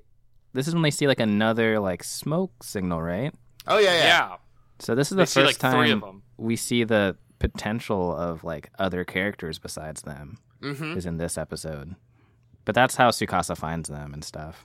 This 0.53 0.67
is 0.67 0.73
when 0.73 0.81
they 0.83 0.91
see 0.91 1.07
like 1.07 1.19
another 1.19 1.79
like 1.79 2.03
smoke 2.03 2.63
signal, 2.63 3.01
right? 3.01 3.33
Oh 3.67 3.77
yeah, 3.77 3.93
yeah. 3.93 4.03
yeah. 4.03 4.35
So 4.79 4.95
this 4.95 5.11
is 5.11 5.17
They 5.17 5.23
the 5.23 5.27
see 5.27 5.41
first 5.41 5.61
like 5.63 5.71
time 5.73 6.21
we 6.37 6.55
see 6.55 6.83
the 6.83 7.17
potential 7.39 8.15
of 8.15 8.43
like 8.43 8.69
other 8.79 9.03
characters 9.03 9.59
besides 9.59 10.01
them 10.03 10.37
Mm-hmm. 10.61 10.97
is 10.97 11.05
in 11.05 11.17
this 11.17 11.37
episode. 11.37 11.95
But 12.69 12.75
that's 12.75 12.95
how 12.95 13.09
Tsukasa 13.09 13.57
finds 13.57 13.89
them 13.89 14.13
and 14.13 14.23
stuff. 14.23 14.63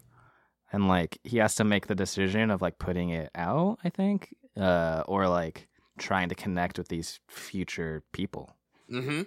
And 0.70 0.88
like 0.88 1.16
he 1.24 1.38
has 1.38 1.54
to 1.54 1.64
make 1.64 1.86
the 1.86 1.94
decision 1.94 2.50
of 2.50 2.60
like 2.60 2.78
putting 2.78 3.08
it 3.08 3.30
out, 3.34 3.78
I 3.82 3.88
think, 3.88 4.34
uh, 4.60 5.04
or 5.08 5.26
like 5.26 5.68
trying 5.96 6.28
to 6.28 6.34
connect 6.34 6.76
with 6.76 6.88
these 6.88 7.18
future 7.28 8.02
people. 8.12 8.54
Mm-hmm. 8.92 9.22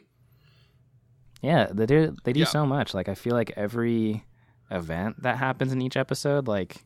Yeah, 1.41 1.69
they 1.71 1.87
do. 1.87 2.15
They 2.23 2.33
do 2.33 2.41
Yeah. 2.41 2.45
so 2.45 2.67
much. 2.67 2.93
Like 2.93 3.09
I 3.09 3.15
feel 3.15 3.33
like 3.33 3.51
every 3.55 4.23
event 4.69 5.23
that 5.23 5.37
happens 5.39 5.71
in 5.73 5.81
each 5.81 5.97
episode, 5.97 6.47
like 6.47 6.85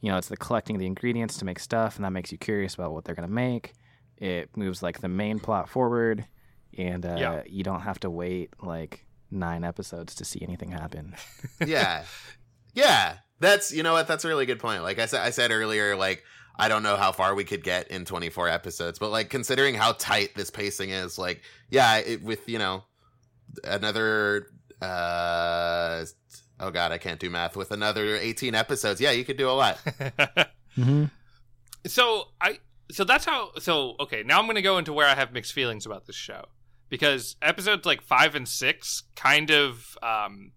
you 0.00 0.10
know, 0.10 0.18
it's 0.18 0.28
the 0.30 0.36
collecting 0.36 0.78
the 0.78 0.86
ingredients 0.86 1.36
to 1.38 1.44
make 1.44 1.60
stuff, 1.60 1.94
and 1.94 2.04
that 2.04 2.10
makes 2.10 2.32
you 2.32 2.38
curious 2.38 2.74
about 2.74 2.92
what 2.92 3.04
they're 3.04 3.14
gonna 3.14 3.28
make. 3.28 3.72
It 4.16 4.56
moves 4.56 4.82
like 4.82 5.00
the 5.00 5.08
main 5.08 5.38
plot 5.38 5.68
forward, 5.68 6.26
and 6.76 7.06
uh, 7.06 7.16
Yeah. 7.20 7.42
you 7.46 7.62
don't 7.62 7.82
have 7.82 8.00
to 8.00 8.10
wait 8.10 8.50
like 8.60 9.06
nine 9.30 9.64
episodes 9.64 10.14
to 10.16 10.24
see 10.24 10.40
anything 10.42 10.70
happen. 10.70 11.14
yeah. 11.66 12.04
Yeah. 12.74 13.16
That's 13.38 13.72
you 13.72 13.82
know 13.82 13.92
what? 13.92 14.06
That's 14.06 14.24
a 14.24 14.28
really 14.28 14.46
good 14.46 14.58
point. 14.58 14.82
Like 14.82 14.98
i 14.98 15.06
said 15.06 15.20
i 15.22 15.30
said 15.30 15.50
earlier 15.50 15.96
like 15.96 16.22
i 16.56 16.68
don't 16.68 16.82
know 16.82 16.96
how 16.96 17.12
far 17.12 17.34
we 17.34 17.44
could 17.44 17.62
get 17.64 17.88
in 17.88 18.04
24 18.04 18.48
episodes 18.48 18.98
but 18.98 19.10
like 19.10 19.30
considering 19.30 19.74
how 19.74 19.92
tight 19.92 20.34
this 20.34 20.50
pacing 20.50 20.90
is 20.90 21.16
like 21.18 21.42
yeah 21.70 21.96
it, 21.98 22.22
with 22.22 22.46
you 22.48 22.58
know 22.58 22.82
another 23.64 24.46
uh 24.82 26.04
oh 26.58 26.70
god 26.70 26.92
i 26.92 26.98
can't 26.98 27.18
do 27.20 27.30
math 27.30 27.56
with 27.56 27.70
another 27.70 28.16
18 28.16 28.54
episodes 28.54 29.00
yeah 29.00 29.10
you 29.12 29.24
could 29.24 29.36
do 29.38 29.48
a 29.48 29.52
lot. 29.52 29.78
Mm-hmm. 30.78 31.06
so 31.86 32.28
I 32.40 32.60
so 32.92 33.02
that's 33.02 33.24
how 33.24 33.50
so 33.58 33.96
okay 33.98 34.22
now 34.22 34.38
I'm 34.38 34.46
gonna 34.46 34.62
go 34.62 34.78
into 34.78 34.92
where 34.92 35.08
I 35.08 35.16
have 35.16 35.32
mixed 35.32 35.52
feelings 35.52 35.84
about 35.84 36.06
this 36.06 36.14
show 36.14 36.44
because 36.90 37.36
episodes 37.40 37.86
like 37.86 38.02
five 38.02 38.34
and 38.34 38.46
six 38.46 39.04
kind 39.16 39.50
of 39.50 39.96
um 40.02 40.52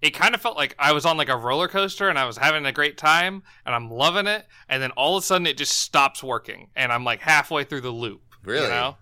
it 0.00 0.10
kind 0.10 0.34
of 0.34 0.40
felt 0.40 0.56
like 0.56 0.74
I 0.78 0.92
was 0.92 1.06
on 1.06 1.16
like 1.16 1.30
a 1.30 1.36
roller 1.36 1.66
coaster 1.66 2.08
and 2.08 2.18
I 2.18 2.26
was 2.26 2.36
having 2.36 2.66
a 2.66 2.72
great 2.72 2.98
time 2.98 3.42
and 3.64 3.74
I'm 3.74 3.90
loving 3.90 4.26
it 4.26 4.46
and 4.68 4.82
then 4.82 4.90
all 4.92 5.16
of 5.16 5.22
a 5.22 5.26
sudden 5.26 5.46
it 5.46 5.56
just 5.56 5.78
stops 5.78 6.22
working 6.22 6.68
and 6.76 6.92
I'm 6.92 7.04
like 7.04 7.20
halfway 7.20 7.64
through 7.64 7.80
the 7.82 7.90
loop. 7.90 8.22
Really? 8.42 8.64
You 8.64 8.68
know? 8.68 8.96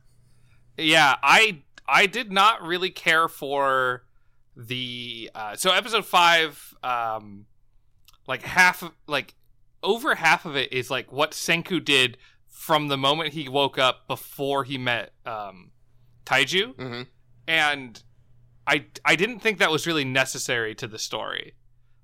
Yeah, 0.79 1.17
I 1.23 1.63
I 1.87 2.07
did 2.07 2.31
not 2.31 2.63
really 2.63 2.91
care 2.91 3.29
for 3.29 4.05
the 4.57 5.31
uh 5.35 5.57
so 5.57 5.73
episode 5.73 6.05
5 6.05 6.75
um 6.85 7.47
like 8.29 8.43
half 8.43 8.89
like 9.09 9.35
over 9.83 10.15
half 10.15 10.45
of 10.45 10.57
it 10.57 10.73
is 10.73 10.89
like 10.89 11.11
what 11.11 11.33
Senku 11.33 11.85
did 11.85 12.17
from 12.49 12.87
the 12.87 12.97
moment 12.97 13.35
he 13.35 13.49
woke 13.49 13.77
up 13.77 14.07
before 14.07 14.63
he 14.63 14.79
met 14.79 15.13
um 15.27 15.72
Taiju 16.25 16.75
hmm 16.77 17.03
and 17.49 18.03
I 18.67 18.87
I 19.05 19.17
didn't 19.17 19.41
think 19.41 19.59
that 19.59 19.71
was 19.73 19.87
really 19.87 20.05
necessary 20.05 20.75
to 20.77 20.87
the 20.87 20.99
story. 20.99 21.55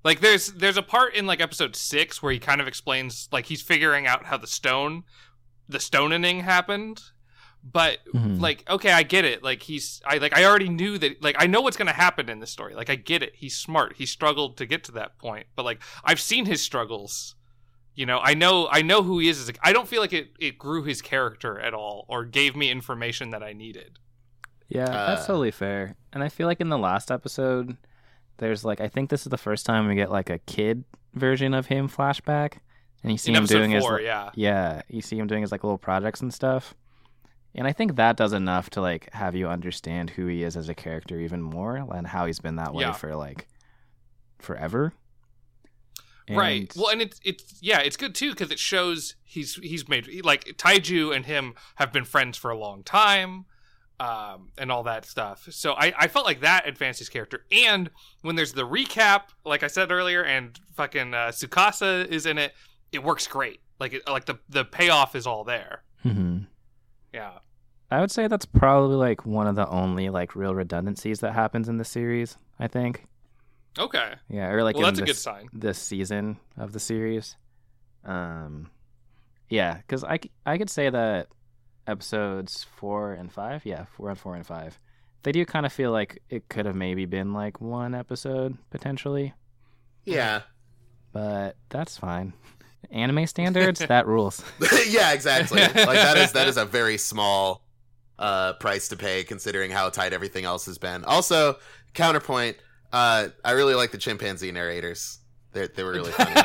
Like 0.03 0.19
there's 0.19 0.47
there's 0.53 0.77
a 0.77 0.81
part 0.83 1.13
in 1.15 1.25
like 1.27 1.39
episode 1.41 1.75
6 1.75 2.21
where 2.21 2.31
he 2.33 2.39
kind 2.39 2.59
of 2.61 2.67
explains 2.67 3.29
like 3.31 3.45
he's 3.45 3.61
figuring 3.61 4.05
out 4.07 4.25
how 4.25 4.37
the 4.37 4.47
stone 4.47 5.03
the 5.67 5.79
stonening 5.79 6.41
happened. 6.41 7.01
But 7.63 7.99
Mhm. 8.13 8.39
like 8.39 8.69
okay, 8.69 8.91
I 8.91 9.03
get 9.03 9.25
it. 9.25 9.43
Like 9.43 9.63
he's 9.63 10.01
I 10.05 10.17
like 10.17 10.35
I 10.37 10.45
already 10.45 10.69
knew 10.69 10.97
that 10.97 11.21
like 11.21 11.35
I 11.39 11.47
know 11.47 11.61
what's 11.61 11.75
going 11.77 11.87
to 11.87 11.93
happen 11.93 12.29
in 12.29 12.39
the 12.39 12.47
story. 12.47 12.73
Like 12.75 12.89
I 12.89 12.95
get 12.95 13.21
it. 13.23 13.33
He's 13.35 13.57
smart. 13.57 13.95
He 13.97 14.05
struggled 14.05 14.57
to 14.57 14.65
get 14.65 14.83
to 14.85 14.91
that 14.93 15.17
point. 15.17 15.47
But 15.55 15.63
like 15.65 15.81
I've 16.03 16.21
seen 16.21 16.45
his 16.45 16.61
struggles. 16.61 17.35
You 17.95 18.05
know, 18.05 18.19
I 18.23 18.33
know 18.33 18.69
I 18.71 18.81
know 18.81 19.03
who 19.03 19.19
he 19.19 19.27
is. 19.27 19.39
as 19.41 19.49
a- 19.49 19.53
I 19.67 19.73
don't 19.73 19.87
feel 19.89 19.99
like 20.01 20.13
it 20.13 20.31
it 20.39 20.57
grew 20.57 20.83
his 20.83 21.01
character 21.01 21.59
at 21.59 21.73
all 21.73 22.05
or 22.07 22.23
gave 22.25 22.55
me 22.55 22.71
information 22.71 23.29
that 23.31 23.43
I 23.43 23.51
needed. 23.53 23.99
Yeah, 24.69 24.85
that's 24.85 25.23
Uh, 25.23 25.27
totally 25.27 25.51
fair. 25.51 25.95
And 26.13 26.23
I 26.23 26.29
feel 26.29 26.47
like 26.47 26.61
in 26.61 26.69
the 26.69 26.77
last 26.77 27.11
episode, 27.11 27.75
there's 28.37 28.63
like 28.63 28.79
I 28.81 28.87
think 28.87 29.09
this 29.09 29.21
is 29.25 29.29
the 29.29 29.37
first 29.37 29.65
time 29.65 29.87
we 29.87 29.95
get 29.95 30.11
like 30.11 30.29
a 30.29 30.39
kid 30.39 30.83
version 31.13 31.53
of 31.53 31.65
him 31.67 31.89
flashback, 31.89 32.59
and 33.03 33.11
you 33.11 33.17
see 33.17 33.33
him 33.33 33.45
doing 33.45 33.71
his 33.71 33.83
4, 33.83 33.93
like- 33.93 34.03
yeah. 34.03 34.29
yeah, 34.35 34.81
you 34.87 35.01
see 35.01 35.17
him 35.17 35.27
doing 35.27 35.41
his 35.41 35.51
like 35.51 35.63
little 35.63 35.77
projects 35.77 36.21
and 36.21 36.33
stuff. 36.33 36.73
And 37.55 37.65
I 37.65 37.73
think 37.73 37.95
that 37.95 38.15
does 38.15 38.31
enough 38.31 38.69
to 38.71 38.81
like 38.81 39.11
have 39.13 39.35
you 39.35 39.47
understand 39.49 40.11
who 40.11 40.27
he 40.27 40.43
is 40.43 40.55
as 40.55 40.69
a 40.69 40.75
character 40.75 41.19
even 41.19 41.41
more 41.41 41.75
and 41.77 42.05
how 42.05 42.27
he's 42.27 42.39
been 42.39 42.57
that 42.57 42.73
way 42.75 42.83
Yeah. 42.83 42.91
for 42.93 43.15
like 43.15 43.47
forever. 44.37 44.93
right 46.29 46.71
well 46.75 46.89
and 46.91 47.01
it's 47.01 47.19
it's 47.25 47.55
yeah 47.59 47.79
it's 47.79 47.97
good 47.97 48.13
too 48.13 48.29
because 48.29 48.51
it 48.51 48.59
shows 48.59 49.15
he's 49.23 49.55
he's 49.55 49.89
made 49.89 50.23
like 50.23 50.43
taiju 50.57 51.13
and 51.15 51.25
him 51.25 51.55
have 51.77 51.91
been 51.91 52.05
friends 52.05 52.37
for 52.37 52.51
a 52.51 52.57
long 52.57 52.83
time 52.83 53.45
um 53.99 54.49
and 54.57 54.71
all 54.71 54.83
that 54.83 55.03
stuff 55.05 55.45
so 55.51 55.73
i 55.73 55.93
i 55.97 56.07
felt 56.07 56.25
like 56.25 56.39
that 56.41 56.67
advanced 56.67 56.99
his 56.99 57.09
character 57.09 57.43
and 57.51 57.89
when 58.21 58.35
there's 58.35 58.53
the 58.53 58.65
recap 58.67 59.23
like 59.45 59.61
i 59.63 59.67
said 59.67 59.91
earlier 59.91 60.23
and 60.23 60.59
fucking 60.75 61.13
uh, 61.13 61.27
tsukasa 61.27 62.07
is 62.07 62.25
in 62.25 62.37
it 62.37 62.53
it 62.91 63.03
works 63.03 63.27
great 63.27 63.59
like 63.79 63.93
it, 63.93 64.01
like 64.07 64.25
the 64.25 64.37
the 64.49 64.63
payoff 64.65 65.15
is 65.15 65.27
all 65.27 65.43
there 65.43 65.83
Mhm. 66.05 66.47
yeah 67.13 67.39
I 67.91 67.99
would 68.01 68.11
say 68.11 68.27
that's 68.27 68.45
probably 68.45 68.95
like 68.97 69.25
one 69.25 69.47
of 69.47 69.55
the 69.55 69.67
only 69.67 70.09
like 70.09 70.35
real 70.35 70.53
redundancies 70.53 71.21
that 71.21 71.33
happens 71.33 71.67
in 71.67 71.77
the 71.77 71.83
series. 71.83 72.37
I 72.59 72.67
think. 72.67 73.07
okay 73.79 74.13
Yeah, 74.29 74.49
or 74.49 74.63
like 74.63 74.75
well 74.75 74.87
in 74.87 74.93
that's 74.93 75.01
a 75.01 75.05
good 75.05 75.15
sign 75.15 75.49
this 75.53 75.79
season 75.79 76.37
of 76.55 76.71
the 76.71 76.79
series. 76.79 77.35
Um, 78.05 78.69
yeah, 79.49 79.77
because 79.77 80.03
I 80.03 80.19
I 80.45 80.59
could 80.59 80.69
say 80.69 80.91
that 80.91 81.29
episodes 81.89 82.65
four 82.77 83.13
and 83.13 83.31
five, 83.31 83.65
yeah, 83.65 83.85
four 83.97 84.09
and 84.09 84.17
four 84.17 84.35
and 84.35 84.45
five, 84.45 84.79
they 85.23 85.31
do 85.31 85.45
kind 85.45 85.65
of 85.65 85.73
feel 85.73 85.91
like 85.91 86.21
it 86.29 86.47
could 86.49 86.65
have 86.65 86.75
maybe 86.75 87.05
been 87.05 87.33
like 87.33 87.59
one 87.59 87.93
episode 87.95 88.57
potentially, 88.69 89.33
yeah. 90.05 90.41
But 91.11 91.55
that's 91.69 91.97
fine. 91.97 92.33
Anime 92.91 93.25
standards, 93.27 93.79
that 93.87 94.07
rules. 94.07 94.43
yeah 94.87 95.11
exactly. 95.13 95.59
Like 95.61 95.73
that 95.73 96.17
is 96.17 96.31
that 96.33 96.47
is 96.47 96.57
a 96.57 96.65
very 96.79 96.97
small 96.97 97.63
uh 98.17 98.53
price 98.53 98.89
to 98.89 98.97
pay 98.97 99.23
considering 99.23 99.71
how 99.71 99.89
tight 99.89 100.13
everything 100.13 100.45
else 100.45 100.65
has 100.67 100.77
been. 100.77 101.03
Also 101.05 101.57
counterpoint 101.93 102.57
uh 102.93 103.27
i 103.43 103.51
really 103.51 103.73
like 103.75 103.91
the 103.91 103.97
chimpanzee 103.97 104.51
narrators. 104.51 105.19
They 105.51 105.67
they 105.67 105.83
were 105.83 105.91
really 105.91 106.11
funny. 106.11 106.41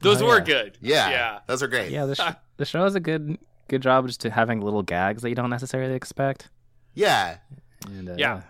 Those 0.00 0.22
Oh, 0.22 0.26
were 0.26 0.38
yeah. 0.38 0.44
good. 0.44 0.78
Yeah 0.80 1.10
yeah. 1.10 1.38
those 1.46 1.62
are 1.62 1.68
great. 1.68 1.90
Yeah, 1.92 2.06
the 2.06 2.14
sh- 2.14 2.36
the 2.56 2.64
show 2.64 2.82
has 2.84 2.94
a 2.94 3.00
good 3.00 3.38
good 3.72 3.82
job 3.82 4.06
just 4.06 4.20
to 4.20 4.30
having 4.30 4.60
little 4.60 4.82
gags 4.82 5.22
that 5.22 5.30
you 5.30 5.34
don't 5.34 5.48
necessarily 5.50 5.94
expect. 5.94 6.50
yeah 6.94 7.38
And, 7.86 8.08
uh, 8.10 8.14
Yeah. 8.18 8.42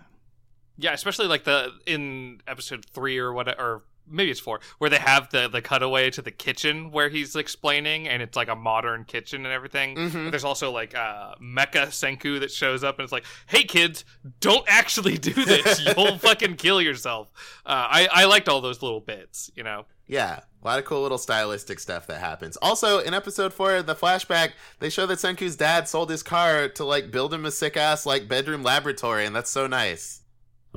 Yeah, 0.77 0.91
especially 0.93 1.27
like 1.27 1.43
the 1.45 1.71
in 1.85 2.41
episode 2.47 2.83
three 2.93 3.17
or 3.19 3.31
what, 3.31 3.47
or 3.59 3.83
maybe 4.09 4.31
it's 4.31 4.39
four, 4.39 4.59
where 4.77 4.89
they 4.89 4.97
have 4.97 5.29
the 5.31 5.47
the 5.47 5.61
cutaway 5.61 6.09
to 6.11 6.21
the 6.21 6.31
kitchen 6.31 6.91
where 6.91 7.09
he's 7.09 7.35
explaining, 7.35 8.07
and 8.07 8.21
it's 8.21 8.35
like 8.35 8.47
a 8.49 8.55
modern 8.55 9.03
kitchen 9.05 9.45
and 9.45 9.53
everything. 9.53 9.95
Mhm. 9.95 10.31
There's 10.31 10.43
also 10.43 10.71
like 10.71 10.95
uh, 10.95 11.35
Mecha 11.41 11.87
Senku 11.87 12.39
that 12.39 12.51
shows 12.51 12.83
up 12.83 12.99
and 12.99 13.03
it's 13.03 13.11
like, 13.13 13.25
"Hey 13.47 13.63
kids, 13.63 14.05
don't 14.39 14.65
actually 14.67 15.17
do 15.17 15.33
this. 15.33 15.85
You'll 15.97 16.17
fucking 16.17 16.55
kill 16.55 16.81
yourself." 16.81 17.31
Uh, 17.65 17.87
I 17.89 18.07
I 18.11 18.25
liked 18.25 18.49
all 18.49 18.61
those 18.61 18.81
little 18.81 19.01
bits, 19.01 19.49
you 19.55 19.63
know. 19.63 19.85
Yeah, 20.05 20.41
a 20.61 20.67
lot 20.67 20.79
of 20.79 20.85
cool 20.85 21.01
little 21.01 21.17
stylistic 21.17 21.79
stuff 21.79 22.07
that 22.07 22.19
happens. 22.19 22.57
Also, 22.57 22.99
in 22.99 23.13
episode 23.13 23.53
four, 23.53 23.81
the 23.81 23.95
flashback, 23.95 24.51
they 24.79 24.89
show 24.89 25.05
that 25.05 25.17
Senku's 25.17 25.55
dad 25.55 25.87
sold 25.87 26.09
his 26.09 26.21
car 26.21 26.67
to 26.69 26.83
like 26.83 27.09
build 27.09 27.33
him 27.33 27.45
a 27.45 27.51
sick 27.51 27.77
ass 27.77 28.05
like 28.05 28.27
bedroom 28.27 28.63
laboratory, 28.63 29.25
and 29.25 29.33
that's 29.33 29.49
so 29.49 29.65
nice. 29.65 30.19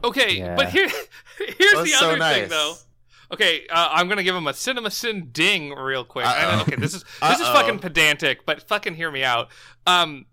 Okay, 0.04 0.36
Yeah. 0.38 0.54
but 0.54 0.68
here 0.68 0.88
here's 1.38 1.72
That's 1.72 1.82
the 1.84 1.96
so 1.98 2.08
other 2.10 2.18
nice. 2.18 2.36
thing 2.42 2.48
though. 2.50 2.74
Okay, 3.32 3.66
uh, 3.70 3.88
I'm 3.92 4.08
gonna 4.08 4.22
give 4.22 4.36
him 4.36 4.46
a 4.46 4.54
cinema 4.54 4.90
sin 4.90 5.30
ding 5.32 5.72
real 5.74 6.04
quick. 6.04 6.26
Okay, 6.62 6.76
this 6.76 6.94
is 6.94 7.04
this 7.22 7.40
is 7.40 7.46
fucking 7.48 7.78
pedantic, 7.80 8.46
but 8.46 8.62
fucking 8.62 8.94
hear 8.94 9.10
me 9.10 9.24
out. 9.24 9.48
Um, 9.86 10.26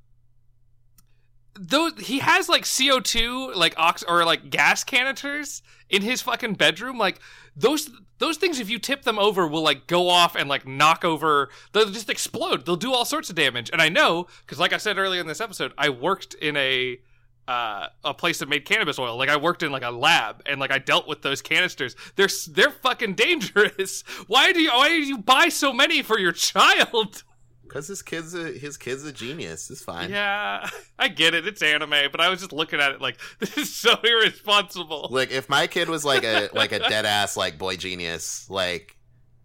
though 1.55 1.91
he 1.99 2.19
has 2.19 2.49
like 2.49 2.63
CO2 2.63 3.55
like 3.55 3.73
ox 3.77 4.03
or 4.03 4.25
like 4.25 4.49
gas 4.49 4.83
canisters 4.83 5.61
in 5.89 6.01
his 6.01 6.21
fucking 6.21 6.53
bedroom 6.55 6.97
like 6.97 7.19
those 7.55 7.91
those 8.17 8.37
things 8.37 8.59
if 8.59 8.69
you 8.69 8.79
tip 8.79 9.03
them 9.03 9.19
over 9.19 9.47
will 9.47 9.61
like 9.61 9.85
go 9.85 10.09
off 10.09 10.35
and 10.35 10.49
like 10.49 10.67
knock 10.67 11.05
over 11.05 11.49
they'll 11.71 11.89
just 11.89 12.09
explode 12.09 12.65
they'll 12.65 12.75
do 12.75 12.91
all 12.93 13.05
sorts 13.05 13.29
of 13.29 13.35
damage 13.35 13.69
and 13.71 13.81
I 13.81 13.89
know 13.89 14.27
cuz 14.47 14.59
like 14.59 14.73
I 14.73 14.77
said 14.77 14.97
earlier 14.97 15.21
in 15.21 15.27
this 15.27 15.41
episode 15.41 15.73
I 15.77 15.89
worked 15.89 16.33
in 16.35 16.57
a 16.57 16.99
uh, 17.47 17.87
a 18.03 18.13
place 18.13 18.39
that 18.39 18.49
made 18.49 18.65
cannabis 18.65 18.97
oil. 18.99 19.17
Like 19.17 19.29
I 19.29 19.37
worked 19.37 19.63
in 19.63 19.71
like 19.71 19.83
a 19.83 19.91
lab 19.91 20.41
and 20.45 20.59
like 20.59 20.71
I 20.71 20.79
dealt 20.79 21.07
with 21.07 21.21
those 21.21 21.41
canisters. 21.41 21.95
They're 22.15 22.29
they're 22.49 22.71
fucking 22.71 23.15
dangerous. 23.15 24.01
Why 24.27 24.51
do 24.51 24.61
you 24.61 24.69
why 24.69 24.89
do 24.89 24.95
you 24.95 25.17
buy 25.17 25.49
so 25.49 25.73
many 25.73 26.01
for 26.01 26.19
your 26.19 26.31
child? 26.31 27.23
Because 27.63 27.87
his 27.87 28.03
kid's 28.03 28.35
a 28.35 28.51
his 28.51 28.77
kid's 28.77 29.03
a 29.03 29.11
genius. 29.11 29.71
It's 29.71 29.81
fine. 29.81 30.11
Yeah, 30.11 30.69
I 30.99 31.07
get 31.07 31.33
it. 31.33 31.47
It's 31.47 31.59
anime, 31.63 32.11
but 32.11 32.21
I 32.21 32.29
was 32.29 32.39
just 32.39 32.53
looking 32.53 32.79
at 32.79 32.91
it 32.91 33.01
like 33.01 33.17
this 33.39 33.57
is 33.57 33.73
so 33.73 33.95
irresponsible. 34.03 35.07
Like 35.09 35.31
if 35.31 35.49
my 35.49 35.65
kid 35.65 35.89
was 35.89 36.05
like 36.05 36.23
a 36.23 36.49
like 36.53 36.71
a 36.71 36.77
dead 36.77 37.07
ass 37.07 37.35
like 37.35 37.57
boy 37.57 37.75
genius, 37.77 38.47
like 38.47 38.95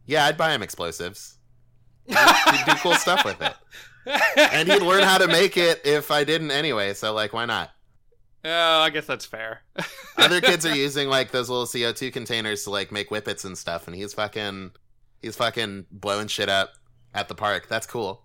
yeah, 0.05 0.27
I'd 0.27 0.37
buy 0.37 0.53
him 0.53 0.63
explosives. 0.63 1.39
He'd 2.07 2.17
do 2.67 2.73
cool 2.83 2.97
stuff 2.97 3.25
with 3.25 3.41
it, 3.41 3.55
and 4.37 4.71
he'd 4.71 4.83
learn 4.83 5.05
how 5.05 5.17
to 5.17 5.29
make 5.29 5.57
it 5.57 5.81
if 5.87 6.11
I 6.11 6.25
didn't 6.25 6.51
anyway. 6.51 6.93
So 6.93 7.15
like, 7.15 7.33
why 7.33 7.47
not? 7.47 7.71
Oh, 8.51 8.81
I 8.81 8.91
guess 8.91 9.07
that's 9.07 9.27
fair. 9.27 9.63
Other 10.17 10.41
kids 10.41 10.65
are 10.65 10.75
using 10.75 11.09
like 11.09 11.31
those 11.31 11.51
little 11.51 11.67
CO 11.67 11.93
two 11.93 12.11
containers 12.11 12.65
to 12.65 12.71
like 12.71 12.91
make 12.91 13.11
whippets 13.11 13.45
and 13.45 13.59
stuff, 13.59 13.87
and 13.87 13.95
he's 13.95 14.15
fucking 14.15 14.73
he's 15.21 15.37
fucking 15.37 15.87
blowing 15.91 16.29
shit 16.29 16.49
up 16.49 16.73
at 17.15 17.29
the 17.29 17.35
park. 17.35 17.69
That's 17.69 17.87
cool. 17.87 18.25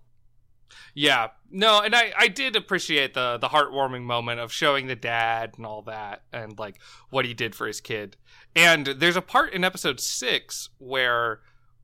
Yeah, 0.96 1.30
no, 1.52 1.82
and 1.82 1.94
I 1.96 2.14
I 2.18 2.28
did 2.30 2.56
appreciate 2.56 3.14
the 3.14 3.38
the 3.38 3.50
heartwarming 3.50 4.04
moment 4.04 4.40
of 4.40 4.52
showing 4.54 4.88
the 4.88 4.96
dad 4.96 5.56
and 5.58 5.66
all 5.66 5.82
that, 5.84 6.24
and 6.32 6.58
like 6.58 6.80
what 7.10 7.26
he 7.26 7.34
did 7.34 7.54
for 7.54 7.68
his 7.68 7.82
kid. 7.82 8.16
And 8.56 8.86
there's 8.86 9.18
a 9.18 9.22
part 9.22 9.54
in 9.54 9.64
episode 9.64 10.00
six 10.00 10.70
where 10.78 11.42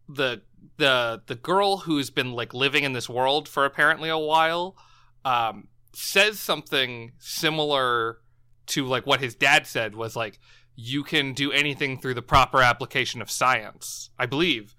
the 0.08 0.42
the 0.78 1.22
the 1.28 1.36
girl 1.36 1.78
who's 1.78 2.10
been 2.10 2.32
like 2.32 2.54
living 2.54 2.84
in 2.84 2.94
this 2.94 3.10
world 3.10 3.48
for 3.48 3.66
apparently 3.66 4.10
a 4.10 4.18
while 4.18 4.76
um 5.24 5.68
says 5.94 6.40
something 6.40 7.12
similar 7.20 8.20
to 8.70 8.86
like 8.86 9.06
what 9.06 9.20
his 9.20 9.36
dad 9.36 9.68
said 9.68 9.96
was 9.96 10.16
like 10.16 10.40
you 10.76 11.04
can 11.04 11.34
do 11.34 11.52
anything 11.52 12.00
through 12.00 12.14
the 12.14 12.22
proper 12.22 12.62
application 12.62 13.22
of 13.22 13.30
science 13.30 14.10
i 14.18 14.26
believe 14.26 14.76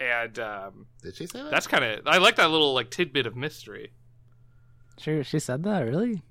and 0.00 0.38
um 0.38 0.86
Did 1.02 1.14
she 1.16 1.26
say 1.26 1.40
that? 1.42 1.50
that's 1.50 1.66
kind 1.66 1.84
of 1.84 2.00
i 2.06 2.18
like 2.18 2.36
that 2.36 2.50
little 2.50 2.74
like 2.74 2.90
tidbit 2.90 3.26
of 3.26 3.36
mystery 3.36 3.92
Sure, 4.98 5.24
she 5.24 5.40
said 5.40 5.64
that 5.64 5.80
really. 5.80 6.22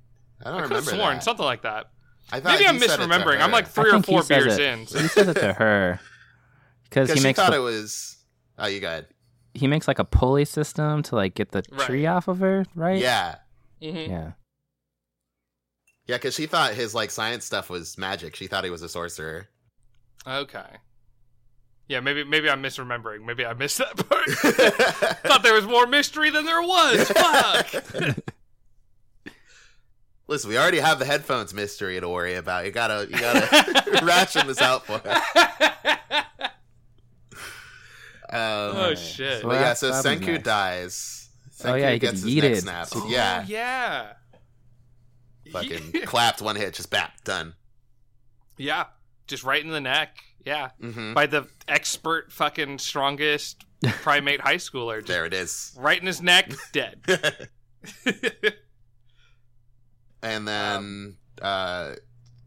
I 0.41 0.49
don't 0.51 0.59
i 0.59 0.63
remember 0.63 0.91
sworn 0.91 1.15
that. 1.15 1.23
something 1.23 1.45
like 1.45 1.63
that 1.63 1.89
I 2.31 2.39
thought 2.39 2.53
maybe 2.53 2.67
i'm 2.67 2.75
he 2.75 2.81
said 2.87 2.99
it 2.99 3.03
to 3.03 3.09
misremembering 3.09 3.41
i'm 3.41 3.51
like 3.51 3.67
three 3.67 3.91
or 3.91 4.01
four 4.01 4.23
beers 4.23 4.57
it. 4.57 4.61
in 4.61 4.87
so- 4.87 4.99
He 4.99 5.07
says 5.07 5.27
it 5.27 5.33
to 5.35 5.53
her 5.61 5.99
because 6.85 7.09
he 7.09 7.13
because 7.13 7.21
she 7.21 7.27
makes 7.27 7.39
thought 7.39 7.51
the, 7.51 7.57
it 7.57 7.61
was. 7.61 8.17
Oh, 8.59 8.67
you 8.67 8.79
got 8.79 8.99
it. 8.99 9.11
he 9.55 9.65
makes 9.67 9.87
like 9.87 9.99
a 9.99 10.05
pulley 10.05 10.45
system 10.45 11.01
to 11.03 11.15
like 11.15 11.33
get 11.33 11.51
the 11.51 11.63
Right. 11.71 11.81
tree 11.87 12.05
off 12.05 12.27
of 12.27 12.39
her, 12.39 12.65
right? 12.75 12.99
Yeah, 12.99 13.35
Mhm. 13.81 14.07
Yeah. 14.09 14.31
Yeah, 16.07 16.17
because 16.17 16.33
she 16.35 16.45
thought 16.45 16.73
his 16.73 16.93
like 16.93 17.11
science 17.11 17.45
stuff 17.45 17.69
was 17.69 17.97
magic. 17.97 18.35
She 18.35 18.47
thought 18.47 18.63
he 18.63 18.69
was 18.69 18.81
a 18.81 18.89
sorcerer. 18.89 19.47
okay 20.27 20.77
yeah 21.89 21.99
maybe 21.99 22.23
maybe 22.23 22.49
i'm 22.49 22.63
misremembering 22.63 23.25
maybe 23.25 23.45
i 23.45 23.53
missed 23.53 23.77
that 23.77 23.93
part 24.07 24.25
thought 25.23 25.43
there 25.43 25.53
was 25.53 25.65
more 25.67 25.85
mystery 25.85 26.29
than 26.29 26.45
there 26.45 26.61
was 26.61 27.11
fuck 27.11 27.67
Listen, 30.27 30.49
we 30.49 30.57
already 30.57 30.79
have 30.79 30.97
the 30.99 31.05
headphones 31.05 31.53
mystery 31.53 31.99
to 31.99 32.07
worry 32.07 32.35
about. 32.35 32.63
You 32.65 32.71
gotta, 32.71 33.05
you 33.09 33.17
gotta 33.19 33.99
ration 34.05 34.47
this 34.47 34.61
out 34.61 34.85
for 34.85 35.01
us. 35.05 35.21
Um, 38.29 38.39
oh 38.77 38.95
shit 38.95 39.41
So 39.41 39.47
but 39.49 39.55
yeah, 39.59 39.73
so 39.73 39.91
Senku 39.91 40.27
nice. 40.27 40.43
dies. 40.43 41.29
Senku 41.51 41.71
Oh, 41.71 41.75
yeah, 41.75 41.91
he 41.91 41.99
gets 41.99 42.23
his 42.23 42.35
neck 42.35 42.43
yeeted. 42.43 42.61
snapped. 42.61 42.93
Oh, 42.95 43.07
yeah, 43.09 43.43
yeah 43.47 44.13
fucking 45.51 45.91
clapped 46.05 46.41
one 46.41 46.55
hit, 46.55 46.73
just 46.73 46.89
bap, 46.89 47.23
done. 47.23 47.53
yeah 48.57 48.85
just 49.27 49.43
right 49.43 49.63
in 49.63 49.69
the 49.71 49.81
neck 49.81 50.17
yeah 50.45 50.69
hmm 50.81 51.13
by 51.13 51.25
the 51.25 51.47
expert 51.67 52.31
fucking 52.31 52.77
strongest 52.77 53.63
primate 54.01 54.41
high 54.41 54.57
schooler 54.57 55.05
There 55.05 55.25
it 55.25 55.33
is. 55.33 55.75
right 55.79 55.99
in 55.99 56.05
his 56.07 56.21
neck 56.21 56.51
dead 56.71 56.99
and 60.21 60.47
then 60.47 61.17
uh, 61.41 61.93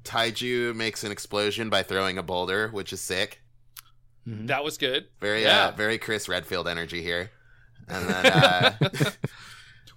Taiju 0.04 0.74
makes 0.74 1.04
an 1.04 1.12
explosion 1.12 1.68
by 1.68 1.82
throwing 1.82 2.16
a 2.18 2.22
boulder, 2.22 2.68
which 2.68 2.92
is 2.92 3.00
sick. 3.00 3.42
That 4.26 4.64
was 4.64 4.78
good 4.78 5.06
Very, 5.20 5.42
Yeah. 5.42 5.66
uh, 5.66 5.70
very 5.72 5.98
Chris 5.98 6.28
Redfield 6.28 6.66
energy 6.68 7.02
here. 7.02 7.30
And 7.88 8.08
then, 8.08 8.26
uh, 8.26 8.72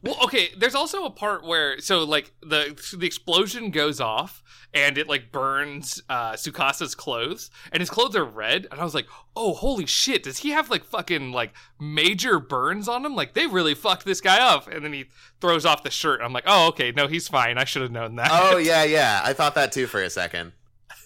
Well, 0.01 0.15
okay. 0.23 0.49
There's 0.57 0.76
also 0.76 1.03
a 1.03 1.09
part 1.09 1.43
where 1.43 1.80
so 1.80 2.05
like 2.05 2.31
the 2.41 2.80
the 2.97 3.05
explosion 3.05 3.69
goes 3.69 3.99
off 3.99 4.41
and 4.73 4.97
it 4.97 5.09
like 5.09 5.31
burns 5.31 6.01
uh, 6.09 6.34
Tsukasa's 6.34 6.95
clothes 6.95 7.51
and 7.73 7.81
his 7.81 7.89
clothes 7.89 8.15
are 8.15 8.23
red 8.23 8.65
and 8.71 8.80
I 8.80 8.85
was 8.85 8.95
like, 8.95 9.07
oh 9.35 9.53
holy 9.53 9.85
shit! 9.85 10.23
Does 10.23 10.38
he 10.38 10.51
have 10.51 10.69
like 10.69 10.85
fucking 10.85 11.34
like 11.34 11.51
major 11.81 12.39
burns 12.39 12.88
on 12.88 13.05
him? 13.05 13.13
Like 13.13 13.34
they 13.34 13.45
really 13.45 13.73
fucked 13.73 14.05
this 14.05 14.21
guy 14.21 14.39
up. 14.39 14.69
And 14.69 14.85
then 14.85 14.93
he 14.93 15.05
throws 15.41 15.65
off 15.65 15.84
the 15.84 15.91
shirt. 15.91 16.21
I'm 16.23 16.31
like, 16.31 16.45
oh 16.47 16.69
okay, 16.69 16.93
no, 16.93 17.07
he's 17.07 17.27
fine. 17.27 17.57
I 17.57 17.65
should 17.65 17.81
have 17.81 17.91
known 17.91 18.15
that. 18.15 18.30
oh 18.31 18.57
yeah, 18.69 18.84
yeah, 18.84 19.19
I 19.23 19.34
thought 19.34 19.55
that 19.55 19.73
too 19.73 19.88
for 19.88 20.01
a 20.01 20.09
second. 20.09 20.53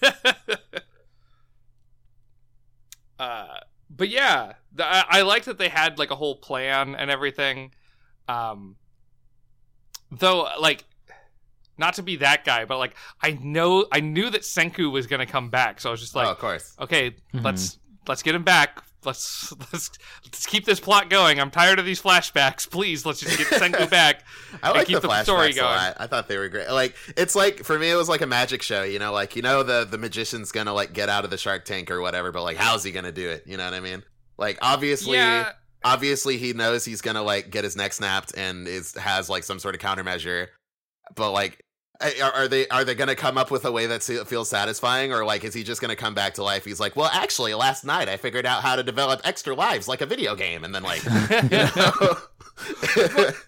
uh, 3.20 3.48
but 3.90 4.10
yeah, 4.10 4.54
the, 4.72 4.86
I, 4.86 5.06
I 5.10 5.22
like 5.24 5.46
that 5.46 5.58
they 5.58 5.70
had 5.70 5.98
like 5.98 6.12
a 6.12 6.16
whole 6.16 6.36
plan 6.36 6.94
and 6.94 7.10
everything. 7.10 7.74
Um, 8.28 8.76
though, 10.20 10.48
like, 10.60 10.84
not 11.78 11.96
to 11.96 12.04
be 12.04 12.18
that 12.18 12.46
guy, 12.46 12.66
but 12.66 12.78
like, 12.78 12.96
I 13.22 13.32
know 13.42 13.86
I 13.92 14.00
knew 14.00 14.30
that 14.30 14.42
Senku 14.42 14.92
was 14.92 15.08
gonna 15.08 15.26
come 15.26 15.50
back, 15.50 15.80
so 15.82 15.90
I 15.90 15.92
was 15.92 16.02
just 16.02 16.16
like, 16.16 16.28
oh, 16.28 16.32
of 16.32 16.40
course. 16.40 16.76
okay, 16.80 17.12
Mhm. 17.34 17.44
let's 17.44 17.80
let's 18.08 18.22
get 18.24 18.36
him 18.36 18.44
back. 18.44 18.84
Let's 19.06 19.52
let's 19.74 19.92
let's 20.24 20.46
keep 20.46 20.66
this 20.66 20.80
plot 20.80 21.10
going. 21.10 21.40
I'm 21.40 21.52
tired 21.52 21.80
of 21.80 21.86
these 21.86 22.02
flashbacks. 22.02 22.70
Please, 22.70 23.06
let's 23.06 23.20
just 23.20 23.38
get 23.38 23.48
Senku 23.48 23.90
back. 23.90 24.24
I 24.62 24.68
and 24.70 24.78
like 24.78 24.88
keep 24.88 25.02
the, 25.02 25.08
the 25.08 25.24
story 25.24 25.48
flashbacks 25.50 25.52
a 25.52 25.56
going. 25.56 25.66
lot. 25.76 25.98
I 26.00 26.08
thought 26.08 26.28
they 26.28 26.38
were 26.38 26.48
great. 26.48 26.70
Like 26.70 26.96
it's 27.18 27.36
like 27.36 27.64
for 27.64 27.78
me, 27.78 27.90
it 27.90 27.96
was 27.96 28.08
like 28.08 28.22
a 28.22 28.28
magic 28.28 28.62
show. 28.62 28.84
You 28.84 29.00
know, 29.00 29.12
like 29.12 29.36
you 29.36 29.42
know 29.42 29.64
the 29.64 29.84
the 29.90 29.98
magician's 29.98 30.52
gonna 30.54 30.74
like 30.74 30.94
get 30.94 31.10
out 31.10 31.26
of 31.26 31.32
the 31.32 31.38
Shark 31.38 31.66
Tank 31.66 31.90
or 31.92 32.00
whatever, 32.02 32.32
but 32.32 32.44
like 32.44 32.56
how's 32.58 32.84
he 32.84 32.92
gonna 32.92 33.12
do 33.12 33.30
it? 33.30 33.44
You 33.48 33.58
know 33.58 33.66
what 33.66 33.74
I 33.74 33.80
mean? 33.82 34.04
Like 34.38 34.58
obviously, 34.62 35.18
Yeah, 35.18 35.52
obviously 35.84 36.38
he 36.38 36.54
knows 36.54 36.86
he's 36.86 37.02
gonna 37.02 37.24
like 37.24 37.50
get 37.50 37.64
his 37.64 37.76
neck 37.76 37.94
snapped 37.94 38.34
and 38.38 38.68
is 38.68 38.94
has 38.96 39.30
like 39.30 39.44
some 39.44 39.60
sort 39.60 39.76
of 39.76 39.82
countermeasure, 39.82 40.48
but 41.16 41.32
like. 41.32 41.60
Are, 42.02 42.32
are 42.34 42.48
they 42.50 42.68
are 42.68 42.84
they 42.84 42.96
gonna 42.96 43.16
come 43.16 43.38
up 43.38 43.50
with 43.50 43.64
a 43.64 43.72
way 43.72 43.86
that 43.86 44.04
feels 44.04 44.50
satisfying, 44.50 45.14
or 45.14 45.24
like 45.24 45.46
is 45.46 45.54
he 45.54 45.64
just 45.64 45.80
gonna 45.80 45.96
come 45.96 46.14
back 46.14 46.34
to 46.34 46.44
life? 46.44 46.66
He's 46.66 46.80
like, 46.80 46.98
well, 46.98 47.10
actually, 47.14 47.54
last 47.54 47.86
night 47.86 48.10
I 48.10 48.18
figured 48.18 48.46
out 48.46 48.62
how 48.62 48.76
to 48.76 48.84
develop 48.84 49.22
extra 49.24 49.56
lives 49.56 49.88
like 49.88 50.02
a 50.02 50.06
video 50.06 50.36
game, 50.36 50.66
and 50.66 50.76
then 50.76 50.84
like, 50.84 51.02
you 51.52 51.60
know? 51.60 52.16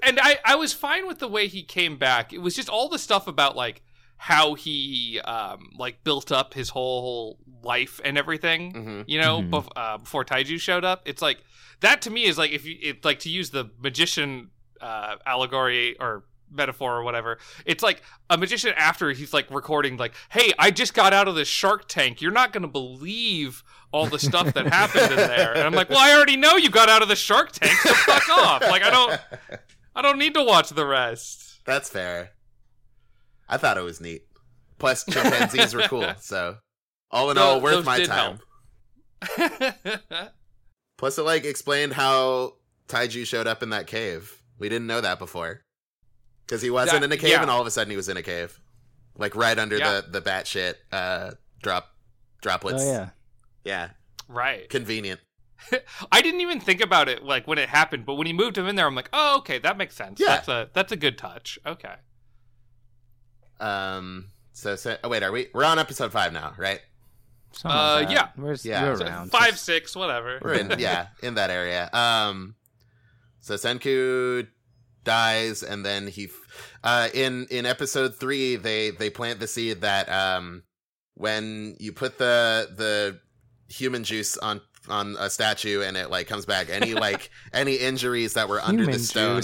and 0.03 0.19
I, 0.21 0.37
I 0.45 0.55
was 0.55 0.71
fine 0.73 1.07
with 1.07 1.19
the 1.19 1.27
way 1.27 1.47
he 1.47 1.63
came 1.63 1.97
back. 1.97 2.31
It 2.33 2.37
was 2.37 2.55
just 2.55 2.69
all 2.69 2.87
the 2.87 2.99
stuff 2.99 3.27
about 3.27 3.55
like 3.57 3.81
how 4.17 4.53
he 4.53 5.19
um 5.25 5.71
like 5.77 6.03
built 6.05 6.31
up 6.31 6.53
his 6.53 6.69
whole 6.69 7.39
life 7.63 7.99
and 8.05 8.17
everything. 8.17 8.71
Mhm. 8.73 9.03
You 9.07 9.19
know, 9.19 9.41
Mhm. 9.41 9.49
bef- 9.49 9.71
uh, 9.75 9.97
before 9.97 10.23
Taiju 10.23 10.59
showed 10.61 10.85
up, 10.85 11.01
it's 11.05 11.21
like 11.21 11.39
that 11.81 12.01
to 12.03 12.09
me 12.09 12.25
is 12.25 12.37
like 12.37 12.51
if 12.51 12.65
you 12.65 12.77
it, 12.81 13.05
like 13.05 13.19
to 13.19 13.29
use 13.29 13.49
the 13.49 13.69
magician 13.79 14.49
uh, 14.81 15.15
allegory 15.25 15.97
or 15.99 16.25
metaphor 16.51 16.95
or 16.95 17.03
whatever. 17.03 17.37
It's 17.65 17.83
like 17.83 18.01
a 18.29 18.37
magician 18.37 18.73
after 18.77 19.11
he's 19.11 19.33
like 19.33 19.49
recording 19.51 19.97
like, 19.97 20.13
"Hey, 20.29 20.53
I 20.59 20.71
just 20.71 20.93
got 20.93 21.13
out 21.13 21.27
of 21.27 21.35
this 21.35 21.47
Shark 21.47 21.87
Tank. 21.87 22.21
You're 22.21 22.31
not 22.31 22.53
gonna 22.53 22.67
believe 22.67 23.63
all 23.91 24.07
the 24.07 24.19
stuff 24.19 24.53
that 24.53 24.67
happened 24.67 25.11
in 25.11 25.17
there." 25.17 25.53
And 25.53 25.63
I'm 25.63 25.73
like, 25.73 25.89
"Well, 25.89 25.99
I 25.99 26.15
already 26.15 26.37
know 26.37 26.55
you 26.55 26.69
got 26.69 26.89
out 26.89 27.01
of 27.01 27.07
the 27.07 27.15
Shark 27.15 27.51
Tank. 27.51 27.73
So 27.79 27.93
fuck 27.93 28.29
off. 28.29 28.61
Like 28.61 28.83
I 28.83 28.89
don't." 28.89 29.19
I 29.95 30.01
don't 30.01 30.19
need 30.19 30.33
to 30.33 30.43
watch 30.43 30.69
the 30.69 30.85
rest. 30.85 31.61
That's 31.65 31.89
fair. 31.89 32.31
I 33.47 33.57
thought 33.57 33.77
it 33.77 33.83
was 33.83 34.01
neat. 34.01 34.23
Plus, 34.77 35.05
chimpanzees 35.05 35.73
were 35.73 35.83
cool, 35.83 36.13
so 36.19 36.57
all 37.09 37.31
in 37.31 37.37
all, 37.37 37.61
worth 37.61 37.85
my 37.85 38.03
time. 38.03 38.39
Plus, 41.05 41.19
it 41.19 41.21
like 41.21 41.45
explained 41.45 41.93
how 41.93 42.55
Taiju 42.87 43.27
showed 43.27 43.45
up 43.45 43.61
in 43.61 43.69
that 43.69 43.85
cave. 43.85 44.41
We 44.57 44.69
didn't 44.69 44.87
know 44.87 45.01
that 45.01 45.19
before 45.19 45.61
because 46.47 46.63
he 46.63 46.71
wasn't 46.71 47.01
That- 47.01 47.05
in 47.05 47.11
a 47.11 47.17
cave, 47.17 47.29
yeah. 47.29 47.41
and 47.43 47.51
all 47.51 47.61
of 47.61 47.67
a 47.67 47.69
sudden 47.69 47.91
he 47.91 47.95
was 47.95 48.09
in 48.09 48.17
a 48.17 48.23
cave, 48.23 48.59
like 49.15 49.35
right 49.35 49.59
under 49.59 49.77
Yeah. 49.77 50.01
the 50.01 50.19
the 50.19 50.21
batshit 50.23 50.73
uh, 50.91 51.33
drop 51.61 51.93
droplets. 52.41 52.81
Oh 52.81 52.91
yeah. 52.91 53.09
yeah, 53.63 53.89
right. 54.27 54.67
convenient. 54.67 55.19
I 56.11 56.23
didn't 56.23 56.41
even 56.41 56.59
think 56.59 56.81
about 56.81 57.07
it 57.07 57.23
like 57.23 57.45
when 57.45 57.59
it 57.59 57.69
happened, 57.69 58.07
but 58.07 58.15
when 58.15 58.25
he 58.25 58.33
moved 58.33 58.57
him 58.57 58.65
in 58.65 58.75
there, 58.75 58.87
I'm 58.87 58.95
like, 58.95 59.09
oh, 59.13 59.37
okay, 59.37 59.59
that 59.59 59.77
makes 59.77 59.93
sense. 59.95 60.19
Yeah. 60.19 60.37
That's 60.37 60.47
a 60.47 60.69
that's 60.73 60.91
a 60.91 60.97
good 60.97 61.19
touch. 61.19 61.59
Okay. 61.67 61.93
Um. 63.59 64.31
So, 64.53 64.75
so 64.75 64.97
oh, 65.03 65.09
wait, 65.09 65.21
are 65.21 65.31
we? 65.31 65.49
We're 65.53 65.65
on 65.65 65.77
episode 65.77 66.11
five 66.11 66.33
now, 66.33 66.55
right? 66.57 66.81
Something 67.55 67.77
Uh, 67.79 67.93
like 67.95 68.07
that. 68.07 68.13
yeah. 68.13 68.27
Where's 68.35 68.65
Yeah. 68.65 68.85
you're 68.85 68.97
So 68.97 69.05
around? 69.05 69.31
five, 69.31 69.57
six, 69.57 69.95
whatever. 69.95 70.39
We're 70.41 70.53
in, 70.55 70.79
yeah, 70.79 71.07
in 71.23 71.35
that 71.35 71.49
area. 71.49 71.89
Um. 71.93 72.55
So 73.41 73.55
Senku 73.55 74.47
dies, 75.03 75.61
and 75.63 75.85
then 75.85 76.07
he, 76.07 76.25
f- 76.25 76.73
uh, 76.83 77.09
in 77.13 77.45
in 77.51 77.65
episode 77.65 78.15
three, 78.15 78.55
they 78.55 78.89
they 78.91 79.09
plant 79.09 79.39
the 79.39 79.47
seed 79.47 79.81
that 79.81 80.09
um, 80.09 80.63
when 81.13 81.75
you 81.79 81.93
put 81.93 82.17
the 82.17 82.67
the 82.75 83.19
human 83.69 84.03
juice 84.03 84.37
on 84.37 84.61
on 84.87 85.15
a 85.19 85.29
statue 85.31 85.81
and 85.81 85.97
it 85.97 86.09
like 86.11 86.27
comes 86.27 86.45
back, 86.45 86.69
any 86.69 86.93
like 86.93 87.29
any 87.53 87.75
injuries 87.75 88.33
that 88.33 88.49
were 88.49 88.59
under 88.61 88.85
the 88.85 88.91
Human 88.97 89.43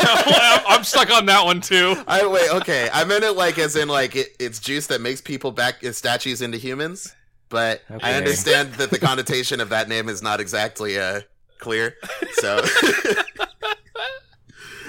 I'm 0.00 0.60
I'm 0.78 0.84
stuck 0.84 1.10
on 1.10 1.26
that 1.26 1.44
one 1.44 1.60
too. 1.60 1.94
I 2.06 2.26
wait, 2.26 2.50
okay. 2.56 2.88
I 2.92 3.04
meant 3.04 3.24
it 3.24 3.32
like 3.32 3.58
as 3.58 3.76
in 3.76 3.88
like 3.88 4.14
it, 4.16 4.28
it's 4.38 4.60
juice 4.60 4.86
that 4.88 5.00
makes 5.00 5.20
people 5.20 5.52
back 5.52 5.82
statues 5.92 6.40
into 6.42 6.58
humans, 6.58 7.14
but 7.52 7.82
I 8.02 8.14
understand 8.14 8.72
that 8.74 8.90
the 8.90 8.98
connotation 8.98 9.60
of 9.60 9.68
that 9.68 9.88
name 9.88 10.08
is 10.08 10.22
not 10.22 10.40
exactly 10.40 10.98
uh 10.98 11.20
clear. 11.60 11.94
So 12.40 12.58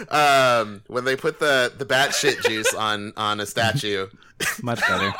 um 0.10 0.82
when 0.88 1.06
they 1.06 1.16
put 1.16 1.40
the 1.40 1.72
the 1.78 1.86
bat 1.86 2.16
shit 2.16 2.42
juice 2.44 2.74
on 2.74 3.14
on 3.16 3.40
a 3.40 3.46
statue 3.46 4.08
Much 4.64 4.82
better. 4.82 5.14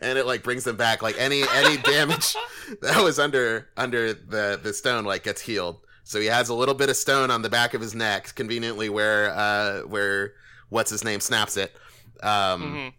and 0.00 0.18
it 0.18 0.26
like 0.26 0.42
brings 0.42 0.64
them 0.64 0.76
back 0.76 1.02
like 1.02 1.16
any 1.18 1.42
any 1.54 1.76
damage 1.78 2.34
that 2.80 3.02
was 3.02 3.18
under 3.18 3.68
under 3.76 4.12
the 4.14 4.58
the 4.62 4.72
stone 4.72 5.04
like 5.04 5.24
gets 5.24 5.40
healed 5.42 5.80
so 6.04 6.20
he 6.20 6.26
has 6.26 6.48
a 6.48 6.54
little 6.54 6.74
bit 6.74 6.88
of 6.88 6.96
stone 6.96 7.30
on 7.30 7.42
the 7.42 7.50
back 7.50 7.74
of 7.74 7.80
his 7.80 7.94
neck 7.94 8.34
conveniently 8.34 8.88
where 8.88 9.30
uh 9.34 9.80
where 9.82 10.32
what's 10.70 10.90
his 10.90 11.04
name 11.04 11.20
snaps 11.20 11.56
it 11.56 11.74
um 12.22 12.62
Mhm. 12.62 12.92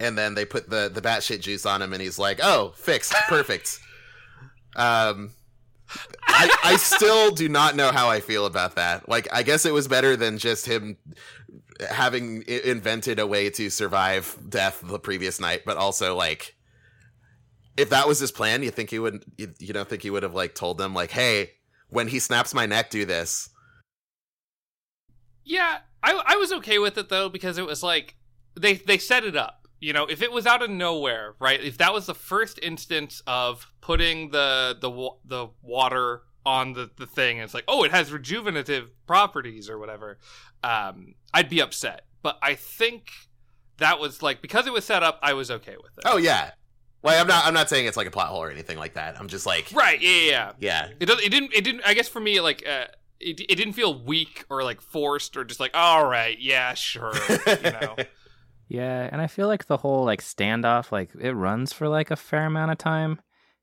And 0.00 0.18
then 0.18 0.34
they 0.34 0.44
put 0.44 0.68
the 0.68 0.90
the 0.92 1.00
batshit 1.00 1.40
juice 1.40 1.64
on 1.64 1.80
him 1.80 1.92
and 1.92 2.02
he's 2.02 2.18
like 2.18 2.40
oh 2.42 2.72
fixed 2.76 3.12
perfect 3.28 3.78
um 4.76 5.30
I, 6.26 6.50
I 6.64 6.76
still 6.76 7.32
do 7.32 7.48
not 7.48 7.76
know 7.76 7.90
how 7.90 8.08
I 8.08 8.20
feel 8.20 8.46
about 8.46 8.76
that. 8.76 9.08
Like, 9.08 9.28
I 9.32 9.42
guess 9.42 9.66
it 9.66 9.74
was 9.74 9.88
better 9.88 10.16
than 10.16 10.38
just 10.38 10.66
him 10.66 10.96
having 11.88 12.42
invented 12.46 13.18
a 13.18 13.26
way 13.26 13.50
to 13.50 13.70
survive 13.70 14.36
death 14.48 14.80
the 14.84 14.98
previous 14.98 15.40
night, 15.40 15.62
but 15.64 15.76
also 15.76 16.14
like, 16.14 16.56
if 17.76 17.90
that 17.90 18.06
was 18.06 18.18
his 18.18 18.30
plan, 18.30 18.62
you 18.62 18.70
think 18.70 18.90
he 18.90 18.98
would? 18.98 19.24
You, 19.36 19.54
you 19.58 19.72
don't 19.72 19.88
think 19.88 20.02
he 20.02 20.10
would 20.10 20.22
have 20.22 20.34
like 20.34 20.54
told 20.54 20.76
them 20.76 20.92
like, 20.92 21.12
"Hey, 21.12 21.52
when 21.88 22.08
he 22.08 22.18
snaps 22.18 22.52
my 22.52 22.66
neck, 22.66 22.90
do 22.90 23.06
this." 23.06 23.48
Yeah, 25.44 25.78
I 26.02 26.22
I 26.26 26.36
was 26.36 26.52
okay 26.52 26.78
with 26.78 26.98
it 26.98 27.08
though 27.08 27.28
because 27.28 27.56
it 27.56 27.64
was 27.64 27.82
like 27.82 28.16
they 28.58 28.74
they 28.74 28.98
set 28.98 29.24
it 29.24 29.36
up. 29.36 29.59
You 29.80 29.94
know, 29.94 30.04
if 30.04 30.20
it 30.20 30.30
was 30.30 30.46
out 30.46 30.62
of 30.62 30.68
nowhere, 30.68 31.34
right? 31.40 31.62
If 31.62 31.78
that 31.78 31.92
was 31.92 32.06
the 32.06 32.14
first 32.14 32.58
instance 32.62 33.22
of 33.26 33.72
putting 33.80 34.30
the 34.30 34.76
the 34.78 35.10
the 35.24 35.48
water 35.62 36.22
on 36.44 36.74
the 36.74 36.90
the 36.96 37.06
thing, 37.06 37.38
and 37.38 37.44
it's 37.44 37.54
like, 37.54 37.64
oh, 37.66 37.82
it 37.84 37.90
has 37.90 38.12
rejuvenative 38.12 38.90
properties 39.06 39.70
or 39.70 39.78
whatever, 39.78 40.18
um, 40.62 41.14
I'd 41.32 41.48
be 41.48 41.60
upset. 41.60 42.02
But 42.22 42.38
I 42.42 42.54
think 42.54 43.10
that 43.78 43.98
was 43.98 44.22
like 44.22 44.42
because 44.42 44.66
it 44.66 44.72
was 44.72 44.84
set 44.84 45.02
up, 45.02 45.18
I 45.22 45.32
was 45.32 45.50
okay 45.50 45.76
with 45.82 45.96
it. 45.96 46.04
Oh 46.04 46.18
yeah, 46.18 46.50
like 47.02 47.18
I'm 47.18 47.26
not. 47.26 47.46
I'm 47.46 47.54
not 47.54 47.68
saying 47.70 47.86
it's 47.86 47.96
like 47.96 48.06
a 48.06 48.10
plot 48.10 48.28
hole 48.28 48.42
or 48.42 48.50
anything 48.50 48.76
like 48.76 48.94
that. 48.94 49.18
I'm 49.18 49.28
just 49.28 49.46
like, 49.46 49.70
right, 49.72 50.00
yeah, 50.00 50.10
yeah. 50.10 50.28
yeah. 50.28 50.52
yeah, 50.58 50.88
It 51.00 51.06
does. 51.06 51.20
It 51.20 51.30
didn't. 51.30 51.54
It 51.54 51.64
didn't. 51.64 51.82
I 51.86 51.94
guess 51.94 52.08
for 52.08 52.20
me, 52.20 52.40
like, 52.40 52.66
uh, 52.68 52.86
it 53.18 53.40
it 53.40 53.54
didn't 53.56 53.72
feel 53.72 53.98
weak 53.98 54.44
or 54.50 54.62
like 54.62 54.82
forced 54.82 55.36
or 55.36 55.44
just 55.44 55.60
like, 55.60 55.70
all 55.72 56.06
right, 56.06 56.38
yeah, 56.38 56.74
sure, 56.74 57.12
you 57.46 57.70
know. 57.70 57.96
Yeah, 58.70 59.08
and 59.10 59.20
I 59.20 59.26
feel 59.26 59.48
like 59.48 59.66
the 59.66 59.76
whole 59.78 60.04
like 60.04 60.22
standoff, 60.22 60.92
like 60.92 61.10
it 61.20 61.32
runs 61.32 61.72
for 61.72 61.88
like 61.88 62.10
a 62.12 62.16
fair 62.16 62.46
amount 62.46 62.70
of 62.70 62.78
time. 62.78 63.20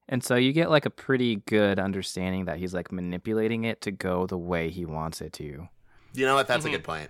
And 0.09 0.21
so 0.23 0.35
you 0.35 0.51
get 0.53 0.69
like 0.69 0.85
a 0.85 0.89
pretty 0.89 1.37
good 1.47 1.79
understanding 1.79 2.43
that 2.45 2.57
he's 2.57 2.73
like 2.73 2.91
manipulating 2.91 3.63
it 3.63 3.79
to 3.81 3.91
go 3.91 4.25
the 4.27 4.37
way 4.37 4.69
he 4.69 4.85
wants 4.85 5.21
it 5.21 5.31
to. 5.33 5.67
you 6.13 6.25
know 6.25 6.35
what? 6.35 6.47
That's 6.47 6.65
Mhm. 6.65 6.69
a 6.69 6.71
good 6.71 6.83
point. 6.83 7.09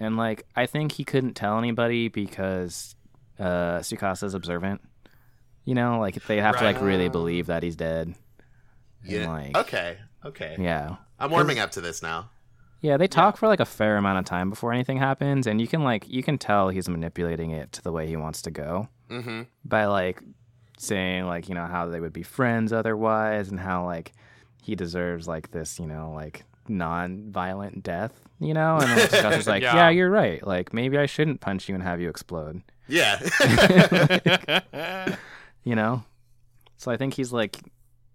And 0.00 0.16
like 0.16 0.46
I 0.56 0.64
think 0.66 0.92
he 0.92 1.04
couldn't 1.04 1.34
tell 1.34 1.58
anybody 1.58 2.08
because 2.08 2.96
uh 3.38 3.78
Tsukasa's 3.80 4.32
observant. 4.34 4.80
You 5.66 5.74
know, 5.74 5.98
like 6.00 6.14
they 6.26 6.40
have 6.40 6.56
to 6.58 6.64
like 6.64 6.80
really 6.80 7.08
believe 7.10 7.46
that 7.46 7.62
he's 7.62 7.76
dead. 7.76 8.14
And, 9.02 9.12
Yeah. 9.12 9.28
like 9.30 9.56
okay. 9.56 9.98
Okay. 10.24 10.56
yeah. 10.58 10.96
I'm 11.18 11.30
warming 11.30 11.58
up 11.58 11.72
to 11.72 11.80
this 11.82 12.02
now. 12.02 12.30
Yeah, 12.84 12.98
they 12.98 13.06
talk 13.06 13.38
for 13.38 13.48
like 13.48 13.60
a 13.60 13.64
fair 13.64 13.96
amount 13.96 14.18
of 14.18 14.26
time 14.26 14.50
before 14.50 14.70
anything 14.70 14.98
happens 14.98 15.46
and 15.46 15.58
you 15.58 15.66
can 15.66 15.84
like 15.84 16.06
you 16.06 16.22
can 16.22 16.36
tell 16.36 16.68
he's 16.68 16.86
manipulating 16.86 17.50
it 17.50 17.72
to 17.72 17.82
the 17.82 17.90
way 17.90 18.06
he 18.06 18.16
wants 18.16 18.42
to 18.42 18.50
go. 18.50 18.88
Mm-hmm. 19.10 19.42
by 19.64 19.86
like 19.86 20.22
saying 20.78 21.24
like 21.26 21.48
you 21.48 21.54
know 21.54 21.66
how 21.66 21.86
they 21.88 22.00
would 22.00 22.12
be 22.12 22.22
friends 22.22 22.72
otherwise 22.72 23.48
and 23.50 23.58
how 23.60 23.84
like 23.86 24.12
he 24.62 24.74
deserves 24.74 25.26
like 25.28 25.50
this 25.50 25.78
you 25.78 25.86
know 25.86 26.12
like 26.14 26.44
non-violent 26.68 27.82
death 27.82 28.12
you 28.40 28.52
know 28.54 28.78
and 28.78 28.90
like, 28.90 29.10
Scott's 29.20 29.46
like 29.46 29.62
Yeah. 29.62 29.74
yeah. 29.76 29.88
you're 29.90 30.10
right 30.10 30.44
like 30.46 30.72
maybe 30.72 30.98
i 30.98 31.06
shouldn't 31.06 31.40
punch 31.42 31.68
you 31.68 31.74
and 31.74 31.84
have 31.84 32.00
you 32.00 32.08
explode 32.08 32.62
Yeah. 32.88 33.18
you 35.64 35.74
know 35.76 36.02
so 36.76 36.90
i 36.90 36.96
think 36.96 37.14
he's 37.14 37.32
like 37.32 37.58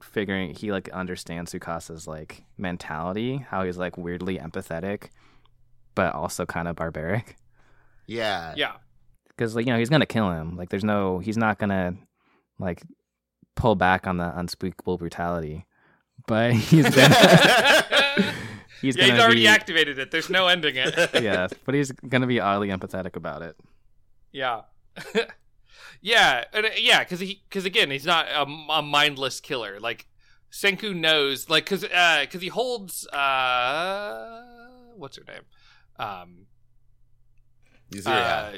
figuring 0.09 0.53
he 0.55 0.71
like 0.71 0.89
understands 0.89 1.53
tsukasa's 1.53 2.07
like 2.07 2.43
mentality 2.57 3.45
how 3.49 3.63
he's 3.63 3.77
like 3.77 3.97
weirdly 3.97 4.37
empathetic 4.37 5.09
but 5.95 6.13
also 6.13 6.45
kind 6.45 6.67
of 6.67 6.75
barbaric 6.75 7.35
yeah. 8.07 8.53
yeah. 8.57 8.73
because 9.27 9.55
like 9.55 9.67
you 9.67 9.71
know 9.71 9.77
he's 9.77 9.89
gonna 9.89 10.05
kill 10.05 10.31
him 10.31 10.57
like 10.57 10.69
there's 10.69 10.83
no 10.83 11.19
he's 11.19 11.37
not 11.37 11.59
gonna 11.59 11.93
like 12.57 12.81
pull 13.55 13.75
back 13.75 14.07
on 14.07 14.17
the 14.17 14.37
unspeakable 14.39 14.97
brutality 14.97 15.65
but 16.27 16.51
he's 16.53 16.89
gonna 16.89 18.33
he's 18.81 18.95
yeah, 18.95 19.01
gonna 19.01 19.13
he's 19.13 19.21
already 19.21 19.41
be, 19.41 19.47
activated 19.47 19.99
it. 19.99 20.11
There's 20.11 20.29
no 20.29 20.47
ending 20.47 20.75
it. 20.75 21.21
yeah 21.21 21.47
but 21.65 21.75
he's 21.75 21.91
gonna 21.91 22.27
be 22.27 22.39
oddly 22.39 22.69
empathetic 22.69 23.15
about 23.15 23.41
it 23.43 23.55
Yeah. 24.31 24.61
Yeah, 26.01 26.45
and, 26.53 26.65
uh, 26.65 26.69
yeah, 26.77 26.99
because 27.03 27.19
he, 27.19 27.41
because 27.49 27.65
again, 27.65 27.91
he's 27.91 28.05
not 28.05 28.27
a, 28.27 28.43
a 28.71 28.81
mindless 28.81 29.39
killer. 29.39 29.79
Like 29.79 30.07
Senku 30.51 30.95
knows, 30.95 31.49
like, 31.49 31.65
because, 31.65 31.83
uh, 31.83 32.19
because 32.21 32.41
he 32.41 32.47
holds, 32.49 33.07
uh, 33.07 34.43
what's 34.95 35.17
her 35.17 35.23
name, 35.27 35.41
um, 35.97 36.45
Yuzuriha. 37.91 38.55
uh, 38.55 38.57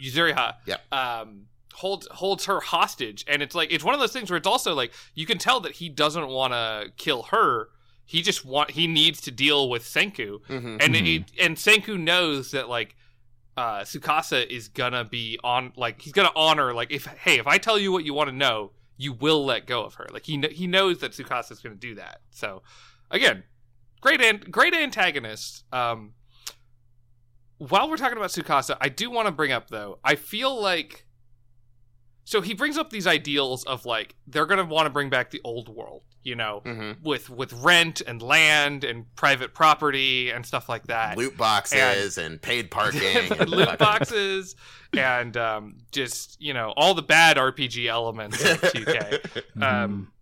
Yuzuriha. 0.00 0.54
Yep. 0.66 0.80
Um, 0.92 1.46
holds 1.74 2.06
holds 2.10 2.44
her 2.46 2.60
hostage, 2.60 3.24
and 3.28 3.42
it's 3.42 3.54
like 3.54 3.72
it's 3.72 3.84
one 3.84 3.94
of 3.94 4.00
those 4.00 4.12
things 4.12 4.30
where 4.30 4.36
it's 4.36 4.46
also 4.46 4.74
like 4.74 4.92
you 5.14 5.26
can 5.26 5.38
tell 5.38 5.60
that 5.60 5.72
he 5.72 5.88
doesn't 5.88 6.28
want 6.28 6.52
to 6.52 6.92
kill 6.96 7.24
her. 7.24 7.68
He 8.04 8.20
just 8.22 8.44
want 8.44 8.72
he 8.72 8.86
needs 8.86 9.20
to 9.22 9.30
deal 9.30 9.70
with 9.70 9.84
Senku, 9.84 10.40
Mhm. 10.48 10.82
and 10.82 10.94
Mhm. 10.94 11.20
it, 11.20 11.32
and 11.40 11.56
Senku 11.56 11.98
knows 11.98 12.50
that 12.50 12.68
like 12.68 12.94
uh 13.56 13.80
Tsukasa 13.80 14.46
is 14.46 14.68
gonna 14.68 15.04
be 15.04 15.38
on 15.44 15.72
like 15.76 16.00
he's 16.00 16.12
gonna 16.12 16.32
honor 16.34 16.72
like 16.72 16.90
if 16.90 17.04
hey 17.06 17.38
if 17.38 17.46
I 17.46 17.58
tell 17.58 17.78
you 17.78 17.92
what 17.92 18.04
you 18.04 18.14
want 18.14 18.30
to 18.30 18.36
know 18.36 18.72
you 18.96 19.12
will 19.12 19.44
let 19.44 19.66
go 19.66 19.82
of 19.84 19.94
her. 19.94 20.06
Like 20.12 20.24
he 20.26 20.38
kn- 20.38 20.52
he 20.52 20.66
knows 20.66 20.98
that 20.98 21.12
Tsukasa 21.12 21.52
is 21.52 21.60
gonna 21.60 21.74
do 21.74 21.94
that. 21.96 22.20
So 22.30 22.62
again 23.10 23.44
great 24.00 24.20
an- 24.22 24.44
great 24.50 24.74
antagonist. 24.74 25.64
Um 25.72 26.14
while 27.58 27.88
we're 27.88 27.96
talking 27.96 28.16
about 28.18 28.30
Tsukasa 28.30 28.76
I 28.80 28.88
do 28.88 29.10
want 29.10 29.26
to 29.26 29.32
bring 29.32 29.52
up 29.52 29.68
though 29.68 29.98
I 30.04 30.14
feel 30.14 30.60
like 30.60 31.06
so 32.24 32.40
he 32.40 32.54
brings 32.54 32.78
up 32.78 32.90
these 32.90 33.06
ideals 33.06 33.64
of 33.64 33.84
like 33.84 34.14
they're 34.26 34.46
gonna 34.46 34.64
want 34.64 34.86
to 34.86 34.90
bring 34.90 35.10
back 35.10 35.30
the 35.30 35.40
old 35.44 35.68
world 35.68 36.02
you 36.24 36.34
know 36.36 36.62
Mhm. 36.64 37.02
with 37.02 37.28
with 37.30 37.52
rent 37.54 38.00
and 38.00 38.22
land 38.22 38.84
and 38.84 39.06
private 39.16 39.54
property 39.54 40.30
and 40.30 40.44
stuff 40.46 40.68
like 40.68 40.86
that. 40.86 41.16
Loot 41.18 41.36
boxes 41.36 42.18
and, 42.18 42.40
paid 42.50 42.70
parking. 42.70 43.32
and 43.38 43.48
loot 43.50 43.78
boxes 43.78 44.54
and 44.96 45.36
um, 45.36 45.78
just 45.90 46.40
you 46.40 46.54
know 46.54 46.72
all 46.76 46.94
the 46.94 47.02
bad 47.02 47.36
RPG 47.38 47.86
elements 47.88 48.42
of 48.44 48.60
2K. 48.72 49.20
Mm-hmm. 49.22 49.62
Um, 49.62 50.12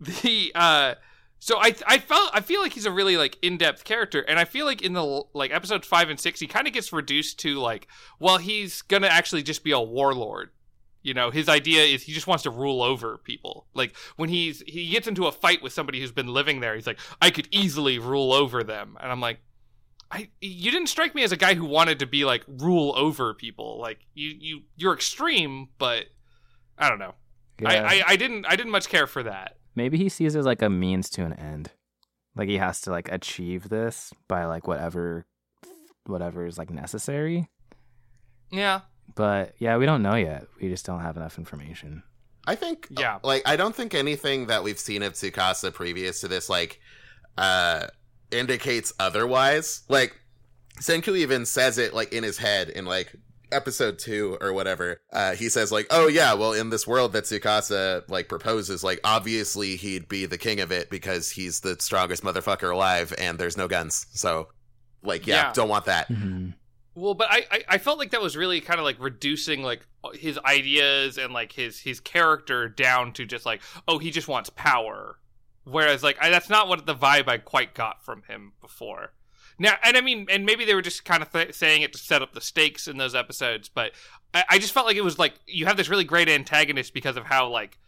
the 0.00 0.52
uh, 0.54 0.94
so 1.38 1.58
I 1.58 1.74
I 1.86 1.98
felt 1.98 2.30
I 2.32 2.40
feel 2.40 2.60
like 2.62 2.72
he's 2.72 2.86
a 2.86 2.90
really 2.90 3.16
like 3.16 3.36
in 3.42 3.56
depth 3.58 3.84
character, 3.84 4.20
and 4.22 4.38
I 4.38 4.44
feel 4.44 4.64
like 4.66 4.82
in 4.82 4.92
the 4.94 5.22
like 5.34 5.50
episode 5.52 5.84
five 5.84 6.08
and 6.10 6.18
six 6.18 6.40
he 6.40 6.46
kind 6.46 6.66
of 6.66 6.72
gets 6.72 6.92
reduced 6.92 7.38
to 7.40 7.58
like 7.60 7.86
well 8.18 8.38
he's 8.38 8.82
gonna 8.82 9.06
actually 9.08 9.42
just 9.42 9.62
be 9.62 9.70
a 9.72 9.80
warlord. 9.80 10.50
You 11.04 11.14
know, 11.14 11.30
his 11.30 11.48
idea 11.48 11.82
is 11.84 12.02
he 12.02 12.12
just 12.12 12.26
wants 12.26 12.42
to 12.42 12.50
rule 12.50 12.82
over 12.82 13.18
people. 13.18 13.66
Like 13.74 13.94
when 14.16 14.28
he's 14.28 14.62
he 14.66 14.88
gets 14.90 15.06
into 15.06 15.26
a 15.26 15.32
fight 15.32 15.62
with 15.62 15.72
somebody 15.72 16.00
who's 16.00 16.10
been 16.10 16.26
living 16.28 16.58
there, 16.60 16.74
he's 16.74 16.86
like, 16.86 16.98
I 17.22 17.30
could 17.30 17.46
easily 17.52 17.98
rule 18.00 18.32
over 18.32 18.64
them, 18.64 18.96
and 19.00 19.12
I'm 19.12 19.20
like, 19.20 19.38
I 20.10 20.30
you 20.40 20.70
didn't 20.72 20.88
strike 20.88 21.14
me 21.14 21.22
as 21.22 21.30
a 21.30 21.36
guy 21.36 21.54
who 21.54 21.66
wanted 21.66 22.00
to 22.00 22.06
be 22.06 22.24
like 22.24 22.42
rule 22.48 22.92
over 22.96 23.34
people. 23.34 23.78
Like 23.80 24.00
you 24.14 24.30
you 24.40 24.62
you're 24.76 24.94
extreme, 24.94 25.68
but 25.78 26.06
I 26.78 26.88
don't 26.88 26.98
know. 26.98 27.14
yeah. 27.60 27.68
I, 27.68 27.74
I 27.76 28.02
I 28.08 28.16
didn't 28.16 28.46
I 28.46 28.56
didn't 28.56 28.72
much 28.72 28.88
care 28.88 29.06
for 29.06 29.22
that. 29.24 29.58
maybe 29.76 29.98
he 29.98 30.08
sees 30.08 30.34
it 30.34 30.38
as 30.38 30.46
like 30.46 30.62
a 30.62 30.70
means 30.70 31.10
to 31.10 31.24
an 31.24 31.34
end 31.34 31.70
like 32.36 32.48
he 32.48 32.56
has 32.58 32.80
to 32.80 32.90
like 32.90 33.08
achieve 33.12 33.68
this 33.68 34.12
by 34.26 34.44
like 34.46 34.66
whatever 34.66 35.26
whatever 36.06 36.46
is 36.46 36.58
like 36.58 36.70
necessary 36.70 37.48
Yeah. 38.50 38.80
But 39.14 39.54
yeah, 39.58 39.76
we 39.76 39.86
don't 39.86 40.02
know 40.02 40.14
yet. 40.16 40.46
We 40.60 40.68
just 40.68 40.84
don't 40.86 41.00
have 41.00 41.16
enough 41.16 41.38
information. 41.38 42.02
I 42.46 42.54
think 42.56 42.88
Yeah. 42.90 43.18
like 43.22 43.42
I 43.46 43.56
don't 43.56 43.74
think 43.74 43.94
anything 43.94 44.46
that 44.48 44.62
we've 44.62 44.78
seen 44.78 45.02
of 45.02 45.14
Tsukasa 45.14 45.72
previous 45.72 46.20
to 46.20 46.28
this 46.28 46.48
like 46.48 46.80
uh 47.38 47.86
indicates 48.30 48.92
otherwise. 48.98 49.82
Like 49.88 50.20
Senku 50.80 51.16
even 51.16 51.46
says 51.46 51.78
it 51.78 51.94
like 51.94 52.12
in 52.12 52.24
his 52.24 52.38
head 52.38 52.68
in 52.68 52.84
like 52.84 53.14
episode 53.52 53.98
2 53.98 54.38
or 54.40 54.52
whatever. 54.52 55.00
Uh 55.12 55.34
he 55.34 55.48
says 55.48 55.70
like, 55.70 55.86
"Oh 55.90 56.08
yeah, 56.08 56.34
well 56.34 56.52
in 56.52 56.70
this 56.70 56.86
world 56.86 57.12
that 57.12 57.24
Tsukasa 57.24 58.02
like 58.08 58.28
proposes, 58.28 58.82
like 58.82 59.00
obviously 59.04 59.76
he'd 59.76 60.08
be 60.08 60.26
the 60.26 60.38
king 60.38 60.60
of 60.60 60.72
it 60.72 60.90
because 60.90 61.30
he's 61.30 61.60
the 61.60 61.76
strongest 61.78 62.24
motherfucker 62.24 62.72
alive 62.74 63.14
and 63.16 63.38
there's 63.38 63.56
no 63.56 63.68
guns." 63.68 64.06
So 64.12 64.48
like 65.02 65.26
yeah, 65.26 65.46
Yeah. 65.46 65.52
don't 65.52 65.68
want 65.68 65.84
that. 65.84 66.08
Mm-hmm. 66.08 66.50
Well, 66.94 67.14
but 67.14 67.28
I, 67.30 67.44
I, 67.50 67.64
I 67.70 67.78
felt 67.78 67.98
like 67.98 68.10
that 68.10 68.22
was 68.22 68.36
really 68.36 68.60
kind 68.60 68.78
of 68.78 68.84
like 68.84 68.96
reducing 69.00 69.62
like 69.62 69.86
uh, 70.04 70.10
his 70.10 70.38
ideas 70.38 71.18
and 71.18 71.32
like 71.32 71.52
his 71.52 71.80
his 71.80 71.98
character 72.00 72.68
down 72.68 73.12
to 73.14 73.24
just 73.26 73.44
like 73.44 73.62
oh 73.88 73.98
he 73.98 74.10
just 74.12 74.28
wants 74.28 74.48
power, 74.50 75.18
whereas 75.64 76.02
like 76.04 76.16
I, 76.20 76.30
that's 76.30 76.48
not 76.48 76.68
what 76.68 76.86
the 76.86 76.94
vibe 76.94 77.28
I 77.28 77.38
quite 77.38 77.74
got 77.74 78.04
from 78.04 78.22
him 78.28 78.52
before. 78.60 79.12
Now, 79.58 79.74
and 79.84 79.96
I 79.96 80.00
mean, 80.00 80.26
and 80.30 80.44
maybe 80.44 80.64
they 80.64 80.74
were 80.74 80.82
just 80.82 81.04
kind 81.04 81.22
of 81.22 81.30
th- 81.32 81.54
saying 81.54 81.82
it 81.82 81.92
to 81.92 81.98
set 81.98 82.22
up 82.22 82.32
the 82.32 82.40
stakes 82.40 82.88
in 82.88 82.96
those 82.96 83.14
episodes, 83.14 83.68
but 83.68 83.92
I, 84.32 84.44
I 84.50 84.58
just 84.58 84.72
felt 84.72 84.86
like 84.86 84.96
it 84.96 85.04
was 85.04 85.18
like 85.18 85.34
you 85.46 85.66
have 85.66 85.76
this 85.76 85.88
really 85.88 86.04
great 86.04 86.28
antagonist 86.28 86.92
because 86.94 87.16
of 87.16 87.24
how 87.24 87.48
like 87.48 87.78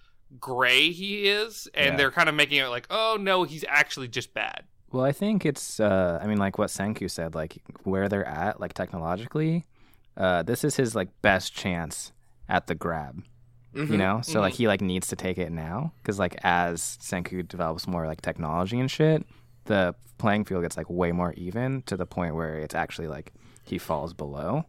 gray 0.40 0.90
he 0.90 1.28
is, 1.28 1.68
and 1.74 1.92
Yeah. 1.92 1.96
they're 1.96 2.10
kind 2.10 2.28
of 2.28 2.34
making 2.34 2.58
it 2.58 2.66
like 2.66 2.86
oh 2.90 3.16
no 3.20 3.44
he's 3.44 3.64
actually 3.68 4.08
just 4.08 4.34
bad. 4.34 4.64
Well, 4.96 5.04
I 5.04 5.12
think 5.12 5.44
it's. 5.44 5.78
Uh, 5.78 6.18
I 6.22 6.26
mean, 6.26 6.38
like 6.38 6.56
what 6.56 6.70
Senku 6.70 7.10
said, 7.10 7.34
like 7.34 7.58
where 7.84 8.08
they're 8.08 8.26
at, 8.26 8.60
like 8.60 8.72
technologically, 8.72 9.66
uh, 10.16 10.42
this 10.42 10.64
is 10.64 10.76
his 10.76 10.94
like 10.94 11.08
best 11.20 11.54
chance 11.54 12.12
at 12.48 12.66
the 12.66 12.74
grab. 12.74 13.22
Mhm. 13.74 13.90
You 13.90 13.98
know, 13.98 14.20
so 14.22 14.40
like 14.40 14.54
he 14.54 14.66
like 14.66 14.80
needs 14.80 15.08
to 15.08 15.16
take 15.16 15.36
it 15.36 15.52
now 15.52 15.92
because 15.98 16.18
like 16.18 16.34
as 16.42 16.80
Senku 17.02 17.46
develops 17.46 17.86
more 17.86 18.06
like 18.06 18.22
technology 18.22 18.80
and 18.80 18.90
shit, 18.90 19.26
the 19.66 19.94
playing 20.16 20.46
field 20.46 20.62
gets 20.62 20.78
like 20.78 20.88
way 20.88 21.12
more 21.12 21.34
even 21.34 21.82
to 21.82 21.94
the 21.98 22.06
point 22.06 22.34
where 22.34 22.56
it's 22.58 22.74
actually 22.74 23.08
like 23.08 23.34
he 23.64 23.76
falls 23.76 24.14
below. 24.14 24.64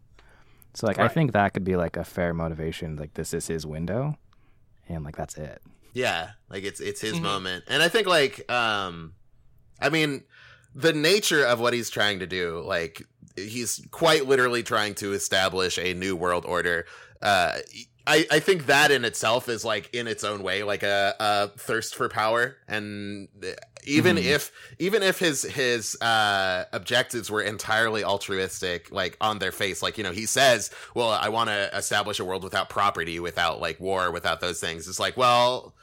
So 0.74 0.88
like 0.88 1.00
I 1.00 1.08
think 1.08 1.32
that 1.32 1.54
could 1.54 1.64
be 1.64 1.78
like 1.78 1.96
a 1.96 2.04
fair 2.04 2.34
motivation. 2.34 2.98
Like 2.98 3.14
this 3.14 3.34
is 3.34 3.48
his 3.48 3.66
window, 3.66 4.18
and 4.90 5.06
like 5.06 5.16
that's 5.16 5.38
it. 5.38 5.62
Yeah, 5.94 6.32
like 6.50 6.66
it's 6.66 6.82
it's 6.82 7.00
his 7.00 7.14
Mhm. 7.18 7.22
moment. 7.22 7.64
And 7.70 7.82
I 7.82 7.88
think 7.88 8.08
like 8.08 8.52
um 8.52 9.14
I 9.82 9.90
mean 9.90 10.24
the 10.76 10.94
nature 10.94 11.44
of 11.44 11.60
what 11.60 11.74
he's 11.74 11.90
trying 11.90 12.20
to 12.20 12.28
do, 12.28 12.62
like 12.66 13.04
he's 13.36 13.86
quite 13.92 14.26
literally 14.28 14.64
trying 14.64 14.96
to 14.96 15.14
establish 15.14 15.78
a 15.78 15.94
new 15.94 16.16
world 16.16 16.46
order. 16.46 16.86
Uh 17.22 17.58
I, 18.10 18.26
I 18.32 18.40
think 18.40 18.68
that 18.68 18.90
in 18.90 19.04
itself 19.04 19.50
is 19.50 19.66
like 19.66 19.94
in 19.94 20.08
its 20.08 20.24
own 20.24 20.42
way 20.42 20.64
like 20.64 20.82
a, 20.82 21.14
a 21.20 21.48
thirst 21.60 21.94
for 21.94 22.08
power 22.08 22.56
and 22.66 23.28
even 23.86 24.16
Mhm. 24.16 24.24
if 24.24 24.52
even 24.80 25.04
if 25.04 25.20
his 25.20 25.42
his 25.44 26.00
uh 26.02 26.64
objectives 26.72 27.30
were 27.30 27.42
entirely 27.42 28.06
altruistic 28.06 28.90
like 28.94 29.18
on 29.20 29.40
their 29.40 29.52
face 29.52 29.82
like 29.84 29.98
you 29.98 30.06
know 30.06 30.12
he 30.14 30.26
says 30.26 30.72
well 30.96 31.10
i 31.10 31.28
want 31.28 31.50
to 31.50 31.70
establish 31.76 32.20
a 32.20 32.26
world 32.26 32.46
without 32.46 32.70
property 32.70 33.20
without 33.20 33.60
like 33.60 33.78
war 33.80 34.10
without 34.10 34.40
those 34.40 34.62
things 34.62 34.88
it's 34.88 35.02
like 35.02 35.18
well 35.18 35.74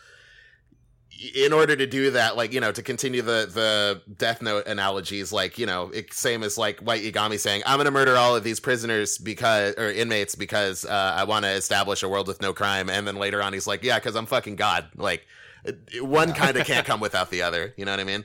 in 1.34 1.52
order 1.52 1.74
to 1.76 1.86
do 1.86 2.10
that, 2.10 2.36
like 2.36 2.52
you 2.52 2.60
know, 2.60 2.72
to 2.72 2.82
continue 2.82 3.22
the 3.22 3.48
the 3.52 4.02
Death 4.16 4.42
Note 4.42 4.66
analogies, 4.66 5.32
like 5.32 5.59
you 5.59 5.66
know, 5.66 5.90
it, 5.90 6.12
same 6.12 6.42
as 6.42 6.59
like 6.59 6.82
Light 6.82 7.02
Yagami 7.02 7.38
saying, 7.38 7.62
"I'm 7.66 7.76
going 7.76 7.86
to 7.86 7.90
murder 7.90 8.16
all 8.16 8.36
of 8.36 8.44
these 8.44 8.60
prisoners 8.60 9.18
because 9.18 9.74
or 9.76 9.90
inmates 9.90 10.34
because 10.34 10.84
uh, 10.84 11.14
I 11.16 11.24
want 11.24 11.44
to 11.44 11.51
establish 11.52 12.02
a 12.02 12.09
world 12.09 12.26
with 12.28 12.42
no 12.42 12.52
crime," 12.52 12.90
and 12.90 13.06
then 13.06 13.16
later 13.16 13.42
on, 13.42 13.52
he's 13.52 13.66
like, 13.66 13.82
"Yeah, 13.82 13.98
because 13.98 14.16
I'm 14.16 14.26
fucking 14.26 14.56
God." 14.56 14.88
Like 14.96 15.26
it- 15.64 16.05
one 16.05 16.32
kind 16.32 16.56
of 16.56 16.66
can't 16.66 16.86
come 16.90 17.01
without 17.01 17.30
the 17.30 17.42
other. 17.42 17.72
You 17.76 17.84
know 17.84 17.92
what 17.92 18.01
I 18.01 18.05
mean? 18.05 18.24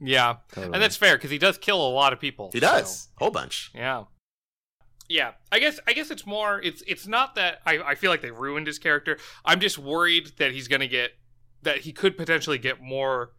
Yeah, 0.00 0.36
Totally. 0.52 0.74
and 0.74 0.82
that's 0.82 0.96
fair 0.96 1.16
because 1.16 1.30
he 1.30 1.38
does 1.38 1.56
kill 1.56 1.80
a 1.86 1.88
lot 1.90 2.12
of 2.12 2.20
people. 2.20 2.50
He 2.52 2.58
so- 2.60 2.66
does 2.66 3.08
whole 3.18 3.30
bunch. 3.30 3.70
Yeah. 3.74 4.04
Yeah, 5.08 5.32
I 5.52 5.58
guess 5.58 5.78
I 5.86 5.92
guess 5.92 6.10
it's 6.10 6.24
more 6.24 6.60
it's 6.62 6.82
it's 6.86 7.06
not 7.06 7.34
that 7.34 7.60
I, 7.66 7.78
I 7.78 7.94
feel 7.94 8.10
like 8.10 8.22
they 8.22 8.30
ruined 8.30 8.66
his 8.66 8.78
character. 8.78 9.18
I'm 9.44 9.60
just 9.60 9.78
worried 9.78 10.32
that 10.38 10.52
he's 10.52 10.66
gonna 10.66 10.86
get 10.88 11.10
that 11.64 11.78
he 11.78 11.92
could 11.92 12.16
potentially 12.16 12.58
get 12.58 12.80
more 12.80 13.32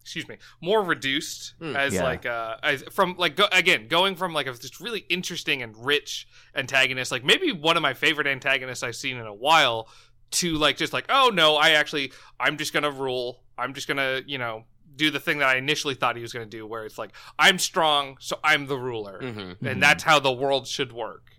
excuse 0.00 0.26
me, 0.26 0.36
more 0.60 0.82
reduced 0.82 1.54
Hmm. 1.60 1.76
as 1.76 1.94
Yeah. 1.94 2.02
like 2.02 2.26
uh 2.26 2.56
as 2.62 2.82
from 2.90 3.14
like 3.18 3.36
go, 3.36 3.46
again, 3.52 3.86
going 3.86 4.16
from 4.16 4.32
like 4.34 4.48
a 4.48 4.52
just 4.54 4.80
really 4.80 5.04
interesting 5.08 5.62
and 5.62 5.76
rich 5.76 6.26
antagonist, 6.56 7.12
like 7.12 7.24
maybe 7.24 7.52
one 7.52 7.76
of 7.76 7.82
my 7.82 7.94
favorite 7.94 8.26
antagonists 8.26 8.82
I've 8.82 8.96
seen 8.96 9.16
in 9.16 9.26
a 9.26 9.34
while 9.34 9.88
to 10.32 10.54
like 10.56 10.76
just 10.76 10.92
like, 10.92 11.04
oh 11.08 11.30
no, 11.32 11.54
I 11.56 11.70
actually 11.70 12.12
I'm 12.40 12.56
just 12.58 12.72
gonna 12.72 12.90
rule. 12.90 13.44
I'm 13.56 13.74
just 13.74 13.86
gonna, 13.86 14.22
you 14.26 14.38
know, 14.38 14.64
do 14.96 15.10
the 15.12 15.20
thing 15.20 15.38
that 15.38 15.48
I 15.48 15.56
initially 15.56 15.94
thought 15.94 16.16
he 16.16 16.22
was 16.22 16.32
gonna 16.32 16.46
do, 16.46 16.66
where 16.66 16.84
it's 16.84 16.98
like, 16.98 17.12
I'm 17.38 17.58
strong, 17.60 18.16
so 18.18 18.40
I'm 18.42 18.66
the 18.66 18.76
ruler 18.78 19.18
hmm 19.20 19.38
Mhm. 19.40 19.62
and 19.70 19.80
that's 19.82 20.02
how 20.02 20.18
the 20.18 20.32
world 20.32 20.66
should 20.66 20.90
work. 20.92 21.30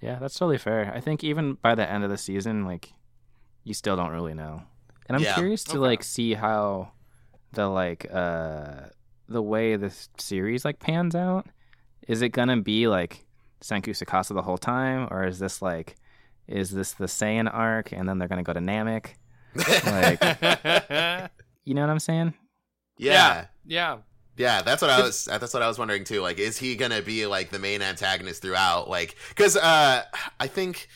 Yeah, 0.00 0.18
that's 0.20 0.38
totally 0.38 0.58
fair. 0.58 0.92
I 0.94 1.00
think 1.00 1.24
even 1.24 1.54
by 1.54 1.74
the 1.74 1.90
end 1.90 2.04
of 2.04 2.10
the 2.10 2.18
season, 2.18 2.64
like 2.64 2.92
you 3.64 3.74
still 3.74 3.96
don't 3.96 4.10
really 4.12 4.34
know. 4.34 4.62
And 5.08 5.16
I'm 5.16 5.22
Yeah. 5.22 5.34
curious 5.34 5.64
to 5.64 5.72
Okay. 5.72 5.78
like 5.78 6.02
see 6.02 6.34
how 6.34 6.92
the 7.52 7.68
like 7.68 8.06
uh 8.12 8.86
the 9.28 9.42
way 9.42 9.76
this 9.76 10.08
series 10.18 10.64
like 10.64 10.78
pans 10.78 11.14
out. 11.14 11.46
Is 12.08 12.22
it 12.22 12.30
gonna 12.30 12.60
be 12.60 12.86
like 12.88 13.24
Senku 13.62 13.90
Tsukasa 13.90 14.34
the 14.34 14.42
whole 14.42 14.58
time, 14.58 15.08
or 15.10 15.24
is 15.26 15.38
this 15.38 15.60
like 15.62 15.96
is 16.46 16.70
this 16.70 16.92
the 16.92 17.06
Saiyan 17.06 17.52
arc 17.52 17.92
and 17.92 18.08
then 18.08 18.18
they're 18.18 18.28
gonna 18.28 18.42
go 18.42 18.52
to 18.52 18.60
Namek? 18.60 19.14
Like 19.56 20.20
you 21.64 21.74
know 21.74 21.80
what 21.80 21.90
I'm 21.90 21.98
saying? 21.98 22.34
yeah. 22.98 23.46
yeah, 23.64 23.98
Yeah, 24.36 24.62
that's 24.62 24.80
what 24.82 24.90
I 24.90 25.00
was. 25.00 25.24
That's 25.24 25.52
what 25.52 25.62
I 25.62 25.68
was 25.68 25.78
wondering 25.78 26.04
too. 26.04 26.20
Like, 26.20 26.38
is 26.38 26.58
he 26.58 26.76
gonna 26.76 27.02
be 27.02 27.26
like 27.26 27.50
the 27.50 27.58
main 27.58 27.82
antagonist 27.82 28.42
throughout? 28.42 28.88
Like, 28.88 29.16
because 29.30 29.56
uh, 29.56 30.02
I 30.38 30.46
think 30.46 30.88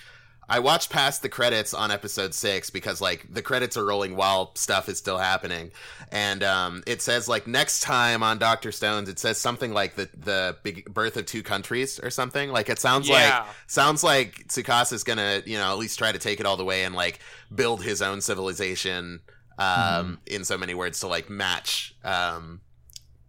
I 0.51 0.59
watched 0.59 0.91
past 0.91 1.23
the 1.23 1.29
credits 1.29 1.73
on 1.73 1.93
episode 1.93 2.35
six 2.35 2.71
because 2.71 3.01
like 3.01 3.33
the 3.33 3.41
credits 3.41 3.77
are 3.77 3.85
rolling 3.85 4.17
while 4.17 4.51
stuff 4.57 4.89
is 4.89 4.99
still 4.99 5.17
happening, 5.17 5.71
and 6.11 6.43
um, 6.43 6.83
it 6.89 7.01
says 7.03 7.29
like 7.29 7.47
next 7.47 7.81
time 7.81 8.25
on 8.25 8.39
Doctor 8.39 8.73
Stones, 8.73 9.09
it 9.09 9.21
says 9.21 9.39
something 9.39 9.73
like 9.73 9.95
the 9.95 10.11
the 10.13 10.57
big 10.65 10.93
birth 10.93 11.17
of 11.17 11.27
two 11.27 11.45
countries 11.45 12.01
or 12.01 12.11
something. 12.11 12.51
Like, 12.51 12.69
it 12.69 12.81
sounds 12.81 13.09
like 13.09 13.45
sounds 13.69 14.03
like 14.03 14.49
Tsukasa's 14.49 15.05
gonna 15.05 15.41
you 15.47 15.57
know 15.57 15.71
at 15.71 15.79
least 15.79 15.99
try 15.99 16.11
to 16.11 16.19
take 16.19 16.41
it 16.41 16.47
all 16.47 16.57
the 16.57 16.65
way 16.65 16.83
and 16.83 16.97
like 16.97 17.21
build 17.55 17.85
his 17.85 18.03
own 18.03 18.21
civilization 18.21 19.21
um 19.59 20.19
in 20.27 20.45
so 20.45 20.59
many 20.59 20.75
words 20.75 20.99
to 21.01 21.07
like 21.07 21.31
match 21.31 21.95
um 22.03 22.61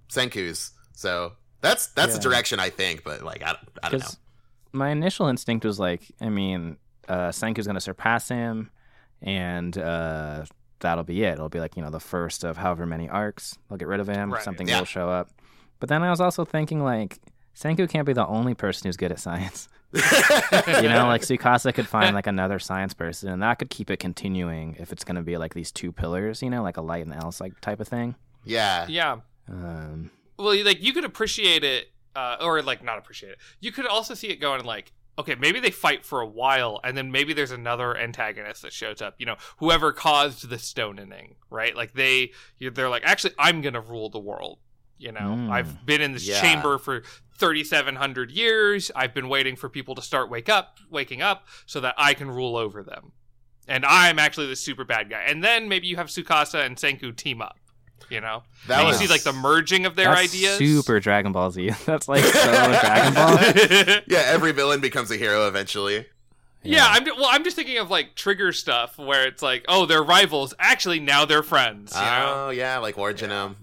senku's. 0.09 0.71
So 0.93 1.33
that's 1.61 1.87
that's 1.87 2.15
the 2.15 2.19
direction 2.19 2.59
i 2.59 2.71
think 2.71 3.03
but 3.03 3.21
like 3.21 3.43
i, 3.43 3.55
I 3.83 3.89
don't 3.89 3.99
know. 3.99 4.07
My 4.73 4.89
initial 4.89 5.27
instinct 5.27 5.63
was 5.65 5.79
like, 5.79 6.01
I 6.19 6.29
mean, 6.29 6.77
uh, 7.11 7.29
Senku's 7.31 7.65
going 7.67 7.75
to 7.75 7.81
surpass 7.81 8.29
him, 8.29 8.71
and 9.21 9.77
uh, 9.77 10.45
that'll 10.79 11.03
be 11.03 11.23
it. 11.23 11.33
It'll 11.33 11.49
be 11.49 11.59
like 11.59 11.75
you 11.77 11.83
know 11.83 11.89
the 11.91 11.99
first 11.99 12.43
of 12.43 12.57
however 12.57 12.85
many 12.85 13.09
arcs. 13.09 13.57
They'll 13.67 13.77
get 13.77 13.87
rid 13.87 13.99
of 13.99 14.07
him. 14.07 14.31
Right. 14.33 14.43
Something 14.43 14.67
Yeah. 14.67 14.79
will 14.79 14.85
show 14.85 15.09
up. 15.09 15.29
But 15.79 15.89
then 15.89 16.03
I 16.03 16.09
was 16.09 16.21
also 16.21 16.45
thinking 16.45 16.83
like, 16.83 17.19
Senku 17.55 17.89
can't 17.89 18.05
be 18.05 18.13
the 18.13 18.27
only 18.27 18.53
person 18.53 18.87
who's 18.87 18.97
good 18.97 19.11
at 19.11 19.19
science. 19.19 19.67
you 19.93 20.87
know, 20.89 21.05
like 21.07 21.21
Tsukasa 21.21 21.73
could 21.73 21.87
find 21.87 22.15
like 22.15 22.27
another 22.27 22.59
science 22.59 22.93
person, 22.93 23.29
and 23.29 23.41
that 23.43 23.59
could 23.59 23.69
keep 23.69 23.89
it 23.91 23.97
continuing 23.97 24.75
if 24.79 24.91
it's 24.93 25.03
going 25.03 25.17
to 25.17 25.21
be 25.21 25.37
like 25.37 25.53
these 25.53 25.71
two 25.71 25.91
pillars. 25.91 26.41
You 26.41 26.49
know, 26.49 26.63
like 26.63 26.77
a 26.77 26.81
light 26.81 27.05
and 27.05 27.13
else 27.13 27.41
like 27.41 27.59
type 27.61 27.79
of 27.81 27.87
thing. 27.87 28.15
yeah 28.45 28.85
yeah. 28.87 29.17
Um, 29.49 30.11
Well, 30.37 30.55
like 30.63 30.81
you 30.81 30.93
could 30.93 31.03
appreciate 31.03 31.63
it, 31.63 31.91
uh, 32.15 32.37
or 32.41 32.61
like 32.61 32.83
not 32.83 32.97
appreciate 32.99 33.31
it. 33.33 33.37
You 33.59 33.71
could 33.73 33.85
also 33.85 34.13
see 34.13 34.27
it 34.27 34.37
going 34.37 34.63
like, 34.63 34.93
okay, 35.21 35.35
maybe 35.35 35.59
they 35.59 35.71
fight 35.71 36.05
for 36.05 36.21
a 36.21 36.27
while, 36.27 36.79
and 36.83 36.95
then 36.97 37.11
maybe 37.11 37.33
there's 37.33 37.51
another 37.51 37.97
antagonist 37.97 38.61
that 38.61 38.73
shows 38.73 39.01
up. 39.01 39.15
You 39.17 39.25
know, 39.25 39.37
whoever 39.57 39.91
caused 39.91 40.49
the 40.49 40.59
stoning, 40.59 41.35
right? 41.49 41.75
Like 41.75 41.93
they, 41.93 42.31
they're 42.59 42.89
like, 42.89 43.03
actually, 43.05 43.33
I'm 43.39 43.61
gonna 43.61 43.81
rule 43.81 44.09
the 44.09 44.19
world. 44.19 44.59
You 44.97 45.11
know, 45.11 45.21
Mm. 45.35 45.49
I've 45.49 45.83
been 45.85 46.01
in 46.01 46.11
this 46.11 46.27
Yeah. 46.27 46.39
chamber 46.41 46.77
for 46.77 47.01
3,700 47.39 48.29
years. 48.31 48.91
I've 48.95 49.13
been 49.15 49.29
waiting 49.29 49.55
for 49.55 49.67
people 49.67 49.95
to 49.95 50.01
start 50.01 50.29
wake 50.29 50.47
up, 50.49 50.77
waking 50.91 51.21
up, 51.23 51.47
so 51.65 51.79
that 51.81 51.95
I 51.97 52.13
can 52.13 52.29
rule 52.29 52.55
over 52.55 52.83
them. 52.83 53.11
And 53.67 53.85
I'm 53.85 54.19
actually 54.19 54.47
the 54.47 54.55
super 54.55 54.83
bad 54.83 55.09
guy. 55.09 55.21
And 55.21 55.43
then 55.43 55.67
maybe 55.69 55.87
you 55.87 55.95
have 55.95 56.07
Tsukasa 56.07 56.65
and 56.65 56.77
Senku 56.77 57.15
team 57.15 57.41
up. 57.41 57.57
You 58.09 58.21
know, 58.21 58.43
that 58.67 58.79
and 58.79 58.87
was 58.87 58.99
you 59.01 59.07
see 59.07 59.13
like 59.13 59.23
the 59.23 59.33
merging 59.33 59.85
of 59.85 59.95
their 59.95 60.09
that's 60.09 60.33
ideas. 60.33 60.57
super 60.57 60.99
Dragon 60.99 61.31
Ball 61.31 61.51
Z. 61.51 61.69
that's 61.85 62.07
like 62.07 62.23
so 62.23 62.51
Dragon 62.81 63.13
Ball. 63.13 64.01
yeah 64.07 64.23
every 64.25 64.51
villain 64.51 64.81
becomes 64.81 65.11
a 65.11 65.17
hero 65.17 65.47
eventually 65.47 66.05
Yeah, 66.63 66.85
I'm 66.89 67.05
well. 67.05 67.27
I'm 67.29 67.43
just 67.43 67.55
thinking 67.55 67.77
of 67.77 67.89
like 67.89 68.15
trigger 68.15 68.51
stuff 68.51 68.97
where 68.97 69.25
it's 69.27 69.41
like, 69.41 69.65
oh, 69.67 69.85
they're 69.85 70.03
rivals. 70.03 70.53
Actually, 70.59 70.99
now 70.99 71.25
they're 71.25 71.41
friends. 71.43 71.93
You 71.95 72.01
know? 72.01 72.33
oh 72.47 72.49
yeah 72.49 72.77
like 72.79 72.97
lord 72.97 73.17
genome 73.17 73.55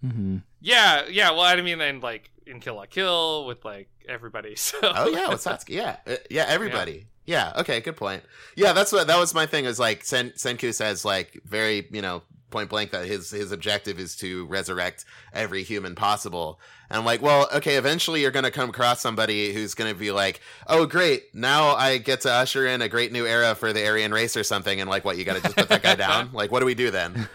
hmm 0.00 0.38
Yeah, 0.60 1.06
yeah. 1.08 1.30
Well, 1.30 1.40
I 1.42 1.60
mean, 1.60 1.80
and 1.80 2.02
like 2.02 2.30
in 2.46 2.60
Kill 2.60 2.76
la 2.76 2.86
Kill 2.86 3.46
with 3.46 3.64
like 3.64 3.88
everybody. 4.08 4.54
So 4.56 4.78
Oh 4.82 5.08
yeah, 5.08 5.28
what's 5.28 5.44
that? 5.44 5.68
Yeah, 5.68 5.96
uh, 6.06 6.16
yeah, 6.30 6.44
everybody. 6.48 7.06
Yeah. 7.26 7.52
Okay, 7.58 7.80
good 7.80 7.96
point. 7.96 8.22
Yeah, 8.56 8.72
that's 8.72 8.90
what 8.92 9.06
that 9.06 9.18
was 9.18 9.34
my 9.34 9.46
thing. 9.46 9.64
Is 9.66 9.78
like 9.78 10.04
Sen- 10.04 10.30
Senku 10.32 10.72
says, 10.72 11.04
like 11.04 11.38
very 11.44 11.86
you 11.90 12.00
know 12.02 12.22
point 12.50 12.70
blank 12.70 12.90
that 12.92 13.04
his 13.06 13.30
his 13.30 13.52
objective 13.52 13.98
is 13.98 14.16
to 14.16 14.46
resurrect 14.46 15.04
every 15.32 15.62
human 15.62 15.94
possible. 15.94 16.60
And 16.90 16.98
I'm 16.98 17.04
like, 17.04 17.20
well, 17.20 17.48
okay, 17.54 17.76
eventually 17.76 18.22
you're 18.22 18.30
gonna 18.30 18.50
come 18.50 18.70
across 18.70 19.00
somebody 19.00 19.52
who's 19.52 19.74
gonna 19.74 19.94
be 19.94 20.10
like, 20.10 20.40
oh 20.66 20.86
great, 20.86 21.34
now 21.34 21.74
I 21.74 21.98
get 21.98 22.22
to 22.22 22.32
usher 22.32 22.66
in 22.66 22.80
a 22.82 22.88
great 22.88 23.12
new 23.12 23.26
era 23.26 23.54
for 23.54 23.72
the 23.72 23.86
Aryan 23.86 24.12
race 24.12 24.36
or 24.36 24.42
something. 24.44 24.80
And 24.80 24.88
like, 24.88 25.04
what 25.04 25.18
you 25.18 25.24
gotta 25.24 25.40
just 25.42 25.56
put 25.56 25.68
that 25.68 25.82
guy 25.82 25.94
down? 25.94 26.30
Like, 26.32 26.50
what 26.50 26.60
do 26.60 26.66
we 26.66 26.74
do 26.74 26.90
then? 26.90 27.28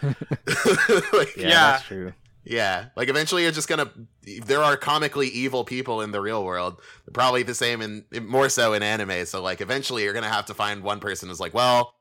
Like, 1.12 1.36
Yeah, 1.36 1.36
Yeah. 1.36 1.48
that's 1.48 1.84
true. 1.84 2.12
yeah, 2.44 2.86
like 2.96 3.08
eventually 3.08 3.42
you're 3.42 3.52
just 3.52 3.68
gonna. 3.68 3.90
There 4.44 4.62
are 4.62 4.76
comically 4.76 5.28
evil 5.28 5.64
people 5.64 6.00
in 6.02 6.10
the 6.10 6.20
real 6.20 6.44
world. 6.44 6.80
Probably 7.12 7.42
the 7.42 7.54
same 7.54 7.80
in 7.82 8.04
more 8.26 8.48
so 8.48 8.72
in 8.72 8.82
anime. 8.82 9.24
So 9.26 9.40
like 9.42 9.60
eventually 9.60 10.02
you're 10.02 10.12
gonna 10.12 10.28
have 10.28 10.46
to 10.46 10.54
find 10.54 10.82
one 10.82 11.00
person 11.00 11.28
who's 11.28 11.40
like, 11.40 11.54
well, 11.54 11.94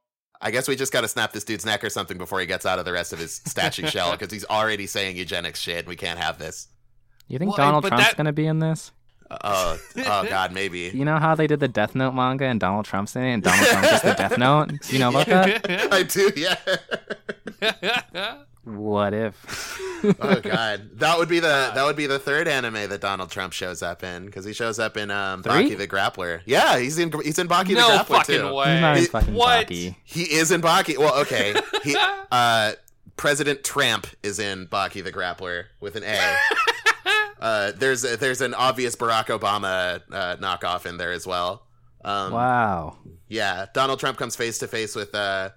I 0.46 0.52
guess 0.52 0.68
we 0.68 0.76
just 0.76 0.92
gotta 0.92 1.08
snap 1.08 1.32
this 1.32 1.44
dude's 1.46 1.66
neck 1.66 1.84
or 1.84 1.90
something 1.90 2.18
before 2.18 2.40
he 2.42 2.46
gets 2.46 2.66
out 2.66 2.78
of 2.78 2.84
the 2.86 2.92
rest 2.92 3.14
of 3.14 3.20
his 3.20 3.36
statue 3.46 3.88
shell 3.88 4.12
because 4.12 4.32
he's 4.32 4.44
already 4.46 4.86
saying 4.88 5.16
eugenics 5.18 5.60
shit. 5.60 5.88
We 5.88 5.96
can't 5.96 6.20
have 6.20 6.38
this. 6.38 6.68
You 7.30 7.40
think 7.40 7.50
Well, 7.58 7.66
Donald 7.66 7.84
but 7.84 7.90
Trump's 7.90 8.08
that- 8.10 8.18
gonna 8.18 8.34
be 8.34 8.46
in 8.46 8.60
this? 8.60 8.92
Oh, 9.32 9.78
oh 9.98 10.26
God, 10.30 10.52
maybe. 10.54 10.92
You 10.94 11.06
know 11.06 11.18
how 11.18 11.36
they 11.36 11.48
did 11.48 11.60
the 11.60 11.68
Death 11.68 11.96
Note 11.96 12.14
manga 12.14 12.46
and 12.46 12.60
Donald 12.60 12.86
Trump's 12.86 13.16
in 13.16 13.24
it, 13.24 13.34
and 13.34 13.44
Donald 13.44 13.68
Trump 13.68 13.86
is 13.94 14.02
the 14.02 14.14
Death 14.14 14.38
Note? 14.38 14.70
Do 14.82 14.94
you 14.94 15.00
know 15.00 15.10
about 15.10 15.26
that? 15.28 15.68
I 15.94 16.04
do, 16.04 16.32
yeah. 16.36 16.56
What 18.66 19.14
if? 19.14 19.78
oh 20.22 20.40
God, 20.40 20.90
that 21.00 21.18
would 21.18 21.28
be 21.28 21.40
the 21.40 21.72
that 21.76 21.84
would 21.84 21.98
be 21.98 22.08
the 22.08 22.18
third 22.20 22.48
anime 22.48 22.88
that 22.90 23.02
Donald 23.02 23.30
Trump 23.30 23.52
shows 23.52 23.82
up 23.84 24.04
in 24.04 24.26
because 24.26 24.46
he 24.46 24.54
shows 24.54 24.80
up 24.80 24.96
in 24.96 25.12
um, 25.12 25.44
Three? 25.44 25.70
Baki 25.72 25.78
the 25.78 25.88
Grappler. 25.88 26.40
Yeah, 26.46 26.80
he's 26.80 26.98
in 26.98 27.12
he's 27.24 27.40
in 27.40 27.50
Baki 27.50 27.76
no 27.76 27.92
the 27.92 27.98
Grappler 28.04 28.06
fucking 28.06 28.40
too. 28.40 28.54
way. 28.54 28.72
He's 28.74 28.82
not 28.82 28.98
in 28.98 29.04
It- 29.04 29.10
fucking 29.12 29.34
what? 29.34 29.68
Baki. 29.68 29.96
He 30.06 30.24
is 30.24 30.52
in 30.52 30.62
Baki. 30.62 30.98
Well, 30.98 31.20
okay. 31.22 31.56
He 31.84 31.98
uh 32.32 32.74
President 33.18 33.64
Tramp 33.66 34.08
is 34.24 34.40
in 34.40 34.68
Baki 34.68 35.04
the 35.04 35.12
Grappler 35.12 35.66
with 35.82 35.98
an 35.98 36.04
A. 36.04 36.36
Uh 37.44 37.74
there's 37.74 38.04
a, 38.04 38.16
there's 38.18 38.42
an 38.42 38.54
obvious 38.54 38.96
Barack 38.96 39.26
Obama 39.28 40.02
uh, 40.12 40.38
knockoff 40.38 40.86
in 40.86 40.98
there 40.98 41.12
as 41.12 41.28
well. 41.28 41.68
Um 42.04 42.32
Wow. 42.32 42.98
yeah, 43.28 43.68
Donald 43.74 44.00
Trump 44.00 44.18
comes 44.18 44.36
face 44.36 44.58
to 44.60 44.68
face 44.68 44.96
with 44.96 45.14
uh 45.14 45.50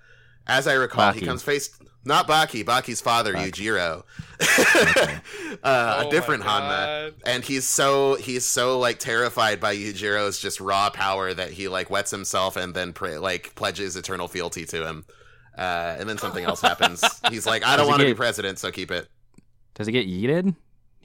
as 0.49 0.67
I 0.67 0.75
recall, 0.75 1.13
he 1.13 1.23
comes 1.23 1.43
face 1.43 1.71
not 2.05 2.29
Baki, 2.29 2.65
Baki's 2.65 3.01
father, 3.01 3.35
Baki. 3.35 3.51
Yujiro. 3.51 4.03
uh, 5.65 6.03
Oh 6.05 6.09
a 6.09 6.11
different 6.11 6.45
Hanma 6.45 7.13
and 7.25 7.45
he's 7.45 7.67
so 7.67 8.15
he's 8.15 8.45
so 8.45 8.79
like 8.79 8.99
terrified 8.99 9.61
by 9.61 9.77
Yujiro's 9.77 10.39
just 10.39 10.61
raw 10.61 10.91
power 10.91 11.35
that 11.35 11.51
he 11.51 11.69
like 11.69 11.91
wets 11.91 12.11
himself 12.11 12.57
and 12.57 12.75
then 12.75 12.93
pray, 12.93 13.19
like 13.19 13.55
pledges 13.55 13.97
eternal 13.97 14.29
fealty 14.29 14.65
to 14.67 14.87
him. 14.87 15.05
Uh, 15.57 15.97
and 15.99 16.09
then 16.09 16.19
something 16.19 16.45
else 16.45 16.61
happens. 16.61 17.03
He's 17.31 17.47
like, 17.47 17.65
I 17.65 17.77
don't 17.77 17.89
want 17.89 18.01
to 18.01 18.07
be 18.07 18.15
president, 18.15 18.59
so 18.59 18.71
keep 18.71 18.91
it. 18.91 19.09
Does 19.75 19.87
he 19.87 19.93
get 19.93 20.07
yeeted? 20.07 20.55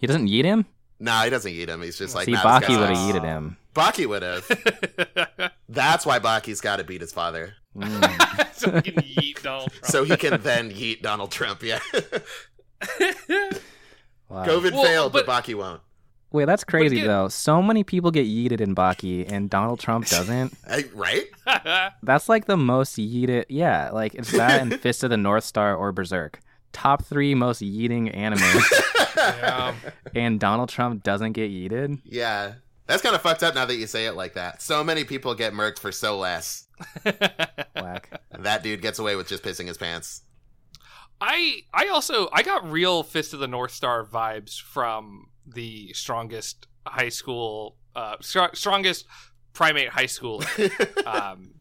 He 0.02 0.08
doesn't 0.08 0.28
yeet 0.28 0.44
him? 0.44 0.66
Nah, 1.00 1.24
he 1.24 1.30
doesn't 1.30 1.52
eat 1.52 1.70
him. 1.70 1.82
He's 1.82 1.98
just 1.98 2.14
like, 2.14 2.26
See, 2.26 2.32
nah, 2.34 2.60
this 2.60 2.68
Baki 2.70 2.78
would 2.80 2.90
have 2.90 2.98
sucks. 2.98 3.18
yeeted 3.18 3.24
him. 3.24 3.58
Baki 3.74 4.06
would 4.08 4.22
have. 4.24 5.52
That's 5.70 6.06
why 6.06 6.20
Baki's 6.20 6.60
got 6.62 6.76
to 6.78 6.84
beat 6.84 7.02
his 7.02 7.14
father, 7.14 7.54
Mm. 7.78 8.54
so 8.54 8.70
we 8.70 8.82
can 8.82 8.96
yeet 8.96 9.42
Donald 9.42 9.72
Trump. 9.72 9.86
so 9.86 10.04
he 10.04 10.18
can 10.18 10.42
then 10.42 10.72
yeet 10.72 11.02
Donald 11.02 11.32
Trump. 11.32 11.64
Yeah, 11.64 11.80
Wow. 14.30 14.46
COVID 14.46 14.72
Well, 14.74 14.84
failed, 14.84 15.14
but, 15.14 15.26
but- 15.26 15.44
Baki 15.44 15.56
won't. 15.56 15.82
Wait, 16.34 16.46
that's 16.46 16.64
crazy 16.64 16.98
again- 16.98 17.08
though. 17.08 17.28
So 17.28 17.62
many 17.62 17.84
people 17.84 18.10
get 18.10 18.26
yeeted 18.26 18.62
in 18.62 18.74
Baki, 18.74 19.30
and 19.30 19.50
Donald 19.50 19.80
Trump 19.82 20.08
doesn't. 20.08 20.54
Right? 20.94 21.26
That's 22.04 22.30
like 22.30 22.46
the 22.46 22.56
most 22.56 22.96
yeeted. 22.98 23.46
Yeah, 23.50 23.90
like 23.92 24.14
it's 24.16 24.32
that 24.32 24.62
and 24.62 24.80
Fist 24.80 25.04
of 25.04 25.10
the 25.10 25.18
North 25.18 25.44
Star 25.44 25.76
or 25.76 25.92
Berserk. 25.92 26.40
Top 26.72 27.06
three 27.06 27.36
most 27.36 27.62
yeeting 27.62 28.16
anime, 28.16 28.40
yeah. 29.18 29.76
and 30.16 30.40
Donald 30.40 30.70
Trump 30.70 31.04
doesn't 31.04 31.34
get 31.34 31.52
yeeted. 31.52 32.00
Yeah, 32.06 32.54
that's 32.88 33.02
kind 33.02 33.16
of 33.16 33.22
fucked 33.22 33.44
up 33.44 33.56
now 33.56 33.66
that 33.66 33.76
you 33.76 33.88
say 33.88 34.06
it 34.06 34.14
like 34.14 34.34
that. 34.34 34.62
So 34.62 34.84
many 34.84 35.04
people 35.04 35.34
get 35.36 35.54
murked 35.54 35.80
for 35.80 35.92
so 35.92 36.18
less. 36.18 36.68
Whack. 37.76 38.22
That 38.38 38.64
dude 38.64 38.82
gets 38.82 39.00
away 39.00 39.16
with 39.16 39.28
just 39.28 39.44
pissing 39.44 39.68
his 39.68 39.78
pants. 39.78 40.24
I 41.22 41.62
I 41.74 41.88
also 41.88 42.30
I 42.34 42.42
got 42.42 42.70
real 42.70 43.04
Fist 43.04 43.34
of 43.34 43.40
the 43.40 43.48
North 43.48 43.72
Star 43.72 44.04
vibes 44.04 44.60
from 44.60 45.28
the 45.46 45.94
strongest 45.94 46.68
high 46.86 47.10
school, 47.10 47.78
uh, 47.96 48.16
str- 48.22 48.54
strongest 48.56 49.06
primate 49.54 49.90
high 49.90 50.08
school. 50.08 50.44
um, 51.06 51.54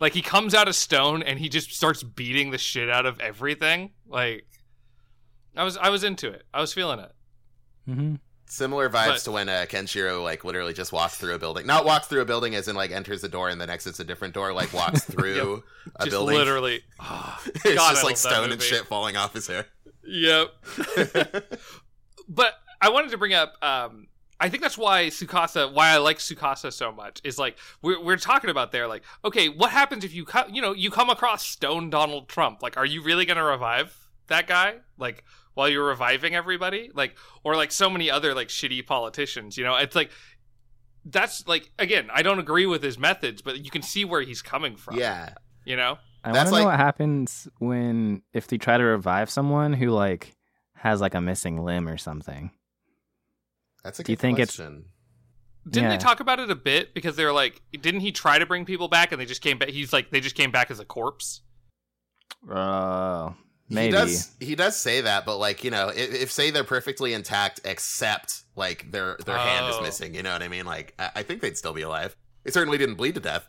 like 0.00 0.12
he 0.14 0.22
comes 0.22 0.54
out 0.54 0.68
of 0.68 0.74
stone 0.74 1.22
and 1.22 1.38
he 1.38 1.48
just 1.48 1.72
starts 1.72 2.02
beating 2.02 2.50
the 2.50 2.58
shit 2.58 2.90
out 2.90 3.06
of 3.06 3.20
everything. 3.20 3.92
Like 4.08 4.46
I 5.56 5.64
was 5.64 5.76
I 5.76 5.88
was 5.90 6.04
into 6.04 6.28
it. 6.30 6.44
I 6.52 6.60
was 6.60 6.72
feeling 6.72 7.00
it. 7.00 7.12
hmm 7.86 8.14
Similar 8.48 8.88
vibes 8.88 9.06
But- 9.06 9.18
to 9.22 9.32
when 9.32 9.48
uh, 9.48 9.66
Kenshiro 9.68 10.22
like 10.22 10.44
literally 10.44 10.72
just 10.72 10.92
walks 10.92 11.16
through 11.16 11.34
a 11.34 11.38
building. 11.38 11.66
Not 11.66 11.84
walks 11.84 12.06
through 12.06 12.20
a 12.20 12.24
building 12.24 12.54
as 12.54 12.68
in 12.68 12.76
like 12.76 12.92
enters 12.92 13.20
the 13.20 13.28
door 13.28 13.48
and 13.48 13.60
then 13.60 13.70
exits 13.70 13.98
a 13.98 14.04
different 14.04 14.34
door. 14.34 14.52
Like 14.52 14.72
walks 14.72 15.02
through 15.10 15.64
a 15.96 16.04
just 16.04 16.10
building. 16.10 16.36
literally. 16.36 16.82
Oh, 17.00 17.38
it's 17.46 17.62
God, 17.64 17.74
just 17.74 17.94
love 17.96 18.04
like 18.04 18.16
stone 18.16 18.52
and 18.52 18.62
shit 18.62 18.86
falling 18.86 19.16
off 19.16 19.34
his 19.34 19.48
hair. 19.48 19.66
Yep. 20.04 20.48
but 22.28 22.52
I 22.80 22.90
wanted 22.90 23.10
to 23.10 23.18
bring 23.18 23.34
up. 23.34 23.54
Um, 23.62 24.06
I 24.38 24.48
think 24.50 24.62
that's 24.62 24.76
why 24.76 25.06
Tsukasa, 25.06 25.72
why 25.72 25.90
I 25.90 25.96
like 25.96 26.18
Tsukasa 26.18 26.72
so 26.72 26.92
much, 26.92 27.20
is 27.24 27.38
like 27.38 27.56
we're 27.82 28.02
we're 28.02 28.16
talking 28.18 28.50
about 28.50 28.70
there. 28.72 28.86
Like, 28.86 29.02
okay, 29.24 29.48
what 29.48 29.70
happens 29.70 30.04
if 30.04 30.14
you 30.14 30.24
co- 30.24 30.48
you 30.52 30.60
know 30.60 30.72
you 30.72 30.90
come 30.90 31.08
across 31.08 31.46
Stone 31.46 31.90
Donald 31.90 32.28
Trump? 32.28 32.62
Like, 32.62 32.76
are 32.76 32.84
you 32.84 33.02
really 33.02 33.24
gonna 33.24 33.44
revive 33.44 33.96
that 34.26 34.46
guy? 34.46 34.76
Like, 34.98 35.24
while 35.54 35.68
you're 35.70 35.86
reviving 35.86 36.34
everybody, 36.34 36.90
like, 36.92 37.16
or 37.44 37.56
like 37.56 37.72
so 37.72 37.88
many 37.88 38.10
other 38.10 38.34
like 38.34 38.48
shitty 38.48 38.86
politicians. 38.86 39.56
You 39.56 39.64
know, 39.64 39.76
it's 39.76 39.96
like 39.96 40.10
that's 41.06 41.46
like 41.48 41.70
again, 41.78 42.08
I 42.12 42.22
don't 42.22 42.38
agree 42.38 42.66
with 42.66 42.82
his 42.82 42.98
methods, 42.98 43.40
but 43.40 43.64
you 43.64 43.70
can 43.70 43.82
see 43.82 44.04
where 44.04 44.20
he's 44.20 44.42
coming 44.42 44.76
from. 44.76 44.96
yeah. 44.96 45.30
you 45.64 45.76
know. 45.76 45.98
I 46.24 46.32
want 46.32 46.46
to 46.46 46.50
know 46.50 46.56
like- 46.58 46.66
what 46.66 46.76
happens 46.76 47.48
when 47.58 48.22
if 48.34 48.48
they 48.48 48.58
try 48.58 48.76
to 48.76 48.84
revive 48.84 49.30
someone 49.30 49.72
who 49.72 49.90
like 49.90 50.34
has 50.74 51.00
like 51.00 51.14
a 51.14 51.20
missing 51.20 51.64
limb 51.64 51.88
or 51.88 51.96
something. 51.96 52.50
That's 53.86 54.00
a 54.00 54.02
good 54.02 54.06
Do 54.06 54.12
you 54.12 54.16
think 54.16 54.38
it's- 54.40 54.56
Didn't 55.70 55.90
they 55.90 55.96
talk 55.96 56.18
about 56.20 56.40
it 56.40 56.50
a 56.50 56.54
bit 56.56 56.92
because 56.92 57.14
they're 57.16 57.32
like, 57.32 57.62
didn't 57.72 58.00
he 58.00 58.10
try 58.12 58.38
to 58.38 58.46
bring 58.46 58.64
people 58.64 58.88
back 58.88 59.12
and 59.12 59.20
they 59.20 59.26
just 59.26 59.42
came 59.42 59.58
back? 59.58 59.68
He's 59.68 59.92
like, 59.92 60.10
they 60.10 60.20
just 60.20 60.34
came 60.34 60.50
back 60.50 60.70
as 60.70 60.80
a 60.80 60.84
corpse. 60.84 61.42
Uh, 62.50 63.30
maybe. 63.68 63.86
He 63.86 63.90
does. 63.92 64.30
He 64.40 64.54
does 64.54 64.76
say 64.76 65.00
that, 65.02 65.24
but 65.24 65.38
like 65.38 65.64
you 65.64 65.70
know, 65.70 65.88
if, 65.88 66.14
if 66.14 66.32
say 66.32 66.50
they're 66.50 66.64
perfectly 66.64 67.12
intact, 67.14 67.60
except 67.64 68.42
like 68.56 68.90
their 68.90 69.16
their 69.24 69.38
hand 69.38 69.66
is 69.70 69.76
Oh. 69.78 69.82
missing, 69.82 70.14
you 70.14 70.22
know 70.22 70.32
what 70.32 70.42
I 70.42 70.48
mean? 70.48 70.66
Like 70.66 70.94
I, 70.98 71.10
I 71.16 71.22
think 71.22 71.40
they'd 71.40 71.56
still 71.56 71.72
be 71.72 71.82
alive. 71.82 72.16
They 72.44 72.50
certainly 72.50 72.78
didn't 72.78 72.96
bleed 72.96 73.14
to 73.14 73.20
death. 73.20 73.48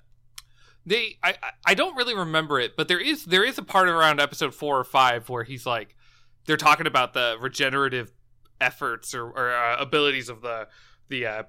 They, 0.85 1.17
I, 1.21 1.31
I- 1.43 1.51
I 1.67 1.73
don't 1.73 1.95
really 1.97 2.15
remember 2.15 2.59
it, 2.59 2.75
but 2.77 2.87
there 2.87 2.99
is 2.99 3.25
there 3.25 3.43
is 3.43 3.57
a 3.57 3.63
part 3.63 3.87
around 3.89 4.19
episode 4.19 4.53
four 4.55 4.79
or 4.79 4.83
five 4.83 5.29
where 5.29 5.43
he's 5.43 5.65
like, 5.65 5.95
they're 6.45 6.57
talking 6.57 6.87
about 6.87 7.13
the 7.13 7.37
regenerative 7.39 8.11
efforts 8.61 9.13
or, 9.13 9.27
or 9.29 9.53
uh, 9.53 9.77
abilities 9.79 10.29
of 10.29 10.41
the 10.41 10.67
the 11.09 11.25
uh, 11.25 11.43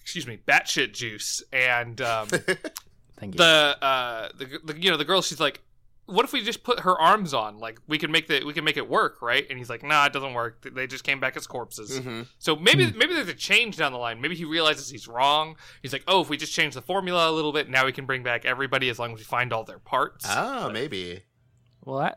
excuse 0.00 0.26
me 0.26 0.38
batshit 0.46 0.92
juice. 0.92 1.42
And 1.52 2.00
um, 2.00 2.28
Thank 3.18 3.34
you. 3.34 3.38
the 3.38 3.76
uh 3.82 4.28
the, 4.38 4.58
the 4.64 4.80
you 4.80 4.90
know 4.90 4.96
the 4.96 5.04
girl 5.04 5.22
she's 5.22 5.40
like 5.40 5.60
what 6.06 6.24
if 6.24 6.32
we 6.32 6.42
just 6.42 6.64
put 6.64 6.80
her 6.80 7.00
arms 7.00 7.32
on? 7.32 7.58
Like 7.58 7.78
we 7.86 7.96
can 7.96 8.10
make 8.10 8.26
the 8.26 8.42
we 8.44 8.52
can 8.52 8.64
make 8.64 8.76
it 8.76 8.88
work 8.88 9.22
right? 9.22 9.46
And 9.48 9.58
he's 9.58 9.70
like 9.70 9.82
nah 9.84 10.06
it 10.06 10.12
doesn't 10.12 10.32
work. 10.34 10.66
They 10.74 10.86
just 10.88 11.04
came 11.04 11.20
back 11.20 11.36
as 11.36 11.46
corpses. 11.46 12.00
Mhm. 12.00 12.26
so 12.38 12.56
maybe 12.56 12.90
maybe 12.92 13.14
there's 13.14 13.28
a 13.28 13.34
change 13.34 13.76
down 13.76 13.92
the 13.92 13.98
line. 13.98 14.20
Maybe 14.20 14.34
he 14.34 14.44
realizes 14.44 14.88
he's 14.88 15.06
wrong. 15.06 15.56
He's 15.82 15.92
like 15.92 16.02
oh 16.08 16.22
if 16.22 16.28
we 16.28 16.36
just 16.36 16.52
change 16.52 16.74
the 16.74 16.82
formula 16.82 17.30
a 17.30 17.32
little 17.32 17.52
bit 17.52 17.68
now 17.68 17.84
we 17.84 17.92
can 17.92 18.06
bring 18.06 18.22
back 18.24 18.44
everybody 18.44 18.88
as 18.88 18.98
long 18.98 19.12
as 19.12 19.18
we 19.18 19.24
find 19.24 19.52
all 19.52 19.62
their 19.64 19.78
parts. 19.78 20.24
Oh, 20.28 20.70
maybe. 20.70 21.22
Well, 21.84 21.98
I 22.00 22.14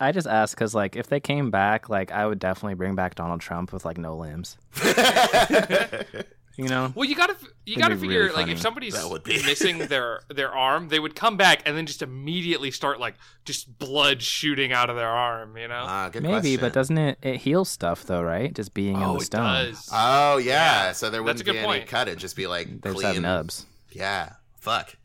I 0.00 0.12
just 0.12 0.26
asked 0.26 0.54
because 0.54 0.74
like 0.74 0.96
if 0.96 1.08
they 1.08 1.20
came 1.20 1.50
back, 1.50 1.88
like 1.88 2.12
I 2.12 2.26
would 2.26 2.38
definitely 2.38 2.74
bring 2.74 2.94
back 2.94 3.14
Donald 3.14 3.40
Trump 3.40 3.72
with 3.72 3.84
like 3.84 3.98
no 3.98 4.16
limbs. 4.16 4.56
You 6.60 6.66
know? 6.66 6.92
well 6.96 7.08
you 7.08 7.14
gotta 7.14 7.36
you 7.66 7.76
That'd 7.76 7.82
gotta 7.82 7.96
figure 8.00 8.18
really 8.24 8.34
like 8.34 8.48
if 8.48 8.58
somebody's 8.58 8.94
That 8.94 9.08
would 9.08 9.22
be. 9.22 9.34
missing 9.46 9.78
their 9.78 10.22
their 10.28 10.50
arm 10.52 10.88
they 10.88 10.98
would 10.98 11.14
come 11.14 11.36
back 11.36 11.62
and 11.64 11.76
then 11.76 11.86
just 11.86 12.02
immediately 12.02 12.72
start 12.72 12.98
like 12.98 13.14
just 13.44 13.78
blood 13.78 14.20
shooting 14.22 14.72
out 14.72 14.90
of 14.90 14.96
their 14.96 15.06
arm 15.08 15.56
you 15.56 15.68
know 15.68 15.84
ah, 15.86 16.08
good 16.08 16.24
Maybe, 16.24 16.32
question. 16.32 16.60
but 16.60 16.72
doesn't 16.72 16.98
it? 16.98 17.18
It 17.22 17.36
heals 17.36 17.68
stuff 17.68 18.02
though, 18.06 18.22
right? 18.22 18.52
Just 18.52 18.74
being 18.74 18.96
in 18.96 19.02
oh 19.04 19.12
the 19.12 19.18
it 19.20 19.24
stone. 19.26 19.42
does 19.44 19.88
Oh 19.92 20.38
yeah, 20.38 20.86
Yeah, 20.86 20.92
so 20.94 21.10
there 21.10 21.22
wouldn't 21.22 21.42
a 21.42 21.44
good 21.44 21.52
be 21.52 21.58
any 21.58 21.66
point. 21.68 21.86
cut. 21.86 22.08
It'd 22.08 22.18
just 22.18 22.34
be 22.34 22.48
like 22.48 22.66
They 22.80 22.90
just 22.90 23.02
clean. 23.02 23.14
have 23.14 23.22
nubs, 23.22 23.64
Yeah, 23.92 24.32
fuck. 24.58 24.96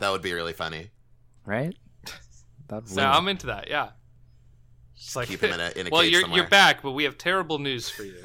That 0.00 0.10
would 0.10 0.20
be 0.20 0.34
really 0.34 0.52
funny. 0.52 0.90
right? 1.46 1.74
That'd 2.68 2.90
so 2.90 3.00
i'm 3.02 3.26
into 3.28 3.46
that 3.46 3.70
yeah 3.70 3.88
It's 5.04 5.14
like, 5.16 5.28
Keep 5.28 5.42
him 5.42 5.52
in 5.52 5.60
a 5.60 5.70
in 5.76 5.86
a 5.86 5.90
well, 5.92 6.02
cage 6.02 6.12
you're 6.12 6.22
somewhere. 6.22 6.40
you're 6.40 6.48
back, 6.48 6.82
but 6.82 6.92
we 6.92 7.04
have 7.04 7.18
terrible 7.18 7.58
news 7.58 7.88
for 7.90 8.02
you. 8.04 8.16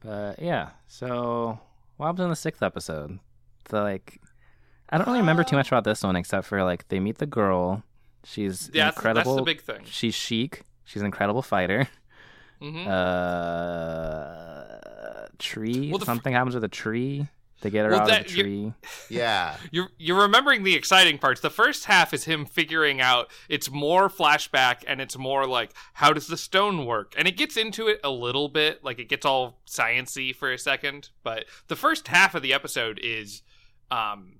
But 0.00 0.40
yeah, 0.40 0.70
so 0.88 1.58
what 1.98 2.06
happens 2.06 2.24
in 2.24 2.30
the 2.30 2.36
sixth 2.36 2.62
episode? 2.62 3.18
The 3.68 3.82
like, 3.82 4.18
I 4.88 4.96
don't 4.98 5.06
really 5.06 5.20
remember 5.20 5.44
too 5.44 5.56
much 5.56 5.68
about 5.68 5.84
this 5.84 6.02
one 6.02 6.16
except 6.16 6.46
for 6.46 6.64
like 6.64 6.88
they 6.88 6.98
meet 7.00 7.18
the 7.18 7.26
girl. 7.26 7.82
She's 8.24 8.70
yeah, 8.72 8.90
that's, 8.92 9.02
that's 9.02 9.34
the 9.34 9.42
big 9.42 9.60
thing. 9.60 9.82
She's 9.84 10.14
chic. 10.14 10.62
She's 10.84 11.02
an 11.02 11.06
incredible 11.06 11.42
fighter. 11.42 11.86
hmm 12.60 12.86
Uh, 12.88 14.66
tree. 15.38 15.90
Well, 15.90 15.98
the 15.98 16.04
f- 16.04 16.06
Something 16.06 16.32
happens 16.32 16.54
with 16.54 16.64
a 16.64 16.68
tree. 16.68 17.28
They 17.62 17.70
get 17.70 17.84
her 17.84 17.90
Well, 17.90 18.00
out 18.00 18.08
that- 18.08 18.20
of 18.26 18.32
the 18.32 18.36
you- 18.38 18.42
tree. 18.42 18.72
yeah. 19.10 19.56
You're 19.70 19.88
you're 19.98 20.20
remembering 20.22 20.62
the 20.62 20.74
exciting 20.74 21.18
parts. 21.18 21.40
The 21.40 21.50
first 21.50 21.84
half 21.84 22.14
is 22.14 22.24
him 22.24 22.46
figuring 22.46 23.00
out. 23.00 23.30
It's 23.48 23.70
more 23.70 24.08
flashback, 24.08 24.82
and 24.86 25.00
it's 25.00 25.18
more 25.18 25.46
like 25.46 25.72
how 25.94 26.12
does 26.12 26.26
the 26.26 26.36
stone 26.36 26.86
work, 26.86 27.14
and 27.18 27.28
it 27.28 27.36
gets 27.36 27.56
into 27.56 27.86
it 27.88 28.00
a 28.02 28.10
little 28.10 28.48
bit. 28.48 28.82
Like 28.82 28.98
it 28.98 29.08
gets 29.08 29.26
all 29.26 29.60
sciency 29.68 30.34
for 30.34 30.50
a 30.52 30.58
second, 30.58 31.10
but 31.22 31.44
the 31.68 31.76
first 31.76 32.08
half 32.08 32.34
of 32.34 32.42
the 32.42 32.52
episode 32.54 32.98
is, 33.02 33.42
um, 33.90 34.38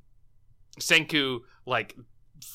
Senku 0.79 1.41
like 1.67 1.97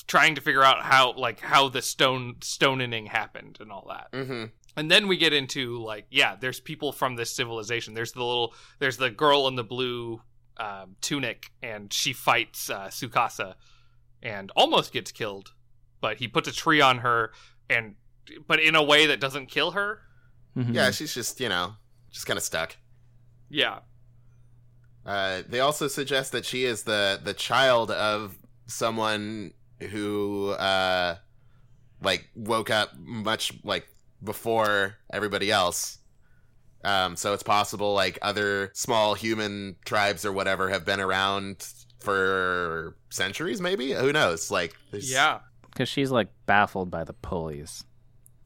trying 0.08 0.34
to 0.36 0.42
figure 0.42 0.64
out 0.64 0.82
how 0.84 1.14
like 1.14 1.40
how 1.42 1.70
the 1.70 1.82
stone 1.82 2.38
stonening 2.42 3.06
happened 3.06 3.58
and 3.60 3.72
all 3.72 3.88
that. 3.90 4.08
hmm 4.26 4.46
And 4.76 4.90
then 4.90 5.08
we 5.08 5.16
get 5.18 5.32
into 5.32 5.78
like, 5.82 6.08
yeah, 6.10 6.36
there's 6.36 6.60
people 6.60 6.92
from 6.92 7.16
this 7.16 7.30
civilization. 7.36 7.94
There's 7.94 8.14
the 8.14 8.24
little, 8.24 8.54
there's 8.80 8.98
the 8.98 9.12
girl 9.12 9.48
in 9.48 9.56
the 9.56 9.64
blue 9.64 10.22
um, 10.58 10.96
tunic, 11.02 11.52
and 11.62 11.92
she 11.94 12.14
fights 12.14 12.70
uh, 12.70 12.88
Tsukasa, 12.88 13.56
and 14.24 14.52
almost 14.56 14.92
gets 14.94 15.12
killed, 15.12 15.54
but 16.02 16.18
he 16.18 16.28
puts 16.28 16.48
a 16.48 16.52
tree 16.52 16.82
on 16.82 17.00
her, 17.00 17.32
and 17.70 17.96
but 18.48 18.60
in 18.60 18.76
a 18.76 18.84
way 18.84 19.06
that 19.08 19.20
doesn't 19.20 19.48
kill 19.48 19.72
her. 19.72 20.02
Mhm. 20.58 20.74
Yeah, 20.74 20.92
she's 20.92 21.14
just 21.14 21.40
you 21.40 21.50
know 21.50 21.76
just 22.12 22.26
kind 22.26 22.38
of 22.38 22.44
stuck. 22.44 22.78
Yeah, 23.50 23.80
Uh, 25.06 25.44
they 25.48 25.60
also 25.60 25.88
suggest 25.88 26.32
that 26.32 26.46
she 26.46 26.66
is 26.66 26.84
the 26.84 27.20
the 27.24 27.34
child 27.34 27.92
of 27.92 28.38
someone 28.66 29.54
who 29.92 30.50
uh, 30.52 31.18
like 32.02 32.30
woke 32.36 32.70
up 32.72 32.98
much 32.98 33.54
like 33.64 33.88
before 34.24 34.96
everybody 35.14 35.52
else. 35.52 36.00
Um, 36.86 37.16
so 37.16 37.34
it's 37.34 37.44
possible 37.44 37.94
like 37.94 38.20
other 38.22 38.72
small 38.74 39.14
human 39.16 39.76
tribes 39.86 40.24
or 40.24 40.32
whatever 40.32 40.70
have 40.70 40.86
been 40.86 41.00
around 41.02 41.68
for 42.00 42.96
centuries, 43.10 43.60
maybe. 43.60 43.92
Who 43.94 44.14
knows? 44.14 44.52
Like, 44.52 44.76
there's- 44.92 45.12
yeah, 45.12 45.40
Because 45.72 45.90
she's 45.90 46.12
like 46.12 46.30
baffled 46.46 46.92
by 46.92 47.04
the 47.04 47.14
pulleys. 47.14 47.84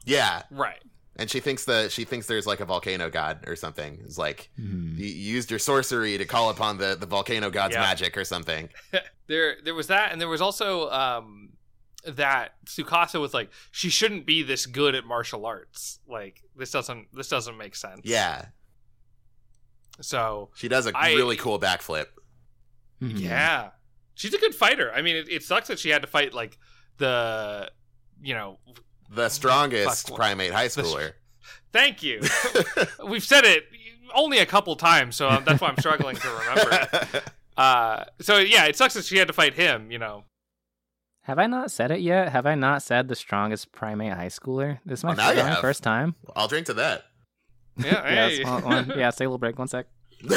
yeah, 0.06 0.44
right. 0.52 0.82
and 1.18 1.30
she 1.30 1.42
thinks 1.42 1.66
that 1.66 1.92
she 1.92 2.06
thinks 2.06 2.28
there's 2.28 2.48
like 2.48 2.62
a 2.62 2.66
volcano 2.66 3.10
god 3.10 3.44
or 3.46 3.56
something. 3.58 4.00
It's 4.06 4.18
like 4.18 4.50
you 4.56 4.66
you 5.06 5.06
used 5.36 5.50
your 5.52 5.60
sorcery 5.60 6.18
to 6.18 6.26
call 6.26 6.50
upon 6.50 6.78
the 6.78 6.96
the 6.98 7.06
volcano 7.06 7.50
god's 7.50 7.74
Yeah. 7.74 7.82
magic 7.82 8.16
or 8.18 8.24
something. 8.24 8.70
there 9.28 9.58
there 9.66 9.76
was 9.76 9.88
that 9.88 10.12
and 10.14 10.22
there 10.22 10.30
was 10.30 10.42
also 10.42 10.90
um 10.90 11.50
that 12.16 12.54
Tsukasa 12.66 13.20
was 13.20 13.34
like 13.34 13.50
she 13.72 13.90
shouldn't 13.90 14.26
be 14.26 14.44
this 14.44 14.66
good 14.66 14.96
at 14.96 15.06
martial 15.06 15.46
arts 15.46 16.00
like 16.08 16.42
this 16.56 16.72
doesn't 16.72 17.08
this 17.14 17.28
doesn't 17.30 17.58
make 17.58 17.76
sense 17.76 18.02
Yeah, 18.04 18.46
so 20.02 20.50
she 20.56 20.68
does 20.68 20.86
a 20.88 20.92
I- 20.96 21.14
really 21.14 21.36
cool 21.38 21.60
backflip. 21.60 22.06
Mhm. 23.02 23.20
yeah 23.20 23.70
she's 24.14 24.34
a 24.34 24.38
good 24.38 24.54
fighter 24.54 24.92
I 24.94 25.02
mean 25.02 25.16
it, 25.16 25.30
it 25.30 25.44
sucks 25.44 25.68
that 25.70 25.80
she 25.80 25.90
had 25.90 26.02
to 26.02 26.08
fight 26.08 26.34
like 26.34 26.58
the 26.98 27.72
you 28.22 28.34
know 28.34 28.60
The 29.10 29.30
strongest 29.30 30.08
Fuck. 30.10 30.18
primate 30.18 30.52
high 30.52 30.68
The- 30.68 30.82
schooler. 30.82 31.14
thank 31.72 32.04
you 32.04 32.22
we've 33.08 33.24
said 33.24 33.46
it 33.46 33.64
only 34.14 34.40
a 34.40 34.46
couple 34.46 34.76
times 34.76 35.16
so 35.16 35.30
um, 35.30 35.44
that's 35.46 35.62
why 35.62 35.70
I'm 35.70 35.78
struggling 35.78 36.16
to 36.18 36.30
remember 36.30 36.88
it 37.14 37.24
uh 37.58 38.04
so 38.20 38.38
yeah 38.38 38.66
it 38.66 38.76
sucks 38.76 38.94
that 38.96 39.06
she 39.06 39.18
had 39.18 39.28
to 39.28 39.34
fight 39.34 39.54
him 39.54 39.92
you 39.92 40.00
know 40.00 40.24
Have 41.30 41.38
I 41.38 41.46
not 41.46 41.70
said 41.70 41.92
it 41.92 42.00
yet? 42.02 42.30
Have 42.32 42.48
I 42.48 42.56
not 42.56 42.82
said 42.82 43.08
the 43.08 43.16
strongest 43.16 43.72
primate 43.72 44.14
high 44.14 44.30
schooler? 44.30 44.80
This 44.84 45.02
is 45.02 45.04
my, 45.04 45.12
Oh, 45.12 45.14
now 45.14 45.30
you 45.30 45.36
this 45.36 45.42
is 45.42 45.44
my 45.44 45.50
have. 45.52 45.60
first 45.60 45.84
time. 45.84 46.16
I'll 46.36 46.48
drink 46.48 46.66
to 46.66 46.74
that. 46.74 47.04
yeah 47.78 47.86
Yes, 48.30 48.38
hey. 48.40 48.44
one- 48.46 48.64
one- 48.64 48.94
yeah, 48.98 49.12
take 49.12 49.20
a 49.20 49.24
little 49.26 49.38
break. 49.38 49.60
One 49.60 49.68
sec. 49.68 49.86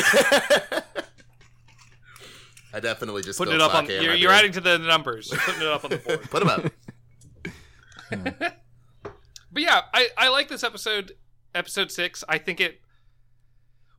I 2.74 2.80
definitely 2.80 3.22
just 3.22 3.38
putting 3.38 3.54
it 3.54 3.62
up 3.62 3.74
on 3.74 3.86
sake 3.86 4.02
you're, 4.02 4.14
you're 4.14 4.32
adding 4.32 4.52
to 4.52 4.60
the 4.60 4.76
numbers 4.76 5.28
putting 5.30 5.62
it 5.62 5.66
up 5.68 5.82
on 5.84 5.90
the 5.92 5.96
board 5.96 6.22
Put 6.30 6.40
them 6.44 6.48
up. 6.50 6.70
But 9.50 9.62
yeah, 9.62 9.80
I, 9.94 10.08
I 10.18 10.28
like 10.28 10.48
this 10.48 10.62
episode, 10.62 11.12
episode 11.54 11.90
six. 11.90 12.22
I 12.28 12.36
think 12.36 12.60
it. 12.60 12.80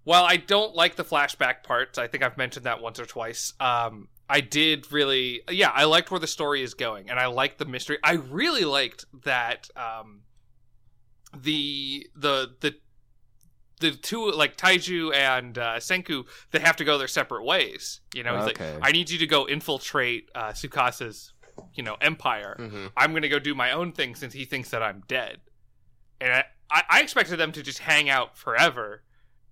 While 0.03 0.25
I 0.25 0.37
don't 0.37 0.75
like 0.75 0.95
the 0.95 1.03
flashback 1.03 1.63
parts, 1.63 1.97
I 1.97 2.05
think 2.07 2.23
I've 2.23 2.37
mentioned 2.37 2.65
that 2.67 2.81
once 2.83 2.99
or 2.99 3.05
twice. 3.07 3.53
Um, 3.59 4.09
I 4.29 4.39
did 4.41 4.91
really, 4.91 5.41
yeah, 5.49 5.69
I 5.73 5.83
liked 5.83 6.09
where 6.09 6.19
the 6.19 6.27
story 6.27 6.61
is 6.63 6.73
going, 6.73 7.09
and 7.09 7.19
I 7.19 7.25
liked 7.27 7.57
the 7.59 7.65
mystery. 7.65 7.97
I 8.03 8.13
really 8.13 8.63
liked 8.65 9.05
that 9.25 9.69
um, 9.75 10.21
the 11.35 12.07
the 12.15 12.51
the 12.61 12.75
the 13.79 13.91
two 13.91 14.31
like 14.31 14.55
Taiju 14.55 15.13
and 15.13 15.57
uh, 15.57 15.75
Senku 15.77 16.25
they 16.51 16.59
have 16.59 16.75
to 16.77 16.85
go 16.85 16.97
their 16.97 17.07
separate 17.07 17.43
ways. 17.43 18.01
You 18.13 18.23
know, 18.23 18.37
he's 18.37 18.47
Okay. 18.49 18.73
like, 18.75 18.87
I 18.87 18.91
need 18.91 19.09
you 19.09 19.17
to 19.19 19.27
go 19.27 19.47
infiltrate 19.47 20.29
uh, 20.35 20.49
Tsukasa's 20.51 21.33
you 21.75 21.83
know 21.83 21.97
empire. 22.01 22.55
hmm 22.57 22.87
I'm 22.95 23.11
going 23.11 23.23
to 23.23 23.29
go 23.29 23.39
do 23.39 23.53
my 23.55 23.71
own 23.71 23.91
thing 23.91 24.15
since 24.15 24.33
he 24.33 24.45
thinks 24.45 24.69
that 24.69 24.81
I'm 24.81 25.03
dead. 25.07 25.41
And 26.21 26.31
I, 26.31 26.45
I, 26.71 26.83
I 26.89 27.01
expected 27.01 27.37
them 27.37 27.51
to 27.51 27.61
just 27.63 27.79
hang 27.79 28.09
out 28.09 28.37
forever. 28.37 29.03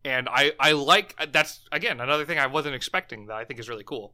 And 0.06 0.30
I, 0.30 0.54
I 0.60 0.72
like 0.72 1.16
that's 1.32 1.62
again 1.72 2.00
another 2.00 2.26
thing 2.26 2.40
I 2.40 2.48
wasn't 2.48 2.76
expecting 2.76 3.26
that 3.28 3.36
I 3.36 3.44
think 3.44 3.60
is 3.60 3.68
really 3.70 3.84
cool. 3.84 4.14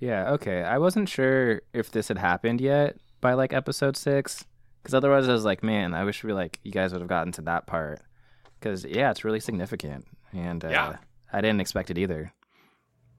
Yeah, 0.00 0.30
okay. 0.32 0.62
I 0.62 0.78
wasn't 0.78 1.08
sure 1.08 1.62
if 1.72 1.90
this 1.90 2.08
had 2.08 2.18
happened 2.18 2.60
yet 2.60 2.96
by 3.20 3.34
like 3.34 3.52
episode 3.52 3.96
six, 3.96 4.44
because 4.82 4.94
otherwise 4.94 5.28
I 5.28 5.32
was 5.32 5.44
like, 5.44 5.62
man, 5.62 5.92
I 5.94 6.04
wish 6.04 6.22
we 6.22 6.32
like 6.32 6.60
you 6.62 6.70
guys 6.72 6.92
would 6.92 7.00
have 7.00 7.08
gotten 7.08 7.32
to 7.32 7.42
that 7.42 7.66
part, 7.66 8.00
because 8.60 8.84
yeah, 8.84 9.10
it's 9.10 9.24
really 9.24 9.40
significant, 9.40 10.06
and 10.32 10.64
uh, 10.64 10.68
Yeah. 10.68 10.96
I 11.32 11.40
didn't 11.40 11.60
expect 11.60 11.90
it 11.90 11.98
either. 11.98 12.32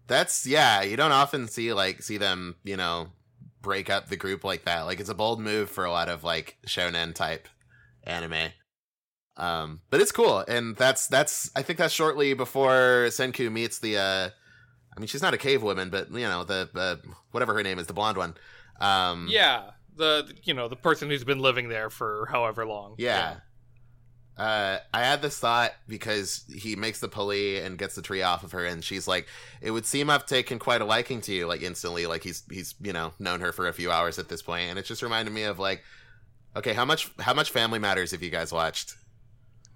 That's 0.07 0.47
yeah. 0.47 0.81
You 0.81 0.95
don't 0.97 1.11
often 1.11 1.47
see 1.47 1.73
like 1.73 2.01
see 2.01 2.17
them 2.17 2.55
you 2.63 2.77
know 2.77 3.09
break 3.61 3.89
up 3.89 4.07
the 4.07 4.15
group 4.17 4.43
like 4.43 4.63
that. 4.65 4.83
Like 4.83 4.99
it's 4.99 5.09
a 5.09 5.13
bold 5.15 5.39
move 5.41 5.69
for 5.69 5.83
a 5.85 5.91
lot 5.91 6.09
of 6.09 6.23
like 6.23 6.57
shonen 6.65 7.13
type 7.13 7.47
anime. 8.05 8.51
Um, 9.37 9.81
but 9.89 10.01
it's 10.01 10.11
cool, 10.11 10.39
and 10.47 10.75
that's 10.75 11.07
that's 11.07 11.51
I 11.55 11.61
think 11.61 11.77
that's 11.77 11.93
shortly 11.93 12.33
before 12.33 13.07
Senku 13.09 13.51
meets 13.51 13.79
the. 13.79 13.97
uh 13.97 14.29
I 14.99 15.01
mean, 15.01 15.07
she's 15.07 15.21
not 15.21 15.33
a 15.33 15.37
cave 15.37 15.63
woman, 15.63 15.89
but 15.89 16.11
you 16.11 16.19
know 16.27 16.43
the 16.43 16.69
uh, 16.75 16.97
whatever 17.31 17.53
her 17.53 17.63
name 17.63 17.79
is, 17.79 17.87
the 17.87 17.93
blonde 17.93 18.17
one. 18.17 18.35
Um, 18.81 19.29
Yeah, 19.31 19.69
the 19.95 20.29
you 20.43 20.53
know 20.53 20.67
the 20.67 20.75
person 20.75 21.09
who's 21.09 21.23
been 21.23 21.39
living 21.39 21.69
there 21.69 21.89
for 21.89 22.27
however 22.29 22.65
long. 22.65 22.95
Yeah. 22.97 23.37
Uh, 24.37 24.79
I 24.93 25.05
had 25.05 25.21
this 25.21 25.39
thought 25.39 25.71
because 25.87 26.43
he 26.53 26.75
makes 26.75 26.99
the 26.99 27.07
pulley 27.07 27.59
and 27.59 27.77
gets 27.77 27.95
the 27.95 28.01
tree 28.01 28.21
off 28.21 28.43
of 28.43 28.51
her, 28.51 28.65
and 28.65 28.83
she's 28.83 29.07
like, 29.07 29.25
"It 29.61 29.71
would 29.71 29.85
seem 29.85 30.09
I've 30.09 30.25
taken 30.25 30.59
quite 30.59 30.81
a 30.81 30.85
liking 30.85 31.21
to 31.21 31.33
you, 31.33 31.47
like 31.47 31.61
instantly. 31.61 32.05
Like 32.05 32.23
he's 32.23 32.43
he's 32.51 32.75
you 32.81 32.91
know 32.91 33.13
known 33.19 33.39
her 33.39 33.53
for 33.53 33.69
a 33.69 33.73
few 33.73 33.91
hours 33.91 34.19
at 34.19 34.27
this 34.27 34.41
point, 34.41 34.69
and 34.69 34.77
it 34.77 34.83
just 34.83 35.01
reminded 35.01 35.33
me 35.33 35.43
of 35.43 35.59
like, 35.59 35.81
okay, 36.57 36.73
how 36.73 36.83
much 36.83 37.09
how 37.19 37.33
much 37.33 37.51
Family 37.51 37.79
Matters 37.79 38.11
have 38.11 38.21
you 38.21 38.29
guys 38.29 38.51
watched? 38.51 38.95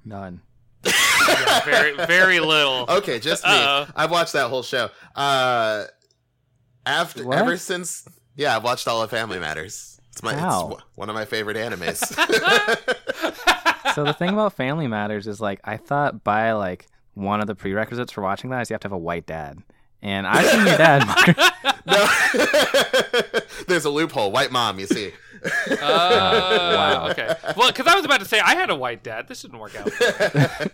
None. 0.03 0.41
Yeah, 0.85 1.63
very 1.65 1.93
very 2.05 2.39
little. 2.39 2.85
Okay, 2.89 3.19
just 3.19 3.43
me. 3.45 3.51
Uh-oh. 3.51 3.87
I've 3.95 4.11
watched 4.11 4.33
that 4.33 4.49
whole 4.49 4.63
show. 4.63 4.89
Uh, 5.15 5.85
after 6.85 7.25
What? 7.25 7.37
ever 7.37 7.55
since, 7.57 8.05
yeah, 8.35 8.55
I've 8.55 8.63
watched 8.63 8.87
all 8.87 9.01
of 9.01 9.09
Family 9.09 9.39
Matters. 9.39 9.99
It's 10.11 10.21
my 10.21 10.35
How? 10.35 10.71
it's 10.73 10.83
one 10.95 11.09
of 11.09 11.15
my 11.15 11.25
favorite 11.25 11.57
animes. 11.57 11.97
so 13.95 14.03
the 14.03 14.13
thing 14.13 14.29
about 14.29 14.53
Family 14.53 14.87
Matters 14.87 15.27
is 15.27 15.39
like 15.41 15.59
I 15.63 15.77
thought 15.77 16.23
by 16.23 16.51
like 16.53 16.87
one 17.13 17.41
of 17.41 17.47
the 17.47 17.55
prerequisites 17.55 18.11
for 18.11 18.21
watching 18.21 18.49
that 18.51 18.61
is 18.61 18.69
you 18.69 18.73
have 18.73 18.81
to 18.81 18.85
have 18.87 18.91
a 18.93 18.97
white 18.97 19.25
dad, 19.25 19.59
and 20.01 20.27
I've 20.27 20.45
seen 20.47 20.65
your 20.65 20.77
dad. 20.77 21.51
No, 21.85 21.95
there's 23.67 23.83
a 23.83 23.89
loophole. 23.89 24.31
White 24.31 24.53
mom, 24.53 24.79
you 24.79 24.87
see. 24.87 25.11
Uh, 25.71 25.77
Wow. 25.81 27.07
Okay. 27.11 27.35
Well, 27.57 27.71
because 27.71 27.87
I 27.87 27.95
was 27.95 28.05
about 28.05 28.19
to 28.21 28.25
say 28.25 28.39
I 28.39 28.55
had 28.55 28.69
a 28.69 28.75
white 28.75 29.03
dad. 29.03 29.27
This 29.27 29.41
didn't 29.41 29.59
work 29.59 29.75
out. 29.75 29.91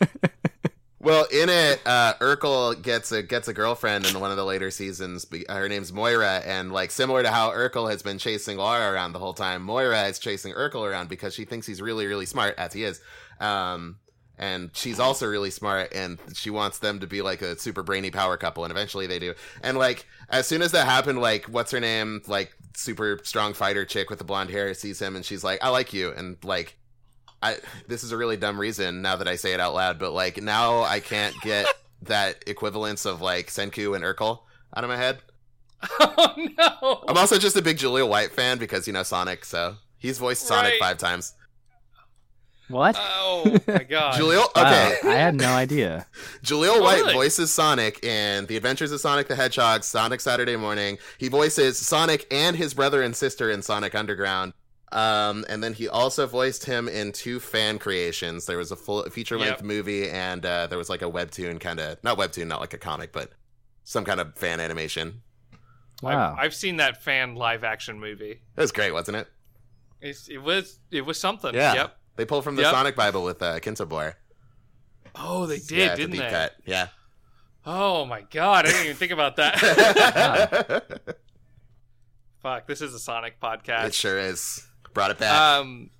Well, 1.01 1.25
in 1.31 1.47
it, 1.47 1.79
uh, 1.85 2.15
Urkel 2.15 2.81
gets 2.81 3.13
a 3.13 3.23
gets 3.23 3.47
a 3.47 3.53
girlfriend 3.53 4.05
in 4.05 4.19
one 4.19 4.31
of 4.31 4.37
the 4.37 4.43
later 4.43 4.69
seasons. 4.69 5.25
Her 5.47 5.69
name's 5.69 5.93
Moira, 5.93 6.41
and 6.45 6.73
like 6.73 6.91
similar 6.91 7.23
to 7.23 7.31
how 7.31 7.51
Urkel 7.51 7.89
has 7.89 8.03
been 8.03 8.17
chasing 8.17 8.57
Laura 8.57 8.91
around 8.91 9.13
the 9.13 9.19
whole 9.19 9.33
time, 9.33 9.63
Moira 9.63 10.03
is 10.07 10.19
chasing 10.19 10.53
Urkel 10.53 10.85
around 10.85 11.07
because 11.07 11.33
she 11.33 11.45
thinks 11.45 11.65
he's 11.65 11.81
really, 11.81 12.05
really 12.05 12.25
smart, 12.25 12.55
as 12.57 12.73
he 12.73 12.83
is. 12.83 12.99
Um, 13.39 13.99
and 14.37 14.71
she's 14.73 14.99
also 14.99 15.27
really 15.27 15.51
smart 15.51 15.93
and 15.93 16.17
she 16.33 16.49
wants 16.49 16.79
them 16.79 17.01
to 17.01 17.07
be 17.07 17.21
like 17.21 17.41
a 17.41 17.59
super 17.59 17.83
brainy 17.83 18.09
power 18.09 18.37
couple 18.37 18.63
and 18.63 18.71
eventually 18.71 19.05
they 19.05 19.19
do 19.19 19.33
and 19.61 19.77
like 19.77 20.05
as 20.29 20.47
soon 20.47 20.61
as 20.61 20.71
that 20.71 20.85
happened 20.85 21.19
like 21.19 21.43
what's 21.45 21.71
her 21.71 21.79
name 21.81 22.21
like 22.25 22.55
super 22.75 23.19
strong 23.23 23.53
fighter 23.53 23.85
chick 23.85 24.09
with 24.09 24.19
the 24.19 24.25
blonde 24.25 24.49
hair 24.49 24.73
sees 24.73 24.99
him 25.01 25.15
and 25.15 25.25
she's 25.25 25.43
like 25.43 25.59
i 25.63 25.69
like 25.69 25.91
you 25.93 26.11
and 26.11 26.37
like 26.43 26.77
i 27.41 27.57
this 27.87 28.03
is 28.03 28.11
a 28.11 28.17
really 28.17 28.37
dumb 28.37 28.59
reason 28.59 29.01
now 29.01 29.15
that 29.15 29.27
i 29.27 29.35
say 29.35 29.53
it 29.53 29.59
out 29.59 29.73
loud 29.73 29.99
but 29.99 30.11
like 30.13 30.41
now 30.41 30.83
i 30.83 30.99
can't 30.99 31.35
get 31.41 31.65
that 32.03 32.43
equivalence 32.47 33.05
of 33.05 33.21
like 33.21 33.47
senku 33.47 33.95
and 33.95 34.03
urkel 34.03 34.39
out 34.75 34.83
of 34.83 34.89
my 34.89 34.97
head 34.97 35.19
oh 35.99 36.33
no! 36.57 37.03
i'm 37.07 37.17
also 37.17 37.37
just 37.37 37.55
a 37.55 37.61
big 37.61 37.77
Jaleel 37.77 38.07
White 38.09 38.31
fan 38.31 38.57
because 38.57 38.85
you 38.87 38.93
know 38.93 39.03
sonic 39.03 39.45
so 39.45 39.75
he's 39.97 40.17
voiced 40.17 40.45
sonic 40.45 40.71
Right. 40.73 40.79
five 40.79 40.97
times 40.97 41.33
What? 42.69 42.95
Oh 42.99 43.57
my 43.67 43.79
god! 43.83 44.13
jaleel 44.19 44.45
Wow, 44.55 44.93
I 45.03 45.15
had 45.15 45.35
no 45.35 45.51
idea. 45.53 46.05
Jaleel 46.43 46.75
Oh, 46.77 46.81
White 46.83 47.01
really? 47.01 47.13
voices 47.13 47.51
Sonic 47.51 48.03
in 48.03 48.45
The 48.45 48.57
Adventures 48.57 48.91
of 48.91 48.99
Sonic 49.01 49.27
the 49.27 49.35
Hedgehog, 49.35 49.83
Sonic 49.83 50.21
Saturday 50.21 50.55
Morning. 50.55 50.97
He 51.17 51.29
voices 51.29 51.77
Sonic 51.77 52.27
and 52.31 52.55
his 52.55 52.73
brother 52.73 53.01
and 53.01 53.15
sister 53.15 53.49
in 53.49 53.61
Sonic 53.61 53.95
Underground. 53.95 54.53
Um, 54.91 55.45
and 55.49 55.63
then 55.63 55.73
he 55.73 55.87
also 55.87 56.25
voiced 56.27 56.65
him 56.65 56.87
in 56.87 57.11
two 57.11 57.39
fan 57.39 57.77
creations. 57.79 58.45
There 58.45 58.57
was 58.57 58.71
a 58.71 58.75
full 58.75 59.03
feature 59.09 59.37
length 59.37 59.59
Yep. 59.59 59.65
movie, 59.65 60.09
and 60.09 60.45
uh, 60.45 60.67
there 60.67 60.77
was 60.79 60.89
like 60.89 61.01
a 61.01 61.09
webtoon 61.09 61.59
kind 61.59 61.79
of 61.79 62.03
not 62.03 62.17
webtoon, 62.17 62.47
not 62.47 62.59
like 62.59 62.73
a 62.73 62.77
comic, 62.79 63.11
but 63.11 63.31
some 63.83 64.03
kind 64.05 64.19
of 64.19 64.35
fan 64.35 64.59
animation. 64.59 65.21
Wow. 66.01 66.33
I've, 66.37 66.45
I've 66.45 66.53
seen 66.55 66.77
that 66.77 67.03
fan 67.03 67.35
live 67.35 67.63
action 67.63 67.99
movie. 67.99 68.31
It 68.55 68.61
was 68.61 68.71
great, 68.71 68.91
wasn't 68.93 69.17
it? 69.17 69.27
It's, 70.01 70.27
it 70.29 70.37
was 70.37 70.79
it 70.91 71.01
was 71.05 71.19
something. 71.19 71.53
Yeah. 71.53 71.73
Yep. 71.73 71.95
They 72.19 72.25
pulled 72.25 72.43
from 72.43 72.57
the 72.57 72.63
Yep. 72.63 72.71
Sonic 72.73 72.95
Bible 72.97 73.23
with 73.23 73.41
uh, 73.41 73.61
Kintobor. 73.61 74.15
Oh, 75.15 75.45
they 75.45 75.59
did, 75.59 75.71
yeah, 75.71 75.95
didn't 75.95 76.11
deep 76.11 76.19
they? 76.19 76.29
cut. 76.29 76.53
Yeah. 76.65 76.87
Oh 77.65 78.03
my 78.03 78.23
god! 78.29 78.65
I 78.65 78.71
didn't 78.71 78.83
even 78.83 78.97
think 78.97 79.13
about 79.13 79.37
that. 79.37 80.83
Fuck! 82.43 82.67
This 82.67 82.81
is 82.81 82.93
a 82.93 82.99
Sonic 82.99 83.39
podcast. 83.39 83.85
It 83.85 83.93
sure 83.93 84.19
is. 84.19 84.67
Brought 84.93 85.11
it 85.11 85.17
back. 85.17 85.31
Um. 85.31 85.91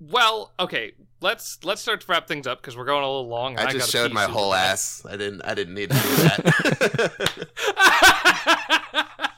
Well, 0.00 0.52
okay. 0.58 0.90
Let's 1.20 1.62
let's 1.62 1.80
start 1.80 2.00
to 2.00 2.06
wrap 2.08 2.26
things 2.26 2.48
up 2.48 2.60
because 2.60 2.76
we're 2.76 2.84
going 2.84 3.04
a 3.04 3.06
little 3.06 3.28
long. 3.28 3.56
I 3.58 3.66
gotta 3.66 3.78
just 3.78 3.92
showed 3.92 4.12
my 4.12 4.24
whole 4.24 4.52
ass. 4.52 5.06
I 5.08 5.16
didn't. 5.16 5.42
I 5.42 5.54
didn't 5.54 5.74
need 5.74 5.90
to 5.90 5.96
do 5.96 6.16
that. 6.16 7.30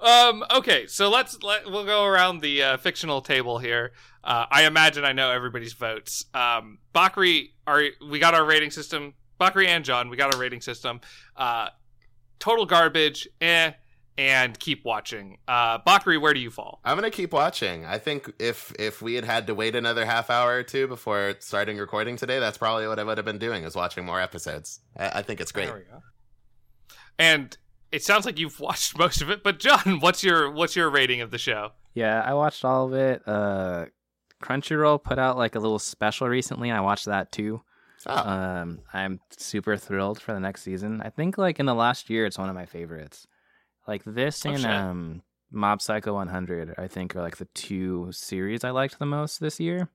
um. 0.00 0.44
Okay. 0.54 0.86
So 0.86 1.10
let's 1.10 1.42
let 1.42 1.70
we'll 1.70 1.84
go 1.84 2.04
around 2.04 2.40
the 2.40 2.62
uh, 2.62 2.76
fictional 2.76 3.20
table 3.20 3.58
here. 3.58 3.92
Uh, 4.24 4.46
I 4.50 4.64
imagine 4.66 5.04
I 5.04 5.12
know 5.12 5.30
everybody's 5.30 5.72
votes. 5.72 6.24
Um, 6.34 6.78
Bakari, 6.92 7.54
are 7.66 7.82
we 8.08 8.18
got 8.18 8.34
our 8.34 8.44
rating 8.44 8.70
system? 8.70 9.14
Bakari 9.38 9.68
and 9.68 9.84
John, 9.84 10.10
we 10.10 10.16
got 10.16 10.34
our 10.34 10.40
rating 10.40 10.60
system. 10.60 11.00
Uh, 11.36 11.68
total 12.38 12.66
garbage. 12.66 13.28
Eh. 13.40 13.72
And 14.16 14.58
keep 14.58 14.84
watching. 14.84 15.38
Uh, 15.46 15.78
Bakari, 15.78 16.18
where 16.18 16.34
do 16.34 16.40
you 16.40 16.50
fall? 16.50 16.80
I'm 16.84 16.96
gonna 16.96 17.08
keep 17.08 17.32
watching. 17.32 17.86
I 17.86 17.98
think 17.98 18.32
if 18.40 18.74
if 18.76 19.00
we 19.00 19.14
had 19.14 19.24
had 19.24 19.46
to 19.46 19.54
wait 19.54 19.76
another 19.76 20.04
half 20.04 20.28
hour 20.28 20.56
or 20.56 20.64
two 20.64 20.88
before 20.88 21.36
starting 21.38 21.78
recording 21.78 22.16
today, 22.16 22.40
that's 22.40 22.58
probably 22.58 22.88
what 22.88 22.98
I 22.98 23.04
would 23.04 23.16
have 23.16 23.24
been 23.24 23.38
doing 23.38 23.62
is 23.62 23.76
watching 23.76 24.04
more 24.04 24.20
episodes. 24.20 24.80
I, 24.96 25.20
I 25.20 25.22
think 25.22 25.40
it's 25.40 25.52
great. 25.52 25.66
There 25.66 25.76
we 25.76 25.82
go. 25.82 26.02
And 27.16 27.56
it 27.92 28.02
sounds 28.04 28.26
like 28.26 28.38
you've 28.38 28.60
watched 28.60 28.96
most 28.98 29.22
of 29.22 29.30
it, 29.30 29.42
but 29.42 29.58
John, 29.58 29.98
what's 30.00 30.22
your 30.24 30.50
what's 30.50 30.76
your 30.76 30.90
rating 30.90 31.20
of 31.20 31.30
the 31.30 31.38
show? 31.38 31.72
Yeah, 31.94 32.22
I 32.24 32.34
watched 32.34 32.64
all 32.64 32.86
of 32.86 32.94
it. 32.94 33.22
Uh, 33.26 33.86
Crunchyroll 34.42 35.02
put 35.02 35.18
out 35.18 35.36
like 35.36 35.54
a 35.56 35.58
little 35.58 35.78
special 35.80 36.28
recently. 36.28 36.68
And 36.70 36.78
I 36.78 36.80
watched 36.80 37.06
that 37.06 37.32
too. 37.32 37.62
Oh, 38.06 38.16
Um, 38.16 38.80
I'm 38.92 39.18
super 39.36 39.76
thrilled 39.76 40.20
for 40.22 40.32
the 40.32 40.38
next 40.38 40.62
season. 40.62 41.02
I 41.04 41.10
think 41.10 41.36
like 41.38 41.58
in 41.58 41.66
the 41.66 41.74
last 41.74 42.08
year, 42.08 42.24
it's 42.24 42.38
one 42.38 42.48
of 42.48 42.54
my 42.54 42.66
favorites. 42.66 43.26
Like 43.88 44.04
this 44.04 44.46
Oh, 44.46 44.50
and 44.50 44.60
shit. 44.60 44.70
um, 44.70 45.22
Mob 45.50 45.82
Psycho 45.82 46.14
100, 46.14 46.74
I 46.78 46.86
think 46.86 47.16
are 47.16 47.20
like 47.22 47.38
the 47.38 47.46
two 47.46 48.10
series 48.12 48.62
I 48.62 48.70
liked 48.70 48.98
the 49.00 49.06
most 49.06 49.40
this 49.40 49.58
year. 49.58 49.88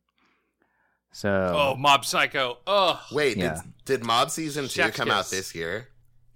So 1.12 1.30
Oh, 1.30 1.76
Mob 1.78 2.04
Psycho. 2.06 2.58
Oh, 2.68 3.00
wait, 3.12 3.38
yeah. 3.38 3.62
did, 3.86 4.00
did 4.00 4.04
Mob 4.06 4.30
season 4.32 4.64
two 4.66 4.70
Chef's 4.70 4.98
come 4.98 5.12
out 5.12 5.30
this 5.30 5.54
year? 5.56 5.88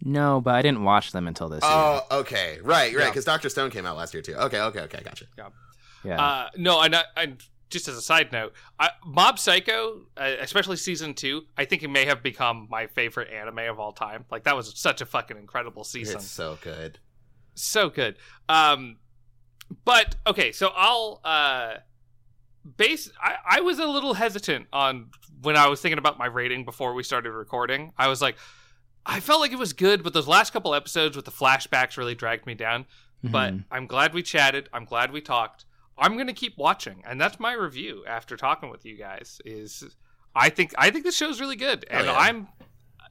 No, 0.03 0.41
but 0.41 0.55
I 0.55 0.61
didn't 0.61 0.83
watch 0.83 1.11
them 1.11 1.27
until 1.27 1.49
this 1.49 1.61
Oh, 1.63 2.05
okay, 2.11 2.59
right, 2.61 2.93
right. 2.93 3.03
Yeah. 3.03 3.09
Because 3.09 3.25
Doctor 3.25 3.49
Stone 3.49 3.71
came 3.71 3.85
out 3.85 3.97
last 3.97 4.13
year 4.13 4.21
too. 4.21 4.35
Okay, 4.35 4.59
okay, 4.59 4.81
okay, 4.81 5.01
gotcha. 5.03 5.25
year. 5.37 5.47
Yeah, 6.03 6.23
uh, 6.23 6.49
no, 6.55 6.81
and 6.81 6.95
I, 6.95 7.03
I, 7.15 7.33
just 7.69 7.87
as 7.87 7.97
a 7.97 8.01
side 8.01 8.31
note, 8.31 8.53
I, 8.79 8.91
Mob 9.05 9.39
Psycho, 9.39 10.01
uh, 10.15 10.35
especially 10.39 10.77
season 10.77 11.13
two, 11.13 11.43
I 11.57 11.65
think 11.65 11.83
it 11.83 11.89
may 11.89 12.05
have 12.05 12.23
become 12.23 12.67
my 12.69 12.87
favorite 12.87 13.31
anime 13.31 13.59
of 13.59 13.79
all 13.79 13.91
time. 13.91 14.25
Like 14.31 14.43
that 14.43 14.55
was 14.55 14.71
such 14.79 15.01
a 15.01 15.05
fucking 15.05 15.37
incredible 15.37 15.83
season. 15.83 16.17
It's 16.17 16.29
so 16.29 16.57
good. 16.61 16.99
so 17.55 17.89
good. 17.89 18.17
Um, 18.47 18.97
but 19.83 20.15
okay, 20.25 20.51
so 20.51 20.71
I'll 20.75 21.19
uh, 21.23 21.75
base. 22.77 23.11
I, 23.21 23.35
I 23.57 23.61
was 23.61 23.79
a 23.79 23.87
little 23.87 24.13
hesitant 24.13 24.67
on 24.71 25.09
when 25.41 25.57
I 25.57 25.67
was 25.67 25.81
thinking 25.81 25.97
about 25.97 26.17
my 26.17 26.27
rating 26.27 26.65
before 26.65 26.93
we 26.93 27.03
started 27.03 27.31
recording. 27.31 27.91
I 27.97 28.07
was 28.07 28.21
like, 28.21 28.37
I 29.09 29.19
felt 29.21 29.39
like 29.39 29.51
it 29.53 29.57
was 29.57 29.71
good, 29.73 30.03
but 30.03 30.13
those 30.13 30.27
last 30.27 30.51
couple 30.53 30.75
episodes 30.75 31.15
with 31.15 31.25
the 31.25 31.31
flashbacks 31.31 31.97
really 31.97 32.13
dragged 32.13 32.45
me 32.45 32.53
down. 32.53 32.85
But 33.23 33.53
Mhm. 33.53 33.63
I'm 33.71 33.87
glad 33.87 34.13
we 34.13 34.21
chatted. 34.21 34.69
I'm 34.73 34.85
glad 34.85 35.11
we 35.11 35.21
talked. 35.21 35.65
I'm 35.97 36.17
gonna 36.17 36.33
keep 36.33 36.57
watching, 36.57 37.01
and 37.07 37.19
that's 37.19 37.39
my 37.39 37.53
review 37.53 38.03
after 38.05 38.37
talking 38.37 38.69
with 38.69 38.85
you 38.85 38.95
guys. 38.97 39.41
Is 39.45 39.95
I 40.35 40.49
think 40.49 40.73
I 40.77 40.91
think 40.91 41.03
this 41.05 41.15
show's 41.17 41.39
really 41.41 41.55
good, 41.55 41.85
Oh, 41.89 41.95
and 41.97 42.05
yeah. 42.05 42.13
I'm 42.15 42.47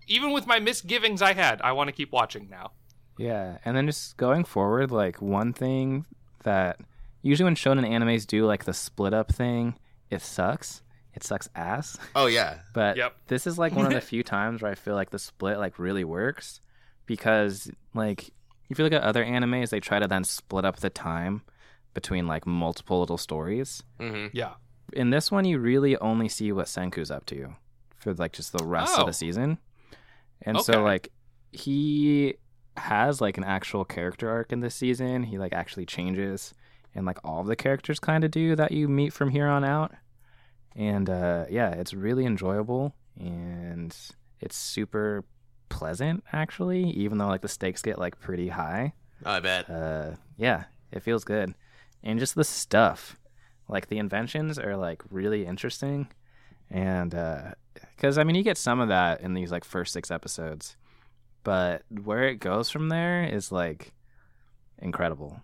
even 0.07 0.31
with 0.31 0.47
my 0.47 0.61
misgivings 0.61 1.21
I 1.23 1.33
had, 1.33 1.61
I 1.63 1.73
want 1.73 1.89
to 1.89 1.93
keep 1.93 2.13
watching 2.13 2.49
now. 2.49 2.71
Yeah, 3.19 3.59
and 3.65 3.77
then 3.77 3.87
just 3.87 4.17
going 4.17 4.45
forward, 4.45 4.93
like 4.93 5.21
one 5.21 5.53
thing 5.53 6.07
that 6.45 6.79
usually 7.23 7.45
when 7.47 7.57
shonen 7.57 7.89
animes 7.89 8.25
do 8.27 8.47
like 8.47 8.65
the 8.65 8.75
split 8.75 9.13
up 9.13 9.33
thing, 9.35 9.75
it 10.11 10.23
sucks. 10.23 10.83
It 11.17 11.25
sucks 11.25 11.49
ass. 11.57 11.99
Oh 12.15 12.27
yeah, 12.27 12.59
But 12.75 12.97
Yep. 12.97 13.17
this 13.29 13.47
is 13.47 13.59
like 13.59 13.75
one 13.75 13.87
of 13.87 13.93
the 13.93 14.01
few 14.13 14.23
times 14.23 14.63
where 14.63 14.71
I 14.71 14.75
feel 14.77 14.95
like 14.95 15.11
the 15.11 15.19
split 15.19 15.59
like 15.59 15.79
really 15.79 16.05
works 16.05 16.61
because 17.07 17.71
like 17.95 18.31
if 18.69 18.79
you 18.79 18.85
look 18.85 18.93
at 18.93 19.03
other 19.03 19.25
animes, 19.25 19.71
they 19.71 19.81
try 19.81 19.99
to 19.99 20.07
then 20.09 20.25
split 20.25 20.65
up 20.65 20.77
the 20.79 20.91
time 20.91 21.43
between 21.95 22.27
like 22.27 22.47
multiple 22.47 23.01
little 23.01 23.17
stories. 23.19 23.83
hmm 23.99 24.27
Yeah. 24.33 24.55
In 24.93 25.11
this 25.11 25.33
one, 25.33 25.45
you 25.45 25.59
really 25.59 25.97
only 25.99 26.29
see 26.29 26.53
what 26.53 26.67
Senku's 26.67 27.11
up 27.11 27.27
to 27.27 27.55
for 27.97 28.13
like 28.15 28.33
just 28.33 28.53
the 28.53 28.65
rest 28.65 28.95
of 28.97 29.05
Oh. 29.05 29.07
the 29.07 29.13
season, 29.13 29.59
and 30.43 30.59
Okay. 30.59 30.65
so 30.73 30.83
like 30.83 31.11
he 31.53 32.35
has 32.77 33.21
like 33.23 33.39
an 33.39 33.45
actual 33.45 33.85
character 33.85 34.29
arc 34.29 34.53
in 34.53 34.61
this 34.61 34.75
season. 34.75 35.23
He 35.25 35.39
like 35.39 35.53
actually 35.55 35.87
changes, 35.87 36.53
and 36.95 37.07
like 37.07 37.19
all 37.25 37.41
of 37.41 37.47
the 37.47 37.57
characters 37.57 37.99
kind 37.99 38.23
of 38.23 38.31
do 38.31 38.55
that 38.57 38.71
you 38.73 38.87
meet 38.87 39.13
from 39.13 39.31
here 39.31 39.47
on 39.47 39.65
out. 39.65 39.93
And 40.77 41.09
uh, 41.09 41.47
yeah, 41.51 41.71
it's 41.71 41.95
really 41.95 42.27
enjoyable 42.27 42.95
and 43.19 43.97
it's 44.41 44.55
super 44.57 45.25
pleasant 45.71 46.23
actually, 46.33 46.91
even 46.91 47.17
though 47.19 47.29
like 47.29 47.41
the 47.41 47.49
stakes 47.49 47.81
get 47.83 47.99
like 47.99 48.21
pretty 48.21 48.49
high. 48.49 48.93
Oh, 49.25 49.31
I 49.33 49.41
bet. 49.41 49.71
Uh, 49.71 50.11
yeah, 50.37 50.65
it 50.93 51.03
feels 51.03 51.25
good, 51.25 51.55
and 52.03 52.19
just 52.19 52.35
the 52.35 52.45
stuff, 52.45 53.17
like 53.69 53.89
the 53.89 53.97
inventions 53.97 54.59
are 54.59 54.77
like 54.77 55.03
really 55.11 55.47
interesting, 55.47 56.09
and 56.71 57.15
because 57.97 58.19
I 58.19 58.25
mean 58.25 58.37
you 58.37 58.43
get 58.43 58.59
some 58.59 58.79
of 58.79 58.89
that 58.89 59.23
in 59.23 59.33
these 59.33 59.51
like 59.51 59.65
first 59.65 59.95
six 59.95 60.11
episodes, 60.11 60.77
but 61.43 61.85
where 62.05 62.25
it 62.29 62.37
goes 62.41 62.69
from 62.69 62.91
there 62.91 63.25
is 63.25 63.51
like 63.51 63.95
incredible. 64.79 65.41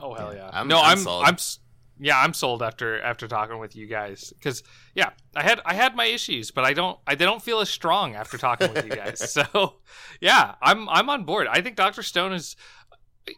Oh 0.00 0.14
hell 0.14 0.34
Yeah. 0.34 0.40
yeah! 0.40 0.50
I'm- 0.50 0.68
no, 0.68 0.78
I'm 0.78 0.90
I'm 0.92 0.98
sold. 0.98 1.24
I'm 1.24 1.34
s- 1.34 1.58
yeah, 2.00 2.18
I'm 2.18 2.32
sold 2.32 2.62
after 2.62 3.00
after 3.00 3.26
talking 3.28 3.58
with 3.58 3.74
you 3.76 3.86
guys 3.86 4.32
because 4.36 4.62
yeah, 4.94 5.10
I 5.34 5.42
had 5.42 5.60
I 5.64 5.74
had 5.74 5.96
my 5.96 6.06
issues, 6.06 6.50
but 6.50 6.64
I 6.64 6.72
don't 6.72 6.98
I 7.06 7.14
they 7.14 7.24
don't 7.24 7.42
feel 7.42 7.60
as 7.60 7.68
strong 7.68 8.14
after 8.14 8.38
talking 8.38 8.72
with 8.72 8.84
you 8.84 8.90
guys. 8.90 9.20
So 9.28 9.74
yeah, 10.20 10.54
I'm 10.62 10.88
I'm 10.88 11.08
on 11.10 11.24
board. 11.24 11.46
I 11.48 11.60
think 11.60 11.76
Doctor 11.76 12.02
Stone 12.02 12.32
is 12.32 12.56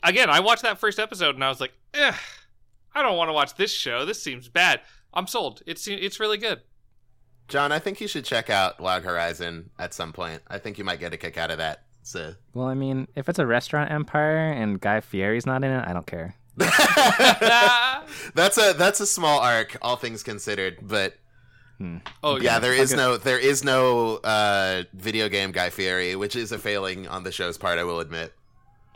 again. 0.02 0.30
I 0.30 0.40
watched 0.40 0.62
that 0.62 0.78
first 0.78 0.98
episode 0.98 1.34
and 1.34 1.44
I 1.44 1.48
was 1.48 1.60
like, 1.60 1.72
eh, 1.94 2.12
I 2.94 3.02
don't 3.02 3.16
want 3.16 3.28
to 3.28 3.32
watch 3.32 3.54
this 3.56 3.72
show. 3.72 4.04
This 4.04 4.22
seems 4.22 4.48
bad. 4.48 4.80
I'm 5.12 5.26
sold. 5.26 5.62
It's 5.66 5.86
it's 5.88 6.20
really 6.20 6.38
good. 6.38 6.60
John, 7.48 7.72
I 7.72 7.80
think 7.80 8.00
you 8.00 8.06
should 8.06 8.24
check 8.24 8.48
out 8.48 8.80
Log 8.80 9.02
Horizon 9.02 9.70
at 9.78 9.92
some 9.92 10.12
point. 10.12 10.40
I 10.46 10.58
think 10.58 10.78
you 10.78 10.84
might 10.84 11.00
get 11.00 11.12
a 11.12 11.16
kick 11.16 11.36
out 11.36 11.50
of 11.50 11.58
that. 11.58 11.82
So. 12.02 12.34
Well, 12.54 12.66
I 12.66 12.74
mean, 12.74 13.08
if 13.16 13.28
it's 13.28 13.40
a 13.40 13.46
restaurant 13.46 13.90
empire 13.90 14.52
and 14.52 14.80
Guy 14.80 15.00
Fieri's 15.00 15.46
not 15.46 15.64
in 15.64 15.70
it, 15.72 15.84
I 15.86 15.92
don't 15.92 16.06
care. 16.06 16.36
that's 18.34 18.58
a 18.58 18.72
that's 18.74 19.00
a 19.00 19.06
small 19.06 19.40
arc, 19.40 19.76
all 19.82 19.96
things 19.96 20.22
considered. 20.22 20.78
But 20.82 21.14
oh 22.22 22.36
yeah, 22.36 22.42
yeah, 22.42 22.58
there 22.58 22.72
is 22.74 22.92
Okay. 22.92 23.00
no 23.02 23.16
there 23.16 23.38
is 23.38 23.64
no 23.64 24.16
uh, 24.18 24.84
video 24.94 25.28
game 25.28 25.52
Guy 25.52 25.70
Fieri, 25.70 26.16
which 26.16 26.36
is 26.36 26.52
a 26.52 26.58
failing 26.58 27.08
on 27.08 27.22
the 27.24 27.32
show's 27.32 27.58
part. 27.58 27.78
I 27.78 27.84
will 27.84 28.00
admit. 28.00 28.32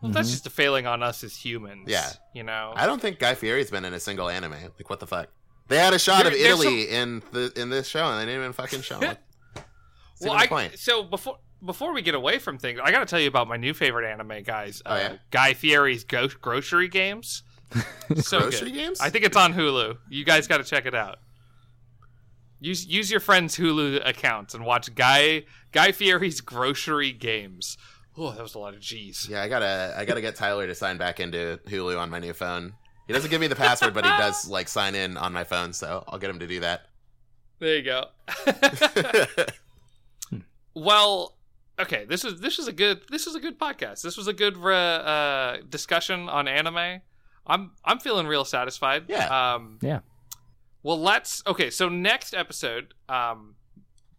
Well, 0.03 0.12
that's 0.12 0.31
just 0.31 0.47
a 0.47 0.51
failing 0.51 0.86
on 0.86 1.03
us 1.03 1.24
as 1.24 1.35
humans. 1.35 1.86
Yeah. 1.89 2.11
you 2.35 2.43
know. 2.43 2.74
I 2.77 2.85
don't 2.86 3.01
think 3.01 3.19
Guy 3.19 3.35
Fieri's 3.35 3.70
been 3.70 3.86
in 3.86 3.95
a 3.95 4.01
single 4.01 4.28
anime. 4.28 4.53
Like 4.53 4.91
what 4.91 5.01
the 5.01 5.07
fuck? 5.07 5.28
They 5.69 5.78
had 5.78 5.95
a 5.95 5.99
shot 5.99 6.24
There- 6.24 6.32
of 6.32 6.39
there's 6.39 6.61
Italy 6.61 6.91
in 6.91 7.23
the 7.32 7.51
in 7.57 7.70
this 7.70 7.89
show, 7.89 8.05
and 8.07 8.19
they 8.20 8.27
didn't 8.27 8.41
even 8.41 8.53
fucking 8.53 8.82
show 8.82 9.01
it. 9.01 9.19
Well, 10.20 10.32
I, 10.32 10.47
point? 10.47 10.78
so 10.78 11.03
before 11.03 11.39
before 11.62 11.93
we 11.93 12.01
get 12.01 12.15
away 12.15 12.39
from 12.39 12.57
things, 12.57 12.78
I 12.82 12.93
got 12.93 13.01
to 13.01 13.07
tell 13.07 13.19
you 13.20 13.27
about 13.28 13.49
my 13.49 13.57
new 13.57 13.74
favorite 13.74 14.09
anime, 14.11 14.43
guys. 14.45 14.81
Oh, 14.86 14.93
uh, 14.93 14.97
yeah? 14.97 15.16
Guy 15.32 15.55
Fieri's 15.55 16.05
Go- 16.05 16.28
Grocery 16.28 16.89
Games. 16.89 17.43
so 18.16 18.40
Grocery 18.40 18.70
good. 18.70 18.78
games? 18.78 19.01
I 19.01 19.10
think 19.10 19.24
it's 19.24 19.36
on 19.36 19.52
Hulu. 19.55 19.98
You 20.09 20.24
guys 20.24 20.46
got 20.46 20.59
to 20.59 20.64
check 20.64 20.86
it 20.86 20.94
out. 20.94 21.18
Use 22.60 22.86
use 22.86 23.10
your 23.10 23.20
friend's 23.20 23.56
Hulu 23.56 24.09
accounts 24.09 24.55
and 24.55 24.64
watch 24.64 24.94
Guy 24.94 25.44
Guy 25.72 25.92
Fieri's 25.92 26.40
Grocery 26.40 27.12
Games. 27.12 27.76
Oh, 28.16 28.30
that 28.30 28.40
was 28.40 28.55
a 28.55 28.59
lot 28.59 28.74
of 28.74 28.80
G's. 28.80 29.28
Yeah, 29.28 29.42
I 29.42 29.48
gotta 29.48 29.94
I 29.96 30.05
gotta 30.05 30.20
get 30.20 30.36
Tyler 30.36 30.66
to 30.66 30.74
sign 30.74 30.96
back 30.96 31.20
into 31.20 31.60
Hulu 31.66 31.98
on 31.98 32.10
my 32.10 32.20
new 32.20 32.32
phone. 32.32 32.74
He 33.06 33.12
doesn't 33.12 33.30
give 33.30 33.40
me 33.40 33.48
the 33.48 33.56
password, 33.56 33.92
but 33.92 34.05
he 34.05 34.10
does 34.10 34.48
like 34.48 34.68
sign 34.68 34.94
in 34.94 35.16
on 35.16 35.32
my 35.32 35.44
phone, 35.44 35.72
so 35.72 36.05
I'll 36.09 36.18
get 36.18 36.30
him 36.30 36.38
to 36.38 36.46
do 36.46 36.60
that. 36.60 36.86
There 37.59 37.76
you 37.76 37.82
go. 37.82 38.06
well, 40.74 41.36
okay. 41.78 42.05
This 42.05 42.24
is 42.24 42.40
this 42.40 42.59
is 42.59 42.66
a 42.66 42.72
good 42.72 43.02
this 43.10 43.26
is 43.26 43.34
a 43.34 43.40
good 43.40 43.59
podcast. 43.59 44.02
This 44.02 44.16
was 44.16 44.26
a 44.26 44.32
good 44.32 44.56
uh, 44.56 44.68
uh, 44.68 45.56
discussion 45.68 46.28
on 46.28 46.48
anime. 46.48 47.01
I'm 47.47 47.73
I'm 47.85 47.99
feeling 47.99 48.27
real 48.27 48.45
satisfied. 48.45 49.05
Yeah. 49.09 49.55
Um, 49.55 49.79
Yeah. 49.83 50.01
Well, 50.83 51.01
let's. 51.01 51.43
Okay, 51.47 51.71
so 51.71 51.89
next 51.89 52.35
episode, 52.35 52.93
um, 53.09 53.55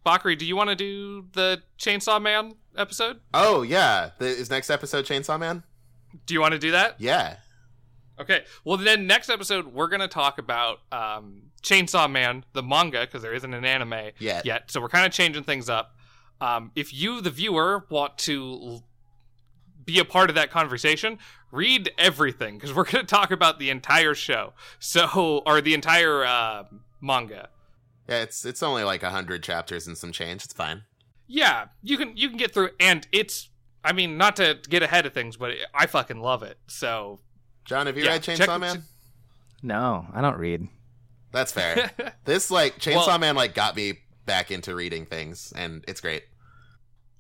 Bakari, 0.04 0.36
do 0.36 0.46
you 0.46 0.56
want 0.56 0.70
to 0.72 0.76
do 0.76 1.26
the 1.34 1.62
Chainsaw 1.80 2.22
Man 2.22 2.56
episode? 2.78 3.20
oh 3.34 3.62
yeah, 3.62 4.10
the, 4.20 4.26
is 4.28 4.50
next 4.50 4.70
episode 4.70 5.06
Chainsaw 5.06 5.40
Man? 5.40 5.64
Do 6.26 6.34
you 6.34 6.42
want 6.42 6.54
to 6.54 6.60
do 6.60 6.72
that? 6.72 6.96
Yeah. 7.00 7.38
Okay. 8.20 8.46
Well, 8.64 8.78
then 8.78 9.08
next 9.08 9.30
episode 9.30 9.68
we're 9.74 9.90
gonna 9.90 10.08
talk 10.08 10.38
about 10.40 10.80
um, 10.92 11.52
Chainsaw 11.62 12.10
Man, 12.12 12.46
the 12.54 12.64
manga, 12.64 13.02
because 13.02 13.22
there 13.22 13.34
isn't 13.34 13.54
an 13.54 13.66
anime 13.66 14.12
Yeah. 14.20 14.42
yet. 14.46 14.72
So 14.72 14.82
we're 14.82 14.90
kind 14.90 15.06
of 15.06 15.12
changing 15.12 15.44
things 15.44 15.70
up. 15.70 15.96
Um, 16.42 16.72
if 16.76 16.94
you, 16.94 17.22
the 17.22 17.30
viewer, 17.30 17.86
want 17.90 18.18
to 18.20 18.44
l- 18.44 18.84
be 19.86 20.00
a 20.00 20.06
part 20.06 20.30
of 20.30 20.36
that 20.36 20.50
conversation, 20.52 21.20
read 21.52 21.92
everything 21.98 22.58
because 22.58 22.74
we're 22.74 22.84
going 22.92 23.06
to 23.06 23.16
talk 23.16 23.32
about 23.32 23.60
the 23.60 23.70
entire 23.70 24.14
show. 24.16 24.54
So, 24.80 25.44
or 25.46 25.62
the 25.62 25.74
entire 25.74 26.24
uh, 26.26 26.64
manga. 27.02 27.50
Yeah, 28.10 28.22
it's 28.22 28.46
it's 28.46 28.62
only 28.62 28.84
like 28.84 29.02
a 29.04 29.10
hundred 29.10 29.44
chapters 29.44 29.88
and 29.88 29.98
some 29.98 30.12
change. 30.12 30.44
It's 30.46 30.54
fine. 30.54 30.84
Yeah, 31.28 31.66
you 31.82 31.98
can 31.98 32.16
you 32.16 32.30
can 32.30 32.38
get 32.38 32.54
through, 32.54 32.70
and 32.80 33.08
it's. 33.12 33.50
I 33.84 33.94
mean, 33.94 34.18
not 34.18 34.36
to 34.38 34.58
get 34.68 34.82
ahead 34.82 35.06
of 35.06 35.14
things, 35.14 35.38
but 35.38 35.52
I 35.74 35.86
fucking 35.86 36.20
love 36.20 36.42
it. 36.42 36.58
So, 36.66 37.20
John, 37.66 37.86
have 37.86 37.96
you 37.98 38.04
Yeah, 38.04 38.14
read 38.14 38.24
check- 38.24 38.40
Chainsaw 38.40 38.60
Man? 38.60 38.82
No, 39.62 40.08
I 40.12 40.22
don't 40.22 40.38
read. 40.40 40.68
That's 41.32 41.52
fair. 41.52 41.92
this 42.26 42.50
like 42.50 42.80
Chainsaw 42.80 43.08
Well- 43.08 43.20
Man 43.20 43.36
like 43.36 43.54
got 43.54 43.76
me 43.76 44.00
back 44.26 44.50
into 44.50 44.74
reading 44.74 45.06
things, 45.06 45.54
and 45.56 45.84
it's 45.88 46.02
great. 46.02 46.24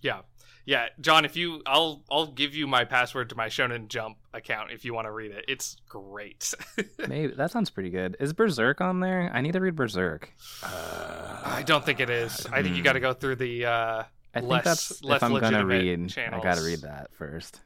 yeah, 0.02 0.22
yeah, 0.66 0.88
John. 1.00 1.26
If 1.26 1.36
you, 1.36 1.62
I'll 1.66 2.04
I'll 2.12 2.28
give 2.28 2.56
you 2.56 2.68
my 2.68 2.84
password 2.86 3.30
to 3.30 3.36
my 3.36 3.48
Shonen 3.48 3.88
Jump 3.88 4.18
account 4.34 4.72
if 4.72 4.84
you 4.86 4.94
want 4.94 5.06
to 5.06 5.12
read 5.12 5.32
it. 5.32 5.46
It's 5.48 5.78
great. 5.88 6.54
Maybe 7.08 7.34
that 7.36 7.52
sounds 7.52 7.70
pretty 7.70 7.90
good. 7.92 8.18
Is 8.20 8.34
Berserk 8.34 8.82
on 8.82 9.00
there? 9.00 9.32
I 9.34 9.42
need 9.42 9.54
to 9.54 9.60
read 9.62 9.76
Berserk. 9.76 10.32
I 10.64 11.64
don't 11.66 11.86
think 11.86 12.00
it 12.00 12.10
is. 12.10 12.46
I 12.52 12.62
think 12.64 12.76
you 12.76 12.84
got 12.84 12.94
to 12.94 13.00
go 13.00 13.14
through 13.14 13.36
the. 13.38 13.66
uh 13.66 14.04
I 14.34 14.40
think 14.42 14.52
less- 14.52 14.64
that's 14.66 15.04
less 15.04 15.18
if 15.18 15.24
I'm 15.24 15.32
gonna 15.32 15.46
legitimate 15.46 15.68
read. 16.02 16.10
channels. 16.10 16.42
I 16.42 16.44
gotta 16.44 16.62
read 16.64 16.82
that 16.82 17.14
first. 17.14 17.62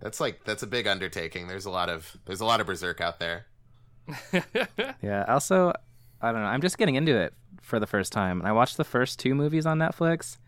That's 0.00 0.18
like 0.20 0.42
that's 0.44 0.64
a 0.64 0.66
big 0.66 0.88
undertaking. 0.88 1.46
There's 1.46 1.66
a 1.66 1.70
lot 1.70 1.88
of 1.88 2.16
there's 2.24 2.40
a 2.40 2.44
lot 2.44 2.60
of 2.60 2.66
berserk 2.66 3.00
out 3.00 3.20
there. 3.20 3.46
Yeah. 5.02 5.24
Also, 5.28 5.72
I 6.20 6.32
don't 6.32 6.40
know. 6.42 6.48
I'm 6.48 6.60
just 6.60 6.78
getting 6.78 6.94
into 6.96 7.16
it 7.16 7.34
for 7.60 7.78
the 7.78 7.86
first 7.86 8.12
time, 8.12 8.40
and 8.40 8.48
I 8.48 8.52
watched 8.52 8.76
the 8.76 8.84
first 8.84 9.18
two 9.20 9.34
movies 9.34 9.66
on 9.66 9.78
Netflix, 9.78 10.38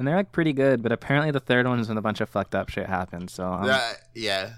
and 0.00 0.08
they're 0.08 0.16
like 0.16 0.32
pretty 0.32 0.52
good. 0.52 0.82
But 0.82 0.90
apparently, 0.90 1.30
the 1.30 1.38
third 1.40 1.68
one 1.68 1.78
is 1.78 1.88
when 1.88 1.98
a 1.98 2.02
bunch 2.02 2.20
of 2.20 2.28
fucked 2.28 2.54
up 2.56 2.70
shit 2.70 2.86
happens. 2.86 3.32
So 3.32 3.44
um, 3.46 3.70
Uh, 3.70 3.92
yeah, 4.14 4.54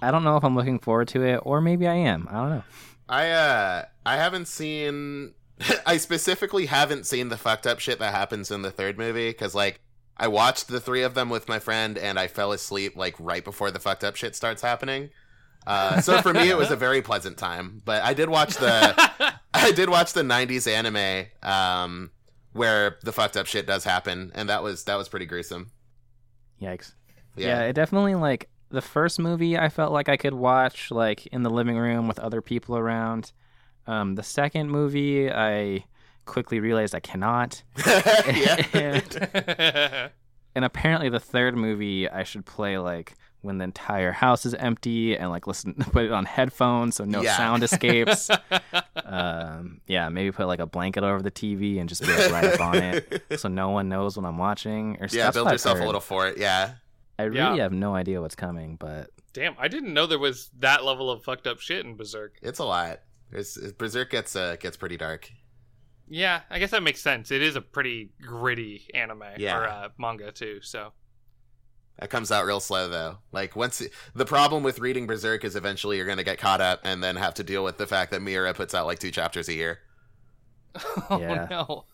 I 0.00 0.10
don't 0.10 0.24
know 0.24 0.36
if 0.36 0.44
I'm 0.44 0.54
looking 0.54 0.78
forward 0.78 1.08
to 1.08 1.22
it, 1.24 1.40
or 1.42 1.60
maybe 1.60 1.86
I 1.86 1.94
am. 1.94 2.28
I 2.30 2.34
don't 2.34 2.50
know. 2.50 2.62
I 3.08 3.30
uh 3.30 3.84
I 4.04 4.16
haven't 4.16 4.46
seen 4.48 5.34
I 5.86 5.96
specifically 5.96 6.66
haven't 6.66 7.06
seen 7.06 7.28
the 7.28 7.36
fucked 7.36 7.66
up 7.66 7.80
shit 7.80 7.98
that 7.98 8.12
happens 8.14 8.50
in 8.50 8.62
the 8.62 8.70
third 8.70 8.98
movie 8.98 9.32
cuz 9.32 9.54
like 9.54 9.80
I 10.16 10.28
watched 10.28 10.68
the 10.68 10.80
three 10.80 11.02
of 11.02 11.14
them 11.14 11.28
with 11.28 11.48
my 11.48 11.58
friend 11.58 11.98
and 11.98 12.18
I 12.18 12.26
fell 12.26 12.52
asleep 12.52 12.96
like 12.96 13.14
right 13.18 13.44
before 13.44 13.70
the 13.70 13.78
fucked 13.78 14.02
up 14.02 14.16
shit 14.16 14.34
starts 14.34 14.62
happening. 14.62 15.10
Uh, 15.66 16.00
so 16.00 16.20
for 16.22 16.32
me 16.32 16.48
it 16.48 16.56
was 16.56 16.70
a 16.70 16.76
very 16.76 17.02
pleasant 17.02 17.36
time, 17.38 17.82
but 17.84 18.02
I 18.02 18.14
did 18.14 18.28
watch 18.28 18.54
the 18.56 18.94
I 19.54 19.72
did 19.72 19.88
watch 19.88 20.12
the 20.12 20.22
90s 20.22 20.66
anime 20.66 21.26
um 21.42 22.10
where 22.56 22.96
the 23.02 23.12
fucked 23.12 23.36
up 23.36 23.46
shit 23.46 23.66
does 23.66 23.84
happen 23.84 24.32
and 24.34 24.48
that 24.48 24.62
was 24.62 24.84
that 24.84 24.96
was 24.96 25.08
pretty 25.08 25.26
gruesome. 25.26 25.70
Yikes. 26.60 26.92
Yeah. 27.36 27.48
Yeah, 27.48 27.62
it 27.64 27.74
definitely 27.74 28.14
like 28.14 28.48
the 28.70 28.82
first 28.82 29.18
movie 29.18 29.58
I 29.58 29.68
felt 29.68 29.92
like 29.92 30.08
I 30.08 30.16
could 30.16 30.34
watch 30.34 30.90
like 30.90 31.26
in 31.26 31.42
the 31.42 31.50
living 31.50 31.76
room 31.76 32.08
with 32.08 32.18
other 32.18 32.40
people 32.40 32.76
around. 32.76 33.32
Um, 33.86 34.14
the 34.16 34.22
second 34.22 34.70
movie 34.70 35.30
I 35.30 35.84
quickly 36.24 36.58
realized 36.60 36.94
I 36.94 37.00
cannot. 37.00 37.62
and, 38.72 40.10
and 40.54 40.64
apparently 40.64 41.08
the 41.08 41.20
third 41.20 41.56
movie 41.56 42.08
I 42.08 42.24
should 42.24 42.44
play 42.44 42.78
like 42.78 43.14
when 43.46 43.58
the 43.58 43.64
entire 43.64 44.12
house 44.12 44.44
is 44.44 44.52
empty 44.54 45.16
and 45.16 45.30
like 45.30 45.46
listen 45.46 45.74
put 45.92 46.04
it 46.04 46.12
on 46.12 46.24
headphones 46.26 46.96
so 46.96 47.04
no 47.04 47.22
Yeah. 47.22 47.36
sound 47.36 47.62
escapes. 47.62 48.28
um, 49.04 49.80
yeah, 49.86 50.08
maybe 50.08 50.32
put 50.32 50.46
like 50.46 50.58
a 50.60 50.66
blanket 50.66 51.02
over 51.04 51.22
the 51.22 51.30
TV 51.30 51.80
and 51.80 51.88
just 51.88 52.02
be 52.02 52.08
like 52.08 52.30
right 52.30 52.44
up 52.44 52.60
on 52.60 52.76
it 52.76 53.22
so 53.38 53.48
no 53.48 53.70
one 53.70 53.88
knows 53.88 54.16
what 54.16 54.26
I'm 54.26 54.38
watching. 54.38 54.96
Or 55.00 55.06
Yeah, 55.10 55.24
that's 55.24 55.36
build 55.36 55.44
what 55.46 55.50
I've 55.50 55.54
yourself 55.54 55.76
a 55.76 55.78
heard. 55.80 55.86
little 55.86 56.00
fort. 56.00 56.38
Yeah. 56.38 56.74
I 57.18 57.22
really 57.24 57.56
Yeah. 57.56 57.62
have 57.62 57.72
no 57.72 57.94
idea 57.94 58.20
what's 58.20 58.34
coming, 58.36 58.76
but 58.76 59.10
Damn, 59.32 59.54
I 59.58 59.68
didn't 59.68 59.92
know 59.92 60.06
there 60.06 60.18
was 60.18 60.50
that 60.60 60.82
level 60.84 61.10
of 61.10 61.22
fucked 61.22 61.46
up 61.46 61.60
shit 61.60 61.84
in 61.84 61.94
Berserk. 61.96 62.36
It's 62.42 62.58
a 62.58 62.64
lot. 62.64 63.00
It's, 63.32 63.58
Berserk 63.72 64.10
gets 64.10 64.34
uh, 64.34 64.56
gets 64.58 64.76
pretty 64.78 64.96
dark. 64.96 65.30
Yeah, 66.08 66.40
I 66.48 66.58
guess 66.58 66.70
that 66.70 66.82
makes 66.82 67.02
sense. 67.02 67.30
It 67.30 67.42
is 67.42 67.56
a 67.56 67.60
pretty 67.60 68.12
gritty 68.22 68.88
anime 68.94 69.24
Yeah. 69.38 69.58
or 69.58 69.66
uh, 69.68 69.88
manga 69.98 70.32
too. 70.32 70.60
So 70.62 70.92
That 71.98 72.10
comes 72.10 72.30
out 72.30 72.44
real 72.44 72.60
slow 72.60 72.88
though. 72.88 73.18
Like 73.32 73.56
once 73.56 73.82
the 74.14 74.26
problem 74.26 74.62
with 74.62 74.78
reading 74.80 75.06
Berserk 75.06 75.44
is 75.44 75.56
eventually 75.56 75.96
you're 75.96 76.04
going 76.06 76.18
to 76.18 76.24
get 76.24 76.38
caught 76.38 76.60
up 76.60 76.80
and 76.84 77.02
then 77.02 77.16
have 77.16 77.34
to 77.34 77.42
deal 77.42 77.64
with 77.64 77.78
the 77.78 77.86
fact 77.86 78.10
that 78.10 78.20
Miura 78.20 78.52
puts 78.52 78.74
out 78.74 78.86
like 78.86 78.98
two 78.98 79.10
chapters 79.10 79.48
a 79.48 79.54
year. 79.54 79.78
oh 81.10 81.18
Yeah. 81.18 81.46
no, 81.50 81.84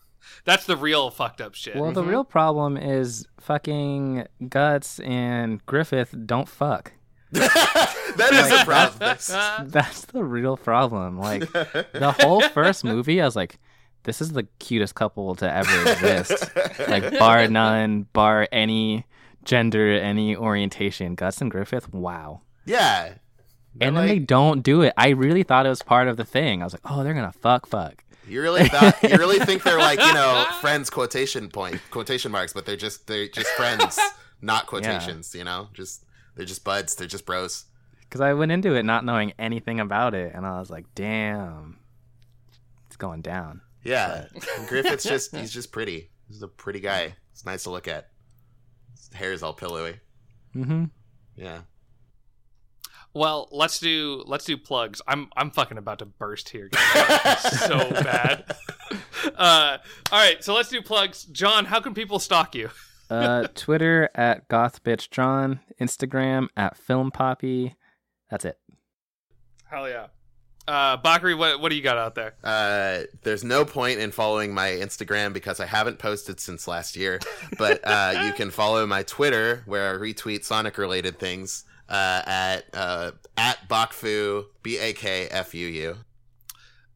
that's 0.43 0.65
the 0.65 0.75
real 0.75 1.09
fucked 1.09 1.39
up 1.39 1.55
shit. 1.55 1.75
well, 1.77 1.91
the 1.93 2.03
Mhm. 2.03 2.09
real 2.09 2.23
problem 2.25 2.75
is 2.75 3.25
fucking 3.39 4.25
Guts 4.49 4.99
and 4.99 5.65
Griffith 5.65 6.13
don't 6.25 6.49
fuck. 6.49 6.91
that 7.31 8.29
is 8.31 8.51
a 8.51 8.63
problem. 8.63 8.99
That's 9.71 10.01
the 10.05 10.23
real 10.23 10.55
problem. 10.55 11.17
Like 11.17 11.51
the 11.51 12.15
whole 12.19 12.41
first 12.49 12.83
movie, 12.83 13.19
I 13.19 13.25
was 13.25 13.35
like, 13.35 13.57
this 14.03 14.21
is 14.21 14.33
the 14.33 14.43
cutest 14.59 14.93
couple 14.93 15.33
to 15.37 15.51
ever 15.51 15.81
exist. 15.91 16.51
like 16.87 17.17
bar 17.17 17.47
none, 17.47 18.03
bar 18.13 18.47
any 18.51 19.05
gender, 19.45 19.91
any 19.93 20.35
orientation. 20.35 21.15
Guts 21.15 21.41
and 21.41 21.51
Griffith, 21.51 21.91
wow. 21.93 22.41
yeah. 22.65 23.15
And 23.81 23.97
then 23.97 24.07
they 24.07 24.19
don't 24.19 24.61
do 24.61 24.83
it. 24.83 24.93
I 24.97 25.09
really 25.09 25.41
thought 25.41 25.65
it 25.65 25.69
was 25.69 25.81
part 25.81 26.07
of 26.07 26.15
the 26.15 26.23
thing. 26.23 26.61
I 26.61 26.65
was 26.65 26.73
like, 26.73 26.83
oh, 26.85 27.03
they're 27.03 27.15
gonna 27.15 27.31
fuck, 27.31 27.65
fuck. 27.65 28.03
you 28.27 28.39
really 28.41 28.69
thought 28.69 29.01
you 29.01 29.17
really 29.17 29.39
think 29.39 29.63
they're 29.63 29.79
like 29.79 29.99
you 29.99 30.13
know 30.13 30.45
friends 30.61 30.91
quotation 30.91 31.49
point 31.49 31.81
quotation 31.89 32.31
marks, 32.31 32.53
but 32.53 32.65
they're 32.67 32.75
just 32.75 33.07
they're 33.07 33.27
just 33.27 33.49
friends, 33.51 33.99
not 34.41 34.67
quotations. 34.67 35.33
You 35.33 35.43
know, 35.43 35.69
just 35.73 36.05
they're 36.35 36.45
just 36.45 36.63
buds. 36.63 36.93
They're 36.95 37.07
just 37.07 37.25
bros. 37.25 37.65
Because 38.01 38.21
I 38.21 38.33
went 38.33 38.51
into 38.51 38.75
it 38.75 38.83
not 38.83 39.03
knowing 39.05 39.33
anything 39.39 39.79
about 39.79 40.13
it, 40.13 40.33
and 40.35 40.45
I 40.45 40.59
was 40.59 40.69
like, 40.69 40.85
damn, 40.93 41.79
it's 42.85 42.95
going 42.95 43.21
down. 43.21 43.61
Yeah, 43.83 44.25
And 44.33 44.67
Griffith's 44.67 45.03
just 45.09 45.35
he's 45.35 45.51
just 45.51 45.71
pretty. 45.71 46.11
He's 46.27 46.41
a 46.43 46.47
pretty 46.47 46.79
guy. 46.79 47.15
It's 47.31 47.43
nice 47.45 47.63
to 47.63 47.71
look 47.71 47.87
at. 47.87 48.09
His 49.11 49.17
hair 49.17 49.31
is 49.31 49.43
all 49.43 49.53
pillowy. 49.53 49.99
Mm-hmm. 50.55 50.85
Yeah. 51.35 51.61
Well, 53.13 53.47
let's 53.51 53.79
do 53.79 54.23
let's 54.25 54.45
do 54.45 54.57
plugs. 54.57 55.01
I'm 55.07 55.29
I'm 55.37 55.51
fucking 55.51 55.77
about 55.77 55.99
to 55.99 56.05
burst 56.05 56.49
here, 56.49 56.69
guys. 56.69 57.59
so 57.59 57.77
bad. 57.91 58.45
Uh, 59.35 59.77
all 60.11 60.19
right, 60.19 60.43
so 60.43 60.53
let's 60.55 60.69
do 60.69 60.81
plugs. 60.81 61.23
John, 61.25 61.65
how 61.65 61.79
can 61.79 61.93
people 61.93 62.17
stalk 62.19 62.55
you? 62.55 62.69
Uh, 63.09 63.47
Twitter 63.53 64.09
at 64.15 64.49
gothbitchjohn, 64.49 65.59
Instagram 65.79 66.47
at 66.57 66.75
filmpapi. 66.75 67.75
That's 68.31 68.45
it. 68.45 68.57
Hell 69.65 69.87
yeah. 69.87 70.07
Uh, 70.65 70.95
Bakari, 70.97 71.35
what 71.35 71.59
what 71.59 71.69
do 71.69 71.75
you 71.75 71.81
got 71.81 71.97
out 71.97 72.15
there? 72.15 72.35
Uh, 72.43 73.03
there's 73.23 73.43
no 73.43 73.65
point 73.65 73.99
in 73.99 74.11
following 74.11 74.53
my 74.53 74.69
Instagram 74.69 75.33
because 75.33 75.59
I 75.59 75.65
haven't 75.65 75.99
posted 75.99 76.39
since 76.39 76.67
last 76.67 76.95
year. 76.95 77.19
But 77.57 77.81
uh, 77.83 78.23
you 78.25 78.33
can 78.33 78.49
follow 78.49 78.85
my 78.87 79.03
Twitter 79.03 79.63
where 79.65 79.93
I 79.93 79.97
retweet 79.97 80.45
Sonic 80.45 80.77
related 80.77 81.19
things 81.19 81.65
uh, 81.89 82.21
at 82.25 82.65
uh, 82.73 83.11
at 83.35 83.67
Bakfuu 83.67 84.45
B 84.61 84.77
A 84.77 84.93
K 84.93 85.27
F 85.29 85.53
U 85.53 85.67
U. 85.67 85.97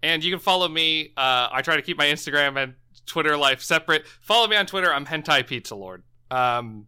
And 0.02 0.23
you 0.23 0.31
can 0.31 0.39
follow 0.39 0.69
me. 0.69 1.11
Uh, 1.18 1.49
I 1.52 1.61
try 1.61 1.76
to 1.76 1.81
keep 1.81 1.98
my 1.98 2.06
Instagram 2.06 2.61
and 2.61 2.76
Twitter 3.06 3.35
life 3.35 3.61
separate. 3.61 4.06
Follow 4.22 4.48
me 4.48 4.56
on 4.56 4.65
Twitter. 4.65 4.94
I'm 4.94 5.06
Hentai 5.06 5.45
Pizza 5.45 5.76
Lord. 5.76 6.03
Um, 6.31 6.88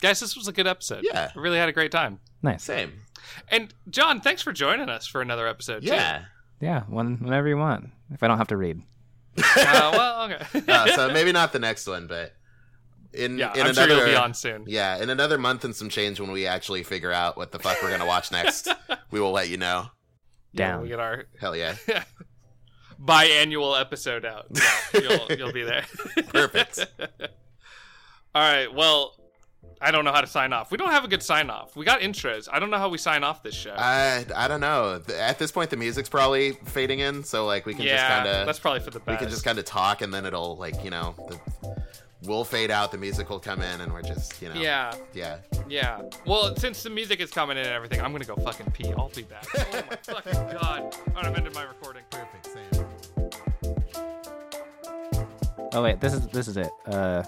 guys, 0.00 0.18
this 0.18 0.36
was 0.36 0.48
a 0.48 0.52
good 0.52 0.66
episode. 0.66 1.04
Yeah. 1.04 1.30
I 1.36 1.38
really 1.38 1.58
had 1.58 1.68
a 1.68 1.72
great 1.72 1.92
time. 1.92 2.18
Nice. 2.42 2.64
Same. 2.64 2.94
And 3.48 3.72
John, 3.90 4.20
thanks 4.20 4.42
for 4.42 4.52
joining 4.52 4.88
us 4.88 5.06
for 5.06 5.20
another 5.20 5.46
episode. 5.46 5.80
too. 5.82 5.88
Yeah. 5.88 6.24
Yeah, 6.60 6.82
when, 6.88 7.16
whenever 7.18 7.48
you 7.48 7.56
want. 7.56 7.90
If 8.12 8.22
I 8.22 8.28
don't 8.28 8.38
have 8.38 8.48
to 8.48 8.56
read. 8.56 8.82
Uh, 9.38 9.90
well, 9.92 10.22
okay. 10.30 10.62
Uh, 10.72 10.86
so 10.94 11.10
maybe 11.12 11.32
not 11.32 11.52
the 11.52 11.58
next 11.58 11.86
one, 11.86 12.06
but 12.06 12.34
in 13.12 13.38
yeah, 13.38 13.52
in 13.54 13.66
I'm 13.66 13.74
sure 13.74 13.84
another 13.84 13.96
you'll 14.00 14.10
be 14.10 14.16
on 14.16 14.32
soon. 14.32 14.64
yeah 14.66 15.02
in 15.02 15.10
another 15.10 15.36
month 15.38 15.64
and 15.64 15.74
some 15.76 15.88
change 15.90 16.18
when 16.20 16.30
we 16.32 16.46
actually 16.46 16.82
figure 16.82 17.12
out 17.12 17.36
what 17.36 17.52
the 17.52 17.58
fuck 17.58 17.82
we're 17.82 17.90
gonna 17.90 18.06
watch 18.06 18.30
next, 18.32 18.68
we 19.10 19.20
will 19.20 19.32
let 19.32 19.48
you 19.50 19.56
know. 19.58 19.86
Yeah, 20.52 20.80
we 20.80 20.88
get 20.88 21.00
our 21.00 21.24
Hell 21.40 21.54
yeah, 21.56 21.74
biannual 23.02 23.78
episode 23.80 24.24
out. 24.24 24.46
Yeah, 24.94 25.00
you'll, 25.28 25.36
you'll 25.38 25.52
be 25.52 25.62
there. 25.62 25.84
Perfect. 26.28 26.86
All 28.34 28.42
right. 28.42 28.72
Well, 28.72 29.14
I 29.82 29.90
don't 29.90 30.04
know 30.04 30.12
how 30.12 30.20
to 30.20 30.26
sign 30.26 30.52
off. 30.52 30.70
We 30.70 30.78
don't 30.78 30.90
have 30.90 31.04
a 31.04 31.08
good 31.08 31.22
sign 31.22 31.50
off. 31.50 31.74
We 31.74 31.84
got 31.84 32.00
intros. 32.00 32.48
I 32.50 32.60
don't 32.60 32.70
know 32.70 32.78
how 32.78 32.88
we 32.88 32.98
sign 32.98 33.24
off 33.24 33.42
this 33.42 33.54
show. 33.54 33.74
I 33.76 34.24
I 34.36 34.46
don't 34.46 34.60
know. 34.60 35.00
At 35.18 35.38
this 35.38 35.50
point, 35.50 35.70
the 35.70 35.76
music's 35.76 36.08
probably 36.08 36.52
fading 36.66 37.00
in, 37.00 37.24
so 37.24 37.46
like 37.46 37.66
we 37.66 37.74
can 37.74 37.82
yeah, 37.82 37.96
just 37.96 38.08
kind 38.08 38.28
of 38.28 38.46
that's 38.46 38.58
of 38.58 38.62
probably 38.62 38.80
for 38.80 38.90
the 38.90 39.00
best. 39.00 39.08
we 39.10 39.16
can 39.16 39.28
just 39.28 39.44
kind 39.44 39.58
of 39.58 39.64
talk, 39.64 40.00
and 40.02 40.14
then 40.14 40.24
it'll 40.24 40.56
like 40.56 40.84
you 40.84 40.90
know 40.90 41.14
the, 41.28 41.38
we'll 42.24 42.44
fade 42.44 42.70
out, 42.70 42.92
the 42.92 42.98
music 42.98 43.28
will 43.28 43.40
come 43.40 43.60
in, 43.60 43.80
and 43.80 43.92
we're 43.92 44.02
just 44.02 44.40
you 44.40 44.48
know 44.48 44.54
Yeah, 44.60 44.94
yeah. 45.12 45.38
yeah. 45.68 46.00
Well, 46.26 46.54
since 46.56 46.82
the 46.84 46.90
music 46.90 47.20
is 47.20 47.30
coming 47.30 47.56
in 47.56 47.64
and 47.64 47.72
everything, 47.74 48.00
I'm 48.00 48.12
gonna 48.12 48.24
go 48.24 48.36
fucking 48.36 48.70
pee. 48.70 48.92
I'll 48.96 49.08
be 49.08 49.22
back. 49.22 49.46
oh 49.56 49.82
my 49.90 49.96
fucking 50.14 50.58
god! 50.58 50.96
All 51.08 51.14
right, 51.14 51.26
I'm 51.26 51.34
ending 51.34 51.52
my 51.54 51.64
recording. 51.64 52.02
Perfect. 52.10 52.46
Same. 52.46 52.86
Oh 55.74 55.82
wait, 55.82 56.00
this 56.00 56.12
is 56.12 56.28
this 56.28 56.46
is 56.46 56.56
it. 56.56 56.70
Uh, 56.86 57.24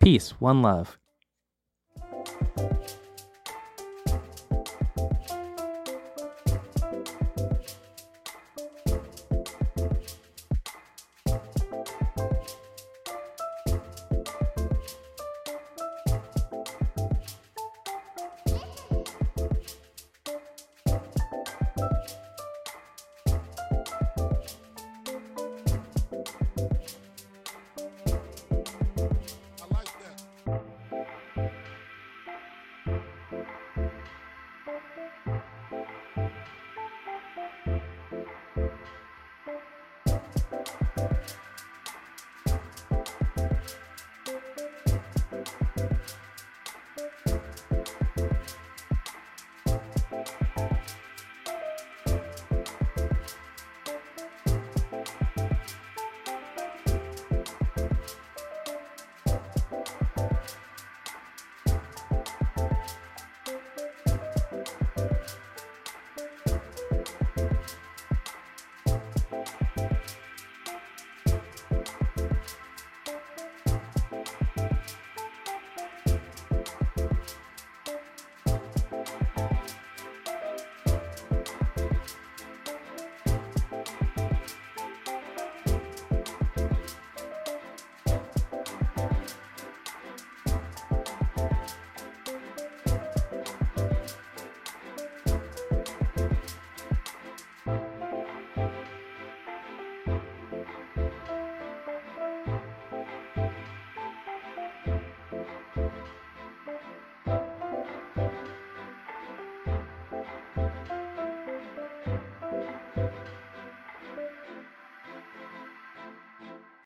peace, 0.00 0.30
one 0.38 0.60
love. 0.62 0.98
Thank 2.56 2.70
you. 2.70 3.05